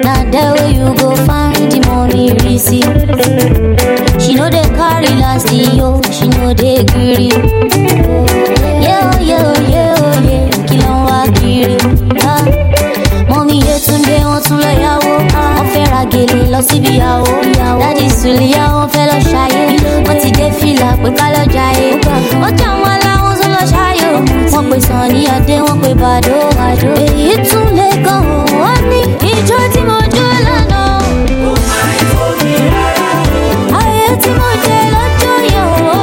Now 0.02 0.22
there 0.30 0.52
where 0.54 0.70
you 0.70 0.94
go 0.98 1.16
find 1.26 1.70
the 1.72 1.80
money 1.86 2.32
receipt. 2.44 4.20
She 4.20 4.34
know 4.34 4.48
they 4.50 4.62
carry 4.76 5.08
last 5.20 5.52
yo, 5.52 6.00
she 6.12 6.28
know 6.28 6.52
they 6.54 6.84
greedy. 6.84 7.28
Yeah, 8.84 9.10
oh, 9.12 9.20
yeah, 9.20 9.52
oh, 9.54 9.60
yeah, 9.68 9.94
oh, 9.98 10.20
yeah, 10.22 10.46
ló 10.78 10.92
ń 10.94 11.04
wá 11.06 11.20
kiri. 11.38 11.76
Lọ 14.62 14.70
yàwó. 14.84 15.12
Wọ́n 15.56 15.66
fẹ́ 15.72 15.84
ra 15.92 16.00
gèlè 16.12 16.38
lọ 16.52 16.60
síbi 16.68 16.90
ìyàwó. 16.98 17.32
Dádì 17.80 18.06
Sùlíyà 18.20 18.64
wọ́n 18.74 18.88
fẹ́ 18.94 19.04
lọ 19.10 19.18
ṣayé. 19.30 19.62
Wọ́n 20.06 20.16
ti 20.22 20.28
dé 20.38 20.46
fìlà 20.58 20.88
pé 21.02 21.08
ká 21.18 21.26
jayé. 21.54 21.88
Wọ́n 22.40 22.52
jà 22.60 22.68
wọn 22.82 22.96
láwọn 23.06 23.32
tún 23.40 23.50
lọ 23.56 23.62
ṣayò. 23.72 24.10
Wọ́n 24.52 24.64
pè 24.70 24.76
Sànní 24.86 25.20
Adé, 25.36 25.56
wọ́n 25.66 25.78
pè 25.82 25.90
Bàdó. 26.02 26.36
Èyí 27.04 27.28
tún 27.48 27.66
lè 27.78 27.88
gan 28.04 28.20
o, 28.36 28.38
wọ́n 28.60 28.78
ní 28.90 29.00
ìjọ 29.32 29.58
tí 29.72 29.80
mo 29.88 29.98
jó 30.14 30.26
lánàá. 30.46 30.82
Ayé 33.80 34.06
tí 34.22 34.30
mo 34.38 34.48
jẹ 34.64 34.78
lọ́jọ́ 34.94 35.34
yẹn 35.52 35.66
o. 35.94 35.98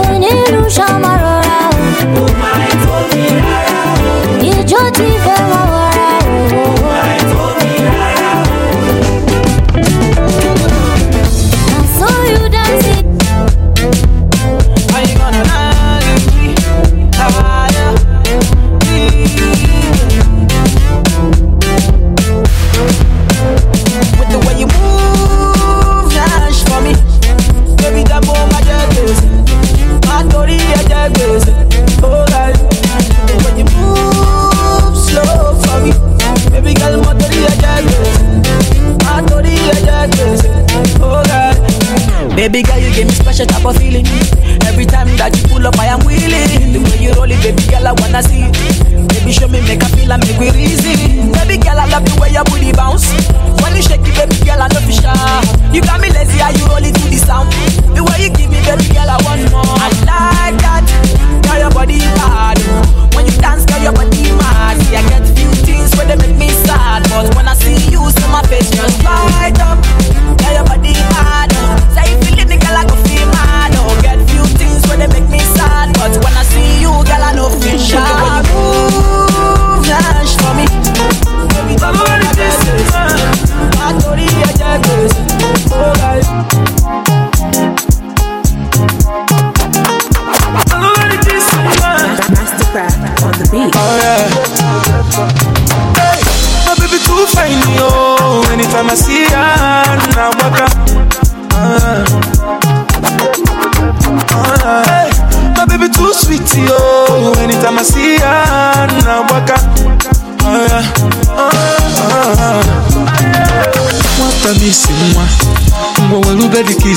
Onílù 0.00 0.60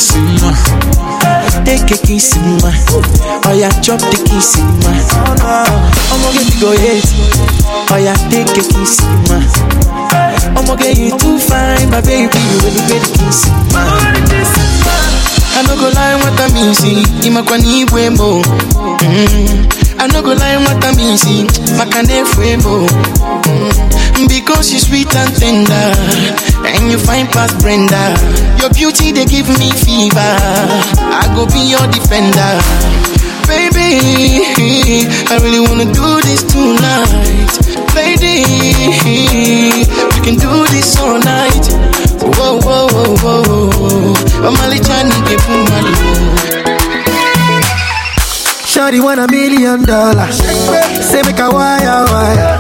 nwa. 0.04 0.54
Take 1.66 1.92
a 1.94 1.98
kiss 1.98 2.36
nwa, 2.36 2.72
oya 3.50 3.70
chop 3.82 4.00
the 4.00 4.18
kiss 4.30 4.58
nwa. 4.58 4.92
Ọmọ 6.14 6.30
gị 6.34 6.60
go 6.60 6.70
hate, 6.72 7.14
oya 7.94 8.14
take 8.30 8.60
a 8.60 8.64
kiss 8.64 9.00
nwa. 9.28 9.40
Ọmọ 10.56 10.76
gị 10.78 11.10
you 11.10 11.18
too 11.18 11.40
fine, 11.40 11.90
my 11.90 12.02
baby, 12.02 12.40
You 12.52 12.60
welube 12.64 13.00
the 13.00 13.18
kiss 13.18 13.46
nwa. 13.72 13.84
I 15.58 15.62
no 15.64 15.76
go 15.78 15.88
lie, 15.88 16.18
nwata 16.20 16.50
m 16.50 16.72
isi, 16.72 17.08
ịmakwa 17.24 17.58
na 17.58 17.68
igwe 17.68 18.10
mo. 18.10 18.42
Mm. 19.02 19.68
I 20.00 20.08
no 20.08 20.22
go 20.22 20.34
lie, 20.34 20.58
nwata 20.60 20.92
m 20.92 21.00
isi, 21.00 21.46
maka 21.78 22.04
na 22.04 22.14
efu 22.14 22.44
emo. 22.44 22.88
Mm. 23.46 24.28
Because 24.28 24.74
you 24.74 24.80
sweet 24.80 25.16
and 25.16 25.34
tender, 25.40 25.96
and 26.74 26.92
you 26.92 26.98
find 26.98 27.28
past 27.30 27.60
Brenda. 27.62 28.16
Your 28.60 28.70
beauty 28.74 29.12
they 29.12 29.26
give 29.26 29.48
me 29.60 29.70
fever. 29.72 30.34
I 31.00 31.24
go 31.36 31.46
be 31.46 31.62
your 31.70 31.86
defender, 31.92 32.58
baby. 33.48 35.06
I 35.30 35.38
really 35.44 35.60
wanna 35.62 35.86
do 35.92 36.22
this 36.26 36.44
tonight, 36.44 37.52
lady. 37.96 38.44
We 39.86 40.20
can 40.26 40.36
do 40.42 40.54
this 40.74 40.98
all 41.00 41.20
night. 41.20 41.66
Whoa, 42.38 42.60
whoa, 42.60 42.88
whoa, 42.90 43.16
whoa, 43.22 43.70
whoa. 43.70 44.14
I'm 44.46 44.56
only 44.64 44.80
trying 44.80 45.10
to 45.12 45.20
get 45.30 45.42
Shawty 48.66 49.02
want 49.02 49.20
a 49.22 49.28
million 49.32 49.84
dollars. 49.86 50.36
Say 51.08 51.22
make 51.22 51.40
a 51.40 51.50
wire 51.50 52.04
wire. 52.12 52.60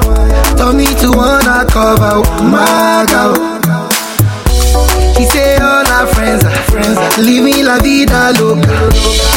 Tell 0.55 0.71
me 0.71 0.85
to 0.85 1.11
wanna 1.11 1.65
cover 1.69 2.21
my 2.43 3.05
girl. 3.09 3.54
He 5.17 5.25
say 5.25 5.57
all 5.57 5.85
our 5.87 6.07
friends 6.07 6.43
friends. 6.69 6.97
Living 7.17 7.63
la 7.65 7.77
vida 7.79 8.31
loca. 8.39 8.75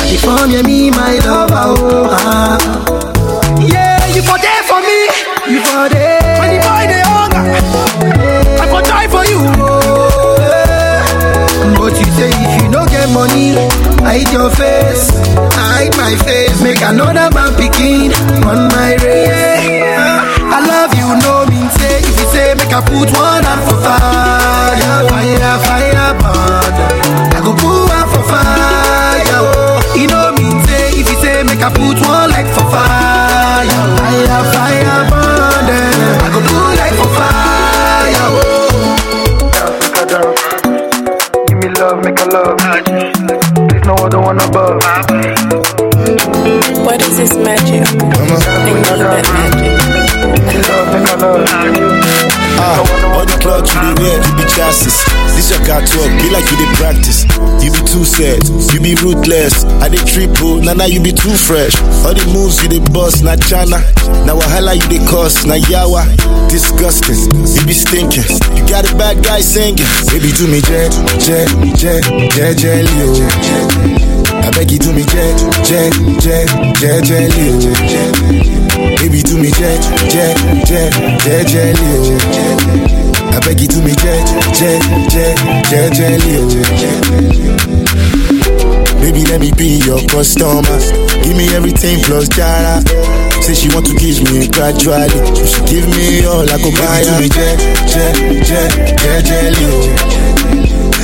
They 0.09 0.16
you 0.50 0.62
me 0.64 0.90
my 0.90 1.18
lover. 1.24 1.64
Oh, 1.78 2.09
ah. 2.10 2.59
Yeah, 3.60 4.06
you 4.14 4.22
for 4.22 4.38
there 4.38 4.62
for 4.70 4.80
me. 4.80 4.98
You 5.52 5.60
for 5.62 5.88
there. 5.88 6.38
When 6.40 6.48
the 6.55 6.60
boy 6.66 6.84
they 6.90 7.02
hunger, 7.06 7.44
I 8.62 8.66
for 8.72 8.82
die 8.82 9.09
for 9.09 9.24
you. 9.24 9.40
Oh, 9.62 10.36
yeah. 10.40 11.78
But 11.78 11.94
you 11.98 12.06
say 12.18 12.30
if 12.32 12.62
you 12.62 12.68
no 12.70 12.84
get 12.86 13.09
money, 13.10 13.55
hide 14.02 14.30
your 14.32 14.50
face. 14.50 15.10
Hide 15.55 15.94
my 15.96 16.14
face. 16.26 16.60
Make 16.62 16.82
another 16.82 17.30
man 17.34 17.55
picking 17.55 18.12
on 18.44 18.68
my 18.74 18.96
race. 19.02 19.86
I 20.50 20.59
love 20.66 20.92
you, 20.98 21.09
no 21.22 21.46
mean 21.46 21.70
say. 21.78 21.97
If 22.28 22.34
you 22.34 22.40
say 22.40 22.52
make 22.60 22.68
I 22.68 22.80
put 22.84 23.09
one 23.16 23.40
hand 23.42 23.62
for 23.64 23.80
fire, 23.80 25.00
fire, 25.09 25.56
fire, 25.64 26.12
burn. 26.20 26.76
I 27.32 27.40
go 27.40 27.56
put 27.56 27.88
one 27.88 28.05
for 28.12 28.20
fire. 28.28 29.40
Oh, 29.40 29.80
you 29.96 30.06
know 30.12 30.36
mean 30.36 30.60
say. 30.68 30.92
If 31.00 31.09
you 31.09 31.16
say 31.24 31.42
make 31.42 31.62
I 31.64 31.72
put 31.72 31.96
one 32.05 32.28
leg 32.28 32.44
for 32.52 32.68
fire, 32.68 33.64
fire, 33.96 34.44
fire, 34.52 35.09
burn. 35.09 35.72
I 35.72 36.28
go 36.28 36.40
put 36.44 36.76
leg 36.76 36.92
for 37.00 37.09
fire. 37.16 38.28
Oh. 38.28 38.68
Give 41.48 41.56
me 41.56 41.68
love, 41.80 42.05
make 42.05 42.20
a 42.20 42.26
love. 42.28 42.60
There's 43.72 43.84
no 43.88 43.94
other 44.05 44.20
one 44.20 44.36
above. 44.36 44.84
What 46.84 47.00
is 47.09 47.16
this 47.16 47.34
magic? 47.36 47.88
I 47.88 48.68
need 48.68 48.84
that 48.84 49.24
magic. 49.32 51.07
Ah, 52.60 52.78
all 53.14 53.26
the 53.26 53.34
clothes 53.42 53.70
you 53.74 53.80
dey 53.82 53.94
wear, 54.02 54.18
you 54.22 54.32
be 54.38 54.44
chassis. 54.54 54.94
This 55.34 55.50
your 55.50 55.58
car 55.66 55.82
talk, 55.82 56.10
be 56.22 56.30
like 56.30 56.46
you 56.50 56.56
dey 56.58 56.70
practice. 56.78 57.26
You 57.62 57.70
be 57.74 57.82
too 57.86 58.04
sad, 58.06 58.38
you 58.74 58.78
be 58.78 58.94
ruthless. 59.02 59.64
I 59.82 59.88
dey 59.90 59.98
triple, 60.06 60.62
nah 60.62 60.74
nah 60.74 60.84
you 60.86 61.02
be 61.02 61.10
too 61.10 61.34
fresh. 61.34 61.74
All 62.06 62.14
the 62.14 62.22
moves 62.30 62.62
you 62.62 62.68
dey 62.70 62.82
bust, 62.94 63.22
na 63.26 63.34
chana. 63.34 63.82
Na 64.26 64.34
wahala 64.38 64.74
you 64.78 64.86
dey 64.86 65.02
cause, 65.10 65.42
na 65.46 65.58
yawa. 65.66 66.06
Disgusting, 66.50 67.18
you 67.34 67.62
be 67.66 67.74
stinking. 67.74 68.26
You 68.54 68.62
got 68.70 68.86
a 68.86 68.94
bad 68.94 69.18
guy 69.24 69.40
singing. 69.42 69.82
Baby 70.14 70.30
do 70.38 70.46
me 70.46 70.60
jet, 70.62 70.94
jet, 71.18 71.50
jet, 71.74 72.02
jet, 72.30 72.54
jelly 72.58 72.94
oh. 73.02 73.18
I 74.38 74.50
beg 74.54 74.70
you 74.70 74.78
do 74.78 74.92
me 74.94 75.02
jet, 75.02 75.34
jet, 75.66 75.90
jet, 76.22 76.46
jet, 76.78 77.02
jelly 77.02 77.58
oh. 77.58 78.38
Baby 79.02 79.22
do 79.22 79.36
me 79.38 79.50
jet, 79.50 79.78
jet, 80.10 80.36
jet, 80.66 80.92
jet, 81.24 81.47
jelly 81.47 81.89
oh. 81.97 83.32
I 83.32 83.40
beg 83.40 83.60
you 83.60 83.68
do 83.68 83.80
me 83.82 83.93
jet, 83.94 84.24
jet, 84.55 84.82
jet, 85.70 85.93
jelly 85.93 86.36
oh. 86.39 86.48
Baby 89.01 89.24
let 89.30 89.40
me 89.40 89.52
be 89.56 89.78
your 89.86 90.01
customer. 90.09 90.62
Give 91.22 91.36
me 91.36 91.48
everything 91.55 92.01
plus 92.05 92.28
jara. 92.28 92.80
Say 93.43 93.55
she 93.55 93.68
want 93.74 93.86
to 93.86 93.94
kiss 93.94 94.20
me 94.20 94.48
gradually. 94.48 95.09
So 95.36 95.47
she 95.47 95.60
give 95.66 95.86
me 95.97 96.24
all 96.26 96.43
I 96.48 96.59
go 96.59 96.70
buy. 96.72 97.02
Do 97.05 97.18
me 97.20 97.28
jet, 97.28 97.59
jet, 97.89 98.14
jet, 98.44 98.98
jet, 98.98 99.24
jelly 99.24 99.64
oh. 99.70 99.94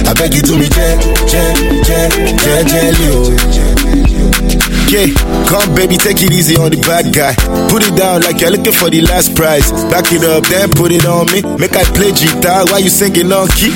I 0.06 0.12
beg 0.12 0.34
you 0.34 0.42
do 0.42 0.58
me 0.58 0.68
jet, 0.68 1.00
jet, 1.28 1.56
jet, 1.84 2.10
jet, 2.42 2.66
jelly 2.66 3.08
oh. 3.14 4.53
Yeah, 4.92 5.10
come 5.48 5.74
baby, 5.74 5.96
take 5.96 6.22
it 6.22 6.30
easy 6.30 6.56
on 6.56 6.70
the 6.70 6.78
bad 6.86 7.10
guy. 7.10 7.34
Put 7.72 7.82
it 7.82 7.96
down 7.96 8.22
like 8.22 8.40
you're 8.40 8.50
looking 8.50 8.72
for 8.72 8.90
the 8.90 9.00
last 9.02 9.34
prize. 9.34 9.72
Back 9.90 10.12
it 10.12 10.22
up, 10.22 10.44
then 10.46 10.70
put 10.70 10.92
it 10.92 11.04
on 11.06 11.26
me. 11.32 11.42
Make 11.58 11.74
I 11.74 11.82
play 11.96 12.12
guitar 12.12 12.62
while 12.70 12.80
you 12.80 12.90
singing 12.90 13.32
on 13.32 13.48
key. 13.48 13.74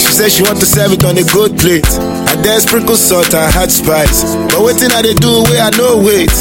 She 0.00 0.10
said 0.10 0.32
she 0.32 0.42
want 0.42 0.58
to 0.58 0.66
serve 0.66 0.92
it 0.92 1.04
on 1.04 1.16
a 1.18 1.22
good 1.22 1.54
plate. 1.58 1.86
I 1.86 2.34
then 2.42 2.60
sprinkle 2.60 2.96
salt 2.96 3.32
and 3.34 3.52
hot 3.52 3.70
spice. 3.70 4.34
But 4.50 4.64
waiting 4.64 4.90
I 4.90 5.02
they 5.02 5.14
do 5.14 5.44
where 5.46 5.62
I 5.62 5.70
know 5.76 6.02
wait. 6.02 6.32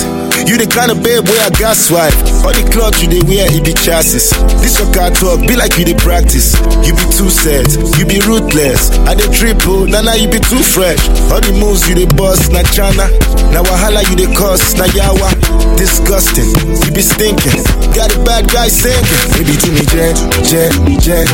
You 0.50 0.58
the 0.58 0.66
kind 0.66 0.90
of 0.90 1.06
babe 1.06 1.30
where 1.30 1.46
I 1.46 1.54
got 1.62 1.78
swipe. 1.78 2.10
All 2.42 2.50
the 2.50 2.66
clothes 2.74 2.98
you 3.06 3.06
they 3.06 3.22
wear, 3.30 3.46
it 3.46 3.62
be 3.62 3.70
chassis. 3.70 4.34
This 4.66 4.82
your 4.82 4.90
car 4.90 5.14
talk, 5.14 5.46
be 5.46 5.54
like 5.54 5.78
you 5.78 5.86
they 5.86 5.94
practice. 5.94 6.58
You 6.82 6.98
be 6.98 7.06
too 7.14 7.30
sad, 7.30 7.70
you 8.02 8.06
be 8.10 8.18
ruthless. 8.26 8.90
I 9.06 9.14
they 9.14 9.30
triple, 9.30 9.86
nah 9.86 10.02
nah 10.02 10.18
you 10.18 10.26
be 10.26 10.42
too 10.42 10.58
fresh. 10.66 10.98
All 11.30 11.38
the 11.38 11.54
moves 11.54 11.86
you 11.86 11.94
they 11.94 12.10
bust, 12.18 12.50
na 12.50 12.66
chana. 12.74 13.06
Na 13.54 13.62
wahala 13.62 14.02
you 14.10 14.18
they 14.18 14.30
cause, 14.34 14.74
na 14.74 14.90
yawa. 14.98 15.30
Disgusting, 15.78 16.50
you 16.82 16.92
be 16.98 17.06
stinking. 17.06 17.62
Got 17.94 18.10
a 18.10 18.20
bad 18.26 18.50
guy 18.50 18.74
singing. 18.74 19.06
Baby 19.38 19.54
do 19.62 19.70
me 19.70 19.86
jet, 19.86 20.18
jet, 20.42 20.74
jet, 20.98 21.30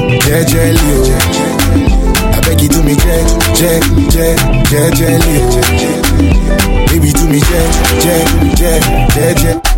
jet, 0.51 0.75
oh. 0.91 2.35
I 2.35 2.43
beg 2.43 2.59
you 2.59 2.67
do 2.67 2.83
me 2.83 2.99
jet, 2.99 3.23
jet, 3.55 3.79
jet, 4.11 4.35
jet, 4.67 4.91
jelly 4.91 5.39
oh. 5.39 6.04
Baby 6.95 7.11
do 7.11 7.27
me 7.27 7.39
jet, 7.39 7.71
jet, 8.01 8.55
jet, 8.55 8.83
jet, 9.13 9.37
jet. 9.37 9.74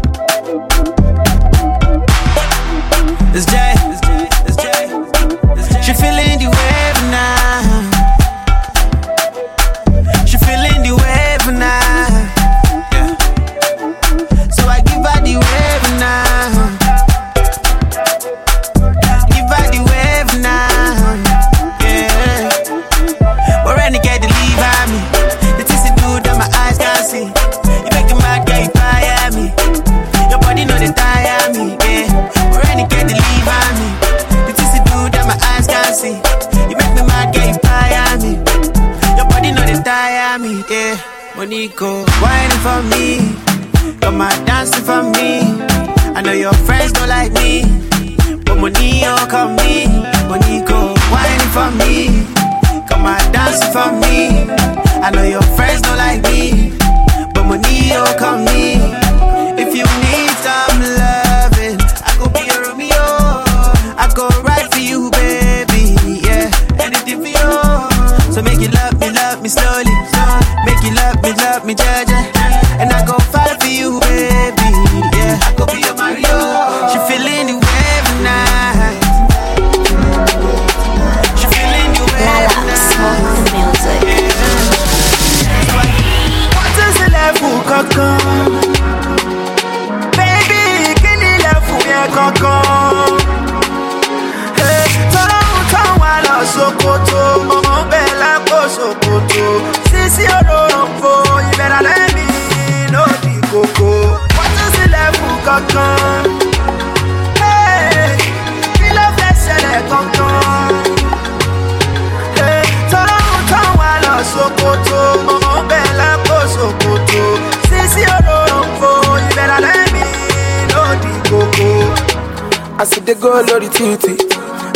Títì. 123.78 124.16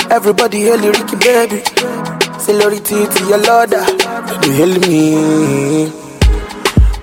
Everybody 0.10 0.60
hail 0.66 0.82
Ricky 0.82 1.16
baby. 1.24 1.60
Say 2.44 2.54
lórí 2.60 2.80
títì, 2.88 3.22
your 3.30 3.42
lord, 3.48 3.74
you 4.46 4.52
hail 4.58 4.74
me. 4.86 5.92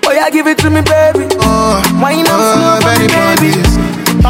Oh 0.05 0.11
yeah, 0.11 0.29
give 0.29 0.47
it 0.47 0.57
to 0.59 0.69
me, 0.69 0.81
baby. 0.81 1.27
Oh, 1.41 1.81
Wine 2.01 2.25
up 2.25 2.39
oh, 2.39 2.53
slow 2.53 2.75
for 2.83 2.95
me, 2.99 3.07
baby. 3.07 3.51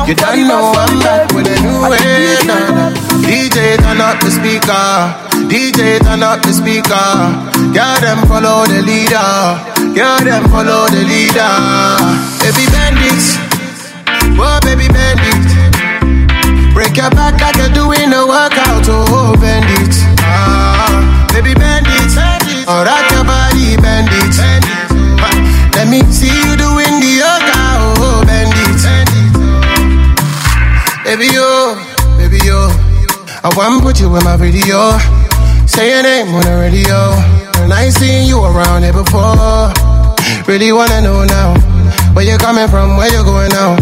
You 0.08 0.16
don't 0.16 0.48
know 0.48 0.74
I'm 0.74 1.00
back 1.00 1.32
with 1.34 1.48
a 1.48 1.58
new 1.62 1.82
way. 1.90 2.00
DJ 3.30 3.78
turn 3.78 4.02
up 4.02 4.18
the 4.20 4.32
speaker. 4.32 4.90
DJ 5.52 6.00
turn 6.02 6.24
up 6.24 6.42
the 6.42 6.54
speaker. 6.54 7.08
Girl 7.76 7.98
them 8.02 8.20
follow 8.28 8.66
the 8.66 8.82
leader. 8.82 9.30
Girl 9.94 10.20
them 10.26 10.44
follow 10.50 10.90
the 10.90 11.04
leader. 11.06 11.54
Baby 12.42 12.66
bandits. 12.74 13.38
Oh 14.42 14.60
baby 14.66 14.88
bandit. 14.90 15.59
Break 16.74 16.96
your 16.98 17.10
back 17.12 17.40
like 17.42 17.58
you're 17.58 17.74
doing 17.74 18.12
a 18.14 18.24
workout. 18.26 18.86
Oh 18.88 19.36
bandit. 19.40 19.94
Ah, 20.24 21.28
baby 21.34 21.54
bend 21.54 21.88
it, 21.88 22.14
Oh 22.68 22.84
rock 22.86 23.06
your 23.12 23.26
body 23.26 23.76
bandit. 23.78 24.36
Ah, 24.40 25.36
Let 25.76 25.88
me 25.90 26.02
see 26.12 26.32
you 26.32 26.56
doing 26.56 27.00
the 27.04 27.12
yoga. 27.20 27.60
Oh 28.00 28.24
bend 28.26 28.54
it, 28.56 28.80
Baby 31.04 31.28
yo, 31.34 31.76
baby 32.18 32.40
yo. 32.46 32.70
I 33.44 33.50
want 33.58 33.80
to 33.80 33.84
put 33.84 34.00
you 34.00 34.08
in 34.16 34.24
my 34.24 34.38
video. 34.38 34.98
Say 35.66 35.90
your 35.92 36.04
name 36.04 36.34
on 36.36 36.44
the 36.44 36.56
radio. 36.60 37.12
And 37.64 37.74
I 37.74 37.90
seen 37.90 38.28
you 38.28 38.40
around 38.44 38.84
here 38.84 38.94
before. 38.94 39.74
Really 40.48 40.72
wanna 40.72 41.02
know 41.02 41.26
now. 41.26 41.56
Where 42.14 42.26
you 42.26 42.38
coming 42.38 42.68
from, 42.68 42.96
where 42.98 43.12
you 43.12 43.24
going 43.24 43.50
now? 43.50 43.76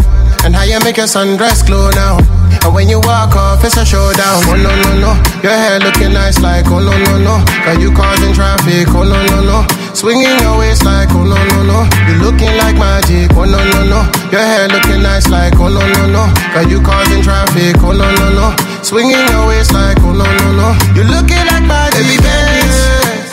And 0.44 0.54
how 0.54 0.62
you 0.64 0.78
make 0.80 0.96
your 0.96 1.06
sundress 1.06 1.66
glow 1.66 1.90
now. 1.90 2.18
And 2.64 2.74
when 2.74 2.88
you 2.88 3.00
walk 3.00 3.34
off, 3.36 3.64
it's 3.64 3.76
a 3.76 3.84
showdown. 3.84 4.42
Oh 4.50 4.56
no, 4.56 4.70
no, 4.70 4.92
no. 5.00 5.12
Your 5.42 5.52
hair 5.54 5.78
looking 5.80 6.12
nice 6.12 6.38
like, 6.40 6.66
oh 6.68 6.80
no, 6.80 6.92
no, 6.92 7.18
no. 7.18 7.44
Got 7.64 7.80
you 7.80 7.90
causing 7.92 8.34
traffic, 8.34 8.88
oh 8.92 9.04
no, 9.04 9.18
no, 9.26 9.38
no. 9.42 9.58
Swinging 9.94 10.38
your 10.44 10.58
waist 10.58 10.84
like, 10.84 11.08
oh 11.12 11.24
no, 11.24 11.34
no, 11.34 11.58
no. 11.64 11.78
You 12.06 12.18
looking 12.22 12.52
like 12.58 12.76
magic, 12.76 13.32
oh 13.34 13.44
no, 13.44 13.58
no, 13.58 13.80
no. 13.88 14.00
Your 14.30 14.42
hair 14.44 14.68
looking 14.68 15.02
nice 15.02 15.28
like, 15.28 15.54
oh 15.56 15.68
no, 15.68 15.80
no, 15.80 16.06
no. 16.06 16.24
Got 16.54 16.68
you 16.70 16.80
causing 16.82 17.22
traffic, 17.22 17.76
oh 17.82 17.92
no, 17.92 18.06
no, 18.14 18.28
no. 18.34 18.54
Swinging 18.82 19.18
your 19.32 19.48
waist 19.48 19.72
like, 19.72 19.98
oh 20.02 20.12
no, 20.12 20.24
no, 20.24 20.48
no. 20.52 20.68
You 20.94 21.04
looking 21.08 21.40
like 21.48 21.64
magic, 21.64 22.04
baby 22.04 22.16
bandit. 22.20 23.26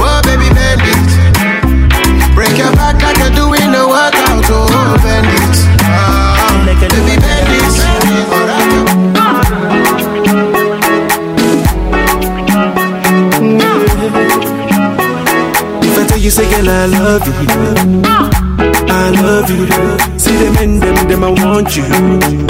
Oh, 0.00 0.20
baby 0.24 0.48
bandit. 0.54 0.96
Break 2.34 2.56
your 2.56 2.70
back 2.78 2.87
you, 16.20 16.30
say, 16.30 16.48
girl, 16.50 16.68
I 16.68 16.86
love 16.86 17.26
you. 17.26 18.02
Ah. 18.04 18.30
I 18.88 19.10
love 19.10 19.50
you. 19.50 19.66
See 20.18 20.36
them 20.36 20.56
and 20.56 20.82
them, 20.82 21.08
them, 21.08 21.24
I 21.24 21.30
want 21.30 21.76
you. 21.76 21.84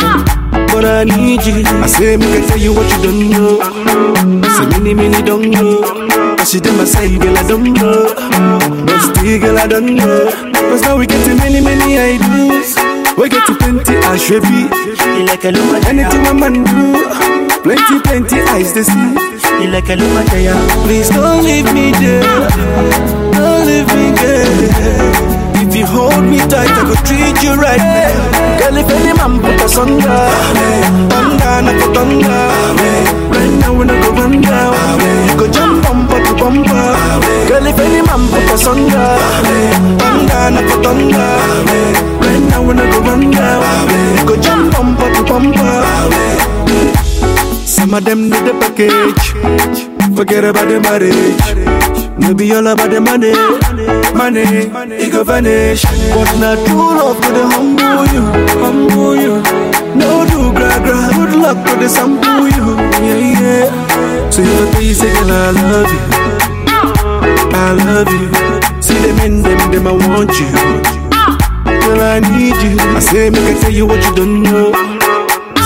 Ah. 0.01 0.25
But 0.73 0.85
I 0.85 1.05
need 1.05 1.45
you. 1.45 1.63
I 1.83 1.87
say, 1.87 2.17
make 2.17 2.43
I 2.43 2.47
tell 2.47 2.59
you 2.59 2.73
what 2.73 2.87
you 2.97 3.03
don't 3.03 3.31
know. 3.31 3.59
Ah. 3.63 4.57
Say, 4.57 4.79
many, 4.79 4.95
many 4.95 5.23
don't 5.23 5.51
know. 5.51 5.83
I 6.39 6.45
see 6.45 6.61
them, 6.61 6.81
I 6.81 6.85
say, 6.85 7.19
girl, 7.19 7.37
I 7.37 7.47
don't 7.47 7.73
know. 7.73 8.15
But 8.87 9.01
still, 9.01 9.41
girl, 9.41 9.59
I 9.59 9.67
don't 9.67 9.95
know. 9.95 10.31
Cause 10.71 10.83
now 10.83 10.97
we 10.97 11.07
get 11.07 11.25
to 11.27 11.35
many, 11.37 11.61
many 11.61 11.99
ideas. 11.99 12.77
We 13.19 13.29
get 13.29 13.47
to 13.47 13.55
plenty, 13.57 13.97
I 13.97 14.17
should 14.17 14.43
be. 14.43 14.69
Like 15.25 15.45
a 15.45 15.49
Anything 15.89 16.27
a 16.27 16.35
man 16.35 16.65
do. 16.65 17.61
Plenty, 17.63 18.01
plenty 18.01 18.41
eyes 18.53 18.73
to 18.73 18.85
see. 18.85 19.67
Like 19.67 19.89
a 19.91 19.97
Please 20.85 21.09
don't 21.11 21.43
leave 21.43 21.73
me 21.75 21.91
there. 21.93 23.18
Me 23.67 24.13
there. 24.15 24.47
If 25.61 25.75
you 25.75 25.87
hold 25.87 26.25
me 26.25 26.39
tight, 26.39 26.71
I 26.71 26.83
go 26.87 26.95
treat 27.03 27.43
you 27.43 27.55
right. 27.59 27.83
Girl, 28.59 28.77
if 28.77 28.89
any 28.89 29.13
man 29.19 29.41
put 29.41 29.61
us 29.61 29.77
under, 29.77 29.99
thunder, 31.11 31.55
not 31.67 31.77
for 31.83 31.91
thunder. 31.93 32.43
Right 33.35 33.55
now, 33.61 33.73
when 33.77 33.91
I 33.91 34.01
go 34.01 34.11
run 34.13 34.41
down, 34.41 35.01
you 35.29 35.35
go 35.37 35.47
jump 35.51 35.83
bumper 35.83 36.23
to 36.23 36.35
bumper. 36.39 36.95
Girl, 37.49 37.67
if 37.67 37.79
any 37.79 38.03
man 38.07 38.23
put 38.31 38.49
us 38.49 38.67
under, 38.67 39.19
thunder, 39.99 40.51
not 40.55 40.65
for 40.71 40.79
thunder. 40.83 41.31
Right 42.23 42.45
now, 42.51 42.63
when 42.63 42.79
I 42.79 42.91
go 42.91 43.01
run 43.01 43.31
down, 43.31 43.89
you 44.19 44.25
go 44.27 44.37
jump 44.41 44.73
bumper 44.73 45.09
to 45.15 45.23
bumper. 45.25 45.85
Some 47.67 47.95
of 47.95 48.05
them 48.05 48.31
need 48.31 48.45
the 48.47 48.55
package. 48.61 49.35
Forget 50.17 50.45
about 50.45 50.69
the 50.69 50.81
marriage. 50.81 51.78
Maybe 52.21 52.53
all 52.55 52.67
about 52.67 52.91
the 52.91 53.01
money. 53.01 53.33
Money, 54.15 54.43
it 54.99 55.13
go 55.13 55.25
vanish. 55.25 55.83
But 55.83 56.31
not 56.39 56.59
true 56.67 56.97
love 56.99 57.21
to 57.23 57.31
the 57.33 57.45
humble 57.47 58.05
you. 58.13 58.25
Humble 58.63 59.17
you. 59.17 59.35
No 59.97 60.27
do 60.29 60.53
gra 60.53 60.79
gra. 60.85 61.09
Good 61.15 61.35
luck 61.41 61.59
to 61.67 61.77
the 61.77 61.89
sample 61.89 62.49
you. 62.49 62.77
Yeah, 63.05 63.41
yeah. 63.41 64.31
So 64.31 64.43
you 64.43 64.71
tell 64.73 64.83
you 64.83 64.95
say, 64.95 65.13
girl, 65.15 65.31
I 65.33 65.51
love 65.73 65.93
you. 65.95 66.03
I 67.55 67.73
love 67.73 68.13
you. 68.13 68.29
See 68.83 68.99
them 68.99 69.19
in 69.25 69.43
them, 69.43 69.71
them, 69.71 69.87
I 69.87 69.93
want 69.93 70.31
you. 70.39 70.51
Girl, 71.65 72.01
I 72.01 72.21
need 72.21 72.57
you. 72.63 72.77
I 72.97 73.01
say, 73.01 73.31
make 73.31 73.57
I 73.57 73.61
tell 73.61 73.71
you 73.73 73.87
what 73.87 74.05
you 74.05 74.15
don't 74.15 74.43
know. 74.43 74.73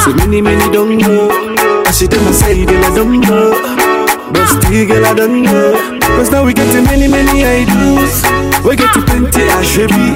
Say 0.04 0.12
many, 0.14 0.40
many 0.42 0.70
don't 0.72 0.96
know. 0.98 1.28
I 1.86 1.90
see 1.90 2.06
them, 2.06 2.26
I 2.26 2.32
say, 2.32 2.64
girl, 2.64 2.84
I 2.84 2.94
don't 2.94 3.20
know. 3.20 3.50
But 4.32 4.46
still, 4.46 4.86
girl, 4.86 5.04
I 5.06 5.14
don't 5.14 5.42
know. 5.42 5.91
Cause 6.16 6.30
now 6.30 6.44
we 6.44 6.52
get 6.52 6.70
to 6.72 6.82
many, 6.82 7.08
many 7.08 7.44
ideas. 7.44 8.22
We 8.64 8.76
get 8.76 8.92
to 8.94 9.02
plenty, 9.02 9.42
I 9.48 9.62
be. 9.90 10.14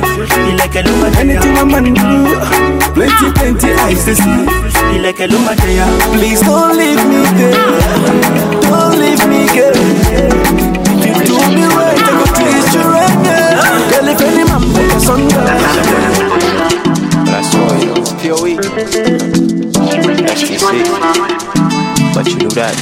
Like 0.57 0.75
a 0.77 0.83
Anything 1.19 1.57
a 1.57 1.65
man 1.67 1.95
do. 1.95 2.27
Plenty, 2.95 3.33
plenty 3.33 3.73
eyes 3.85 4.05
to 4.05 4.15
see. 4.15 4.47
Like 4.99 5.21
a 5.21 5.29
Please 6.17 6.41
don't 6.41 6.77
leave 6.77 7.03
me 7.07 7.23
there. 7.39 7.53
Don't 8.63 8.99
leave 8.99 9.23
me, 9.27 9.47
girl. 9.55 9.75
If 11.03 11.17
you 11.17 11.27
do 11.27 11.37
me 11.55 11.65
right, 11.75 11.99
I 11.99 12.11
go 12.19 12.25
treat 12.35 12.67
you 12.75 12.85
right. 12.87 13.17
Girl, 13.91 14.09
if 14.09 14.21
any 14.21 14.45
man 14.45 14.63
put 14.73 14.91
us 14.95 15.09
under. 15.09 15.43
That's 17.31 17.51
why, 17.55 17.77
you 17.83 17.95
POE. 18.21 18.53
STC. 20.37 20.65
But 22.15 22.27
you 22.29 22.37
knew 22.37 22.51
that. 22.51 22.75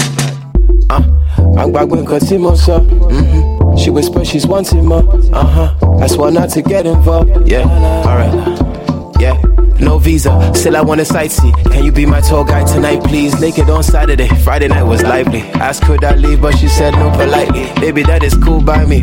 Uh, 0.90 1.13
I'm 1.56 1.72
back 1.72 1.88
when 1.88 2.04
Cosimo 2.04 2.54
saw. 2.54 2.80
Mm-hmm. 2.80 3.76
She 3.76 3.90
whisper 3.90 4.24
she's 4.24 4.46
wanting 4.46 4.84
more. 4.86 5.04
Uh 5.34 5.44
huh. 5.44 5.96
That's 5.98 6.16
why 6.16 6.30
not 6.30 6.50
to 6.50 6.62
get 6.62 6.86
involved. 6.86 7.48
Yeah, 7.48 7.64
alright. 8.06 9.20
Yeah. 9.20 9.53
No 9.80 9.98
visa, 9.98 10.52
still 10.54 10.76
I 10.76 10.80
wanna 10.82 11.02
sightsee. 11.02 11.52
Can 11.72 11.84
you 11.84 11.92
be 11.92 12.06
my 12.06 12.20
tour 12.20 12.44
guide 12.44 12.66
tonight, 12.66 13.02
please? 13.02 13.38
Naked 13.40 13.68
on 13.68 13.82
Saturday, 13.82 14.28
Friday 14.42 14.68
night 14.68 14.82
was 14.84 15.02
lively. 15.02 15.40
Asked 15.60 15.82
could 15.82 16.04
I 16.04 16.14
leave, 16.14 16.40
but 16.40 16.56
she 16.56 16.68
said 16.68 16.92
no 16.92 17.10
politely. 17.10 17.70
Baby, 17.80 18.02
that 18.04 18.22
is 18.22 18.34
cool 18.36 18.60
by 18.62 18.84
me. 18.84 19.00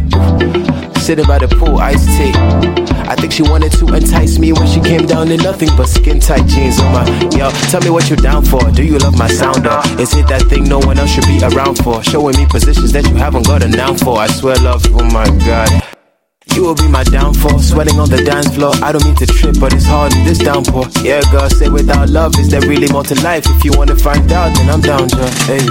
Sitting 1.01 1.25
by 1.25 1.39
the 1.39 1.47
pool, 1.47 1.79
iced 1.79 2.07
tea. 2.17 2.31
I 3.11 3.15
think 3.15 3.33
she 3.33 3.43
wanted 3.43 3.73
to 3.73 3.93
entice 3.93 4.39
me 4.39 4.53
when 4.53 4.67
she 4.67 4.79
came 4.79 5.05
down 5.05 5.31
in 5.31 5.41
nothing 5.41 5.69
but 5.75 5.87
skin 5.87 6.19
tight 6.19 6.47
jeans 6.47 6.79
on 6.79 6.93
my. 6.93 7.05
Yo, 7.35 7.49
tell 7.69 7.81
me 7.81 7.89
what 7.89 8.09
you're 8.09 8.17
down 8.17 8.45
for. 8.45 8.61
Do 8.71 8.83
you 8.83 8.97
love 8.99 9.17
my 9.17 9.27
sound? 9.27 9.67
Or 9.67 9.81
is 9.99 10.13
it 10.15 10.27
that 10.29 10.43
thing 10.43 10.63
no 10.63 10.79
one 10.79 10.97
else 10.97 11.09
should 11.09 11.25
be 11.25 11.43
around 11.43 11.79
for? 11.83 12.01
Showing 12.03 12.37
me 12.37 12.45
positions 12.45 12.93
that 12.93 13.07
you 13.09 13.15
haven't 13.15 13.45
got 13.47 13.63
a 13.63 13.67
noun 13.67 13.97
for. 13.97 14.17
I 14.17 14.27
swear, 14.27 14.55
love, 14.57 14.85
oh 14.91 15.03
my 15.11 15.25
god. 15.45 15.83
You 16.47 16.63
will 16.63 16.75
be 16.75 16.87
my 16.87 17.03
downfall, 17.03 17.59
sweating 17.59 17.99
on 17.99 18.09
the 18.09 18.23
dance 18.23 18.53
floor. 18.55 18.73
I 18.81 18.91
don't 18.91 19.05
mean 19.05 19.15
to 19.15 19.27
trip, 19.27 19.55
but 19.59 19.73
it's 19.73 19.85
hard 19.85 20.11
in 20.13 20.25
this 20.25 20.39
downpour. 20.39 20.87
Yeah, 21.01 21.21
girl, 21.31 21.47
say 21.49 21.69
without 21.69 22.09
love, 22.09 22.37
is 22.39 22.49
there 22.49 22.61
really 22.61 22.91
more 22.91 23.03
to 23.03 23.15
life? 23.21 23.45
If 23.45 23.63
you 23.63 23.71
wanna 23.77 23.95
find 23.95 24.31
out, 24.31 24.55
then 24.57 24.69
I'm 24.69 24.81
down, 24.81 25.07
girl. 25.07 25.29
Hey. 25.45 25.61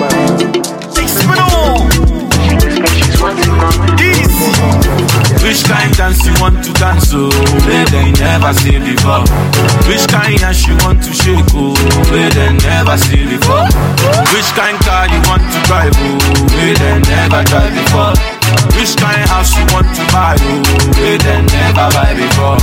baby. 0.00 0.62
Six 0.92 2.11
minutes. 4.50 5.42
Easy. 5.44 5.68
dance 5.96 6.24
you 6.26 6.34
want 6.40 6.64
to 6.64 6.72
dance, 6.74 7.10
oh, 7.14 7.28
where 7.66 7.84
they 7.86 8.10
never 8.12 8.52
see 8.54 8.78
before. 8.78 9.22
Which 9.88 10.06
kind 10.08 10.40
ass 10.42 10.66
you 10.66 10.76
want 10.84 11.02
to 11.02 11.12
shake, 11.12 11.44
oh, 11.54 11.74
where 12.10 12.30
they 12.30 12.50
never 12.62 12.96
see 12.96 13.24
before. 13.26 13.66
Which 14.32 14.50
kind 14.56 14.78
car 14.82 15.06
you 15.12 15.20
want 15.28 15.42
to 15.42 15.58
drive, 15.68 15.92
oh, 15.96 16.18
where 16.56 16.74
they 16.74 16.96
never 17.06 17.42
drive 17.44 17.72
before. 17.74 18.14
Which 18.76 18.96
kind 18.96 19.22
house 19.28 19.52
you 19.56 19.64
want 19.72 19.88
to 19.96 20.02
buy, 20.12 20.36
oh, 20.38 20.62
where 20.98 21.18
they 21.18 21.40
never 21.42 21.86
buy 21.94 22.12
before. 22.14 22.58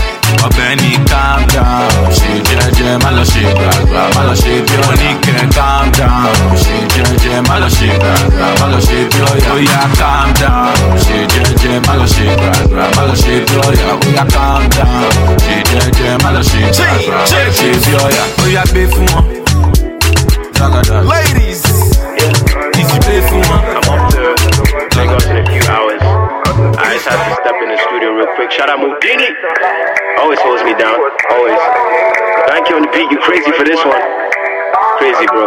Ọ̀gbẹ́ni 0.45 0.91
calm 1.09 1.41
down, 1.53 1.89
ṣe 2.17 2.29
jẹ́jẹ́ 2.47 3.01
má 3.03 3.09
lọ 3.17 3.23
ṣe 3.31 3.43
gbàgbà, 3.57 4.01
má 4.15 4.21
lọ 4.29 4.35
ṣe 4.41 4.53
bí 4.65 4.75
oníkẹ́ 4.89 5.49
calm 5.57 5.85
down, 5.99 6.29
ṣe 6.63 6.75
jẹ́jẹ́ 6.93 7.41
má 7.49 7.55
lọ 7.61 7.69
ṣe 7.77 7.87
gbàgbà, 8.01 8.47
má 8.59 8.65
lọ 8.73 8.79
ṣe 8.87 8.97
bí 9.11 9.19
ọ̀yà. 9.31 9.49
Oya 9.55 9.81
calm 9.99 10.27
down, 10.41 10.69
this 33.69 33.85
one. 33.85 34.01
Crazy, 34.97 35.25
bro. 35.29 35.45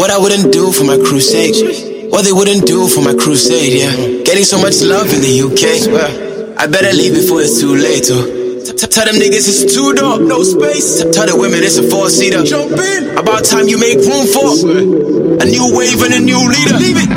What 0.00 0.10
I 0.10 0.16
wouldn't 0.18 0.52
do 0.52 0.72
for 0.72 0.84
my 0.84 0.96
crusade. 0.96 2.10
What 2.10 2.24
they 2.24 2.32
wouldn't 2.32 2.66
do 2.66 2.88
for 2.88 3.02
my 3.04 3.12
crusade, 3.14 3.72
yeah. 3.76 3.92
Getting 4.24 4.44
so 4.44 4.56
much 4.60 4.80
love 4.80 5.12
in 5.12 5.20
the 5.20 5.34
UK. 5.44 6.56
I 6.56 6.66
better 6.66 6.92
leave 6.96 7.12
before 7.14 7.42
it's 7.42 7.60
too 7.60 7.74
late, 7.76 8.08
oh. 8.10 8.24
T- 8.64 8.72
Tell 8.72 9.04
them 9.04 9.16
niggas 9.20 9.44
it's 9.44 9.74
two 9.74 9.92
door, 9.92 10.18
no 10.20 10.42
space. 10.42 11.04
Tell 11.12 11.26
the 11.28 11.36
women 11.36 11.60
it's 11.62 11.76
a 11.76 11.82
four 11.84 12.08
seater. 12.08 12.42
Jump 12.44 12.72
in. 12.72 13.18
About 13.18 13.44
time 13.44 13.68
you 13.68 13.76
make 13.78 13.98
room 14.00 14.24
for 14.24 14.56
a 14.56 15.44
new 15.44 15.68
wave 15.76 16.00
and 16.00 16.14
a 16.14 16.20
new 16.20 16.40
leader. 16.48 16.78
Leave 16.80 16.96
it. 17.04 17.10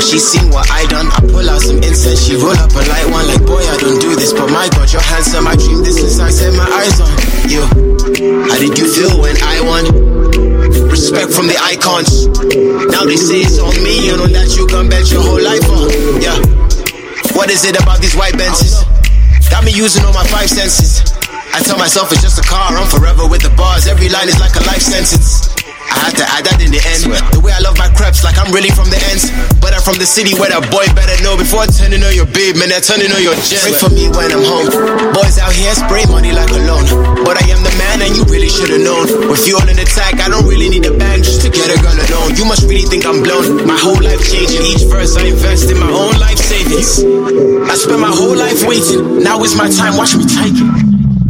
She's 0.00 0.26
seen 0.26 0.50
what 0.50 0.66
I 0.72 0.86
done. 0.86 1.06
I 1.12 1.20
pull 1.28 1.48
out 1.48 1.60
some 1.60 1.76
incense, 1.76 2.26
she 2.26 2.34
roll 2.34 2.56
up 2.56 2.72
a 2.72 2.82
light 2.88 3.06
one. 3.12 3.26
Like 3.28 3.44
boy, 3.46 3.62
I 3.62 3.76
don't 3.78 4.00
do 4.00 4.16
this, 4.16 4.32
but 4.32 4.50
my 4.50 4.66
God, 4.72 4.90
you're 4.90 5.04
handsome. 5.04 5.46
I 5.46 5.54
dream 5.54 5.84
this 5.84 6.00
since 6.00 6.18
I 6.18 6.30
set 6.30 6.56
my 6.56 6.66
eyes 6.66 6.98
on 6.98 7.12
you. 7.46 7.62
How 8.50 8.58
did 8.58 8.74
you 8.74 8.88
feel 8.90 9.20
when 9.20 9.36
I 9.38 9.60
won? 9.62 9.84
Respect 10.90 11.30
from 11.30 11.46
the 11.46 11.54
icons. 11.62 12.26
Now 12.90 13.04
they 13.04 13.14
say 13.14 13.46
it's 13.46 13.60
on 13.60 13.76
me, 13.84 14.10
you 14.10 14.16
know 14.16 14.26
that 14.26 14.56
you 14.56 14.66
can 14.66 14.88
bet 14.88 15.06
your 15.12 15.22
whole 15.22 15.38
life 15.38 15.62
on. 15.70 15.86
Yeah. 16.18 16.34
What 17.36 17.50
is 17.50 17.62
it 17.64 17.78
about 17.78 18.00
these 18.00 18.16
white 18.16 18.34
benches? 18.34 18.82
Got 19.52 19.64
me 19.64 19.70
using 19.70 20.04
all 20.04 20.12
my 20.12 20.26
five 20.26 20.50
senses. 20.50 21.06
I 21.54 21.62
tell 21.62 21.78
myself 21.78 22.10
it's 22.10 22.22
just 22.22 22.38
a 22.38 22.46
car, 22.46 22.72
I'm 22.72 22.88
forever 22.88 23.28
with 23.28 23.42
the 23.42 23.50
bars. 23.54 23.86
Every 23.86 24.08
line 24.08 24.28
is 24.28 24.40
like 24.40 24.56
a 24.56 24.64
life 24.66 24.82
sentence. 24.82 25.59
I 25.90 26.08
had 26.08 26.14
to 26.16 26.26
add 26.26 26.42
that 26.46 26.58
in 26.62 26.70
the 26.70 26.80
end. 26.80 27.10
The 27.34 27.42
way 27.42 27.52
I 27.52 27.60
love 27.60 27.76
my 27.76 27.90
creps, 27.92 28.22
like 28.22 28.38
I'm 28.38 28.48
really 28.54 28.70
from 28.70 28.88
the 28.88 28.98
ends. 29.10 29.28
But 29.58 29.74
I'm 29.74 29.82
from 29.82 29.98
the 29.98 30.06
city 30.06 30.32
where 30.38 30.48
that 30.48 30.64
boy 30.70 30.86
better 30.94 31.18
know 31.20 31.34
before 31.36 31.66
turning 31.66 32.00
on 32.06 32.14
your 32.14 32.30
babe, 32.30 32.56
man, 32.56 32.70
they're 32.70 32.82
turning 32.82 33.10
on 33.10 33.20
your 33.20 33.34
jet. 33.44 33.66
Pray 33.66 33.76
for 33.76 33.90
me 33.90 34.08
when 34.08 34.30
I'm 34.30 34.44
home. 34.46 34.70
Boys 35.12 35.36
out 35.42 35.52
here 35.52 35.74
spray 35.74 36.06
money 36.08 36.32
like 36.32 36.50
a 36.54 36.60
loan. 36.64 36.86
But 37.26 37.42
I 37.42 37.44
am 37.50 37.60
the 37.66 37.74
man, 37.76 38.00
and 38.06 38.14
you 38.14 38.22
really 38.30 38.48
should've 38.48 38.80
known. 38.80 39.10
With 39.28 39.42
fuel 39.42 39.62
in 39.66 39.76
the 39.76 39.86
tank, 39.86 40.22
I 40.22 40.30
don't 40.30 40.46
really 40.46 40.70
need 40.70 40.86
a 40.86 40.94
bang 40.94 41.20
just 41.20 41.42
to 41.44 41.48
get 41.50 41.68
a 41.68 41.76
girl 41.82 41.94
alone. 41.94 42.38
You 42.38 42.46
must 42.46 42.64
really 42.64 42.86
think 42.86 43.04
I'm 43.04 43.20
blown. 43.20 43.66
My 43.66 43.76
whole 43.76 43.98
life 44.00 44.22
changing. 44.24 44.62
Each 44.62 44.86
verse 44.86 45.18
I 45.18 45.26
invest 45.28 45.70
in 45.70 45.78
my 45.78 45.90
own 45.90 46.16
life 46.22 46.38
savings. 46.38 47.02
I 47.66 47.74
spent 47.74 48.00
my 48.00 48.12
whole 48.12 48.36
life 48.38 48.62
waiting. 48.64 49.20
Now 49.20 49.42
is 49.42 49.58
my 49.58 49.68
time. 49.68 49.98
Watch 49.98 50.14
me 50.14 50.24
take 50.24 50.54
it. 50.54 50.70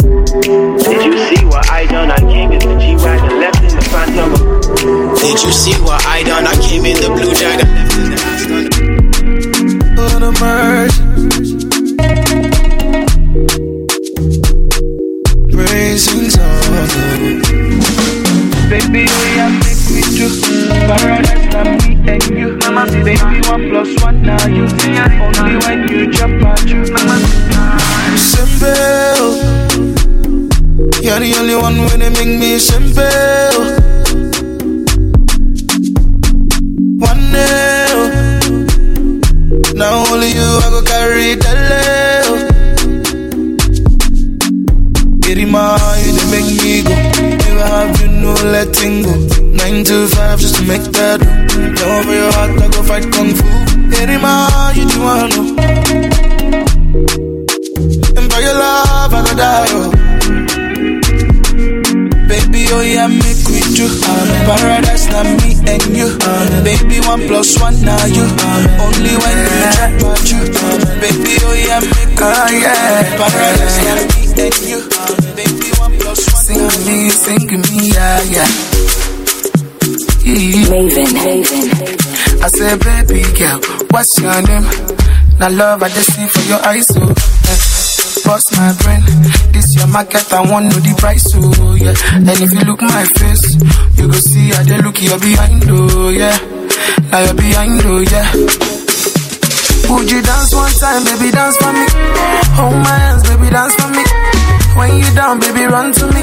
Did 0.01 1.05
you 1.05 1.37
see 1.37 1.45
what 1.45 1.69
I 1.70 1.87
done? 1.87 2.11
I 2.11 2.19
came 2.19 2.53
in 2.53 2.61
the 2.61 2.78
G-Wagon, 2.78 3.41
left 3.41 3.60
in 4.06 4.16
the 4.16 4.22
Phantom. 4.27 5.14
Did 5.16 5.43
you 5.43 5.52
see 5.52 5.74
what 5.82 6.05
I 6.06 6.22
done? 6.22 6.47
I 6.47 6.55
came 6.56 6.85
in 6.85 6.97
the 6.97 7.09
blue 7.09 7.35
dragon, 7.35 7.68
left 7.74 7.97
in 7.98 8.10
the 8.10 8.18
On 10.01 10.22
a 10.22 10.32
merge. 10.40 10.97
Praising 15.52 16.31
song. 16.31 17.40
Baby, 18.70 19.02
we 19.05 19.40
are 19.40 19.51
make 19.51 19.82
me 19.90 20.02
do 20.14 20.28
Paradise 20.86 21.47
na 21.51 21.62
me 21.64 21.90
and 22.09 22.22
you 22.31 22.48
Mama, 22.59 22.86
Baby, 22.86 23.18
one 23.51 23.64
plus 23.68 23.90
one 24.02 24.22
now 24.22 24.47
you 24.47 24.68
see, 24.68 24.94
Only 24.97 25.56
when 25.66 25.89
you 25.89 26.10
jump 26.12 26.43
out 26.44 26.62
you 26.68 26.85
Mama, 26.93 27.16
Simple. 28.16 29.60
You're 31.02 31.18
the 31.18 31.35
only 31.40 31.56
one 31.56 31.78
when 31.78 31.98
they 31.98 32.10
make 32.10 32.39
me 32.39 32.59
simple. 32.59 33.90
One 37.09 37.22
nail. 37.32 38.01
Now 39.74 40.05
only 40.12 40.28
you 40.39 40.48
I 40.64 40.68
go 40.74 40.81
carry 40.93 41.35
the 41.35 41.52
level. 41.70 42.39
Irima, 45.31 45.64
you 46.05 46.12
they 46.16 46.27
make 46.35 46.51
me 46.62 46.72
go. 46.82 46.94
Never 47.43 47.66
have 47.74 47.94
you 48.01 48.09
no 48.22 48.32
letting 48.55 48.97
go. 49.02 49.12
Nine 49.60 49.85
to 49.85 49.97
five 50.09 50.39
just 50.39 50.55
to 50.56 50.62
make 50.66 50.82
that. 50.98 51.20
Love 51.81 52.05
for 52.05 52.12
your 52.12 52.32
heart, 52.32 52.51
I 52.60 52.68
go 52.68 52.81
fight 52.82 53.06
kung 53.12 53.31
fu. 53.35 53.47
Irima, 54.01 54.32
you 54.77 54.85
the 54.90 54.98
one. 55.12 55.32
oh. 55.32 55.40
And 58.18 58.27
for 58.32 58.40
your 58.40 58.55
love, 58.55 59.12
I 59.14 59.20
go 59.27 59.32
die. 59.43 59.70
Oh. 59.78 59.90
Baby, 62.28 62.60
oh 62.70 62.81
yeah, 62.82 63.06
make 63.09 63.40
we 63.70 63.76
do. 63.76 63.86
Paradise, 64.47 65.06
now 65.09 65.22
me 65.22 65.55
and 65.66 65.84
you. 65.97 66.09
Baby, 66.64 67.01
one 67.06 67.26
plus 67.26 67.60
one, 67.60 67.80
now 67.82 68.05
you. 68.06 68.24
Only 68.82 69.14
when 69.14 69.36
you 69.38 69.48
try 69.74 69.88
about 69.94 70.30
you. 70.30 70.40
Baby, 71.01 71.34
oh 71.47 71.55
yeah, 71.55 71.80
make 71.80 72.18
we 72.18 72.26
do. 72.51 72.66
Paradise, 73.18 73.78
now 73.84 73.94
me 74.10 74.22
and 74.42 74.59
you. 74.66 74.80
Baby, 75.36 75.68
one 75.78 75.94
plus 75.98 76.20
one. 76.32 76.42
Sing 76.42 76.86
me, 76.86 77.10
sing 77.10 77.47
me, 77.47 77.90
yeah, 77.94 78.22
yeah. 78.34 78.51
Maven, 80.70 81.10
Maven. 81.14 82.42
I 82.42 82.48
said, 82.48 82.80
baby 82.80 83.22
girl, 83.38 83.60
what's 83.90 84.18
your 84.18 84.40
name? 84.42 84.64
Now 85.38 85.51
love 85.51 85.82
I 85.82 85.88
just 85.88 86.12
see 86.14 86.26
for 86.26 86.40
your 86.48 86.64
eyes, 86.64 86.86
so 86.86 87.01
eh. 87.02 87.40
Bust 88.31 88.55
my 88.55 88.70
brain, 88.86 89.02
this 89.51 89.74
your 89.74 89.89
market, 89.90 90.23
I 90.32 90.47
want 90.47 90.70
know 90.70 90.78
the 90.78 90.94
price, 90.94 91.35
so 91.35 91.43
yeah. 91.74 91.98
And 92.15 92.31
if 92.31 92.55
you 92.55 92.62
look 92.62 92.78
my 92.78 93.02
face, 93.19 93.59
you 93.98 94.07
go 94.07 94.15
see 94.15 94.55
how 94.55 94.62
they 94.62 94.78
look 94.78 95.02
you're 95.02 95.19
behind, 95.19 95.66
oh 95.66 96.15
yeah. 96.15 96.39
Now 97.11 97.27
you're 97.27 97.35
behind, 97.35 97.82
oh 97.90 97.98
yeah. 98.07 98.31
Would 99.90 100.07
you 100.15 100.23
dance 100.23 100.55
one 100.55 100.70
time, 100.78 101.02
baby, 101.11 101.35
dance 101.35 101.59
for 101.59 101.74
me? 101.74 101.82
Hold 102.55 102.78
my 102.78 102.94
hands, 103.02 103.27
baby, 103.27 103.51
dance 103.51 103.74
for 103.74 103.90
me. 103.90 104.07
When 104.78 104.94
you 105.02 105.11
down, 105.19 105.43
baby, 105.43 105.66
run 105.66 105.90
to 105.98 106.07
me. 106.15 106.23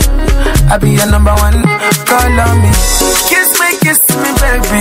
I 0.71 0.79
be 0.79 0.95
your 0.95 1.11
number 1.11 1.35
one, 1.35 1.59
call 2.07 2.23
on 2.23 2.55
me. 2.63 2.71
Kiss 3.27 3.51
me, 3.59 3.75
kiss 3.83 3.99
me, 4.15 4.31
baby. 4.39 4.79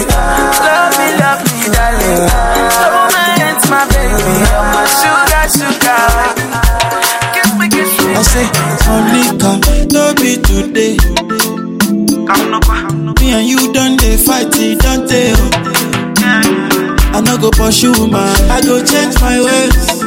Love 0.63 0.95
me, 0.95 1.09
love 1.19 1.43
me, 1.43 1.75
darling. 1.75 2.23
Hold 2.71 3.11
my 3.11 3.27
hands, 3.35 3.67
my 3.67 3.83
baby. 3.91 4.31
You're 4.47 4.67
my 4.71 4.87
sugar, 4.95 5.43
sugar. 5.51 6.66
I 8.17 8.23
say, 8.23 8.49
only 8.89 9.39
come, 9.39 9.61
no 9.93 10.15
be 10.17 10.41
today. 10.41 10.97
Me 13.21 13.33
and 13.33 13.47
you 13.47 13.73
done 13.73 13.97
they 13.99 14.17
fight, 14.17 14.49
it 14.57 14.79
don't 14.81 15.07
they? 15.07 15.33
I 17.13 17.21
no 17.21 17.37
go 17.37 17.51
pursue 17.51 17.93
man, 18.09 18.33
I 18.51 18.61
go 18.63 18.83
change 18.85 19.21
my 19.21 19.37
ways. 19.41 20.01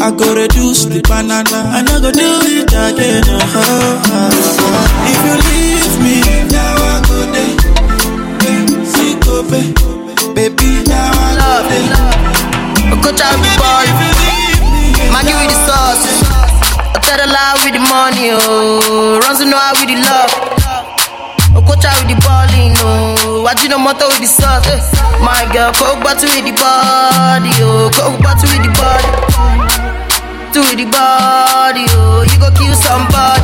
I 0.00 0.10
go 0.10 0.34
reduce 0.34 0.84
the 0.84 1.00
banana, 1.08 1.72
I 1.72 1.80
no 1.80 2.00
go 2.00 2.12
do 2.12 2.40
it 2.44 2.68
again. 2.68 3.24
uh 3.24 4.28
If 5.08 5.20
you 5.24 5.36
leave 5.48 5.94
me, 6.04 6.20
now 6.52 6.76
I 6.76 7.00
go 7.08 7.18
go, 9.24 10.34
baby, 10.34 10.84
now 10.84 11.12
I 11.16 11.32
go 11.40 11.52
there. 11.68 13.00
Coach 13.02 13.20
out 13.24 13.36
the 13.40 13.50
ball. 13.56 13.86
Maggi 15.12 15.32
with 15.32 15.48
the 15.48 15.58
sauce. 15.66 16.21
I 16.94 16.98
tell 17.00 17.18
the 17.18 17.26
lie 17.26 17.56
with 17.64 17.74
the 17.74 17.82
money, 17.82 18.30
oh. 18.32 19.20
Runs 19.24 19.38
to 19.40 19.46
know 19.46 19.56
how 19.58 19.72
with 19.78 19.88
the 19.88 19.96
love. 19.96 20.32
Out 21.52 21.64
with 21.68 22.08
the 22.08 22.16
balling, 22.24 22.72
oh. 22.84 23.44
Know, 23.68 23.78
motor 23.78 24.06
with 24.08 24.20
the 24.20 24.26
sauce. 24.26 24.66
Eh. 24.68 24.80
My 25.24 25.48
girl, 25.52 25.72
coke 25.72 26.02
bottle 26.04 26.28
with 26.28 26.44
the 26.44 26.52
body, 26.52 27.52
oh. 27.64 27.88
Coke 27.94 28.20
bottle 28.20 28.48
with 28.52 28.60
the 28.60 28.70
body. 28.76 29.08
To 30.52 30.60
with 30.60 30.76
the 30.76 30.84
body, 30.92 31.86
oh. 31.96 32.26
You 32.28 32.36
go 32.42 32.50
kill 32.52 32.74
somebody. 32.76 33.40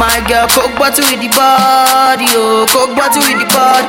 My 0.00 0.22
girl, 0.28 0.46
coke 0.48 0.72
bottle 0.78 1.04
with 1.04 1.20
the 1.20 1.28
body, 1.34 2.26
oh. 2.32 2.64
Coke 2.72 2.96
bottle 2.96 3.20
with 3.26 3.36
the 3.42 3.48
body. 3.52 3.88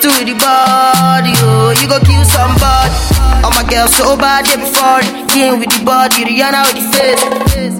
To 0.00 0.08
the 0.24 0.34
body, 0.38 1.32
oh. 1.44 1.74
You 1.76 1.88
go 1.88 1.98
kill 2.00 2.24
somebody. 2.24 3.17
I'm 3.44 3.52
my 3.54 3.64
girls 3.68 3.94
so 3.96 4.16
bad 4.16 4.44
day 4.46 4.56
before 4.56 5.00
it. 5.00 5.28
King 5.30 5.60
with 5.60 5.70
the 5.70 5.84
body, 5.84 6.24
Rihanna 6.24 6.66
with 6.66 6.78
the 6.78 6.86
face. 6.94 7.76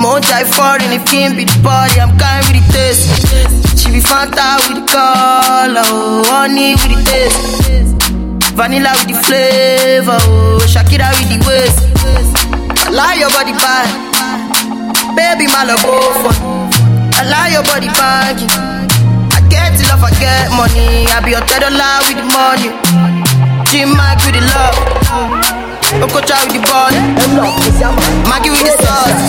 More 0.00 0.20
die 0.20 0.44
foreign, 0.44 0.92
if 0.96 1.04
king 1.04 1.36
be 1.36 1.44
the 1.44 1.60
body, 1.62 2.00
I'm 2.00 2.16
kind 2.16 2.40
with 2.48 2.56
the 2.56 2.64
taste. 2.72 3.04
She 3.76 3.92
be 3.92 4.00
Fanta 4.00 4.56
with 4.64 4.80
the 4.80 4.84
color, 4.88 5.84
oh, 5.92 6.24
honey 6.24 6.72
with 6.72 6.88
the 6.96 7.00
taste. 7.04 7.44
Vanilla 8.56 8.96
with 8.96 9.12
the 9.12 9.16
flavor, 9.28 10.16
oh, 10.16 10.58
Shakira 10.64 11.12
with 11.20 11.28
the 11.28 11.38
waist. 11.44 11.84
I 12.80 12.90
like 12.90 13.20
your 13.20 13.28
body 13.28 13.52
bad, 13.52 13.88
baby, 15.14 15.46
my 15.52 15.68
love 15.68 15.84
go 15.84 16.00
for. 16.24 16.32
I 17.20 17.28
like 17.28 17.52
your 17.52 17.62
body 17.68 17.92
baggy. 17.92 18.48
I 19.36 19.44
get 19.52 19.76
love, 19.92 20.00
I 20.00 20.10
get 20.16 20.48
money. 20.56 21.04
I 21.12 21.20
be 21.20 21.34
a 21.36 21.40
third 21.44 21.68
with 22.08 22.16
the 22.16 22.24
money. 22.24 23.09
Jim 23.70 23.90
Mike 23.96 24.18
with 24.26 24.34
the 24.34 24.40
love. 24.50 24.74
Okocha 26.02 26.36
with 26.42 26.54
the 26.54 26.60
ball. 26.66 26.90
Maggi 28.26 28.50
with 28.50 28.66
the 28.66 28.74
sauce. 28.82 29.24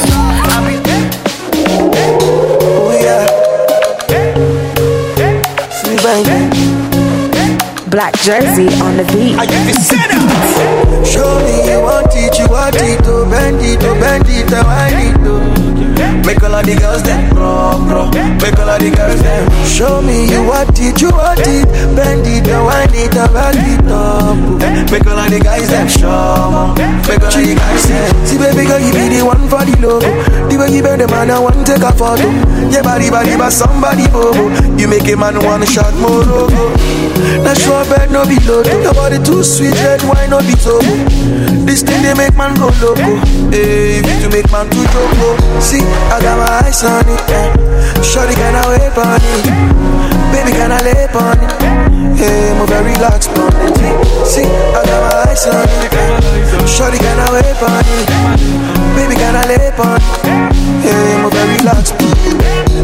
Oh 2.64 2.92
yeah. 3.06 3.26
Sweet 5.70 6.02
baby. 6.02 6.38
Black 7.90 8.14
jersey 8.22 8.68
on 8.82 8.98
the 8.98 9.04
beat. 9.14 9.38
Show 11.06 11.40
me 11.44 11.72
you 11.72 11.82
want 11.82 12.14
it, 12.15 12.38
you 12.40 12.48
want 12.48 12.76
it, 12.76 13.03
to 13.03 13.26
bend 13.30 13.61
it, 13.61 13.80
to 13.82 13.91
bend 13.99 14.28
it, 14.28 14.48
to 14.49 14.60
wind 14.64 14.99
it, 14.99 15.15
to 15.23 15.61
Make 16.26 16.44
all 16.44 16.53
of 16.53 16.65
the 16.65 16.76
girls 16.76 17.03
them 17.03 17.30
bro, 17.34 17.78
bro. 17.86 18.10
Make 18.41 18.57
all 18.57 18.69
of 18.69 18.80
the 18.80 18.90
girls 18.94 19.22
them. 19.22 19.44
Show 19.65 20.02
me 20.02 20.30
you 20.30 20.44
want 20.45 20.78
it, 20.78 21.02
you 21.02 21.10
want 21.10 21.41
it, 21.41 21.65
bend 21.98 22.26
it, 22.26 22.45
to 22.45 22.57
wind 22.61 22.94
it, 22.94 23.11
to 23.18 23.26
back 23.34 23.57
it 23.57 23.86
up. 23.90 24.38
Make 24.91 25.06
all 25.07 25.18
of 25.18 25.30
the 25.30 25.40
guys 25.40 25.69
them 25.69 25.88
show, 25.88 26.73
make 27.10 27.22
all 27.22 27.34
of 27.34 27.41
the 27.41 27.56
guys 27.57 27.84
them. 27.90 28.10
See 28.26 28.38
baby 28.38 28.65
girl, 28.69 28.80
you 28.82 28.94
be 28.94 29.18
the 29.18 29.22
one 29.26 29.45
for 29.49 29.65
the 29.65 29.73
logo. 29.82 30.10
The 30.49 30.56
way 30.57 30.69
you 30.69 30.82
bend 30.84 31.02
the 31.02 31.07
man, 31.07 31.32
I 31.32 31.40
want 31.40 31.57
to 31.57 31.64
take 31.65 31.84
a 31.84 31.91
photo. 31.94 32.28
Yeah, 32.69 32.82
body, 32.82 33.10
body, 33.10 33.36
but 33.38 33.52
somebody 33.52 34.06
bobo. 34.10 34.49
You 34.78 34.88
make 34.88 35.07
a 35.10 35.15
man 35.18 35.41
wanna 35.41 35.65
shot 35.65 35.94
more 35.98 36.22
logo. 36.22 36.69
Now 37.41 37.53
sure 37.53 37.86
bed 37.90 38.11
no 38.11 38.26
be 38.26 38.38
low. 38.45 38.61
Your 38.82 38.94
body 38.94 39.18
too 39.22 39.44
sweet, 39.44 39.73
red 39.82 40.02
wine 40.06 40.30
no 40.30 40.40
be 40.40 40.53
so. 40.57 40.80
This 41.66 41.84
thing 41.84 42.02
they 42.04 42.14
make 42.14 42.36
man 42.36 42.56
go 42.56 42.68
loco. 42.82 43.16
Hey, 43.52 44.02
to 44.02 44.28
make 44.30 44.50
man 44.52 44.70
too 44.70 44.84
loco. 44.92 45.60
See, 45.60 45.82
I 46.12 46.20
got 46.22 46.38
my 46.38 46.48
eyes 46.66 46.84
on 46.84 47.08
it. 47.08 47.22
Eh. 47.30 48.02
Shorty 48.04 48.36
can 48.36 48.56
I 48.56 48.64
wait 48.70 48.98
on 48.98 49.22
it? 49.22 49.46
Baby 50.32 50.52
can 50.52 50.72
I 50.72 50.80
lay 50.84 51.08
on 51.16 51.40
it? 51.40 51.52
Hey, 52.20 52.54
move 52.58 52.70
very 52.70 52.92
relaxed 52.94 53.32
on 53.38 53.52
it. 53.56 53.78
See, 54.28 54.46
I 54.46 54.84
got 54.86 55.00
my 55.06 55.32
eyes 55.32 55.48
on 55.48 55.64
it. 55.64 55.94
Eh. 55.94 56.66
Shorty 56.66 56.98
can 56.98 57.20
I 57.20 57.28
wait 57.32 57.62
on 57.64 57.84
it? 57.88 58.08
Baby 58.96 59.16
can 59.16 59.36
I 59.36 59.44
lay 59.48 59.72
on 59.80 59.96
it? 59.96 60.52
Hey, 60.84 61.22
move 61.22 61.34
very 61.34 61.58
relaxed. 61.58 62.11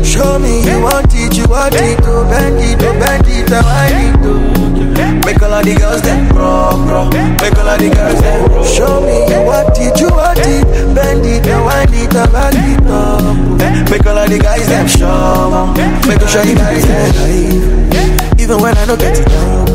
Show 0.03 0.39
me 0.39 0.63
you 0.63 0.81
want 0.81 1.13
it, 1.13 1.37
you 1.37 1.45
want 1.47 1.75
it, 1.75 1.97
to 2.03 2.25
bend 2.29 2.59
it, 2.59 2.79
to 2.79 2.89
bend 2.99 3.27
it, 3.27 3.47
to 3.47 3.59
wind 3.61 3.95
it, 3.97 4.21
to 4.23 5.25
Make 5.25 5.41
all 5.41 5.53
of 5.53 5.65
the 5.65 5.75
girls 5.75 6.01
them 6.01 6.27
bro, 6.29 6.71
bro. 6.85 7.09
Make 7.41 7.57
all 7.57 7.67
of 7.67 7.79
the 7.79 7.89
girls 7.89 8.19
them 8.21 8.63
Show 8.63 9.01
me 9.01 9.27
you 9.27 9.41
want 9.45 9.77
it, 9.77 9.99
you 9.99 10.09
want 10.09 10.39
it, 10.39 10.95
bend 10.95 11.25
it, 11.25 11.43
to 11.43 11.55
wind 11.63 11.93
it, 11.93 12.11
to 12.11 12.27
back 12.31 12.53
it 12.55 12.87
up. 12.87 13.91
Make 13.91 14.05
all 14.05 14.17
of 14.17 14.29
the 14.29 14.39
guys 14.39 14.67
them 14.67 14.87
show, 14.87 15.73
make 16.07 16.21
of 16.21 16.31
the 16.31 16.55
guys 16.55 16.85
live. 16.85 18.39
Even 18.39 18.61
when 18.61 18.77
I 18.77 18.85
don't 18.85 18.99
get 18.99 19.19
it 19.19 19.27
down. 19.27 19.66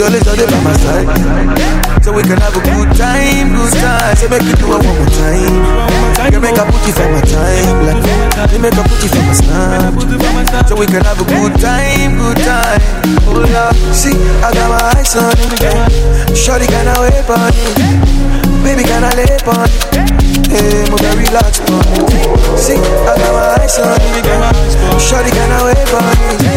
She 0.00 0.06
always 0.08 0.24
by 0.24 0.60
my 0.64 0.72
side. 0.80 1.04
So 2.00 2.08
we 2.16 2.22
can 2.22 2.40
have 2.40 2.56
a 2.56 2.62
good 2.64 2.88
time, 2.96 3.52
good 3.52 3.72
time. 3.84 4.16
So 4.16 4.32
make 4.32 4.48
you 4.48 4.56
do 4.56 4.72
it 4.72 4.80
one 4.80 4.96
more 4.96 5.12
time. 5.12 6.32
You 6.32 6.40
make 6.40 6.56
a 6.56 6.64
it 6.64 6.96
for 6.96 7.04
my 7.12 7.20
time 7.20 7.84
like, 7.84 8.00
You 8.48 8.64
make 8.64 8.72
a 8.72 8.80
it 8.80 9.12
for 9.12 9.20
my 9.28 9.36
snap. 9.36 9.92
So 10.64 10.80
we 10.80 10.86
can 10.88 11.04
have 11.04 11.20
a 11.20 11.26
good 11.28 11.52
time, 11.60 12.16
good 12.16 12.40
time. 12.40 12.80
Oh 13.28 13.44
yeah 13.44 13.76
See, 13.92 14.16
I 14.40 14.48
got 14.56 14.72
my 14.72 14.80
eyes 14.96 15.12
on 15.20 15.36
it 15.36 16.32
Shorty 16.32 16.64
can 16.64 16.88
I 16.88 16.96
wait 17.04 17.28
on 17.28 17.52
it 17.52 18.64
Baby 18.64 18.88
can 18.88 19.04
I 19.04 19.12
lay 19.12 19.36
on 19.52 19.68
it 19.68 20.48
Hey, 20.48 20.88
move 20.88 21.04
relax 21.12 21.60
on 21.68 21.84
it 22.08 22.56
See, 22.56 22.80
I 22.80 23.20
got 23.20 23.32
my 23.36 23.60
eyes 23.60 23.76
on 23.76 24.00
it 24.00 24.96
Shorty 24.96 25.28
can 25.28 25.52
I 25.52 25.60
wait 25.68 25.92
on 25.92 26.16
it 26.24 26.48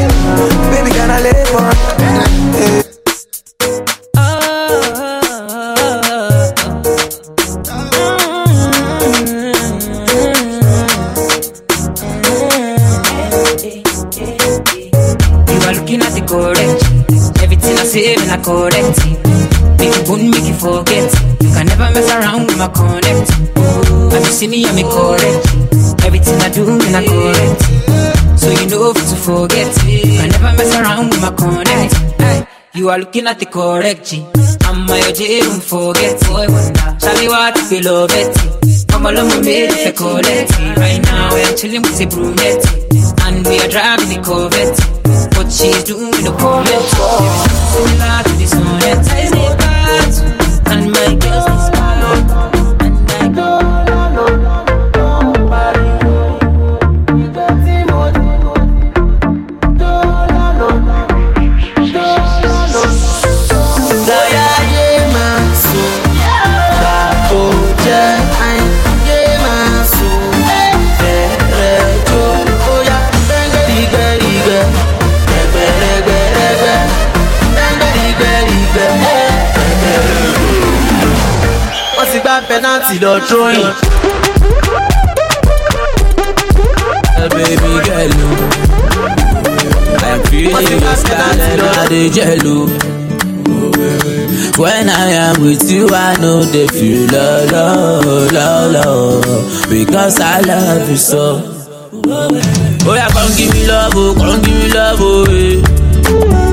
Baby 0.71 0.95
can 0.95 1.11
I 1.11 1.19
lay 1.19 1.43
on 1.51 1.75
it 1.99 2.85
hey. 2.87 2.92
My 22.63 22.73
connect. 22.73 23.29
You 24.13 24.31
see 24.31 24.47
me, 24.47 24.65
I'm 24.65 24.79
correct. 24.87 25.43
Everything 26.05 26.39
I 26.41 26.49
do, 26.49 26.65
man, 26.65 26.95
I 26.95 27.03
correct. 27.05 28.39
So 28.39 28.49
you 28.49 28.67
know 28.69 28.93
to 28.93 29.15
forget. 29.15 29.69
You 29.85 30.01
can 30.01 30.29
never 30.29 30.51
mess 30.57 30.75
around 30.75 31.09
with 31.09 31.21
my 31.21 31.31
connect. 31.31 31.93
You 32.73 32.89
are 32.89 32.97
looking 32.97 33.27
at 33.27 33.39
the 33.39 33.45
correct 33.45 34.05
G. 34.09 34.25
I'm 34.65 34.85
my 34.87 34.99
OJ, 35.01 35.41
don't 35.41 35.63
forget. 35.63 36.19
Boy, 36.25 36.47
wonder. 36.49 36.97
Shall 36.99 37.17
we 37.19 37.27
want 37.27 37.55
to 37.55 37.77
love 37.83 38.11
it? 38.13 38.87
Come 38.89 39.05
along 39.05 39.27
with 39.27 39.45
me, 39.45 39.67
if 39.67 39.85
you 39.85 39.93
collect. 39.93 40.51
Right 40.77 41.01
now, 41.03 41.29
we're 41.33 41.55
chilling 41.55 41.81
with 41.83 41.97
the 41.99 42.07
brunette. 42.07 42.63
And 43.25 43.45
we 43.45 43.59
are 43.59 43.69
driving 43.69 44.09
the 44.09 44.19
Corvette. 44.23 44.79
What 45.37 45.51
she's 45.51 45.83
doing 45.83 46.11
with 46.11 46.25
the 46.25 46.31
Corvette. 46.31 46.89
Similar 47.75 48.23
to 48.23 48.33
the 48.39 48.47
sonnet. 48.47 49.03
I. 49.59 49.83
And 50.73 50.91
my 50.91 51.15
girls 51.21 51.52
pẹ́nàtì 82.93 83.05
lọ 83.05 83.19
tróyìn. 83.29 83.73
baby 87.33 87.55
girl. 87.85 88.11
oh. 88.23 88.37
I 90.03 90.09
am 90.09 90.21
feeling 90.23 90.81
your 90.81 90.95
style 90.95 91.41
and 91.41 91.61
I 91.61 91.87
dey 91.89 92.09
jello. 92.09 92.67
When 94.57 94.89
I 94.89 95.09
am 95.25 95.41
with 95.41 95.71
you, 95.71 95.87
I 95.89 96.15
know 96.21 96.43
they 96.43 96.67
feel 96.67 97.07
love, 97.11 97.51
love, 97.51 98.31
love, 98.31 98.71
love, 98.73 99.69
because 99.69 100.19
I 100.19 100.41
love 100.41 100.89
you 100.89 100.97
so. 100.97 101.41
Oh 102.05 102.93
yeah, 102.95 103.07
come 103.09 103.31
give 103.37 103.53
me 103.53 103.65
love, 103.67 103.93
oh, 103.95 104.13
come 104.15 104.41
give 104.43 104.57
me 104.61 104.69
love, 104.73 104.99
oh, 105.01 105.25
eh. 105.29 105.61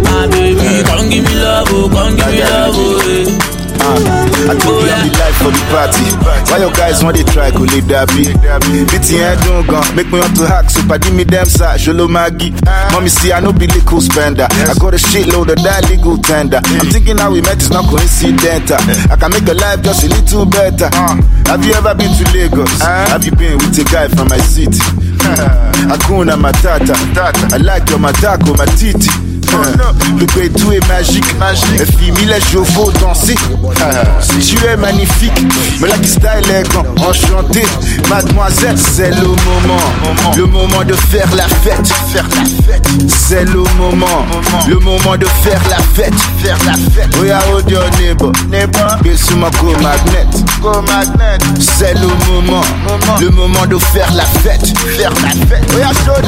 My 0.05 0.27
baby, 0.29 0.83
come 0.89 1.09
give 1.11 1.25
me 1.25 1.35
love, 1.35 1.69
oh, 1.73 1.89
come 1.93 2.17
give 2.17 2.27
me 2.29 2.41
love, 2.41 2.75
oh, 2.79 3.11
eh. 3.11 3.50
I 3.81 4.55
told 4.61 4.85
the 4.85 5.09
life 5.17 5.37
for 5.41 5.51
the 5.53 5.63
party. 5.73 6.05
Why 6.51 6.59
your 6.59 6.73
guys 6.73 7.03
want 7.03 7.17
they 7.17 7.25
try 7.25 7.51
to 7.51 7.59
leave 7.59 7.89
that 7.89 8.09
beat? 8.13 8.37
Head 8.37 9.39
don't 9.45 9.67
gun, 9.67 9.85
make 9.97 10.07
me 10.13 10.19
want 10.21 10.37
to 10.37 10.47
hack. 10.47 10.71
So 10.71 10.83
give 10.99 11.15
me 11.15 11.25
them 11.25 11.47
side, 11.47 11.81
Sholo 11.81 12.09
Maggie. 12.09 12.53
Mommy 12.93 13.09
see 13.09 13.33
I 13.33 13.41
know 13.41 13.53
be 13.53 13.67
little 13.67 14.01
spender. 14.01 14.47
I 14.51 14.75
got 14.79 14.95
a 14.95 15.01
shitload 15.01 15.49
of 15.53 15.61
that 15.65 15.89
legal 15.89 16.19
tender. 16.19 16.61
I'm 16.65 16.89
thinking 16.93 17.19
how 17.19 17.33
we 17.33 17.41
met 17.41 17.59
is 17.61 17.71
not 17.71 17.89
coincidental. 17.89 18.79
I 19.11 19.17
can 19.17 19.31
make 19.33 19.49
a 19.49 19.55
life 19.55 19.83
just 19.83 20.05
a 20.05 20.09
little 20.09 20.47
better. 20.47 20.89
Have 21.49 21.65
you 21.65 21.73
ever 21.75 21.95
been 21.95 22.13
to 22.17 22.25
Lagos? 22.37 22.81
Have 22.83 23.25
you 23.25 23.33
been 23.33 23.59
with 23.59 23.79
a 23.81 23.85
guy 23.89 24.09
from 24.09 24.29
my 24.29 24.39
city? 24.39 24.81
Hakuna 25.91 26.37
Matata. 26.37 26.95
I 27.53 27.57
like 27.59 27.89
your 27.89 27.99
matako, 27.99 28.57
my 28.57 28.67
titi. 28.77 29.30
Le 30.19 30.27
bédou 30.27 30.73
est 30.73 30.87
magique, 30.89 31.39
magique. 31.39 31.85
Fimi 31.99 32.25
les 32.27 32.41
chevaux 32.41 32.91
danser. 32.93 33.35
Si 34.21 34.39
tu 34.39 34.65
es 34.65 34.77
magnifique, 34.77 35.41
me 35.81 35.87
la 35.89 35.97
style 35.97 36.51
est 36.53 36.69
grand, 36.69 36.85
enchanté. 36.99 37.65
Mademoiselle, 38.09 38.77
c'est 38.77 39.11
le 39.11 39.27
moment, 39.27 40.35
le 40.37 40.47
moment 40.47 40.85
de 40.85 40.95
faire 40.95 41.29
la 41.37 41.49
fête, 41.49 41.87
faire 42.13 42.27
la 42.37 42.45
fête. 42.45 42.87
C'est 43.09 43.45
le 43.45 43.63
moment, 43.79 44.27
le 44.69 44.79
moment 44.79 45.17
de 45.17 45.27
faire 45.43 45.63
la 45.71 45.79
fête, 45.95 46.15
faire 46.43 46.59
la 46.67 46.73
fête. 46.75 47.09
Oh 47.19 47.25
yeah, 47.25 47.41
hold 47.51 47.71
your 47.71 47.89
neighbor, 47.99 48.33
neighbor. 48.51 48.99
My 49.03 49.51
go 49.61 49.73
magnet, 49.81 50.27
go 50.61 50.83
magnet. 50.83 51.39
C'est 51.61 51.95
le 51.95 52.09
moment, 52.29 52.65
le 53.21 53.31
moment 53.31 53.67
de 53.67 53.79
faire 53.79 54.13
la 54.15 54.25
fête, 54.25 54.67
faire 54.97 55.13
la 55.23 55.31
fête. 55.47 55.65
Oh 55.75 55.79
yeah, 55.79 55.93
show 56.05 56.21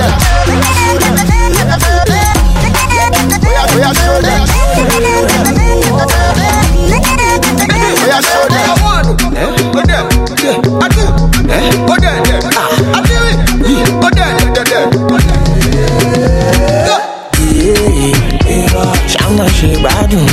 ṣáná 19.13 19.47
ṣe 19.57 19.69
gbádùn 19.81 20.27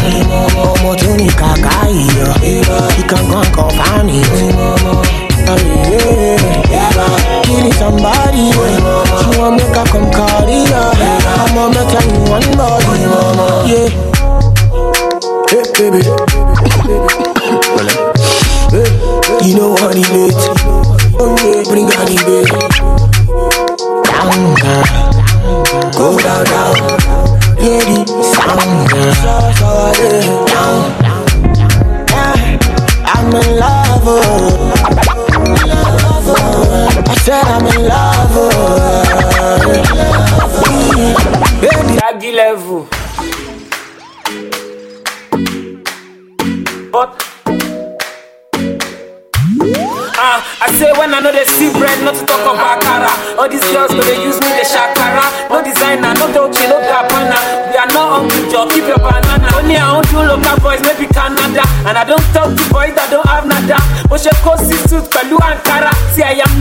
ọmọ 0.68 0.92
tó 1.02 1.10
ní 1.20 1.28
kàkà 1.40 1.74
ìyọ 2.02 2.28
ìkankan 3.00 3.46
kan 3.56 3.70
fáàní. 3.78 4.18
Kí 7.46 7.56
ni 7.64 7.72
somebody 7.80 8.52
she 8.54 9.30
wan 9.40 9.56
make 9.58 9.76
her 9.76 9.86
come 9.92 10.10
carry 10.12 10.60
her 10.72 10.92
ọmọ 11.44 11.64
mẹ́ta 11.74 12.00
ní 12.08 12.18
one 12.36 12.50
body. 12.60 13.04
Yeah. 13.72 13.90
Hey, 15.50 15.64
baby. 15.78 16.02
You 19.46 19.54
know 19.58 19.70
what 19.82 19.96
it 20.02 20.12
is. 20.24 20.38
Oh 21.22 21.36
yeah, 21.44 21.64
bring 21.70 21.88
out 21.98 22.06
the 22.10 22.18
baby. 22.28 22.58
Down, 24.10 24.42
girl. 24.62 24.86
Go 25.98 26.08
down, 26.26 26.44
down. 26.52 26.76
Yeah, 27.64 27.82
the 27.88 27.98
sound. 28.34 28.90
Down. 30.54 30.82
Yeah, 32.12 33.14
I'm 33.14 33.34
in 33.40 33.48
love. 33.62 34.08
oh. 34.08 35.09
I 36.62 37.16
said 37.24 37.44
I'm 37.46 37.66
in 37.68 37.88
love. 37.88 38.36
oh. 38.36 39.04
Baby, 41.62 41.96
Daddy 42.00 42.32
level. 42.34 42.88
But 46.92 47.26
Ah, 50.22 50.44
I 50.60 50.68
say 50.76 50.92
when 51.00 51.14
I 51.16 51.22
know 51.24 51.32
they 51.32 51.46
see 51.48 51.72
bread, 51.72 51.96
not 52.04 52.12
to 52.16 52.26
talk 52.28 52.44
about 52.44 52.82
cara. 52.84 53.08
All 53.40 53.48
these 53.48 53.64
girls, 53.72 53.88
they 53.96 54.20
use 54.20 54.36
me, 54.44 54.52
the 54.52 54.68
shakara. 54.68 55.24
No 55.48 55.64
designer, 55.64 56.12
no 56.20 56.28
Dolce, 56.36 56.68
no 56.68 56.76
Gabbana. 56.84 57.40
We 57.72 57.78
are 57.80 57.88
not 57.96 58.28
hungry, 58.28 58.52
Joe, 58.52 58.68
keep 58.68 58.84
your 58.84 59.00
banana. 59.00 59.48
Only 59.56 59.78
I 59.80 59.88
own 59.96 60.04
two 60.12 60.20
local 60.20 60.60
boys, 60.60 60.82
maybe 60.84 61.08
Canada. 61.08 61.64
And 61.88 61.96
I 61.96 62.04
don't 62.04 62.20
talk 62.36 62.52
to 62.52 62.64
boys 62.68 62.92
that 63.00 63.08
don't 63.08 63.24
have 63.32 63.48
nada. 63.48 63.80
But 64.12 64.20
she 64.20 64.28
coast 64.44 64.68
suit, 64.92 65.08
Pelu 65.08 65.40
Ankara. 65.40 65.88
See, 65.88 65.88
I 65.88 65.88
am 65.88 65.89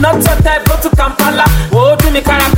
not 0.01 0.15
your 0.15 0.35
type, 0.41 0.65
go 0.65 0.75
to 0.81 0.89
Kampala. 0.95 1.45
Oh, 1.71 1.95
do 1.99 2.11
me 2.11 2.21
cara 2.21 2.49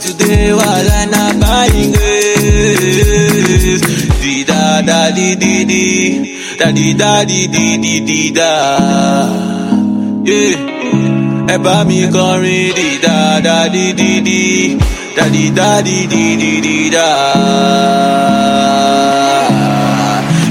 see 0.00 0.12
me, 0.12 0.18
they 0.18 0.36
smile 0.46 0.52
today 0.52 0.52
while 0.52 0.90
I'm 0.90 1.10
not 1.10 1.34
buying 1.40 1.92
grace. 1.92 3.80
Di 4.20 4.44
da 4.44 4.82
da 4.82 5.10
di 5.10 5.36
di 5.36 5.64
di, 5.64 6.56
da 6.58 6.70
di 6.72 6.94
da 6.94 7.24
di 7.24 7.46
di 7.48 7.78
di 7.78 8.00
di 8.04 8.30
da. 8.32 8.52
Yeah, 10.24 10.56
ẹ 11.54 11.58
bá 11.64 11.84
mi 11.84 12.00
kọrin 12.14 12.74
di 12.74 12.98
da 13.04 13.40
da 13.40 13.68
di 13.68 13.92
di 13.92 14.20
di, 14.20 14.76
da 15.16 15.24
di 15.34 15.50
da 15.58 15.80
di 15.82 16.06
di 16.12 16.36
di 16.36 16.60
di 16.60 16.90
da. 16.90 17.08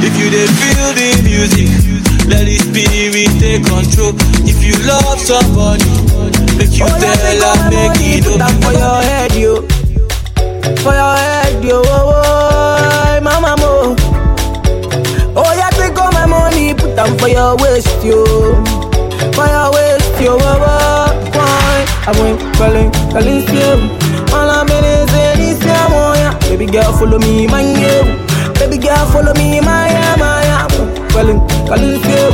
If 0.07 0.13
you 0.19 0.30
dey 0.30 0.47
feel 0.59 0.93
the 0.99 1.09
music, 1.27 1.69
let 2.30 2.43
the 2.47 2.55
spirit 2.63 3.31
take 3.41 3.63
control. 3.65 4.13
If 4.47 4.59
you 4.63 4.76
love 4.88 5.19
somebody, 5.19 5.91
make 6.57 6.73
you 6.80 6.88
tell 6.88 7.41
her 7.43 7.57
make 7.69 8.01
it 8.15 8.27
up 8.41 8.51
for 8.63 8.72
your 8.72 9.01
head. 9.09 9.15
For 10.86 10.94
your 10.94 11.16
head, 11.18 11.64
yo. 11.66 11.82
Oh, 11.84 12.14
oh, 12.14 13.20
mama 13.26 13.57
mo. 13.57 13.95
Oh, 15.36 15.52
yeah, 15.57 15.70
take 15.74 15.98
all 15.98 16.12
my 16.14 16.28
money. 16.28 16.76
Put 16.76 16.95
them 16.95 17.18
for 17.18 17.28
your 17.28 17.57
waist, 17.57 17.90
yo. 18.06 18.22
For 19.34 19.48
your 19.49 19.74
waist, 19.74 20.14
yo. 20.22 20.38
Oh, 20.38 20.62
oh, 20.62 21.10
why? 21.34 21.86
I 22.06 22.12
went 22.22 22.38
calling, 22.53 22.91
calling 23.10 23.41
you. 23.49 23.72
All 24.30 24.45
I'm 24.45 24.70
in 24.70 24.86
is 24.86 25.10
in 25.10 25.40
this 25.41 25.66
yeah. 25.66 26.38
Baby 26.45 26.68
girl, 26.68 26.94
follow 26.94 27.18
me, 27.18 27.48
my 27.48 27.62
yo. 27.66 28.06
Baby 28.62 28.78
girl, 28.78 29.06
follow 29.10 29.34
me, 29.34 29.60
my 29.62 29.90
yeah, 29.90 30.16
my 30.22 30.44
yeah. 30.45 30.68
Calling, 31.10 31.40
calling 31.66 31.98
you. 31.98 32.26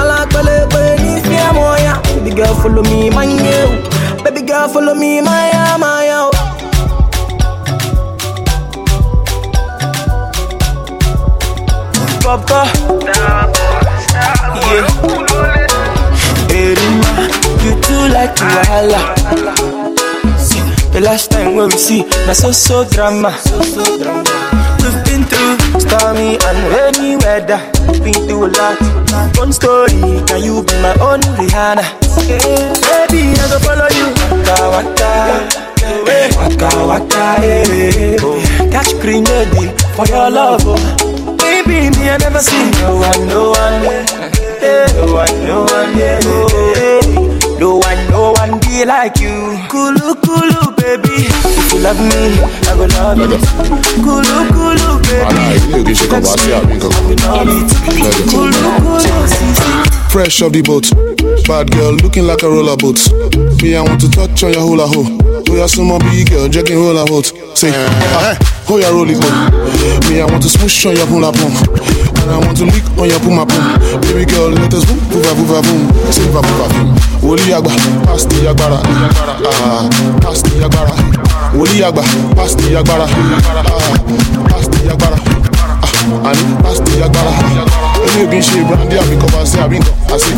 All 0.00 0.08
I'm 0.08 0.28
calling, 0.30 0.64
calling 0.72 1.24
yeah. 1.28 2.00
Baby 2.16 2.34
girl, 2.36 2.54
follow 2.54 2.82
me, 2.84 3.10
my 3.10 3.24
yo. 3.28 4.24
Baby 4.24 4.42
girl, 4.48 4.68
follow 4.68 4.94
me, 4.94 5.20
my 5.20 5.50
yeah, 5.52 5.76
my 5.76 6.04
yeah. 6.06 6.31
Papa. 12.32 12.64
Yeah. 13.04 13.44
Erima, 16.48 17.12
you 17.60 17.72
too 17.84 18.08
like 18.08 18.32
Wahala. 18.40 19.00
See, 20.40 20.64
the 20.92 21.00
last 21.04 21.30
time 21.30 21.56
when 21.56 21.68
we 21.68 21.76
see, 21.76 22.04
na 22.24 22.32
so 22.32 22.50
so 22.50 22.88
drama. 22.88 23.36
We've 24.80 25.00
been 25.04 25.28
through 25.28 25.60
stormy 25.76 26.40
and 26.40 26.58
rainy 26.72 27.20
weather. 27.20 27.60
Been 28.00 28.16
through 28.24 28.46
a 28.46 28.56
lot. 28.56 28.80
One 29.36 29.52
story, 29.52 30.00
can 30.24 30.40
you 30.40 30.64
be 30.64 30.72
my 30.80 30.96
own 31.04 31.20
Rihanna? 31.36 31.84
Baby, 32.16 33.36
I 33.36 33.44
go 33.52 33.58
follow 33.60 33.92
you. 33.92 34.08
Waka 34.40 34.56
waka, 34.72 35.10
waka 36.40 36.70
waka, 36.88 37.24
eh. 37.44 38.16
Catch 38.72 38.96
green 39.04 39.24
lady 39.24 39.68
for 39.92 40.06
your 40.08 40.30
love. 40.30 40.62
Oh. 40.64 41.01
Baby, 41.66 41.90
me 41.96 42.10
I 42.10 42.16
never 42.18 42.40
see 42.40 42.70
no 42.82 42.96
one, 42.96 43.26
no 43.28 43.50
one, 43.50 43.84
eh, 44.62 44.86
no 44.96 45.14
one, 45.14 45.46
no 45.46 45.62
one, 45.64 45.96
yeah, 45.96 46.18
oh, 46.24 47.56
no 47.60 47.76
one, 47.76 48.10
no 48.10 48.32
one 48.32 48.58
be 48.60 48.84
like 48.84 49.18
you. 49.20 49.56
Kulu 49.70 50.14
kulu, 50.24 50.76
baby, 50.76 51.26
if 51.30 51.72
you 51.72 51.78
love 51.80 51.98
me, 52.00 52.34
I 52.66 52.74
go 52.74 52.86
love 52.86 53.18
you. 53.18 53.38
Kulu 54.02 54.36
kulu, 54.54 54.88
baby, 55.06 55.42
ilé 55.70 55.78
ìgbé 55.78 55.92
ṣe 55.94 56.06
kọ́ 56.10 56.20
bá 56.24 56.32
sí 56.42 56.50
àbí 56.58 56.74
nǹkan 56.74 56.90
kan. 56.90 57.46
kulu 58.30 58.70
kulu, 58.82 59.16
sisi. 59.28 59.70
fresh 60.10 60.42
off 60.42 60.52
the 60.52 60.62
boat. 60.62 60.86
Bad 61.48 61.70
girl 61.70 61.92
looking 62.02 62.26
like 62.26 62.42
a 62.42 62.48
roller 62.48 62.76
boat. 62.76 62.98
Me, 63.62 63.76
I 63.76 63.80
want 63.82 64.00
to 64.00 64.08
touch 64.10 64.42
on 64.44 64.52
your 64.52 64.62
hula 64.62 64.86
ho. 64.86 65.02
Oh, 65.50 65.56
yeah, 65.56 65.66
some 65.66 65.98
big 66.10 66.28
girl, 66.30 66.48
jogging 66.48 66.76
roller 66.78 67.06
boat. 67.06 67.32
Say, 67.54 67.70
ah, 67.74 68.36
oh, 68.72 68.78
yeah, 68.78 68.88
roll 68.88 69.08
it 69.08 69.20
go. 69.20 69.28
Me, 70.08 70.20
I 70.20 70.24
want 70.24 70.42
to 70.44 70.48
smoosh 70.48 70.86
on 70.88 70.96
your 70.96 71.06
hula 71.06 71.32
pump. 71.32 71.52
And 72.24 72.30
I 72.30 72.38
want 72.38 72.56
to 72.58 72.64
lick 72.64 72.84
on 72.96 73.08
your 73.08 73.20
puma 73.20 73.44
pum. 73.44 73.76
Baby 74.00 74.24
girl, 74.24 74.48
let 74.50 74.72
us 74.72 74.84
boom, 74.88 74.98
boom, 75.12 75.44
boom, 75.44 75.60
boom. 75.60 75.80
Say, 76.08 76.24
boom, 76.32 76.40
boom, 76.40 76.68
boom. 76.72 76.88
Woli 77.20 77.52
agba, 77.52 77.70
pass 78.08 78.24
the 78.24 78.48
agbara. 78.48 78.80
Ah, 79.44 79.88
agbara. 80.64 80.94
Woli 81.52 81.84
agba, 81.84 82.02
pass 82.34 82.54
the 82.54 82.72
agbara. 82.80 83.06
Ah, 83.68 83.92
pass 84.48 84.66
the 84.68 84.88
agbara. 84.88 85.18
Ah, 85.84 86.28
ani 86.30 86.62
pass 86.62 86.80
the 86.80 87.04
agbara. 87.04 87.91
Èmi 88.02 88.22
ò 88.24 88.26
kì 88.30 88.38
í 88.38 88.42
ṣe 88.48 88.60
brandy 88.68 88.96
àbí 89.02 89.14
kọ́ba 89.22 89.40
sí 89.50 89.56
àbí 89.64 89.76
nǹkan. 89.78 89.96
Àṣì 90.14 90.32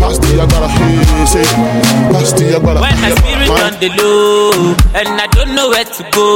pass 0.00 0.16
the 0.22 0.28
agbara. 0.42 0.68
Hey, 0.76 1.26
say 1.32 1.44
pass 2.12 2.30
the 2.38 2.44
agbara. 2.56 2.80
When 2.80 2.96
my 3.02 3.10
spirit 3.18 3.50
on 3.66 3.74
the 3.82 3.88
low 3.98 4.74
and 4.98 5.08
I 5.20 5.26
don't 5.36 5.52
know 5.54 5.68
where 5.68 5.84
to 5.84 6.02
go, 6.16 6.26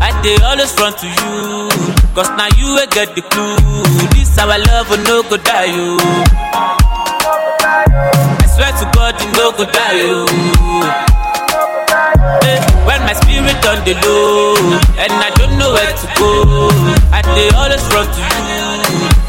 I 0.00 0.10
dey 0.22 0.36
always 0.48 0.72
run 0.80 0.92
to 1.00 1.06
you. 1.06 1.68
Cause 2.14 2.30
now 2.38 2.48
you 2.58 2.66
will 2.74 2.86
get 2.90 3.14
the 3.14 3.22
clue. 3.22 3.56
This 4.14 4.38
our 4.38 4.58
love 4.58 4.90
no 5.06 5.22
go 5.28 5.36
die, 5.36 5.70
you. 5.76 5.96
I 8.42 8.46
swear 8.54 8.72
to 8.80 8.86
God, 8.96 9.14
you 9.20 9.28
no 9.38 9.52
go 9.52 9.64
die. 9.64 10.00
Eh, 12.50 12.58
When 12.86 13.00
my 13.06 13.12
spirit 13.14 13.62
on 13.70 13.78
the 13.86 13.94
low 14.02 14.56
and 14.98 15.12
I 15.12 15.30
don't 15.38 15.54
know 15.58 15.70
where 15.72 15.92
to 16.02 16.06
go, 16.18 16.30
I 17.12 17.20
dey 17.22 17.48
always 17.54 17.84
run 17.94 18.06
to 18.10 18.20
you. 18.20 18.49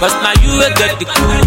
Cause 0.02 0.18
now 0.26 0.34
you 0.42 0.50
will 0.58 0.74
get 0.82 0.98
the 0.98 1.06
clue. 1.06 1.46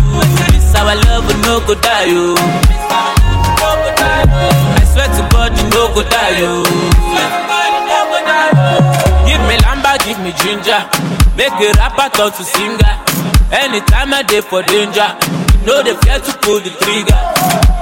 This 0.55 0.71
our 0.79 0.95
love 0.95 1.27
will 1.27 1.41
no 1.43 1.59
go 1.67 1.75
die, 1.75 2.07
you. 2.07 2.39
I 2.39 4.79
swear 4.95 5.11
to 5.11 5.23
God, 5.35 5.51
you 5.59 5.67
no 5.75 5.91
go 5.91 6.07
die, 6.07 6.39
you. 6.39 6.63
Give 9.27 9.43
me 9.51 9.59
lamba, 9.67 9.99
give 10.07 10.21
me 10.23 10.31
ginger. 10.39 10.87
Make 11.37 11.51
a 11.59 11.73
rapper 11.83 12.07
turn 12.15 12.31
to 12.31 12.45
singer. 12.45 12.95
Anytime 13.51 14.15
I 14.15 14.23
dey 14.23 14.41
for 14.41 14.63
danger, 14.63 15.11
know 15.67 15.83
they 15.83 15.95
fear 16.05 16.19
to 16.21 16.33
pull 16.45 16.61
the 16.61 16.71
trigger. 16.83 17.19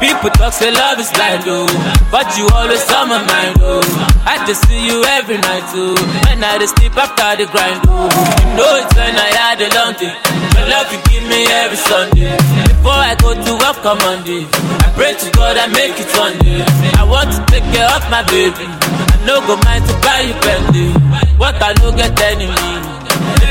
People 0.03 0.31
talk 0.35 0.53
say 0.53 0.71
love 0.75 0.99
is 0.99 1.11
blind, 1.15 1.45
oh, 1.47 1.67
but 2.11 2.27
you 2.35 2.47
always 2.51 2.83
on 2.91 3.07
my 3.09 3.23
mind, 3.23 3.55
oh. 3.63 3.83
I 4.27 4.43
just 4.47 4.67
see 4.67 4.83
you 4.87 4.99
every 5.19 5.39
night, 5.39 5.63
oh. 5.79 5.95
When 6.27 6.43
I 6.43 6.59
dey 6.59 6.67
sleep 6.67 6.95
after 6.99 7.39
the 7.39 7.47
grind, 7.51 7.87
oh. 7.87 8.11
You 8.11 8.51
know 8.59 8.71
it's 8.83 8.91
when 8.99 9.15
I 9.15 9.31
had 9.31 9.63
a 9.63 9.69
long 9.79 9.95
day. 9.95 10.11
Your 10.59 10.67
love 10.75 10.91
you 10.91 10.99
give 11.07 11.25
me 11.31 11.47
every 11.63 11.79
Sunday. 11.79 12.35
Before 12.83 12.99
I 12.99 13.15
go 13.23 13.31
to 13.35 13.53
work 13.63 13.79
on 13.87 13.99
Monday, 14.03 14.43
I 14.83 14.87
pray 14.99 15.15
to 15.15 15.27
God 15.39 15.55
I 15.57 15.67
make 15.71 15.95
it 15.99 16.11
Sunday. 16.11 16.63
I 16.99 17.07
want 17.07 17.31
to 17.31 17.39
take 17.47 17.65
care 17.71 17.87
of 17.95 18.03
my 18.11 18.27
baby. 18.27 18.67
I 18.67 19.17
no 19.23 19.39
go 19.47 19.55
mind 19.63 19.87
to 19.87 19.95
buy 20.03 20.27
you 20.27 20.35
Bentley. 20.43 20.91
What 21.39 21.55
I 21.63 21.75
no 21.79 21.95
get 21.95 22.19
enemy. 22.19 22.92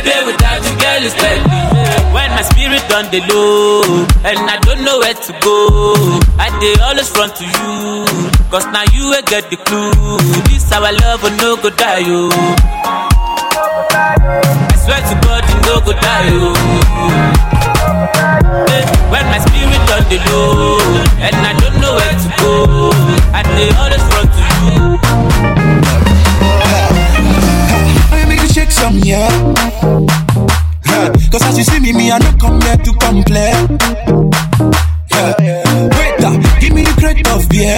Day 0.05 0.21
without 0.25 0.61
you, 0.65 0.75
girl, 0.79 1.01
is 1.03 1.13
deadly. 1.15 1.61
When 2.15 2.29
my 2.31 2.41
spirit 2.43 2.83
on 2.91 3.05
the 3.11 3.21
low 3.31 4.05
and 4.27 4.39
I 4.49 4.57
don't 4.61 4.83
know 4.83 4.99
where 4.99 5.13
to 5.15 5.31
go, 5.39 5.55
I 6.39 6.47
dey 6.59 6.75
always 6.83 7.09
run 7.15 7.29
to 7.31 7.45
you. 7.45 8.05
Cause 8.51 8.65
now 8.75 8.83
you 8.91 9.09
will 9.11 9.23
get 9.27 9.49
the 9.49 9.57
clue. 9.57 9.91
This 10.51 10.71
our 10.71 10.91
love 10.91 11.23
will 11.23 11.35
no 11.39 11.55
go 11.61 11.69
die, 11.69 11.99
yo. 12.03 12.29
I 13.91 14.75
swear 14.75 14.99
to 14.99 15.15
God, 15.23 15.43
you 15.47 15.57
no 15.67 15.79
go 15.85 15.93
die, 15.95 16.27
yo. 16.35 16.51
Eh, 18.75 18.83
When 19.11 19.25
my 19.31 19.39
spirit 19.39 19.87
on 19.95 20.03
the 20.11 20.19
low 20.27 20.79
and 21.23 21.35
I 21.35 21.53
don't 21.59 21.77
know 21.79 21.93
where 21.95 22.15
to 22.19 22.29
go, 22.43 22.91
I 23.31 23.41
dey 23.55 23.71
always 23.79 24.03
run 24.11 24.27
to 24.27 24.41
you. 24.59 25.60
Some, 28.81 28.97
yeah. 29.03 29.29
Huh. 30.85 31.13
Cause 31.31 31.43
as 31.43 31.57
you 31.57 31.63
see 31.63 31.79
me, 31.79 31.93
me, 31.93 32.11
I 32.11 32.17
don't 32.17 32.39
come 32.39 32.59
here 32.61 32.77
to 32.77 32.91
complain. 33.05 33.77
Yeah. 35.11 35.89
Wait, 35.97 36.23
uh, 36.25 36.59
give 36.59 36.73
me 36.73 36.81
the 36.83 36.93
crate 36.97 37.27
of 37.29 37.47
beer. 37.49 37.77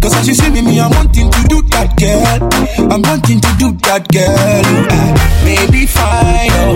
Cause 0.00 0.14
as 0.14 0.28
you 0.28 0.34
see 0.34 0.50
me, 0.50 0.62
me, 0.62 0.80
I'm 0.80 0.90
wanting 0.90 1.30
to 1.30 1.40
do 1.48 1.62
that, 1.74 1.96
girl. 1.98 2.22
I'm 2.92 3.02
wanting 3.02 3.40
to 3.40 3.50
do 3.58 3.72
that, 3.88 4.06
girl. 4.12 4.30
Uh, 4.30 5.10
maybe 5.44 5.86
fine, 5.86 6.50
oh. 6.62 6.74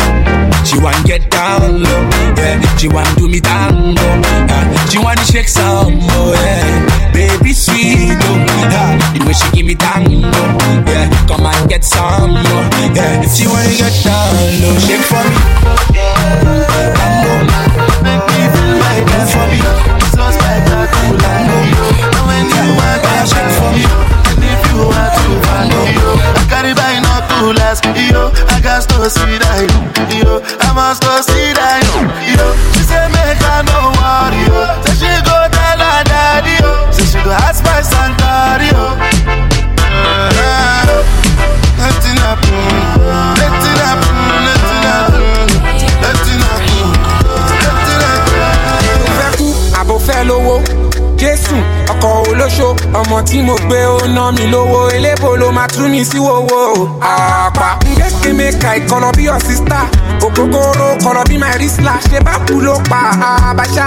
She 0.65 0.79
wanna 0.79 1.03
get 1.05 1.31
down 1.31 1.83
low, 1.83 2.03
yeah. 2.37 2.59
She 2.77 2.89
want 2.89 3.09
do 3.17 3.29
me 3.29 3.41
tango, 3.41 4.03
uh, 4.03 4.87
she 4.89 4.99
want 4.99 5.19
to 5.19 5.25
shake 5.25 5.49
some 5.49 5.95
more, 5.95 6.35
yeah. 6.35 7.13
Baby 7.13 7.53
sweet, 7.53 8.19
oh, 8.19 8.47
uh, 8.67 9.15
the 9.15 9.25
way 9.25 9.33
she 9.33 9.49
give 9.55 9.67
me 9.67 9.75
tango, 9.75 10.29
yeah. 10.91 11.09
Come 11.27 11.47
and 11.47 11.69
get 11.71 11.85
some 11.85 12.33
more, 12.35 12.65
yeah. 12.95 13.23
She 13.31 13.47
want 13.47 13.69
to 13.69 13.75
get 13.79 13.95
down 14.03 14.35
low, 14.61 14.75
shake 14.83 15.07
for 15.07 15.23
me, 15.23 15.39
tango, 16.99 17.35
that 19.07 19.29
for 19.31 19.47
me. 20.43 20.48
Last, 27.53 27.85
yo. 27.85 28.31
I 28.49 28.61
got 28.61 28.89
to 28.89 29.11
see 29.11 29.39
that, 29.39 29.69
yo. 30.13 30.41
I 30.61 30.73
must 30.75 31.03
to 31.03 31.23
see 31.23 31.53
that, 31.55 31.83
yo. 32.37 32.78
Olóṣó 52.59 52.75
ọmọ 53.01 53.23
tí 53.23 53.43
mo 53.43 53.55
gbé 53.55 53.85
ó 53.87 53.99
ná 54.09 54.31
mi 54.33 54.47
lówó 54.47 54.89
elébo 54.91 55.37
ló 55.37 55.51
máa 55.53 55.67
tú 55.69 55.89
mi 55.89 56.05
sí 56.05 56.19
wòwò. 56.19 56.89
Àpá 57.01 57.79
ngéke 57.97 58.33
mẹ́ka 58.33 58.77
ìkọlọ 58.77 59.11
bí 59.17 59.25
ọ̀sísítà 59.29 59.81
ògógóró 60.21 60.97
kọlọ 61.05 61.23
bí 61.29 61.39
my 61.39 61.53
risla 61.59 61.95
ṣe 62.11 62.21
bá 62.25 62.33
kú 62.49 62.61
ló 62.61 62.75
pa 62.91 63.01
àbáṣà 63.51 63.87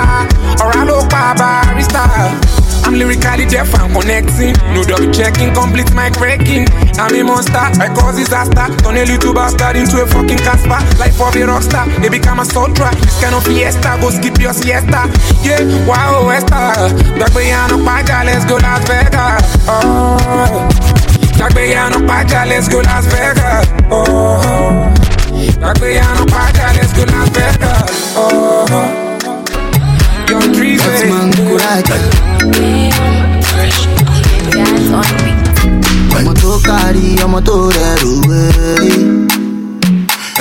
ọ̀rá 0.64 0.86
ló 0.86 0.98
pa 1.12 1.34
barista. 1.40 2.04
I'm 2.92 3.00
lyrically 3.00 3.46
deaf 3.46 3.74
and 3.80 3.94
connecting. 3.96 4.52
No 4.76 4.84
double 4.84 5.14
checking, 5.14 5.54
complete 5.54 5.88
my 5.96 6.10
breaking. 6.10 6.68
I'm 7.00 7.16
a 7.16 7.24
monster, 7.24 7.56
I 7.56 7.88
cause 7.96 8.18
disaster. 8.18 8.68
Turn 8.84 8.98
a 8.98 9.06
little 9.08 9.34
bastard 9.34 9.78
into 9.78 10.04
a 10.04 10.06
fucking 10.06 10.40
Casper. 10.44 10.76
Life 11.00 11.16
of 11.16 11.32
a 11.32 11.48
rockstar, 11.48 11.88
they 12.02 12.10
become 12.10 12.42
a 12.42 12.46
soldier. 12.46 12.92
This 13.00 13.16
kind 13.24 13.34
of 13.34 13.46
fiesta, 13.46 13.96
go 14.02 14.10
skip 14.10 14.38
your 14.40 14.52
siesta. 14.52 15.08
Yeah, 15.40 15.64
wow, 15.88 16.28
Esther. 16.36 16.92
Dagbayano 17.16 17.80
Paja, 17.80 18.26
let's 18.26 18.44
go 18.44 18.58
Las 18.60 18.84
Vegas. 18.84 19.40
Oh, 19.72 20.68
Dagbayano 21.40 22.06
Paja, 22.06 22.44
let's 22.46 22.68
go 22.68 22.82
Las 22.82 23.06
Vegas. 23.08 23.72
Oh, 23.90 24.92
Dagbayano 25.64 26.28
Paja, 26.28 26.76
let's 26.76 26.92
go 26.92 27.06
Las 27.08 27.30
Vegas. 27.30 28.16
Oh, 28.18 28.68
Young 30.28 30.54
Trees, 30.54 30.82
ọmọ 36.16 36.32
tó 36.42 36.52
kárí 36.68 37.06
tó 37.48 37.56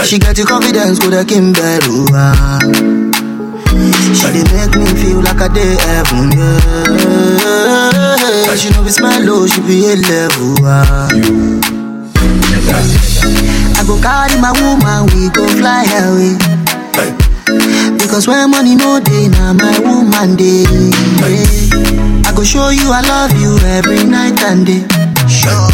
she 0.09 0.19
get 0.19 0.35
the 0.37 0.45
confidence 0.45 0.99
n 1.41 1.53
bẹ̀rù 1.53 1.97
wá. 2.13 2.27
she 4.19 4.27
dey 4.35 4.45
make 4.55 4.75
me 4.79 4.87
feel 5.01 5.21
like 5.27 5.41
i 5.45 5.49
dey 5.57 5.73
heaven. 5.87 6.31
Yeah. 6.39 6.71
she 8.57 8.69
know 8.71 8.83
be 8.83 8.91
smile 8.91 9.31
o 9.31 9.47
she 9.47 9.61
be 9.67 9.77
a 9.93 9.95
level. 10.11 10.55
I 13.79 13.83
go 13.87 13.95
carry 14.03 14.37
my 14.41 14.53
woman, 14.61 15.07
we 15.15 15.29
go 15.31 15.45
fly 15.59 15.85
away. 16.03 16.60
Because 17.99 18.27
when 18.29 18.51
money 18.51 18.75
no 18.77 19.01
day, 19.01 19.29
now 19.29 19.53
my 19.53 19.79
woman 19.81 20.37
day. 20.37 20.65
I 22.27 22.33
go 22.35 22.45
show 22.45 22.69
you 22.71 22.91
I 22.93 23.01
love 23.03 23.33
you 23.41 23.57
every 23.77 24.05
night 24.05 24.43
and 24.43 24.67
day. 24.67 24.85
Sure. 25.29 25.71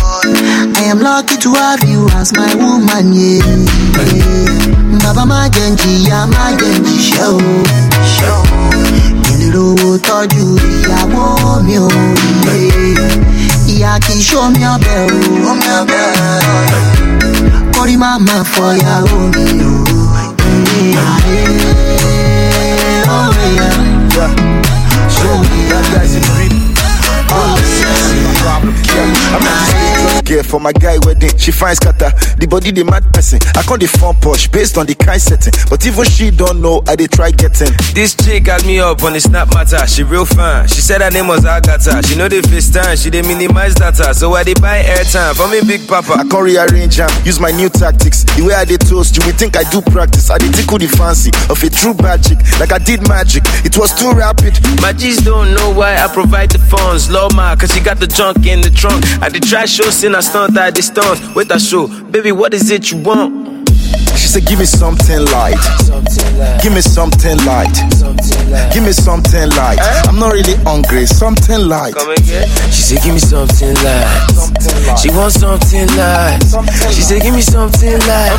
I 0.79 0.83
am 0.93 1.01
lucky 1.01 1.37
to 1.39 1.51
have 1.55 1.83
you 1.89 2.09
as 2.15 2.33
my 2.33 2.55
woman, 2.55 3.13
yeah. 3.13 3.41
yeah. 4.13 4.99
Baba 5.03 5.25
ma 5.27 5.49
genji, 5.49 6.05
ya 6.09 6.27
ma 6.27 6.53
genji, 6.57 6.97
show. 6.99 7.39
Show. 8.15 8.43
Ìlérò 9.37 9.99
tọ́jú 10.07 10.47
ìyàwó 10.71 11.25
mi 11.67 11.77
ò 11.79 11.89
yé. 12.47 12.95
Ìyá 13.73 13.93
kì 14.05 14.13
í 14.19 14.23
ṣó 14.29 14.41
mi 14.55 14.63
ọbẹ̀ 14.75 15.01
o. 15.13 15.19
Omi 15.51 15.69
ọbẹ̀ 15.81 16.07
Kórí 17.75 17.95
má 18.03 18.11
máa 18.27 18.43
fọ 18.53 18.65
ìyàwó 18.81 19.19
mi 19.35 19.47
o. 19.71 19.75
yeah. 20.65 21.17
So, 29.39 29.86
that 30.27 30.43
guy's 30.43 30.43
in 30.43 30.43
green. 30.43 30.43
Girl 30.43 30.43
for 30.43 30.61
my 30.61 30.73
guy 30.73 30.99
wedding, 31.05 31.37
she 31.39 31.51
finds 31.51 31.79
scatter. 31.79 32.11
The 32.39 32.47
body 32.47 32.71
the 32.71 32.85
mad 32.85 33.05
person. 33.13 33.39
I 33.55 33.63
call 33.63 33.79
the 33.79 33.87
phone 33.87 34.15
push 34.21 34.49
based 34.49 34.79
on 34.79 34.87
the 34.87 34.95
kind 34.95 35.21
setting. 35.21 35.53
But 35.69 35.87
even 35.87 36.05
she 36.05 36.31
don't 36.31 36.61
know, 36.61 36.83
I 36.87 36.97
they 36.97 37.07
try 37.07 37.31
getting. 37.31 37.73
This 37.95 38.15
chick 38.15 38.45
got 38.45 38.65
me 38.67 38.81
up 38.81 39.03
on 39.03 39.13
the 39.13 39.21
snap 39.21 39.53
matter. 39.55 39.87
She 39.87 40.03
real 40.03 40.25
fine. 40.25 40.69
She 40.69 40.81
said 40.81 41.01
her 41.01 41.11
name 41.11 41.29
was 41.29 41.45
Agatha. 41.45 42.03
She 42.07 42.17
know 42.17 42.29
the 42.29 42.41
FaceTime. 42.43 43.03
She 43.03 43.11
they 43.11 43.23
minimize 43.23 43.75
data. 43.75 44.15
So 44.15 44.35
I 44.35 44.45
they 44.45 44.55
buy 44.55 44.83
airtime 44.83 45.35
for 45.37 45.49
me 45.49 45.61
big 45.67 45.87
papa. 45.89 46.15
I 46.19 46.25
can 46.29 46.43
rearrange 46.43 47.01
am, 47.01 47.11
use 47.25 47.41
my 47.41 47.51
new 47.51 47.69
tactics. 47.69 48.25
The 48.37 48.45
way 48.45 48.55
I 48.55 48.65
they 48.65 48.77
toast, 48.77 49.17
you 49.17 49.25
would 49.27 49.37
think 49.37 49.57
I 49.57 49.65
do 49.71 49.81
practice. 49.81 50.31
I 50.31 50.39
they 50.39 50.51
tickle 50.51 50.79
the 50.79 50.89
fancy 50.89 51.31
of 51.49 51.63
a 51.63 51.71
true 51.71 51.95
magic. 52.03 52.39
like 52.61 52.73
I 52.73 52.79
did 52.79 53.07
magic. 53.09 53.45
It 53.65 53.79
was 53.79 53.95
too 53.95 54.13
rapid. 54.13 54.59
My 54.83 54.93
G's 54.93 55.23
don't 55.23 55.55
know 55.55 55.73
why 55.73 55.97
I 55.97 56.09
provide 56.09 56.51
the 56.51 56.59
funds. 56.59 57.11
Love 57.11 57.35
my, 57.35 57.57
cause 57.57 57.73
she 57.73 57.81
got 57.81 57.99
the 57.99 58.07
junk 58.07 58.47
in 58.47 58.61
the 58.61 58.71
trunk. 58.71 59.05
I 59.23 59.29
did 59.29 59.43
try 59.45 59.65
show, 59.65 59.89
sin 59.91 60.15
I 60.17 60.21
stunt, 60.21 60.55
did 60.71 60.83
stunt. 60.83 61.35
Wait, 61.35 61.53
I 61.53 61.59
show. 61.59 61.89
Baby, 62.05 62.33
what 62.33 62.55
is 62.55 62.71
it 62.71 62.91
you 62.91 63.03
want? 63.03 63.56
She 64.15 64.29
said, 64.31 64.47
Give 64.47 64.59
me 64.59 64.65
something 64.65 65.25
light. 65.35 65.59
Give 66.63 66.73
me 66.73 66.81
something 66.81 67.37
light. 67.43 67.75
Give 68.73 68.85
me 68.85 68.93
something 68.93 69.49
light. 69.59 69.79
Eh? 69.81 70.03
I'm 70.07 70.19
not 70.19 70.33
really 70.33 70.55
hungry. 70.63 71.07
Something 71.07 71.67
light. 71.67 71.95
She 72.71 72.95
said, 72.95 73.03
Give 73.03 73.15
me 73.15 73.21
something 73.21 73.75
light. 73.83 74.07
She 75.01 75.11
wants 75.11 75.41
something 75.41 75.89
light. 75.99 76.41
She 76.95 77.03
said, 77.03 77.23
Give 77.23 77.35
me 77.35 77.43
something 77.43 77.99
light. 78.07 78.39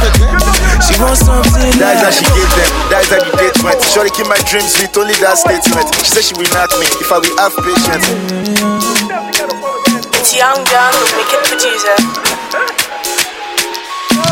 She 0.86 0.96
wants 1.02 1.26
something 1.26 1.74
light. 1.82 2.00
That 2.00 2.00
is 2.00 2.04
how 2.04 2.12
she 2.16 2.26
gave 2.32 2.52
them. 2.56 2.70
That 2.94 3.02
is 3.04 3.10
how 3.12 3.20
the 3.20 3.32
date 3.36 3.58
went. 3.66 3.80
Shorty 3.92 4.12
keep 4.16 4.28
my 4.28 4.40
dreams 4.48 4.72
sweet, 4.78 4.96
only 4.98 5.16
that 5.20 5.38
statement. 5.38 5.88
She 6.06 6.10
said 6.14 6.24
she 6.24 6.36
will 6.38 6.52
not 6.54 6.72
me 6.80 6.88
if 7.02 7.10
I 7.12 7.18
will 7.20 7.38
have 7.42 7.54
patience. 7.60 8.06
It's 10.18 10.36
Young 10.36 10.64
Jonn, 10.66 10.92
the 10.94 11.06
wicked 11.18 11.44
producer. 11.50 12.77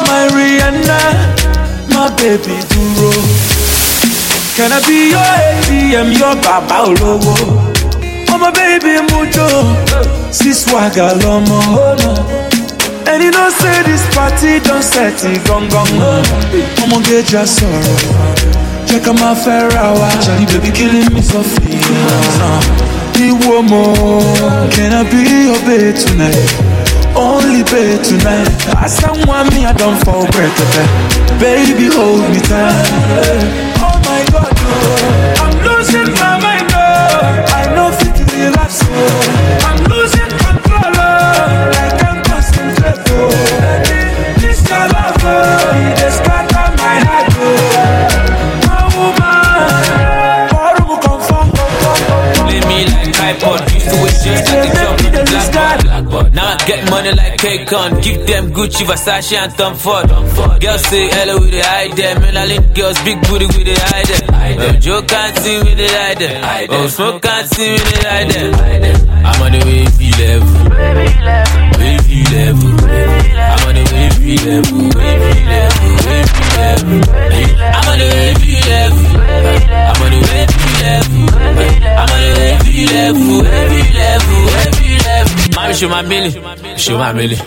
My 0.03 0.27
Rihanna, 0.35 0.99
my 1.93 2.09
baby 2.19 2.57
dúró. 2.71 3.11
Can 4.55 4.71
I 4.71 4.79
be 4.87 5.09
your 5.11 5.19
ATM, 5.19 6.09
your 6.19 6.35
bàbá 6.43 6.77
olówó? 6.87 7.35
Ọmọ 8.33 8.51
baby 8.53 8.99
mujo, 9.11 9.47
sí 10.31 10.53
swagger 10.53 11.11
lọmọ. 11.23 11.59
And 13.07 13.23
you 13.23 13.31
know 13.31 13.49
say 13.59 13.83
this 13.83 14.01
party 14.15 14.59
don 14.59 14.81
set 14.81 15.23
it 15.23 15.43
gangan. 15.45 15.87
Ọmọge 16.83 17.21
já 17.31 17.43
sọ̀rọ̀, 17.45 17.99
jẹ́ 18.87 18.99
ká 19.05 19.11
máa 19.13 19.35
fẹ́ 19.35 19.69
ra 19.73 19.91
wa. 19.99 20.09
Ṣàlì 20.23 20.45
baby 20.51 20.71
killing 20.71 21.13
me 21.13 21.21
softly. 21.21 21.77
Mọ̀, 23.69 24.69
can 24.75 24.93
I 24.93 25.03
be 25.03 25.21
your 25.47 25.59
babe 25.65 25.95
tonight? 25.95 26.74
Only 27.15 27.63
babe 27.63 28.03
tonight. 28.03 28.51
As 28.83 28.97
someone 28.97 29.47
me, 29.55 29.65
I 29.65 29.73
don't 29.73 29.97
fall 30.03 30.27
breath 30.31 30.59
Baby, 31.39 31.87
hold 31.87 32.27
me 32.29 32.39
tight. 32.43 32.85
Oh 33.79 33.95
my 34.03 34.21
God, 34.31 34.51
oh. 34.51 35.43
I'm 35.43 35.55
losing 35.63 36.11
my 36.19 36.35
mind. 36.43 36.67
Oh. 36.75 37.55
I 37.55 37.71
know 37.75 37.91
fit 37.95 38.15
to 38.19 38.23
relax. 38.35 38.83
Oh. 38.83 39.67
I'm 39.67 39.79
losing 39.87 40.27
control. 40.43 40.91
Oh. 40.91 41.71
I 41.71 41.87
can't 41.99 42.19
concentrate. 42.27 42.99
Oh. 43.07 43.31
This 44.43 44.59
your 44.67 44.85
love, 44.91 45.15
oh. 45.23 45.87
it 45.87 45.99
has 46.03 46.15
scatter 46.19 46.67
my 46.75 46.95
heart. 47.07 47.31
Oh. 47.39 47.47
My 48.67 48.83
woman, 48.91 50.51
bottom 50.51 50.87
oh, 50.87 50.99
oh, 50.99 50.99
confirm. 50.99 51.47
Oh, 51.55 52.43
Play 52.43 52.59
me 52.67 52.79
like 52.91 53.11
tripod, 53.15 53.63
used 53.71 53.87
to 53.87 53.97
it 54.03 54.15
just 54.19 54.51
like 54.51 54.67
a 54.67 54.75
jump 54.75 54.99
on 54.99 55.11
the 55.15 55.23
blackboard. 55.31 55.64
Get 56.65 56.89
money 56.89 57.11
like 57.13 57.37
K-Con, 57.37 58.01
give 58.01 58.25
them 58.25 58.51
Gucci, 58.51 58.85
Versace 58.85 59.37
and 59.37 59.53
Tom 59.55 59.75
Ford. 59.75 60.09
Girls 60.59 60.81
say 60.81 61.07
hello 61.13 61.37
with 61.39 61.51
the 61.51 61.61
hide 61.61 61.93
them, 61.93 62.21
link 62.49 62.73
girls 62.73 62.97
big 63.03 63.21
booty 63.27 63.45
with 63.45 63.65
the 63.69 63.75
hide 63.85 64.07
them. 64.09 64.25
Oh, 64.33 64.73
Joe 64.79 65.01
can't 65.03 65.37
see 65.37 65.57
with 65.59 65.77
the 65.77 65.87
hide 65.87 66.17
them. 66.17 66.41
Oh, 66.71 66.87
Smoke 66.87 67.21
can't 67.21 67.47
see 67.53 67.71
with 67.71 68.01
the 68.01 68.09
hide 68.09 68.31
them. 68.31 68.53
I'm 69.25 69.41
on 69.45 69.51
the 69.53 69.61
wavy 69.61 70.09
level, 70.17 70.49
wavy 71.77 72.25
level. 72.33 72.73
I'm 72.81 73.61
on 73.67 73.75
the 73.77 73.83
wavy 73.93 74.41
level, 74.41 74.89
wavy 74.89 75.45
level, 75.45 76.01
wavy 76.01 76.41
level. 76.57 76.97
I'm 77.61 77.85
on 77.85 77.97
the 78.01 78.09
wavy 78.09 78.57
level, 78.65 79.05
I'm 79.21 80.01
on 80.01 80.09
the 80.09 80.17
wavy 80.33 80.65
level. 80.81 81.29
I'm 81.29 82.09
on 82.09 82.21
the 82.25 82.31
wavy 82.41 82.89
level, 82.89 83.45
wavy 83.45 83.85
level, 83.93 84.49
wavy 84.49 84.73
level. 84.73 84.84
Mommy, 85.55 85.73
show 85.73 85.89
my 85.89 86.03
milli, 86.03 86.77
show 86.77 86.97
my 86.97 87.13
milli, 87.13 87.37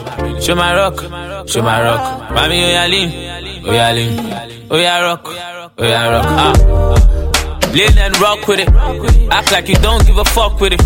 show 0.42 0.54
my 0.54 0.74
rock, 0.74 1.48
show 1.48 1.62
my 1.62 1.82
rock. 1.82 2.30
Mommy, 2.32 2.64
oh 2.64 2.68
yeah, 2.68 2.86
lean, 2.86 3.10
oh 3.66 3.72
yeah, 3.72 3.92
lean, 3.92 4.66
oh 4.70 4.76
yeah, 4.76 5.00
rock, 5.02 5.20
oh 5.24 5.84
yeah, 5.84 6.08
rock. 6.08 6.24
Ah. 6.26 6.88
Lean 7.68 7.98
and 7.98 8.18
rock 8.18 8.48
with 8.48 8.60
it. 8.60 8.68
Act 9.30 9.52
like 9.52 9.68
you 9.68 9.74
don't 9.76 10.04
give 10.06 10.16
a 10.16 10.24
fuck 10.24 10.58
with 10.58 10.72
it. 10.72 10.80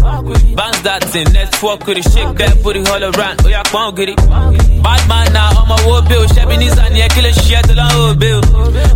Bounce 0.57 0.81
that 0.83 1.05
thing, 1.05 1.27
let's 1.33 1.57
fuck 1.57 1.87
with 1.87 1.99
it. 1.99 2.03
Shake 2.11 2.35
that 2.39 2.61
booty 2.61 2.81
all 2.91 3.05
around. 3.05 3.39
Oh 3.47 3.49
yeah, 3.49 3.63
come 3.63 3.83
on, 3.87 3.95
get 3.95 4.09
it. 4.09 4.17
Bad 4.19 5.07
man 5.07 5.33
now, 5.33 5.61
on 5.63 5.69
my 5.69 5.79
war 5.87 6.03
bill. 6.03 6.27
Shabby 6.27 6.57
knees 6.57 6.77
and 6.77 6.97
yeah, 6.97 7.07
killing 7.07 7.33
shit 7.35 7.65
till 7.67 7.79
I'm 7.79 7.95
old 7.97 8.19
bill. 8.19 8.43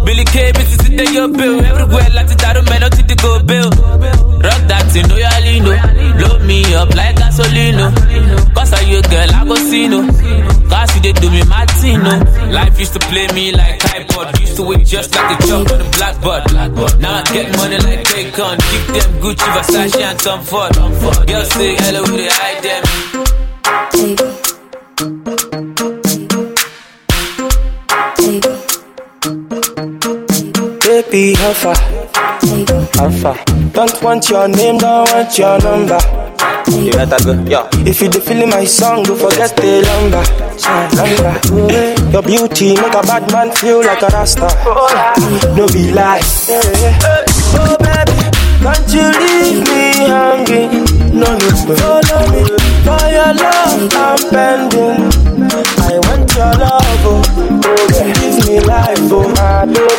Billy 0.05 0.25
K, 0.25 0.51
bitches 0.51 0.97
there, 0.97 1.13
your 1.15 1.29
bill. 1.29 1.63
Everywhere, 1.65 2.11
like 2.11 2.27
the 2.27 2.35
Dado 2.35 2.63
man, 2.67 2.81
not 2.81 2.91
Life 12.57 12.79
used 12.81 12.95
to 12.95 13.01
play 13.01 13.27
me 13.35 13.53
like 13.53 13.81
iPod. 13.81 14.41
Used 14.41 14.57
to 14.57 14.63
wait 14.63 14.87
just 14.87 15.15
like 15.15 15.39
a 15.39 15.47
jump 15.47 15.71
on 15.71 15.79
the 15.79 15.85
blackboard. 15.99 16.43
Now 17.03 17.21
I 17.21 17.23
get 17.31 17.55
money 17.59 17.77
like 17.77 18.03
K-Con. 18.07 18.57
Give 18.71 18.87
them 18.95 19.21
Gucci, 19.21 19.49
Versace, 19.53 20.01
and 20.01 20.19
Tom 20.19 20.41
Ford. 20.43 20.73
Girls 21.27 21.51
say 21.51 21.77
hello 21.77 22.01
with 22.01 22.17
the 22.17 22.29
hide 22.33 22.63
them. 22.65 22.83
Baby, 30.81 31.35
how 31.35 31.53
far? 31.53 31.77
How 32.95 33.11
far? 33.21 33.37
Don't 33.73 34.03
want 34.03 34.31
your 34.31 34.49
name, 34.49 34.79
don't 34.79 35.13
want 35.13 35.37
your 35.37 35.59
number. 35.61 36.26
You 36.71 36.93
better 36.93 37.19
go, 37.25 37.33
yeah. 37.49 37.69
If 37.87 38.01
you 38.03 38.09
dey 38.09 38.21
feeling 38.21 38.51
my 38.51 38.65
song, 38.65 39.03
don't 39.05 39.19
forget 39.19 39.55
the 39.57 39.83
number. 39.87 40.23
Number. 40.97 42.13
Your 42.13 42.23
beauty 42.23 42.75
make 42.75 42.95
a 42.95 43.03
bad 43.03 43.31
man 43.33 43.51
feel 43.57 43.81
like 43.85 44.03
a 44.03 44.09
rasta. 44.09 44.49
No 45.57 45.67
be 45.69 45.93
lie. 45.93 46.21
Oh 47.59 47.77
baby, 47.81 48.17
can't 48.63 48.89
you 48.93 49.07
leave 49.21 49.63
me 49.67 50.07
hanging? 50.11 50.85
No, 51.17 51.27
no, 51.33 51.49
follow 51.77 52.23
me. 52.33 52.43
For 52.85 53.05
your 53.09 53.33
love, 53.35 53.93
I'm 53.95 54.21
bending. 54.31 55.11
I 55.81 55.99
want 56.03 56.29
your 56.35 56.53
love, 56.61 57.07
oh. 57.07 57.23
oh 57.65 57.87
give 57.95 58.47
me 58.47 58.61
life, 58.61 58.99
oh. 59.11 59.33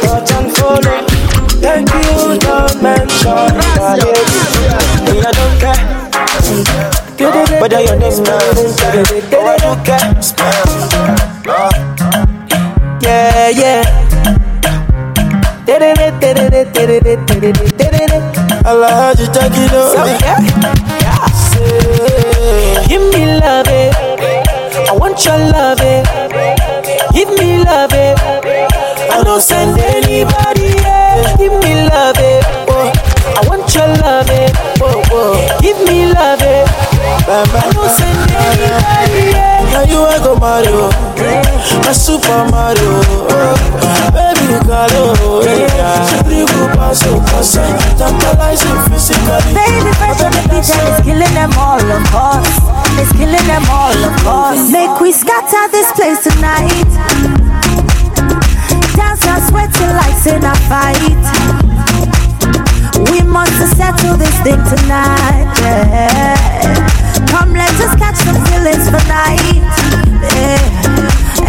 Touch 0.04 0.32
and 0.32 0.52
follow. 0.56 1.00
Thank 1.60 1.90
you, 1.90 2.38
don't 2.40 2.82
mention 2.82 3.52
my 3.80 3.98
name. 3.98 4.30
Me, 5.06 5.22
I 5.26 5.32
don't 5.32 5.60
care. 5.60 6.07
Whether 6.48 7.82
your 7.82 7.95
name 7.98 8.24
now, 8.24 8.40
oh, 8.40 9.48
I 9.48 9.58
don't 9.58 9.84
care. 9.84 10.14
Yeah, 13.01 13.50
yeah. 13.50 13.84
Allah, 18.66 19.14
just 19.16 19.34
take 19.34 19.51
it 19.56 19.74
over. 19.74 20.08
Give 22.88 23.01
me 23.14 23.26
love, 23.40 23.67
it. 23.67 23.95
I 24.88 24.92
want 24.93 25.24
your 25.26 25.38
love, 25.38 25.80
it. 25.82 26.06
Give 27.14 27.30
me 27.40 27.64
love, 27.64 27.92
it. 27.93 28.17
I 29.11 29.24
don't 29.24 29.42
send 29.42 29.80
anybody, 29.80 30.67
yeah. 30.82 31.35
Give 31.38 31.51
me 31.64 31.88
love, 31.90 32.17
Give 35.68 35.84
me 35.84 36.08
love, 36.08 36.40
it. 36.40 36.64
I 37.28 37.44
don't 37.76 37.92
send 37.92 38.16
anybody, 38.32 39.36
yeah. 39.36 39.68
Now 39.68 39.84
you 39.84 40.00
I 40.00 40.16
go 40.24 40.40
Mario, 40.40 40.88
a 41.84 41.92
Super 41.92 42.48
Mario. 42.48 43.04
Oh, 43.04 43.52
baby, 44.16 44.48
you 44.48 44.64
got 44.64 44.88
it. 44.96 45.12
Triple 46.24 46.72
pass, 46.72 47.04
so 47.04 47.20
pass, 47.20 47.60
tantalizing 48.00 48.80
physically. 48.88 49.52
Baby, 49.52 49.92
fresh 50.00 50.24
on 50.24 50.32
the 50.32 50.44
beach 50.48 50.72
and 50.72 50.88
it's 50.88 51.04
killing 51.04 51.36
them 51.36 51.52
all, 51.60 51.84
of 51.84 52.04
course. 52.16 52.48
It's 52.96 53.12
killing 53.12 53.48
them 53.52 53.68
all, 53.68 53.92
of 53.92 54.16
course. 54.24 54.72
Make 54.72 54.96
we 55.04 55.12
scatter 55.12 55.68
this 55.76 55.92
place 56.00 56.24
tonight. 56.24 56.88
Dance 58.96 59.28
and 59.28 59.44
sweating 59.52 59.92
like 60.00 60.16
in 60.32 60.48
a 60.48 60.56
fight. 60.72 61.67
We 63.18 63.24
something 64.14 64.62
tonight. 64.70 65.50
Yeah. 65.62 66.38
Come, 67.28 67.54
let 67.54 67.74
us 67.82 67.96
catch 67.98 68.18
some 68.22 68.38
feelings 68.46 68.86
for 68.90 69.02
night. 69.10 69.42
Yeah. 70.38 70.62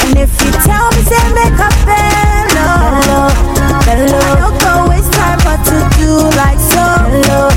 And 0.00 0.16
if 0.16 0.32
you 0.40 0.50
tell 0.64 0.88
me, 0.96 1.02
say 1.04 1.20
make 1.36 1.52
a 1.60 1.68
bello, 1.84 3.28
bello. 3.84 4.16
I 4.16 4.40
don't 4.40 4.56
go 4.64 4.88
waste 4.88 5.12
time, 5.12 5.38
but 5.44 5.60
to 5.68 5.76
do 6.00 6.24
like 6.40 6.58
so. 6.58 6.84
Bello, 7.12 7.52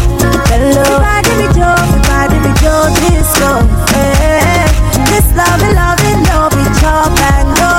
bello. 0.52 0.84
Everybody 1.00 1.32
be 1.40 1.48
Joe, 1.56 1.72
everybody 1.72 2.38
be 2.44 2.52
Joe 2.60 2.92
Disco. 3.00 3.64
Yeah. 3.96 4.68
This 5.08 5.26
love, 5.40 5.64
love, 5.72 6.04
no 6.28 6.52
be 6.52 6.64
chop 6.84 7.16
and 7.32 7.48
go. 7.56 7.72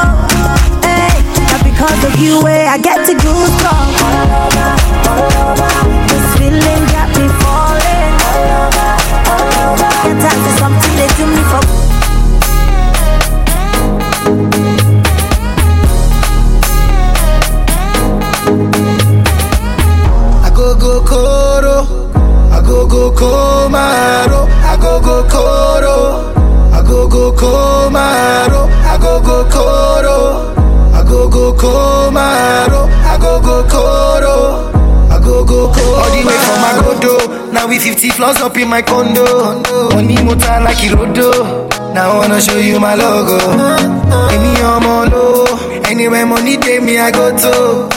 Hey, 0.81 1.13
because 1.63 2.01
of 2.09 2.17
you, 2.19 2.41
eh, 2.49 2.67
I 2.73 2.79
get 2.79 3.05
to 3.07 3.15
goosebumps. 3.21 4.03
Koro, 25.29 26.33
I 26.73 26.83
go 26.87 27.09
go 27.09 27.33
komaro, 27.33 28.69
I 28.85 28.97
koro, 29.51 30.53
I 30.95 31.03
go 31.05 31.29
go 31.29 31.53
komaro, 31.53 32.89
I 33.05 33.17
koro, 33.69 34.71
I 35.11 35.19
go 35.21 35.45
koro. 35.45 35.93
All 36.03 36.11
the 36.11 36.21
way 36.27 36.39
from 36.47 36.63
Agodo, 36.71 37.53
now 37.53 37.67
we 37.69 37.79
50 37.79 38.11
floors 38.11 38.37
up 38.41 38.57
in 38.57 38.69
my 38.69 38.83
condo. 38.83 39.61
Money 39.95 40.17
motor 40.23 40.61
like 40.65 40.79
Irodo. 40.79 41.69
Now 41.95 42.13
I 42.13 42.17
wanna 42.19 42.41
show 42.41 42.57
you 42.57 42.81
my 42.81 42.95
logo. 42.95 43.39
Give 44.31 44.41
me 44.43 44.57
your 44.59 44.81
molo. 44.81 45.45
Anywhere 45.85 46.25
money 46.27 46.57
take 46.57 46.83
me, 46.83 46.99
I 46.99 47.11
go 47.11 47.31
to. 47.37 47.89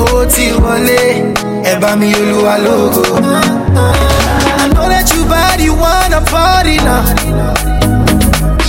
ó 0.00 0.24
ti 0.26 0.50
wọlé 0.62 1.02
ẹ 1.70 1.96
mi 1.96 2.12
olúwa 2.14 2.54
lógo. 2.64 4.09
Party 6.26 6.76
now. 6.76 7.04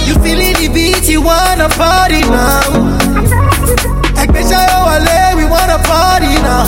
You 0.08 0.16
feeling 0.24 0.54
the 0.60 0.70
beat, 0.74 1.08
you 1.10 1.22
wanna 1.22 1.68
party 1.70 2.22
now. 2.22 2.62
Ẹgbẹ́ 4.22 4.44
ṣayọ 4.50 4.78
wọlé, 4.88 5.18
we 5.38 5.46
wanna 5.46 5.78
party 5.90 6.34
now. 6.48 6.66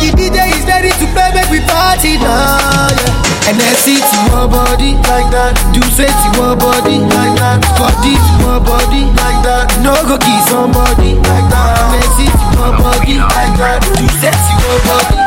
The 0.00 0.08
DJ 0.18 0.38
is 0.56 0.64
ready 0.66 0.90
to 1.00 1.06
play, 1.14 1.30
make 1.34 1.50
we 1.50 1.60
party 1.70 2.18
now. 2.18 2.88
Yeah. 2.98 3.52
NSC 3.52 3.86
to 4.10 4.18
one 4.34 4.48
body 4.50 4.94
like 5.10 5.28
that. 5.34 5.52
Do 5.74 5.80
say 5.96 6.06
to 6.08 6.28
one 6.40 6.58
body 6.58 6.98
like 7.14 7.34
that. 7.42 7.58
Scotty 7.74 8.14
to 8.24 8.32
one 8.46 8.62
body 8.64 9.02
like 9.20 9.40
that. 9.46 9.66
No 9.84 9.94
go 10.08 10.16
kiss 10.18 10.42
somebody 10.48 11.14
like 11.28 11.46
that. 11.52 11.76
NSC 11.92 12.18
to 12.38 12.46
one 12.62 12.76
body 12.82 13.14
like 13.18 13.54
that. 13.60 13.78
Do 13.98 14.06
say 14.20 14.30
to 14.30 14.54
one 14.66 14.82
body 14.88 15.21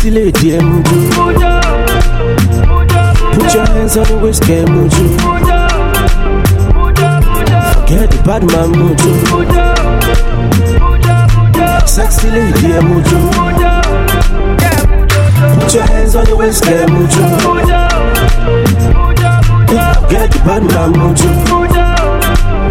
Sexy 0.00 0.12
lady, 0.12 0.56
muju. 0.56 0.98
Put 3.34 3.52
your 3.52 3.66
hands 3.66 3.96
on 3.98 4.04
the 4.06 4.16
waist, 4.16 4.42
muju. 4.44 5.04
Forget 7.74 8.10
the 8.10 8.16
bad 8.24 8.42
man, 8.44 8.72
muju. 8.72 9.10
Oh. 11.60 11.86
Sexy 11.86 12.30
lady, 12.30 12.80
muju. 12.80 13.18
Put 15.60 15.74
your 15.74 15.84
hands 15.84 16.16
on 16.16 16.24
the 16.24 16.34
waist, 16.34 16.64
muju. 16.64 17.22
Forget 20.00 20.30
the 20.32 20.38
bad 20.46 20.62
man, 20.62 20.92
muju. 20.94 21.69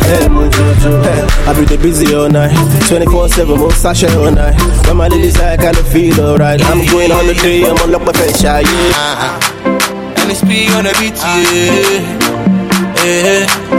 Hey, 0.09 0.25
muju, 0.25 1.03
hey. 1.05 1.21
I 1.45 1.53
be 1.53 1.65
the 1.65 1.77
busy 1.77 2.15
all 2.15 2.29
night, 2.29 2.49
24-7, 2.89 3.57
more 3.59 3.71
sashay 3.71 4.09
all 4.17 4.31
night. 4.31 4.57
When 4.87 4.97
my 4.97 5.07
ladies 5.07 5.39
I 5.39 5.55
kind 5.55 5.77
of 5.77 5.87
feel 5.87 6.19
alright. 6.19 6.59
I'm 6.65 6.81
going 6.89 7.11
on 7.11 7.27
the 7.27 7.35
day, 7.35 7.61
I'm 7.63 7.77
on 7.77 7.93
up 7.93 8.01
my 8.01 8.13
face, 8.13 8.41
yeah. 8.41 8.57
Uh-huh. 8.65 9.37
NSP 10.25 10.73
on 10.73 10.85
the 10.85 10.93
beat, 10.97 11.13
yeah. 11.21 12.25
yeah. 13.05 13.69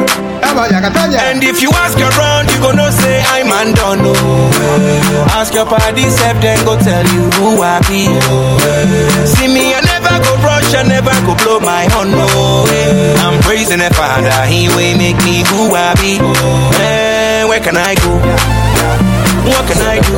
And 0.50 1.42
if 1.42 1.62
you 1.62 1.70
ask 1.74 1.98
around, 1.98 2.50
you 2.50 2.58
gonna 2.60 2.90
say 2.92 3.22
I'm 3.26 3.50
undone. 3.50 4.02
Oh. 4.02 5.30
Ask 5.34 5.54
your 5.54 5.66
party, 5.66 6.10
self, 6.10 6.40
then 6.42 6.58
go 6.64 6.78
tell 6.78 7.06
you 7.14 7.30
who 7.38 7.62
I 7.62 7.80
be. 7.86 8.06
Oh, 8.28 9.24
See 9.26 9.48
me, 9.48 9.74
I 9.74 9.80
never 9.82 10.14
go 10.22 10.34
rush, 10.70 10.84
I 10.84 10.88
never 10.88 11.10
go 11.26 11.34
blow 11.44 11.60
my 11.60 11.86
horn. 11.90 12.10
No. 12.10 12.26
I'm 13.20 13.40
praising 13.42 13.78
the 13.78 13.90
Father, 13.94 14.30
He 14.46 14.68
will 14.68 14.96
make 14.98 15.16
me 15.24 15.42
who 15.46 15.74
I 15.74 15.94
be. 15.94 16.18
Eh, 16.82 17.44
where 17.44 17.60
can 17.60 17.76
I 17.76 17.94
go? 17.94 18.12
What 19.50 19.66
can 19.68 19.80
I 19.82 19.98
do? 20.00 20.14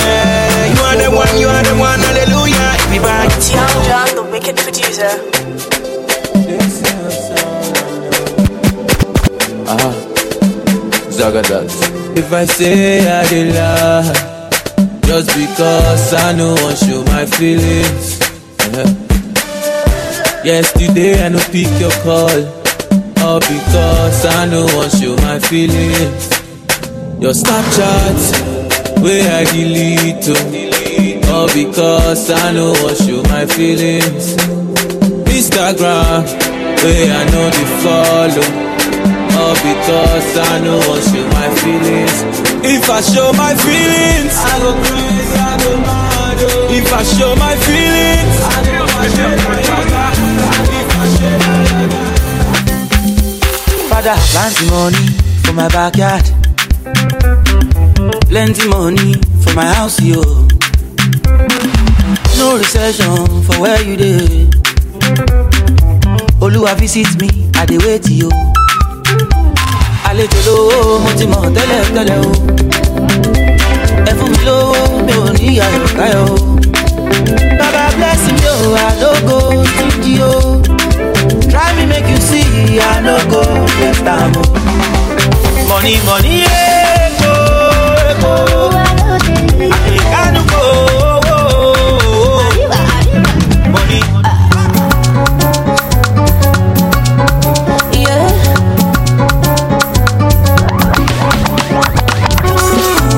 Eh, 0.00 0.74
you 0.74 0.82
are 0.82 0.96
the 0.96 1.10
one, 1.16 1.38
you 1.38 1.48
are 1.48 1.62
the 1.62 1.74
one, 1.78 2.00
hallelujah. 2.00 2.76
Everybody. 2.86 3.34
It's 3.34 3.52
Young 3.52 3.68
Jonn, 3.86 4.14
the 4.14 4.22
wicked 4.22 4.56
producer. 4.56 5.10
Ah, 9.66 9.94
Zagadat. 11.10 11.70
If 12.16 12.32
I 12.32 12.44
say 12.44 13.06
I 13.08 13.28
did 13.28 13.54
lie, 13.54 15.00
just 15.06 15.28
because 15.28 16.14
I 16.14 16.32
know 16.32 16.54
I 16.54 16.74
show 16.74 17.04
my 17.04 17.24
feelings. 17.26 18.19
Yesterday 20.42 21.22
I 21.24 21.28
no 21.28 21.38
pick 21.52 21.68
your 21.78 21.92
call, 22.00 22.32
all 23.22 23.40
because 23.40 24.24
I 24.24 24.46
know 24.48 24.64
I 24.64 24.88
show 24.88 25.14
my 25.16 25.38
feelings. 25.38 26.22
Your 27.20 27.32
Snapchat, 27.36 29.02
where 29.02 29.28
I 29.36 29.44
delete, 29.52 30.24
oh, 30.32 31.32
all 31.34 31.46
because 31.52 32.30
I 32.30 32.52
know 32.52 32.72
I 32.72 32.94
show 32.94 33.22
my 33.28 33.44
feelings. 33.44 34.34
Instagram, 35.28 36.24
where 36.82 37.10
I 37.12 37.24
know 37.32 37.46
the 37.52 37.64
follow. 37.84 38.48
All 39.40 39.54
because 39.54 40.38
I 40.38 40.60
know 40.64 40.80
I 40.80 41.00
show 41.04 41.26
my 41.36 41.48
feelings. 41.60 42.16
If 42.64 42.88
I 42.88 43.00
show 43.02 43.32
my 43.34 43.54
feelings, 43.56 44.34
I 44.36 44.58
go 44.60 44.72
crazy, 44.88 45.36
I 45.36 45.56
go 45.64 45.76
mad. 45.80 46.38
oh. 46.40 46.68
If 46.72 46.92
I 46.92 47.02
show 47.04 47.36
my 47.36 47.54
feelings, 47.56 48.36
I 48.40 48.64
go 48.64 48.86
mad. 48.86 49.64
Oh. 49.66 49.69
father 54.02 54.16
plenty 54.32 54.70
money 54.70 55.06
for 55.44 55.52
my 55.52 55.68
backyard. 55.68 56.24
Plenty 58.28 58.68
money 58.68 59.14
for 59.42 59.54
my 59.54 59.66
house 59.74 60.00
yo. 60.00 60.22
No 62.38 62.56
recession 62.56 63.42
for 63.44 63.60
where 63.60 63.82
you 63.82 63.96
dey. 63.96 64.48
Olúwa 66.40 66.74
visit 66.78 67.08
me 67.20 67.28
i 67.54 67.66
dey 67.66 67.78
wait 67.78 68.08
yo. 68.08 68.28
Àlejò 70.08 70.40
lówó 70.46 70.98
mo 71.04 71.10
ti 71.18 71.26
mọ̀ 71.26 71.42
tẹ́lẹ̀ 71.54 71.80
tẹ́lẹ̀ 71.94 72.18
o. 72.28 72.32
Ẹ 74.10 74.12
fún 74.18 74.28
mi 74.32 74.38
lówó 74.46 74.80
mi 75.06 75.12
ò 75.12 75.26
ní 75.38 75.48
ayọ̀ 75.64 75.88
káyọ̀ 75.98 76.24
o 76.24 76.36
baba 77.58 77.84
bless 77.96 78.22
me 78.36 78.48
o 78.54 78.56
àdógó 78.88 79.38
títí 79.76 80.12
o. 80.22 80.32
Try 81.50 81.74
me, 81.76 81.84
make 81.86 82.06
you 82.08 82.16
see, 82.16 82.78
I 82.80 83.00
no 83.00 83.16
go 83.28 83.42
get 83.78 83.96
eh, 83.96 84.00
oh, 84.00 84.00
eh, 84.00 84.00
oh. 84.00 84.04
them. 84.04 84.32
Oh, 84.36 85.68
money, 85.68 85.96
money, 86.06 86.42
yeah, 86.42 87.10
go, 87.20 87.32
go. 88.22 88.70
I 90.12 90.30
no 90.34 90.42
go. 90.50 90.62
Money. 93.70 94.00
Yeah. 97.98 98.26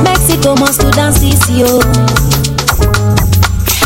Mexico 0.02 0.55
wants 0.61 0.78
to 0.78 0.91
dance 0.93 1.20
yo. 1.51 1.81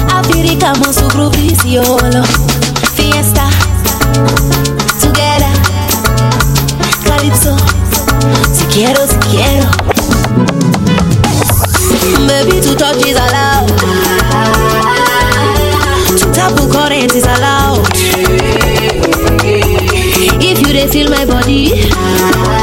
Africa 0.09 0.69
must 0.81 0.99
to 1.01 1.09
groove 1.11 1.33
this 1.33 1.65
yo. 1.65 2.46
calypso. 7.27 7.57
Si 8.53 8.65
quiero, 8.67 9.07
si 9.07 9.17
quiero. 9.31 9.69
Baby, 12.27 12.61
to 12.61 12.75
touch 12.77 13.05
is 13.05 13.17
allowed. 13.17 13.69
To 16.19 16.33
tap 16.33 16.53
current 16.71 17.15
is 17.15 17.27
allowed. 17.27 17.87
If 20.41 20.61
you 20.61 20.89
feel 20.89 21.11
my 21.11 21.25
body. 21.25 22.56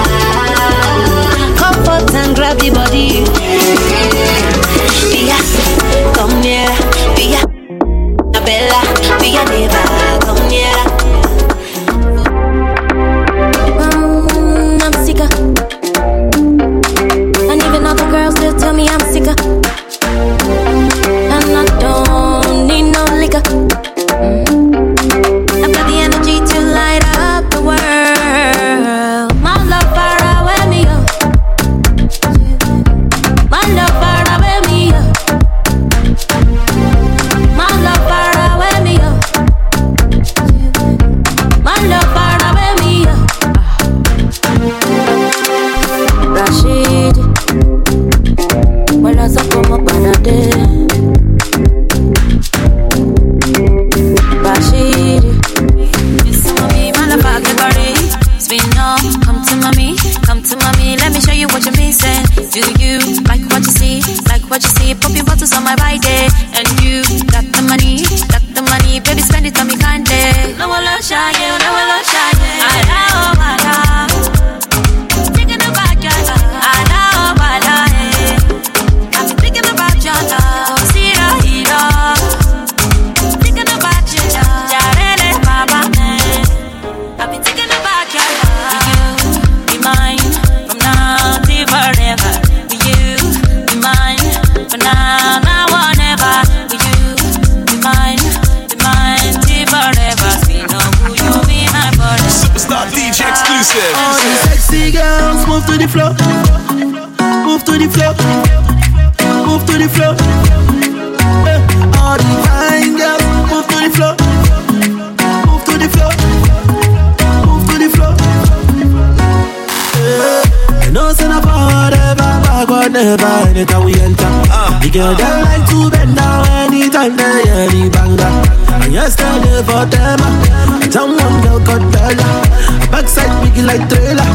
Girl, 124.93 125.15
they 125.15 125.25
like 125.25 125.65
to 125.73 125.89
bend 125.89 126.15
down 126.15 126.45
anytime 126.69 127.17
they 127.17 127.41
hear 127.49 127.65
the 127.65 127.89
banger. 127.89 128.29
And 128.77 128.93
yesterday 128.93 129.65
for 129.65 129.89
them, 129.89 130.21
uh. 130.21 130.77
I 130.77 130.85
tell 130.85 131.09
one 131.09 131.41
girl 131.41 131.57
got 131.65 131.81
better. 131.89 132.33
I 132.77 132.85
backside 132.93 133.33
big 133.41 133.65
like 133.65 133.89
trailer. 133.89 134.29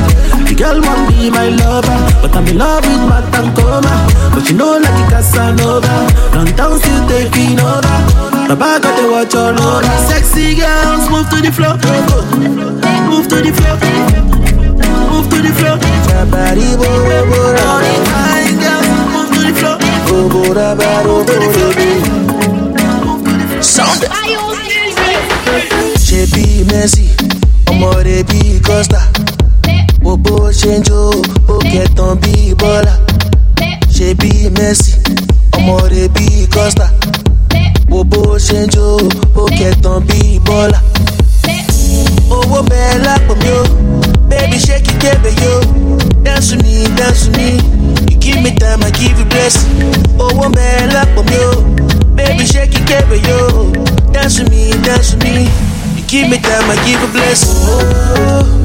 The 0.51 0.55
girl 0.59 0.83
want 0.83 1.15
be 1.15 1.31
my 1.31 1.55
lover, 1.63 1.95
but 2.19 2.35
I'm 2.35 2.43
in 2.51 2.59
love 2.59 2.83
with 2.83 3.07
my 3.07 3.23
tankoma. 3.31 3.95
But 4.35 4.51
you 4.51 4.59
know 4.59 4.83
like 4.83 4.99
a 4.99 5.23
Casanova, 5.23 5.95
downtown 6.35 6.75
still 6.83 7.07
taking 7.07 7.63
over. 7.63 7.99
My 8.51 8.59
back 8.59 8.83
got 8.83 8.99
the 8.99 9.07
watch 9.15 9.39
all 9.39 9.55
over. 9.55 9.95
Sexy 10.11 10.59
girls 10.59 11.07
move 11.07 11.31
to 11.31 11.39
the 11.39 11.55
floor, 11.55 11.79
move 13.07 13.31
to 13.31 13.39
the 13.47 13.55
floor, 13.55 13.79
move 15.07 15.31
to 15.31 15.39
the 15.39 15.55
floor. 15.55 15.79
Your 16.11 16.27
body, 16.27 16.67
whoa, 16.75 17.31
whoa 17.31 18.28
bora 20.29 20.75
baro 20.75 21.25
boro 21.25 21.49
Sound. 23.63 24.03
She 25.99 26.27
be 26.35 26.65
messy, 26.65 27.09
Costa. 28.61 29.01
Gbogbo 30.01 30.51
ṣe 30.51 30.79
ń 30.79 30.83
jó, 30.89 31.11
bọ́lá. 32.55 32.95
She 33.93 34.15
be 34.15 34.49
messy 34.51 34.95
bless 54.99 55.15
me. 55.23 55.45
You 55.95 56.05
give 56.09 56.29
me 56.29 56.39
time, 56.39 56.69
I 56.69 56.75
give 56.85 57.01
a 57.01 57.13
blessing. 57.13 57.55
Oh, 57.71 58.59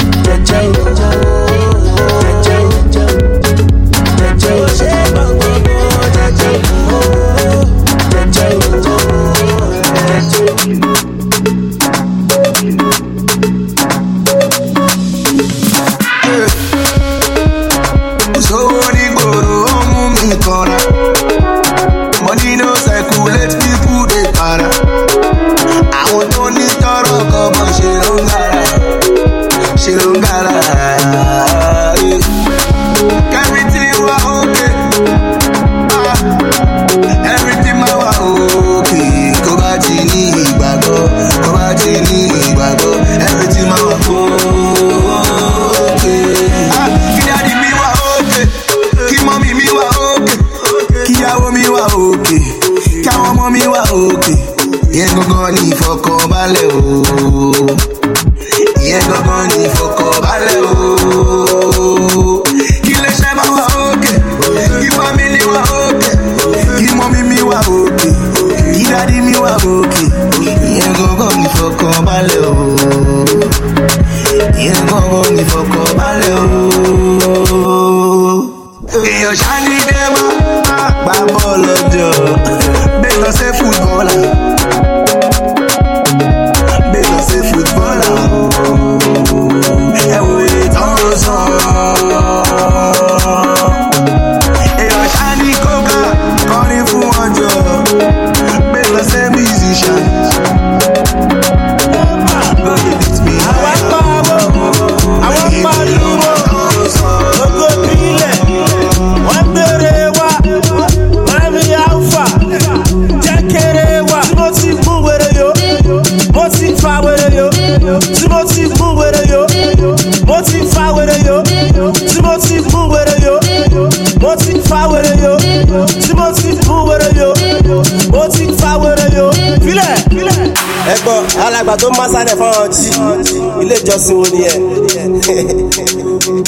ilé 133.84 133.92
ìjọsìn 133.92 134.16
wo 134.16 134.26
ni 134.32 134.44
ẹ? 134.44 134.54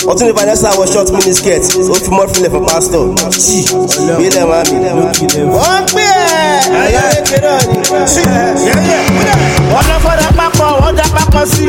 Ọtún 0.07 0.25
ní 0.27 0.31
Vanessa 0.33 0.69
wọ 0.69 0.85
short 0.93 1.11
mini 1.11 1.33
skirt, 1.33 1.63
ó 1.91 1.93
fi 1.95 2.09
mọ́fìlẹ̀ 2.09 2.49
fún 2.51 2.65
pásítọ̀. 2.65 3.15
Jì, 3.29 3.57
ìbílẹ̀ 4.11 4.45
máa 4.49 4.63
mi. 4.71 4.77
Wọ́n 5.55 5.83
pè 5.93 6.05
ẹ́! 6.05 6.75
Ayé 6.81 7.01
kékeré 7.13 7.49
ọ̀nì. 7.57 7.77
Wọ́n 9.73 9.85
lọ 9.89 9.95
fọ́dà 10.03 10.27
pápọ̀, 10.37 10.69
wọ́n 10.81 10.95
dá 10.97 11.03
pápọ̀ 11.15 11.45
sí. 11.53 11.65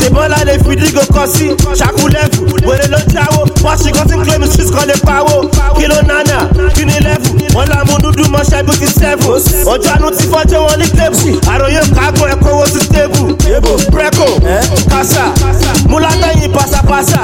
Ṣèbọ́lá 0.00 0.38
lè 0.48 0.54
fi 0.64 0.72
dígò 0.80 1.02
kọ 1.14 1.22
sí. 1.34 1.46
Ṣàkúlẹ̀fù, 1.80 2.42
wèrè 2.68 2.86
ló 2.92 2.98
jáwó. 3.14 3.40
Bọ́sì 3.64 3.88
kan 3.96 4.06
tí 4.08 4.14
ń 4.16 4.22
claim 4.24 4.44
street 4.50 4.70
kan 4.74 4.86
lè 4.90 4.94
pawó. 5.06 5.34
Kí 5.76 5.84
ló 5.90 5.96
nánà? 6.10 6.36
Kí 6.74 6.84
ni 6.84 6.96
lẹ́fù? 7.06 7.19
Wọ́n 7.54 7.66
lá 7.70 7.78
mú 7.88 7.94
dúdú 8.02 8.24
mọ́ṣẹ́ 8.34 8.62
bí 8.66 8.72
í 8.86 8.88
sẹ́fù. 8.98 9.30
Ọjọ́ 9.72 9.90
àánú 9.94 10.08
ti 10.16 10.24
fọ́jọ́ 10.32 10.58
wọn 10.66 10.76
ní 10.80 10.86
tébù. 10.96 11.28
Àròyé 11.52 11.80
kágùn 11.96 12.28
ẹ̀kọ́ 12.34 12.52
wo 12.58 12.64
sí 12.72 12.80
tébù. 12.94 13.22
Breko, 13.94 14.26
kásá, 14.90 15.24
múlátẹ́yìn 15.90 16.50
pásápásá. 16.56 17.20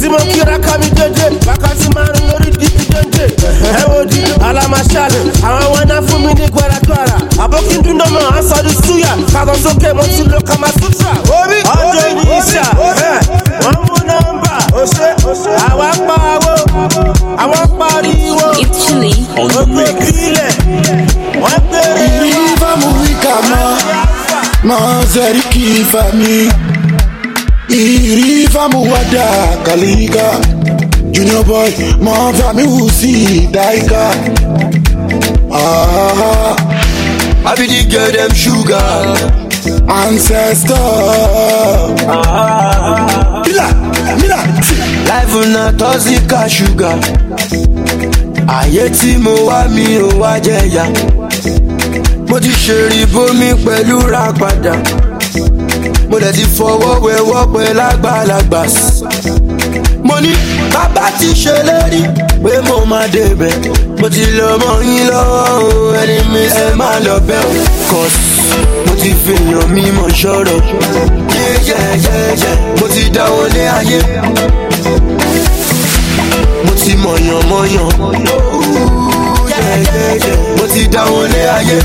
Tí 0.00 0.08
mo 0.08 0.18
kíra 0.32 0.58
ká 0.64 0.72
mi 0.80 0.88
dédé, 0.96 1.26
wákàtí 1.46 1.86
márùn-ún 1.94 2.26
lórí 2.30 2.50
dídí 2.60 2.84
dédé. 2.92 3.24
Ẹ 3.80 3.82
wo 3.90 4.04
di 4.10 4.20
alamaṣálẹ̀, 4.48 5.24
àwọn 5.46 5.64
wọn 5.74 5.84
náà 5.90 6.00
fún 6.08 6.20
mi 6.26 6.32
ní 6.38 6.46
gbẹ̀rẹ̀gbẹ̀rẹ̀. 6.54 7.20
Àbókí 7.44 7.76
dúndọ̀ 7.84 8.08
mọ́, 8.14 8.24
à 8.36 8.40
ń 8.40 8.42
sọ 8.50 8.56
di 8.66 8.72
súyà. 8.86 9.12
Kàgọ́ 9.32 9.56
sókè 9.64 9.90
mo 9.96 10.02
ti 10.02 10.22
lo 10.32 10.38
kama 10.48 10.68
sutra. 10.80 11.12
Ọjọ́ 11.78 12.04
ìní 12.10 12.24
ìṣà, 12.38 12.64
wọ́n 13.62 13.76
mú 13.86 13.94
nọ́mbà. 14.08 14.54
Àwa 15.70 15.88
pariwo, 16.06 16.54
àwọn 17.42 17.64
pariwo. 17.78 18.11
Gbogbo 18.62 19.82
ìbílẹ̀, 19.90 20.50
wọ́n 21.42 21.60
gbére. 21.68 22.06
Riva 22.22 22.70
muika 22.80 23.34
ma 23.50 23.60
Mazeri 24.68 25.42
kifa 25.52 26.04
mi. 26.14 26.48
Iriva 27.68 28.68
muwada 28.68 29.26
kalika 29.64 30.26
Junior 31.12 31.44
boy 31.44 31.70
Mava 32.00 32.52
mi 32.54 32.62
usi 32.62 33.48
daika. 33.52 34.02
Ah 35.52 36.56
I 37.44 37.54
be 37.56 37.66
the 37.66 37.84
girl 37.90 38.12
them 38.12 38.32
sugar. 38.34 39.16
Ancestor. 39.88 40.76
Ah 42.08 43.42
Mila 43.46 43.66
Mila 44.20 44.38
Life 45.08 45.46
na 45.54 45.72
tọ́síkà 45.72 46.40
ṣúgà. 46.54 46.90
Ayé 48.52 48.90
tí 48.90 49.16
mo 49.18 49.30
wá 49.48 49.64
mi 49.68 49.84
ò 49.98 50.08
wá 50.20 50.38
jẹ̀yà. 50.40 50.84
Mo 52.28 52.38
ti 52.40 52.48
ṣèrì 52.64 53.06
bómi 53.12 53.48
pẹ̀lú 53.64 53.98
ra 54.12 54.32
padà. 54.40 54.74
Mo 56.10 56.18
dẹ̀ 56.20 56.32
ti 56.36 56.44
fọwọ́ 56.56 57.00
wẹwọ́ 57.04 57.42
pẹ̀ 57.52 57.74
lágbàlagbà. 57.78 58.60
Mo 60.04 60.16
ní 60.20 60.32
bàbá 60.74 61.04
ti 61.18 61.28
ṣèlérí 61.42 62.02
pé 62.44 62.52
mo 62.68 62.84
máa 62.90 63.06
débẹ̀. 63.14 63.54
Mo 64.00 64.08
ti 64.08 64.22
lọ 64.38 64.48
mọ 64.62 64.72
yín 64.86 65.06
lọ́wọ́ 65.10 65.96
ẹni 66.02 66.16
mi 66.32 66.42
ẹ 66.64 66.66
máa 66.80 66.98
lọ 67.06 67.14
bẹ́ 67.28 67.40
o. 67.48 67.52
Cause 67.90 68.18
mo 68.86 68.92
ti 69.00 69.10
fèèyàn 69.24 69.66
mímọ̀ 69.74 70.08
ṣọ́rọ̀. 70.20 70.60
Yẹ́yẹ́yẹ́yẹ́ 71.36 72.54
mo 72.78 72.86
ti 72.94 73.02
dáwọ́ 73.14 73.44
lé 73.54 73.62
ayé. 73.78 74.00
Mo 76.64 76.72
ti 76.80 76.92
mọ̀yàn 77.04 77.42
mọ̀yàn. 77.50 77.88
Mo 80.56 80.64
ti 80.72 80.82
dáwọ́ 80.94 81.22
lé 81.32 81.40
ayé. 81.56 81.78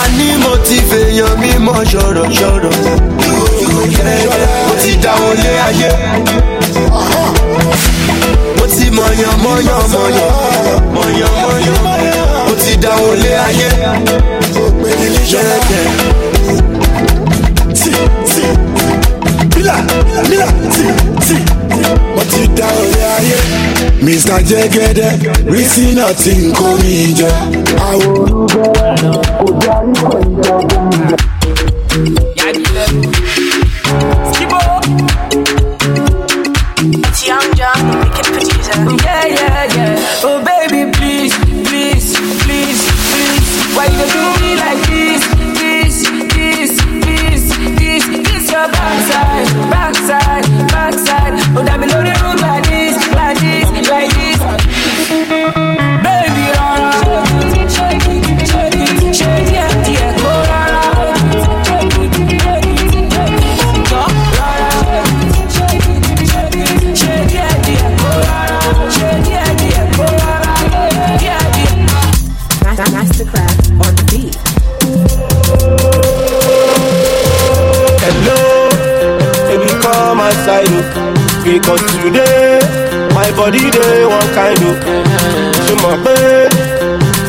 Àní 0.00 0.26
mo 0.42 0.52
ti 0.66 0.76
fèèyàn 0.88 1.32
mímọ̀ 1.40 1.78
ṣọ̀rọ̀ 1.90 2.26
ṣọ̀rọ̀. 2.38 2.74
Mo 4.66 4.74
ti 4.82 4.90
dáwọ́ 5.04 5.30
lé 5.42 5.50
ayé. 5.68 5.90
Mo 8.58 8.64
ti 8.74 8.86
mọ̀yàn 8.96 9.34
mọ̀yàn 9.44 9.82
mọ̀yàn. 9.94 10.32
Mọ̀yàn 10.94 11.32
mọ̀yàn. 11.44 11.78
Mo 12.46 12.52
ti 12.62 12.72
dáwọ́ 12.84 13.12
lé 13.22 13.30
ayé. 13.46 13.68
Yẹ́yẹ́. 15.32 16.12
Mila 19.56 19.74
Mila 20.30 20.46
Da 22.32 22.66
orí 22.80 23.02
ayé 23.16 23.38
Mr. 24.02 24.40
Jegede 24.48 25.08
Rísí 25.46 25.92
náà 25.94 26.12
ti 26.22 26.32
ń 26.32 26.52
kó 26.56 26.68
mi 26.82 27.12
jẹ 27.18 27.30
Àwọn 27.88 28.14
olùbẹ̀rẹ̀ 28.22 29.14
kò 29.38 29.46
darí 29.62 29.92
pẹ̀lú 30.10 30.32
producer. 38.12 38.78
Yeah, 39.04 39.26
yeah, 39.26 39.74
yeah. 39.74 40.31
Because 81.44 81.82
today, 82.00 82.58
my 83.14 83.28
body 83.36 83.70
dey 83.70 84.04
one 84.06 84.28
kind 84.38 84.62
of. 84.70 84.76
Ṣé 85.66 85.74
mọ̀ 85.82 85.94
pé 86.04 86.16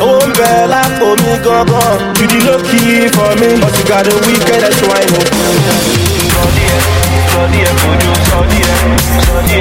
owó 0.04 0.18
ń 0.28 0.30
bẹ 0.38 0.52
lápò 0.72 1.08
mi 1.22 1.32
gangan? 1.44 1.96
You 2.18 2.26
dey 2.32 2.42
low 2.46 2.58
key 2.68 3.08
for 3.14 3.32
me, 3.40 3.48
but 3.60 3.72
you 3.78 3.84
got 3.90 4.06
a 4.06 4.08
wicked 4.26 4.62
ass 4.68 4.78
wine, 4.88 5.12
oh. 5.18 5.24
Ẹ̀. 9.56 9.60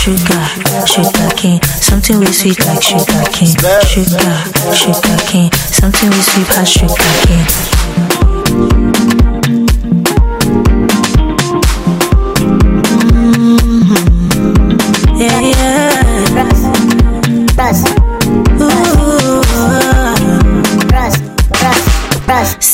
Sugar, 0.00 0.48
sugar 0.86 1.30
cane. 1.36 1.60
Something 1.80 2.18
we 2.20 2.26
sweet 2.26 2.58
like 2.66 2.82
sugar 2.82 3.24
cane. 3.32 3.54
Sugar, 3.86 4.44
sugar 4.74 5.16
cane. 5.26 5.50
Something 5.52 6.10
we 6.10 6.20
sweet 6.22 6.58
as 6.58 6.68
sugar 6.68 6.94
cane. 7.26 9.33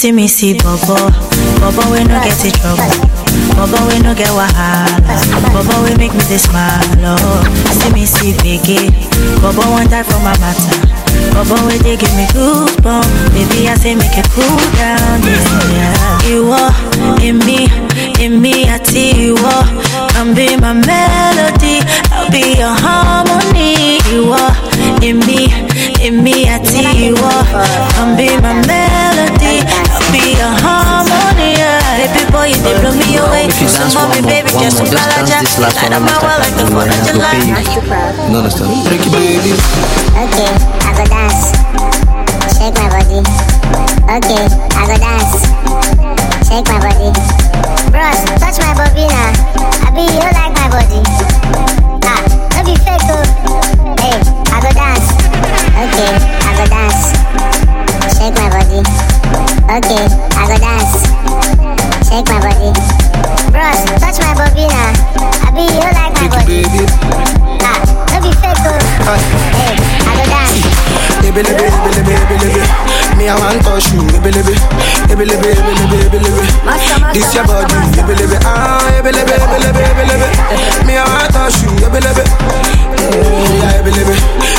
See 0.01 0.13
me 0.13 0.27
see 0.29 0.55
Bobo, 0.55 0.97
Bobo 1.61 1.85
we 1.93 2.01
no 2.05 2.17
get 2.25 2.41
in 2.45 2.53
trouble. 2.57 2.89
Bobo 3.53 3.77
we 3.89 3.99
no 4.01 4.15
get 4.15 4.31
wahala. 4.33 4.97
Bobo 5.53 5.85
we 5.85 5.95
make 5.97 6.15
me 6.15 6.21
dey 6.25 6.39
smile. 6.39 6.81
Oh, 7.05 7.45
see 7.77 7.93
me 7.93 8.07
see 8.07 8.33
Biggie, 8.41 8.89
Bobo 9.43 9.61
one 9.71 9.89
die 9.91 10.03
for 10.03 10.17
my 10.25 10.33
matter. 10.41 10.73
Bobo 11.37 11.67
we 11.67 11.77
dey 11.85 11.97
give 11.99 12.15
me 12.17 12.25
goosebumps. 12.33 13.33
Baby 13.37 13.69
I 13.69 13.75
say 13.75 13.95
make 13.95 14.17
it 14.17 14.25
cool 14.33 14.57
down. 14.81 15.21
Yeah, 15.21 15.69
yeah. 15.77 16.07
Ìwọ, 16.31 16.63
èmi, 17.29 17.59
èmi 18.25 18.53
àti 18.75 19.05
ìwọ, 19.29 19.53
come 20.15 20.33
be 20.35 20.57
my 20.57 20.73
melody. 20.73 21.81
I'll 22.13 22.31
be 22.31 22.57
your 22.61 22.73
harmony. 22.83 23.99
Ìwọ, 24.15 24.41
èmi, 25.09 25.41
èmi 26.07 26.35
àti 26.55 26.81
ìwọ, 27.09 27.31
come 27.97 28.17
be 28.17 28.29
my 28.41 28.55
melody. 28.69 29.57
I'll 30.11 30.19
be 30.19 30.35
your 30.35 30.51
harmony. 30.59 31.55
Baby 32.03 32.23
boy, 32.35 32.51
you 32.51 32.59
dey 32.67 32.75
blow 32.83 32.91
me 32.99 33.15
away. 33.23 33.47
If 33.47 33.61
you 33.63 33.69
So 33.71 33.87
dance 33.87 33.95
one 33.95 34.11
more, 34.11 34.23
baby, 34.27 34.51
one 34.51 34.65
just 34.67 34.79
more, 34.83 34.87
so 34.91 34.97
just 34.99 35.07
dance 35.31 35.55
this 35.55 35.63
last 35.63 35.77
Light 35.79 35.95
one 35.95 35.95
up 35.95 36.03
one 36.03 36.11
my 36.11 36.19
more 36.19 36.35
time. 36.35 36.41
like 36.43 36.55
the 36.59 36.65
Don't 36.67 36.75
Fourth 36.75 36.91
worry, 36.91 36.99
of 36.99 36.99
I 36.99 37.07
go 37.07 37.15
July. 37.15 37.31
pay 37.31 37.47
you. 37.47 37.55
Are 37.55 37.63
you 37.71 37.83
proud? 37.87 38.15
You 38.19 38.39
understand? 38.43 38.71
Okay, 40.19 40.51
I 40.83 40.91
go 40.99 41.05
dance. 41.07 41.43
Shake 42.59 42.75
my 42.75 42.89
body. 42.91 43.21
Okay, 44.11 44.45
I 44.51 44.83
go 44.91 44.97
dance. 44.99 45.33
Shake 46.51 46.67
my 46.67 46.79
body. 46.83 47.09
Bros, 47.95 48.19
touch 48.43 48.59
my 48.59 48.73
body 48.75 49.05
now. 49.07 49.31
I 49.87 49.95
be 49.95 50.03
you 50.11 50.27
like 50.35 50.55
my 50.59 50.67
body. 50.75 51.01
Ah, 52.03 52.19
don't 52.51 52.67
be 52.67 52.75
fake 52.83 53.07
oh. 53.15 53.23
Hey, 54.03 54.19
I 54.51 54.59
go 54.59 54.71
dance. 54.75 55.07
Okay, 55.79 56.13
I 56.19 56.51
go 56.59 56.65
dance. 56.67 57.15
Shake 58.19 58.35
my 58.35 58.49
body. 58.51 58.83
Okay, 59.71 60.03
I 60.35 60.43
go 60.51 60.57
dance. 60.59 61.07
Shake 62.07 62.27
my 62.27 62.43
body. 62.43 62.75
Bros, 63.55 63.81
touch 64.03 64.19
my 64.19 64.35
body 64.35 64.67
now. 64.67 64.91
I 65.47 65.55
be 65.55 65.63
you 65.71 65.87
like 65.95 66.15
my 66.19 66.27
body. 66.27 66.67
Ah, 67.63 67.79
don't 68.11 68.23
be 68.23 68.35
fake 68.43 68.59
oh. 68.67 69.15
Hey, 69.55 69.79
I 69.79 70.13
go 70.19 70.25
dance. 70.27 70.67
Ebelebe, 71.23 71.71
ebelebe, 71.71 72.15
ebelebe. 72.19 72.63
Me, 73.17 73.29
I 73.29 73.39
want 73.39 73.63
touch 73.63 73.93
you. 73.95 74.03
Ebelebe, 74.19 74.55
ebelebe, 75.07 75.49
ebelebe, 75.55 75.99
ebelebe. 76.11 76.43
This 77.15 77.31
your 77.35 77.47
body. 77.47 77.75
Ebelebe, 77.95 78.39
ah, 78.45 78.83
ebelebe, 78.99 79.35
ebelebe, 79.39 79.83
ebelebe. 79.95 80.29
Me, 80.87 80.99
I 80.99 81.07
want 81.07 81.31
touch 81.33 81.63
you. 81.63 81.71
Ebelebe, 81.87 82.27
yeah, 83.63 83.79
ebelebe. 83.79 84.15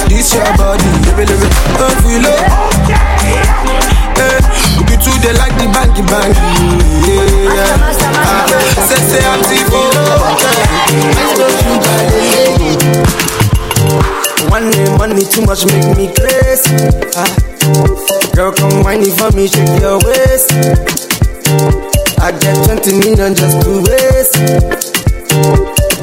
This 0.08 0.34
your 0.34 0.48
body. 0.56 0.88
Ebelebe, 1.12 1.48
don't 1.78 1.98
feel 2.00 2.24
it. 2.24 3.91
Eh, 4.92 4.96
you 4.96 5.00
two 5.00 5.16
they 5.24 5.34
like 5.40 5.56
the 5.56 5.66
bangy 5.72 6.04
bang. 6.04 6.34
Yeah, 7.08 7.80
ah, 8.28 8.46
say 8.88 9.00
say 9.08 9.24
I'm 9.24 9.42
One 14.52 14.70
day 14.72 14.98
money 14.98 15.24
too 15.24 15.46
much 15.46 15.66
make 15.66 15.96
me 15.96 16.12
crazy. 16.12 16.76
Ah. 17.16 17.32
Girl, 18.36 18.52
come 18.52 18.84
whine 18.84 19.06
for 19.16 19.32
me, 19.32 19.48
shake 19.48 19.80
your 19.80 19.98
waist. 20.04 20.52
I 22.20 22.32
get 22.40 22.56
20 22.66 23.00
million 23.00 23.34
just 23.36 23.62
to 23.64 23.82
waste. 23.88 24.36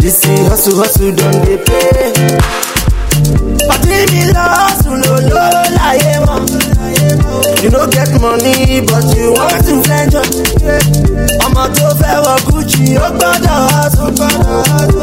This 0.00 0.24
is 0.24 0.48
hustle, 0.48 0.76
hustle, 0.76 1.12
don't 1.14 1.44
they 1.44 1.58
pay? 1.58 2.12
Party 3.68 4.06
me 4.12 4.32
lọ, 4.32 4.44
hustle, 4.48 4.96
lo, 4.96 5.14
lo, 5.28 5.44
láyé 5.76 6.14
mọ́. 6.26 6.77
You 7.62 7.70
don't 7.70 7.90
get 7.92 8.10
money, 8.20 8.80
but 8.88 9.04
you 9.16 9.32
want 9.32 9.64
to 9.66 9.74
up. 10.18 10.28
Ọmọ 11.44 11.64
tó 11.76 11.88
fẹ́ 12.00 12.16
wọ 12.24 12.34
Gucci, 12.46 12.84
ó 13.04 13.08
gbọ́dọ̀ 13.16 13.58
hustle. 13.72 14.28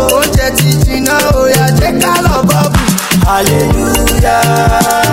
Oúnjẹ 0.04 0.48
ti 0.58 0.70
jiná, 0.86 1.16
òyà 1.42 1.66
jẹ́ 1.80 1.92
ká 2.02 2.14
lọ 2.26 2.36
bọ́ọ̀bù. 2.50 2.82
Hallelujah, 3.28 4.44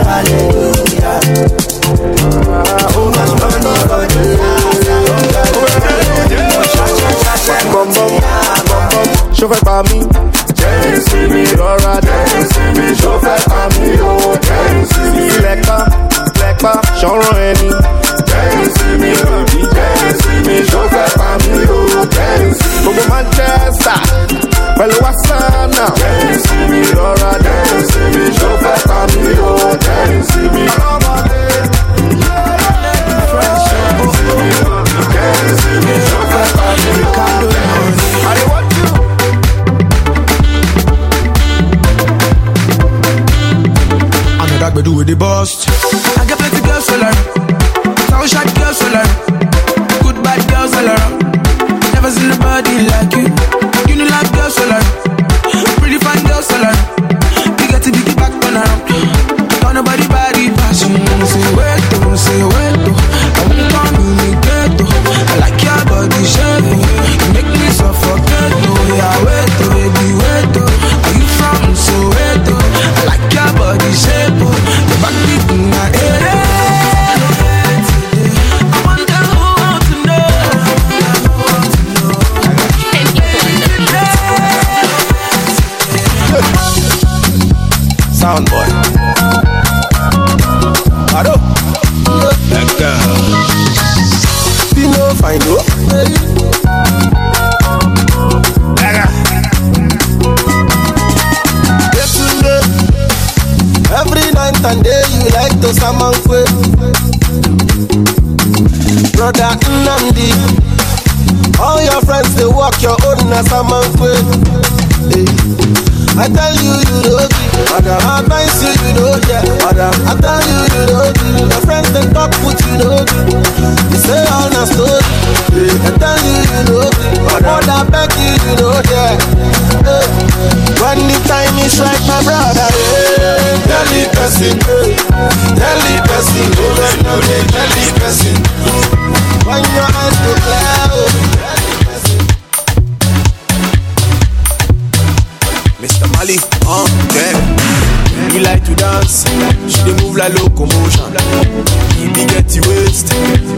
hallelujah. 0.09 1.21
Oh, 2.95 3.09
money 3.17 3.75
for 3.89 4.05
the 4.13 4.23
Bum 7.73 7.89
bum, 7.95 8.13
bum 8.69 8.85
bum, 8.93 9.09
ṣó 9.37 9.47
fẹ́ 9.51 9.61
pa 9.67 9.77
mí? 9.89 9.99
Jẹ́nsì 10.59 11.19
mi 11.33 11.43
rọra 11.59 11.95
jẹ́nsì 12.07 12.63
mi 12.77 12.87
ṣó 13.03 13.13
fẹ́ 13.25 13.39
pa 13.51 13.61
mí 13.75 13.89
o 14.11 14.13
jẹ́nsì 14.47 15.03
mi. 15.15 15.27
Lẹ́pa 15.45 15.77
lẹ́pa 16.63 16.73
ṣọ́ràn 17.01 17.37
ẹni. 17.49 17.69
Jẹ́nsì 18.31 18.87
mi 19.01 19.11
rọ̀bì 19.27 19.61
jẹ́nsì 19.77 20.33
mi 20.47 20.57
ṣó 20.71 20.81
fẹ́ 20.93 21.09
pa 21.19 21.29
mí 21.43 21.55
o 21.77 21.81
jẹ́nsì 22.15 22.67
mi. 22.73 22.81
Gbogbo 22.83 23.03
Manchester 23.13 24.01
pẹ̀lú 24.79 24.97
Wasana. 25.05 25.85
Jẹ́nsì 26.01 26.57
mi 26.71 26.81
rọra 26.97 27.33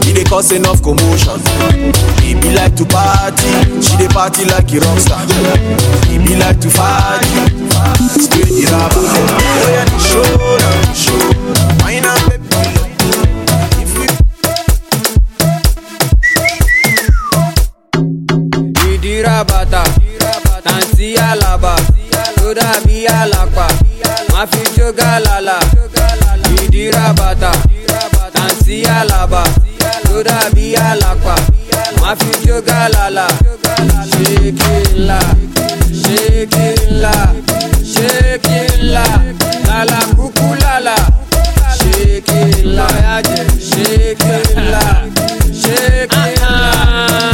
he 0.05 0.13
dey 0.13 0.23
cause 0.23 0.51
enough 0.51 0.81
commotion. 0.81 1.39
He 2.21 2.33
be 2.35 2.53
like 2.55 2.75
to 2.77 2.85
party, 2.85 3.49
she 3.81 3.95
dey 3.97 4.07
party 4.07 4.45
like 4.45 4.71
a 4.73 4.79
rock 4.79 4.99
star. 4.99 5.21
He 6.09 6.17
be 6.19 6.35
like 6.37 6.59
to 6.61 6.69
party, 6.69 7.29
spray 8.21 8.45
the 8.45 8.65
rubber. 8.71 9.05
Yeah, 9.73 9.85
the 9.85 9.97
show, 9.99 10.23
the 10.61 10.93
show, 10.93 11.83
wine 11.83 12.05
and 12.05 12.21
baby. 12.29 12.45
ìdíra 18.91 19.43
bàtà 19.49 19.83
tàǹtí 20.65 21.07
àlàbà 21.29 21.73
tó 22.37 22.47
dàbí 22.59 22.97
àlàpà 23.19 23.67
má 24.33 24.41
fi 24.51 24.61
jó 24.77 24.87
gàlàlà 24.97 25.57
ìdíra 26.63 27.05
bàtà 27.19 27.51
See 28.65 28.81
ya 28.81 29.03
laba, 29.05 29.43
Yoda 30.09 30.49
be 30.55 30.73
a 30.75 30.97
lakwa. 31.01 31.35
My 32.01 32.15
future 32.15 32.61
galala. 32.61 33.27
Shake 34.09 34.97
la, 34.97 35.19
la, 37.01 37.13
shake 37.83 38.49
it 38.49 38.81
la. 38.81 39.05
Lala 39.67 39.99
kuku 40.15 40.47
lala. 40.61 40.95
Shake 41.77 42.63
la, 42.65 42.87
shake 43.59 44.33
la, 44.71 44.83
la. 46.31 46.43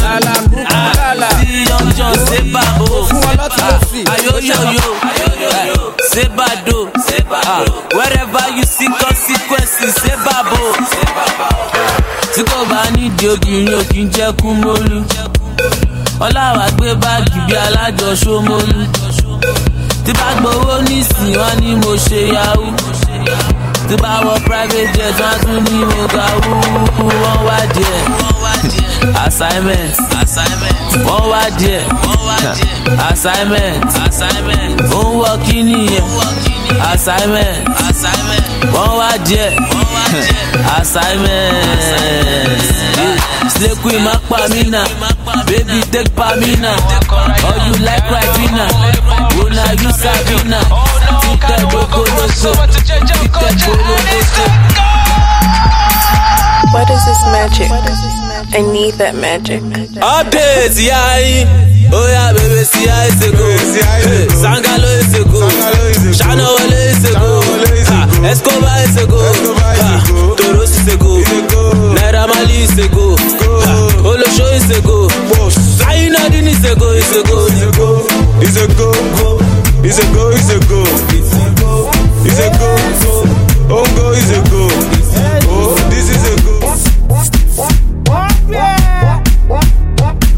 Lala 0.03 0.33
kuku 0.49 0.81
lala. 0.97 1.29
Say 6.11 6.27
bado. 6.35 6.89
Ah, 7.31 7.63
Wherever 7.95 8.45
you 8.57 8.63
see 8.63 8.87
consequences, 8.87 9.93
say 10.01 10.15
babo. 10.25 10.73
Tí 12.33 12.43
kò 12.47 12.59
bá 12.69 12.81
nídìí 12.95 13.27
obìnrin 13.33 13.75
ò 13.75 13.81
kí 13.91 14.01
ń 14.05 14.09
jẹ́ 14.15 14.31
kú 14.39 14.53
mólú. 14.63 14.99
Ọláwà 16.19 16.65
gbé 16.77 16.95
báàgì 16.95 17.39
bí 17.47 17.55
alájọ 17.55 18.09
Ṣómólú. 18.21 18.79
Tí 20.05 20.11
bá 20.19 20.27
gbowó 20.39 20.75
nísìnyí 20.87 21.35
wọ́n 21.37 21.55
ní 21.61 21.75
mo 21.75 21.91
ṣe 22.05 22.19
yahoo. 22.33 22.71
Tí 23.87 23.95
bá 24.03 24.11
wọ 24.25 24.33
private 24.47 24.87
jet 24.95 25.15
wọ́n 25.19 25.37
tún 25.43 25.59
ní 25.67 25.77
mo 25.89 26.01
ga 26.13 26.25
wúwú. 26.43 27.07
Wọ́n 27.23 27.39
wá 27.47 27.57
díẹ̀. 27.75 28.03
Assignment. 29.25 29.95
Wọ́n 31.07 31.23
wá 31.31 31.43
díẹ̀. 31.59 31.83
Assignment. 33.09 33.91
Ó 34.91 35.01
ń 35.03 35.11
wọ 35.21 35.31
kí 35.45 35.57
nìyẹn. 35.67 36.05
Assignment. 36.91 37.57
Wọ́n 38.73 38.91
wá 38.99 39.09
díẹ̀. 39.27 39.51
Assignment. 40.77 42.61
Slay 43.53 43.75
queen 43.81 44.01
má 44.05 44.13
pa 44.29 44.39
mí 44.51 44.61
nà. 44.73 44.81
Baby 45.47 45.79
take 45.91 46.09
pa 46.17 46.27
mí 46.41 46.51
nà. 46.63 46.71
Or 47.47 47.55
you 47.65 47.73
like 47.87 48.07
right 48.13 48.31
winner. 48.37 48.69
Wo 49.37 49.43
na 49.55 49.65
you 49.81 49.91
sabi 50.01 50.35
nà. 50.51 50.59
Títẹ̀ 51.21 51.61
gbogbo 51.69 52.01
lóso. 52.17 52.51
Títẹ̀ 52.73 52.99
gbogbo 53.31 53.95
lóso. 54.07 54.45
What 56.73 56.89
is 56.89 57.03
this 57.05 57.21
magic? 57.33 57.69
I 58.53 58.61
need 58.61 58.95
that 58.99 59.15
magic. 59.15 59.61
Updates, 60.03 60.75
yeah. 60.75 61.47
Oh 61.93 62.07
yeah, 62.07 62.31
baby, 62.35 62.63
see 62.67 62.87
how 62.87 63.07
it's 63.07 63.23
a 63.23 63.31
go. 63.31 63.47
Hey, 63.47 64.27
Sangalo 64.35 64.91
is 64.99 65.11
a 65.15 65.23
go. 65.27 65.43
Shana 66.11 66.47
Wale 66.59 66.81
is 66.91 67.03
a 67.07 67.11
go. 67.15 67.39
Escobar 68.27 68.79
is 68.83 68.95
a 68.99 69.07
go. 69.07 69.19
Toros 70.35 70.71
is 70.75 70.87
a 70.87 70.95
go. 70.99 71.19
Naira 71.95 72.27
Mali 72.27 72.63
is 72.67 72.75
a 72.79 72.87
go. 72.91 73.15
Ha, 73.15 73.73
Olosho 74.03 74.47
is 74.55 74.67
a 74.71 74.79
go. 74.83 75.07
Zaina 75.79 76.29
Din 76.31 76.47
is 76.47 76.63
a 76.63 76.75
go. 76.75 76.91
Is 76.91 77.11
a 77.15 77.23
go. 77.23 77.47
Is 78.41 78.57
a 78.57 78.67
go, 78.75 78.91
is 79.83 79.99
a 79.99 80.03
go, 80.07 80.29
is 80.29 80.49
a 80.51 80.59
go, 80.69 80.83
is 82.25 82.39
a 82.39 82.49
go, 82.57 82.71
oh 83.69 83.85
go, 83.95 84.11
is 84.13 84.29
a 84.29 84.39
go, 84.49 84.67
oh 85.49 85.75
this 85.89 86.09
is 86.09 86.23
a 86.23 86.35
go. 86.45 86.50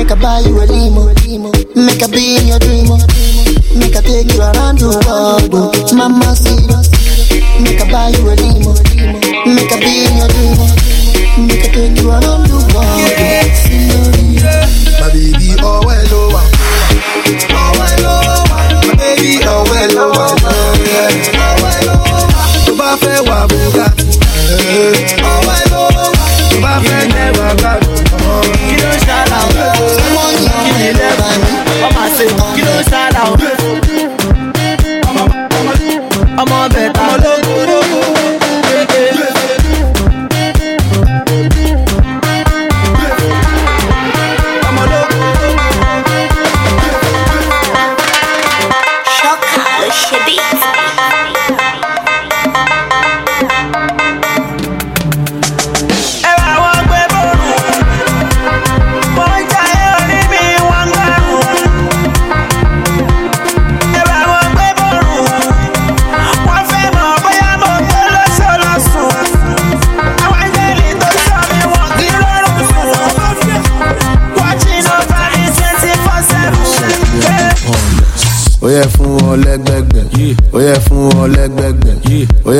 Make 0.00 0.12
I 0.12 0.14
buy 0.14 0.40
you 0.40 0.56
a 0.56 0.64
limo 0.64 1.04
Make 1.76 2.00
I 2.02 2.06
be 2.08 2.36
in 2.40 2.46
your 2.48 2.58
dream 2.58 2.88
oh, 2.88 2.96
oh. 2.96 3.76
Make 3.76 3.94
I 3.94 4.00
take 4.00 4.32
you 4.32 4.40
around 4.40 4.78
the 4.80 4.88
world 4.96 5.52
oh. 5.52 5.92
Mama 5.94 6.32
see 6.34 6.56
Make 7.60 7.82
I 7.84 7.84
buy 7.92 8.08
you 8.08 8.24
a 8.24 8.32
limo 8.32 8.72
Make 9.44 9.68
I 9.68 9.76
be 9.76 10.08
in 10.08 10.16
your 10.16 10.28
dream 10.32 10.56
oh, 10.56 10.72
Make 11.44 11.60
I 11.60 11.68
take 11.68 12.00
you 12.00 12.08
around 12.08 12.48
the 12.48 12.56
world 12.72 12.96
My 14.96 15.12
baby, 15.12 15.52
oh 15.60 15.84
well, 15.84 16.08
oh 16.16 16.32
well. 16.32 16.48
Oh 17.52 17.76
well, 17.76 18.00
oh 18.08 18.40
well. 18.48 18.80
My 18.88 18.96
baby, 18.96 19.36
oh 19.44 19.68
well, 19.68 20.00
oh 20.00 20.16
well. 20.16 20.32
Oh. 20.40 20.80
Oh 21.36 21.60
well, 21.60 21.92
oh 21.92 22.08
well. 22.08 22.64
Tó 22.66 22.72
bá 22.80 22.96
fẹ́ 22.96 23.20
wà 23.28 23.38
Bugatti. 23.50 25.19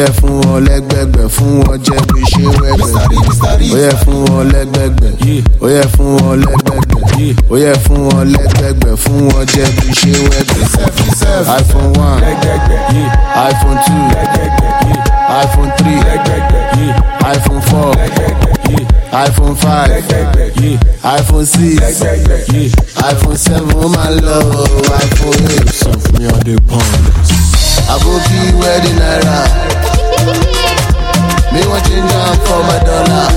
Yẹ 0.00 0.06
fún 0.20 0.40
wọn 0.42 0.64
lẹgbẹgbẹ 0.68 1.22
fún 1.36 1.60
wọn 1.64 1.76
jẹ 1.84 1.96
bí 2.14 2.20
ṣe 2.32 2.44
wẹgbẹ. 2.60 2.90
Yẹ 3.76 3.90
fún 4.04 4.24
wọn 4.26 4.42
lẹgbẹgbẹ 4.52 5.08
yẹ 5.74 5.82
fún 5.94 6.16
wọn 6.18 6.34
lẹgbẹgbẹ. 6.44 7.00
Yẹ 7.64 7.72
fún 7.84 8.00
wọn 8.08 8.24
lẹgbẹgbẹ 8.34 8.90
fún 9.02 9.28
wọn 9.30 9.44
jẹ 9.54 9.64
bí 9.76 9.88
ṣe 10.00 10.12
wẹgbẹ. 10.30 10.60
iphone 11.58 11.92
one 11.98 12.20
iphone 13.50 13.78
two 13.86 14.02
iphone 15.42 15.70
three 15.78 16.00
iphone 17.32 17.60
four 17.68 17.92
iphone 19.12 19.54
five 19.56 19.90
iphone 21.04 21.46
six 21.46 22.02
iphone 23.10 23.36
seven. 23.36 23.70
Ó 23.84 23.88
máa 23.88 24.10
lọ 24.10 24.38
iphone 25.02 25.40
eight. 25.50 25.68
Sọ 25.80 25.90
fún 26.02 26.18
mi 26.18 26.26
ọdẹ 26.26 26.56
pound. 26.68 27.04
àbókí 27.90 28.38
wedding 28.60 28.98
naira 28.98 29.69
mi 31.52 31.60
wan 31.70 31.81
change 31.86 32.15
am 32.20 32.36
for 32.44 32.60
my 32.68 32.78
dollar 32.86 33.28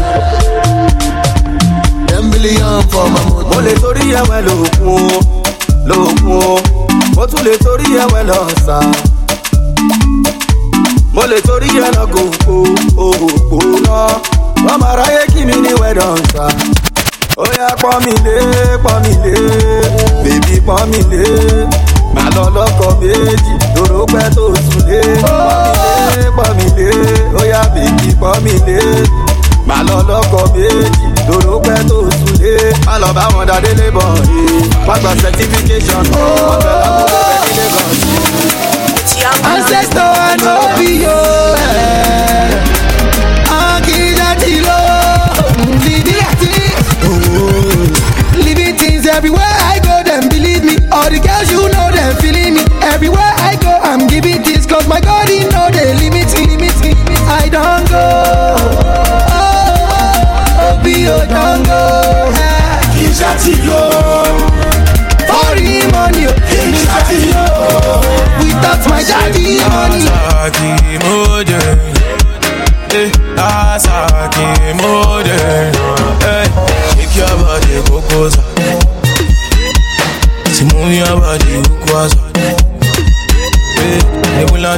ten 2.08 2.24
billion 2.32 2.82
for 2.92 3.06
my 3.14 3.22
motor. 3.30 3.50
mo 3.50 3.58
lè 3.66 3.74
torí 3.82 4.06
ẹwẹ 4.20 4.40
lóògùn 4.48 5.12
o 5.16 5.20
lóògùn 5.90 6.44
o 6.50 6.60
mo 7.16 7.24
tún 7.32 7.42
lè 7.48 7.53
torí 7.64 7.88
ẹwẹ 8.03 8.22
lọ́sà. 8.30 8.78
mo 11.16 11.24
lè 11.32 11.40
torí 11.48 11.68
ẹ̀ 11.86 11.92
lọ 11.98 12.03
gòkó 12.14 12.56
òkò 13.06 13.58
náà 13.86 14.08
wọ́n 14.66 14.78
máa 14.82 14.95
ráyé 15.00 15.22
kí 15.34 15.42
mi 15.45 15.56
ní 15.64 15.74
wẹ̀dọ̀ 15.82 16.16
ṣá. 16.34 16.45
ó 17.38 17.45
yá 17.60 17.68
pọ́n 17.82 17.98
mi 18.06 18.14
lé 18.26 18.36
pọ́n 18.84 18.98
mi 19.03 19.14
lé 19.24 19.34
bèbí 20.24 20.56
pọ́n 20.68 20.84
mi 20.92 21.00
lé 21.12 21.24
màá 22.16 22.25
lọ 22.35 22.45
lọ́kọ̀ 22.58 22.90
méjì 23.01 23.53
lóró 23.75 24.00
pẹ́ 24.14 24.25
tó 24.35 24.43
sùn 24.66 24.80
lé 24.90 25.00
pọ́n 25.24 25.38
mi 26.08 26.16
lé 26.17 26.25
pọ́n 26.38 26.51
mi 26.58 26.66
lé 26.77 26.90
ó 27.40 27.42
yá 27.51 27.61
bèbí 27.74 28.09
pọ́n 28.22 28.38
mi 28.43 28.53
lé. 28.67 28.80
Màá 29.67 29.82
lọ 29.90 29.98
lọ́kọ̀ 30.09 30.43
méjì 30.53 31.06
lóró 31.27 31.53
pẹ́ 31.66 31.80
tó 31.90 31.98
sùn 32.19 32.33
lé 32.42 32.53
má 32.85 32.93
lọ 33.01 33.09
bá 33.17 33.24
wọn 33.35 33.45
dáadé 33.50 33.72
lébọ̀ 33.80 34.08
rí 34.27 34.42
má 34.88 34.95
gba 35.01 35.11
certification. 35.22 36.03
Wọ́n 36.14 36.59
fẹ́ 36.64 36.75
lọ́kọ̀ 36.83 37.06
bẹ́ẹ̀ 37.14 37.38
ní 37.43 37.51
lagos. 37.59 38.01
Ancestor 39.51 40.11
and 40.30 40.42
Opio. 40.56 41.17
Akijatilo. 63.44 63.80
Foreign 65.28 65.92
money, 65.92 66.28
Akijatilo. 66.28 67.44
Without 68.40 68.88
my 68.90 69.04
daddy 69.04 69.60
money. 69.68 70.08
Asaki 70.08 70.70
mode, 71.04 71.52
eh, 72.94 73.12
Asaki 73.38 74.46
mode, 74.82 75.30
eh, 75.30 76.48
shake 76.96 77.16
your 77.18 77.36
body, 77.38 77.82
kokosa. 77.90 78.44
Si 80.54 80.64
move 80.64 80.94
your 80.96 81.20
body, 81.20 81.58
ukwaza. 81.58 82.18
Eh, 83.78 84.04
nebula 84.38 84.78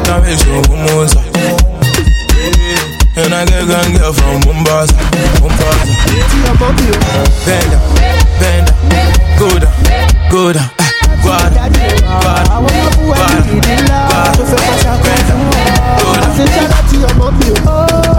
kumonza. 0.68 1.20
Eh, 1.36 3.24
and 3.24 3.34
I 3.34 3.46
get 3.46 3.68
gun 3.68 3.94
girl 3.94 4.12
from 4.14 4.42
Mombasa, 4.46 4.94
Mombasa. 5.42 5.86
Bend 7.46 7.72
down, 7.72 7.86
bend 7.86 8.05
down, 9.40 9.50
go 9.50 9.60
down, 9.60 9.72
go 10.32 10.54
down. 10.54 10.70
eh, 10.80 10.88
Guarda, 11.24 11.64
guarda, 13.06 13.66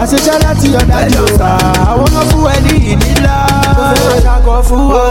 àṣeṣálá 0.01 0.51
tí 0.61 0.67
ọ̀dà 0.79 0.97
jù 1.13 1.23
sá 1.39 1.49
àwọn 1.89 2.07
ọmọ 2.07 2.21
fún 2.31 2.45
ẹ 2.53 2.55
ní 2.65 2.73
ìnílá 2.91 3.35
tó 3.77 3.85
fẹ́ 3.99 4.19
ṣàkọ 4.25 4.53
fún 4.67 4.83
ọ. 4.93 5.07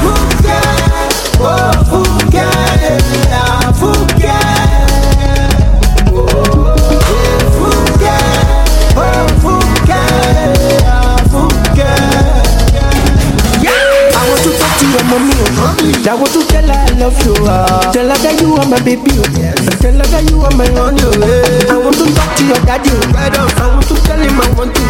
fúnkẹ́ 0.00 0.60
ó 1.40 1.52
fúnkẹ́ 1.90 2.48
èèyà 2.88 3.42
fúnkẹ́. 3.78 3.78
Fúnkẹ́, 3.80 4.17
mommy, 15.18 15.34
oh. 15.34 16.08
I 16.08 16.14
want 16.14 16.32
to 16.32 16.40
tell 16.46 16.66
her 16.66 16.72
I 16.72 16.92
love 16.98 17.18
you. 17.26 17.34
Uh. 17.44 17.92
Tell 17.92 18.08
her 18.08 18.18
that 18.22 18.40
you 18.40 18.54
are 18.54 18.68
my 18.68 18.80
baby. 18.82 19.10
Oh. 19.18 19.24
Tell 19.82 19.96
her 19.98 20.08
that 20.08 20.24
you 20.30 20.40
are 20.40 20.54
my 20.56 20.66
honey. 20.72 21.02
Oh. 21.04 21.72
I 21.72 21.76
want 21.78 21.96
to 21.98 22.06
talk 22.14 22.30
to 22.38 22.42
your 22.46 22.60
daddy. 22.64 22.90
Oh. 22.92 23.12
I 23.18 23.66
want 23.74 23.86
to 23.88 23.94
tell 24.06 24.20
him 24.20 24.38
I 24.40 24.48
want 24.56 24.72
to. 24.74 24.82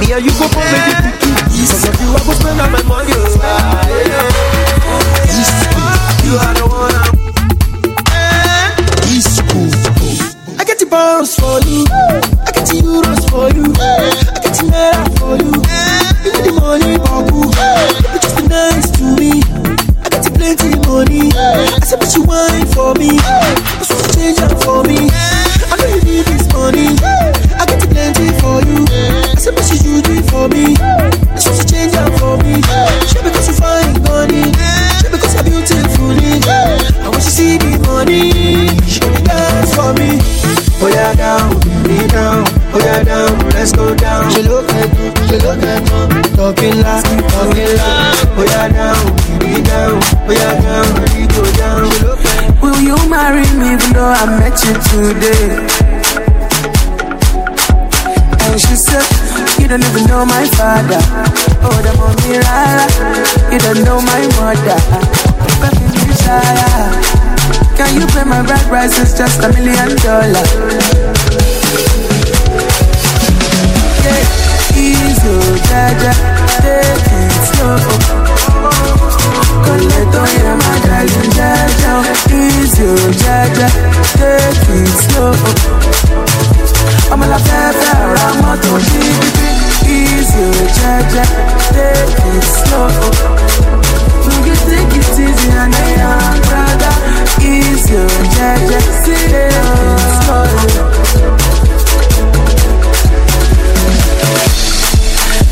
Me 0.00 0.12
and 0.12 0.24
you 0.24 0.32
go 0.40 0.46
for 0.48 0.62
baby 0.64 0.92
picky. 1.12 1.30
Cause 1.66 1.84
of 1.88 1.96
you 2.00 2.08
I 2.14 2.20
go 2.24 2.32
spend 2.34 2.60
all 2.60 2.70
my 2.72 2.82
money. 2.88 3.12
Oh. 3.14 3.36
You 6.26 6.34
are 6.42 6.54
the 6.58 6.66
one 6.66 6.94
I'm 6.94 7.05
wine 22.24 22.66
for 22.66 22.94
me. 22.94 23.35
You 54.66 54.74
today? 54.82 55.62
And 58.42 58.58
she 58.58 58.74
said, 58.74 59.06
You 59.60 59.68
don't 59.68 59.84
even 59.84 60.06
know 60.10 60.26
my 60.26 60.44
father. 60.58 60.98
Oh, 61.62 61.78
the 61.86 61.94
mommy 61.94 62.42
rara. 62.42 62.86
You 63.52 63.60
don't 63.62 63.84
know 63.86 64.00
my 64.02 64.26
mother. 64.34 64.74
Baby, 65.62 65.86
desire. 66.10 66.90
Can 67.78 67.94
you 67.94 68.08
pay 68.08 68.24
my 68.24 68.42
bride 68.42 68.66
price? 68.66 68.98
It's 68.98 69.16
just 69.16 69.38
a 69.44 69.48
million 69.54 69.94
dollars. 70.02 70.50
Yeah, 74.02 74.26
easy, 74.74 75.36
jaja. 75.70 76.10
Take 76.58 77.06
it 77.06 77.38
slow. 77.54 77.78
Coleto, 79.62 80.22
yeah, 80.42 80.58
my 80.58 80.65
darling, 81.06 81.30
jaja. 81.32 81.92
Easy, 82.32 82.82
oh, 82.84 83.12
jaja. 83.22 83.68
Take 84.18 84.68
it 84.74 84.88
slow. 85.04 85.34
ọmọ 87.12 87.24
la 87.32 87.38
fẹ́ 87.46 87.72
fẹ́ 87.80 88.14
ra 88.16 88.26
mọ́tò 88.42 88.72
bíbí 88.88 89.48
easy 89.96 90.40
o 90.42 90.64
jẹjẹ 90.76 91.24
take 91.74 92.24
it 92.34 92.44
slow. 92.56 92.88
You 94.26 94.38
can 94.44 94.58
take 94.68 94.94
it 94.98 95.08
easy 95.24 95.50
and 95.62 95.74
I 95.74 95.90
am 96.10 96.34
brother 96.48 96.94
easy 97.50 97.94
o 98.02 98.06
jẹjẹ 98.34 98.78
take 99.04 99.34
it 99.40 100.00
slow. 100.18 100.46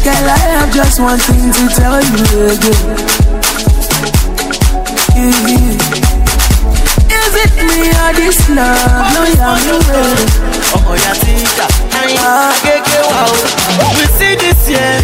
Girl, 0.05 0.26
I 0.36 0.39
have 0.55 0.70
just 0.74 0.99
one 1.00 1.18
thing 1.26 1.47
to 1.57 1.65
tell 1.78 1.99
you 2.02 2.28
again. 2.52 3.23
Is 5.16 5.30
it 7.38 7.54
me 7.62 7.86
or 8.02 8.10
this 8.18 8.38
love? 8.50 9.14
No, 9.14 9.22
you're 9.30 9.78
ready. 9.94 10.26
ọmọ 10.74 10.94
ya 11.04 11.12
tíjà 11.22 11.66
kéèké 12.64 12.98
wa 13.10 13.20
o. 13.30 13.34
we 13.96 14.04
see 14.18 14.34
this 14.42 14.68
year 14.68 14.94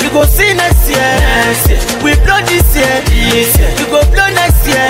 we 0.00 0.08
go 0.08 0.24
see 0.24 0.54
next 0.54 0.88
year 0.88 1.12
we 2.02 2.14
blow 2.24 2.40
this 2.48 2.64
year 2.74 3.02
we 3.12 3.84
go 3.92 4.00
blow 4.12 4.28
next 4.32 4.64
year 4.66 4.88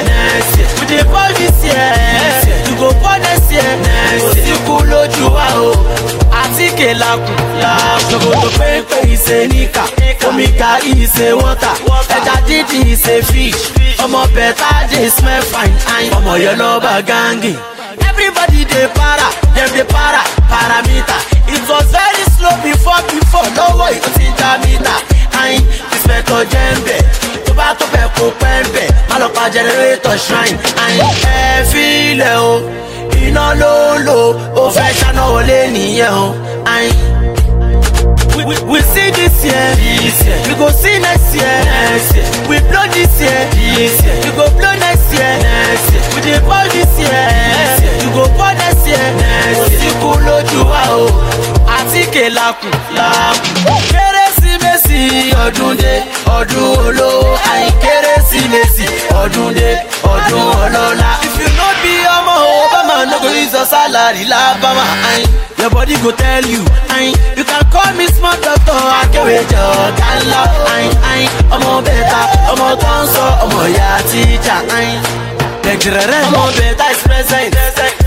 we 0.81 0.87
dey 0.87 1.03
ball 1.11 1.33
this 1.35 1.59
year 1.67 1.91
we 2.71 2.75
go 2.79 2.93
ball 3.03 3.19
next 3.27 3.51
year 3.51 3.75
kò 4.21 4.33
sí 4.35 4.55
kú 4.67 4.75
lójú 4.91 5.27
wa 5.35 5.47
o. 5.59 5.75
Àtíkè 6.31 6.95
lakùn 6.95 7.37
ṣòkòtò 8.09 8.49
pépé 8.59 8.99
ìṣe 9.15 9.47
níkà. 9.51 9.83
Omi 10.29 10.47
gàrí 10.59 10.91
ìṣe 11.05 11.27
wọ́tà. 11.41 11.71
Ẹja 12.17 12.35
dídì 12.47 12.79
ìṣe 12.95 13.23
fish 13.23 13.63
ọmọ 13.99 14.27
bẹ̀tà 14.35 14.71
dey 14.91 15.11
smell 15.11 15.43
fine 15.43 16.11
ọmọ 16.17 16.33
yẹn 16.45 16.59
lọ́ba 16.59 17.01
gangi. 17.09 17.55
Everybody 18.09 18.65
dey 18.65 18.87
para, 18.95 19.29
dem 19.55 19.69
dey 19.75 19.85
para, 19.85 20.23
parameter. 20.51 21.21
It 21.49 21.63
was 21.69 21.85
very 21.91 22.25
slow 22.37 22.57
before 22.63 23.03
before, 23.11 23.49
lọ́wọ́ 23.57 23.89
ìlú 23.97 24.11
ti 24.19 24.27
já 24.39 24.59
mítà. 24.63 24.95
Ayin, 25.43 25.63
ìspẹ̀tọ̀ 25.97 26.45
jẹ́ńbẹ̀, 26.53 27.01
tó 27.47 27.53
bá 27.59 27.75
tó 27.79 27.87
bẹ̀ 27.93 28.07
kó 28.17 28.25
pẹ́ńbẹ̀, 28.41 28.89
má 29.09 29.19
lọ 29.19 29.29
pa 29.35 29.45
generator 29.55 30.19
shrine. 30.19 30.59
Ayin, 30.85 31.03
ẹ 31.39 31.65
filẹ̀ 31.71 32.37
o, 32.51 32.53
iná 33.27 33.55
ló 33.61 33.75
ń 33.95 34.05
lò, 34.07 34.19
ó 34.63 34.65
fẹ́ 34.77 34.91
ṣáná 35.01 35.23
wọlé 35.33 35.59
nìyẹn 35.75 36.13
o. 36.25 36.27
Ayin. 36.75 36.95
We, 38.37 38.43
we, 38.45 38.55
we 38.71 38.79
see 38.93 39.11
this 39.15 39.37
year, 39.45 39.67
this 39.79 40.19
year. 40.27 40.39
we 40.49 40.55
go 40.59 40.69
see 40.71 40.99
next 40.99 41.35
year. 41.35 41.55
Next 41.65 42.15
year. 42.17 42.27
We 42.51 42.59
blow 42.69 42.85
this 42.91 43.15
year, 43.21 43.41
this 43.55 43.95
year. 44.03 44.17
we 44.25 44.31
go 44.37 44.47
blow 44.59 44.75
next 44.83 45.09
year. 45.15 45.33
Next 45.39 45.87
year. 45.93 46.03
We 46.15 46.21
dey 46.27 46.41
ball 46.43 46.67
this 46.75 46.93
year, 46.99 47.11
this 47.11 47.83
year. 47.83 47.95
we 48.03 48.07
go 48.17 48.25
ball 48.37 48.55
next 48.55 48.87
year. 48.87 48.99
Next 49.19 49.71
year. 49.71 49.85
lákùn 52.31 52.73
lákùn. 52.97 53.81
kérésìmesì 53.93 55.31
ọdún 55.45 55.77
ọdún 56.39 56.77
olówó 56.87 57.37
àyìn 57.53 57.73
kérésìmesì 57.83 58.87
ọdún 59.23 59.55
ọdún 60.13 60.47
ọlọ́lá. 60.65 61.11
if 61.27 61.35
you 61.41 61.49
no 61.59 61.69
be 61.83 61.95
ọmọ 62.17 62.35
obama 63.05 63.11
no 63.11 63.19
go 63.21 63.29
use 63.29 63.53
your 63.53 63.67
salary 63.67 64.25
lábàmà 64.25 64.85
àyìn. 65.13 65.29
your 65.59 65.71
body 65.71 65.97
go 66.03 66.11
tell 66.13 66.45
you 66.47 66.63
àyìn 66.89 67.15
you 67.37 67.45
can 67.45 67.63
call 67.71 67.93
me 67.95 68.07
small 68.09 68.37
doctor 68.43 68.81
akéwèjọ 69.03 69.65
gánlá 69.99 70.43
àyìn 70.75 70.93
àyìn 71.13 71.31
ọmọ 71.51 71.81
bẹta 71.87 72.21
ọmọ 72.53 72.77
tó 72.83 72.93
ń 73.03 73.07
sọ 73.15 73.27
ọmọ 73.45 73.61
ìyá 73.73 73.89
tíjà 74.11 74.57
àyìn. 74.77 75.01
Dẹ̀gẹ̀rẹ̀rẹ̀ 75.65 76.25
ọmọ 76.29 76.43
bẹ̀ta 76.59 76.85
is 76.93 77.03
present. 77.09 77.55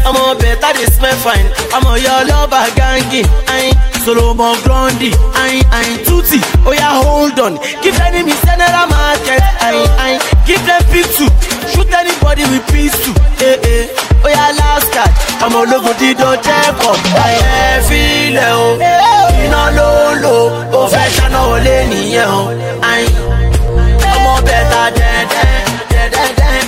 Ọmọ 0.06 0.34
bẹ̀ta 0.42 0.74
dey 0.78 0.86
smell 0.88 1.18
fine. 1.26 1.50
Ọmọ 1.78 1.92
yọ 2.06 2.16
lọ́ba 2.30 2.62
gangi 2.78 3.22
ayin 3.54 3.74
solomon 4.06 4.56
grundy 4.64 5.12
ayin 5.42 5.64
ayin 5.78 5.98
tuti 6.06 6.40
oya 6.66 6.90
hold 7.02 7.40
on. 7.40 7.58
Give 7.82 8.00
enemy 8.08 8.34
general 8.46 8.88
market 8.88 9.42
ayin 9.66 9.90
ayin 10.04 10.20
give 10.46 10.64
them 10.66 10.82
pistol 10.92 11.28
shoot 11.74 11.92
anybody 11.94 12.44
with 12.52 12.66
pistol 12.72 13.14
eh 13.42 13.58
eh 13.74 13.86
oya 14.28 14.46
last 14.60 14.90
card 14.96 15.12
ọmọ 15.46 15.58
ológun 15.64 15.96
dídó 16.00 16.30
jẹ́kọ̀ 16.46 16.94
ayin 17.24 17.48
ẹ 17.64 17.68
filẹ̀ 17.88 18.54
o 18.64 18.68
iná 19.46 19.64
ló 19.78 19.90
ń 20.12 20.16
lò 20.24 20.36
ó 20.80 20.82
fẹ́ 20.94 21.08
ṣáná 21.16 21.40
wọlé 21.50 21.76
nìyẹn 21.92 22.30
o 22.40 22.42
ayin 22.92 23.16
ọmọ 24.14 24.34
bẹ̀ta 24.48 24.82
dẹ́dẹ́ 24.98 25.50
dẹ́dẹ́dẹ́ 25.92 26.60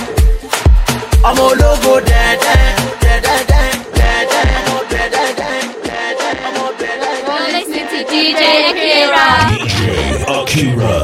ọmọ 1.28 1.42
ológo 1.52 1.94
dẹ́dẹ́ 2.10 2.60
dẹ́dẹ́dẹ́ 3.02 3.66
dẹ́dẹ́ 3.98 4.44
ọmọ 4.58 4.76
dẹ́dẹ́dẹ́ 4.92 5.54
dẹ́dẹ́ 5.86 6.32
ọmọ 6.48 6.64
dẹ́dẹ́dẹ́. 6.80 7.38
Listen 7.54 7.84
to 7.90 7.98
DJ 8.10 8.40
Akira. 8.68 9.26
DJ 9.50 9.78
Akira. 10.36 10.96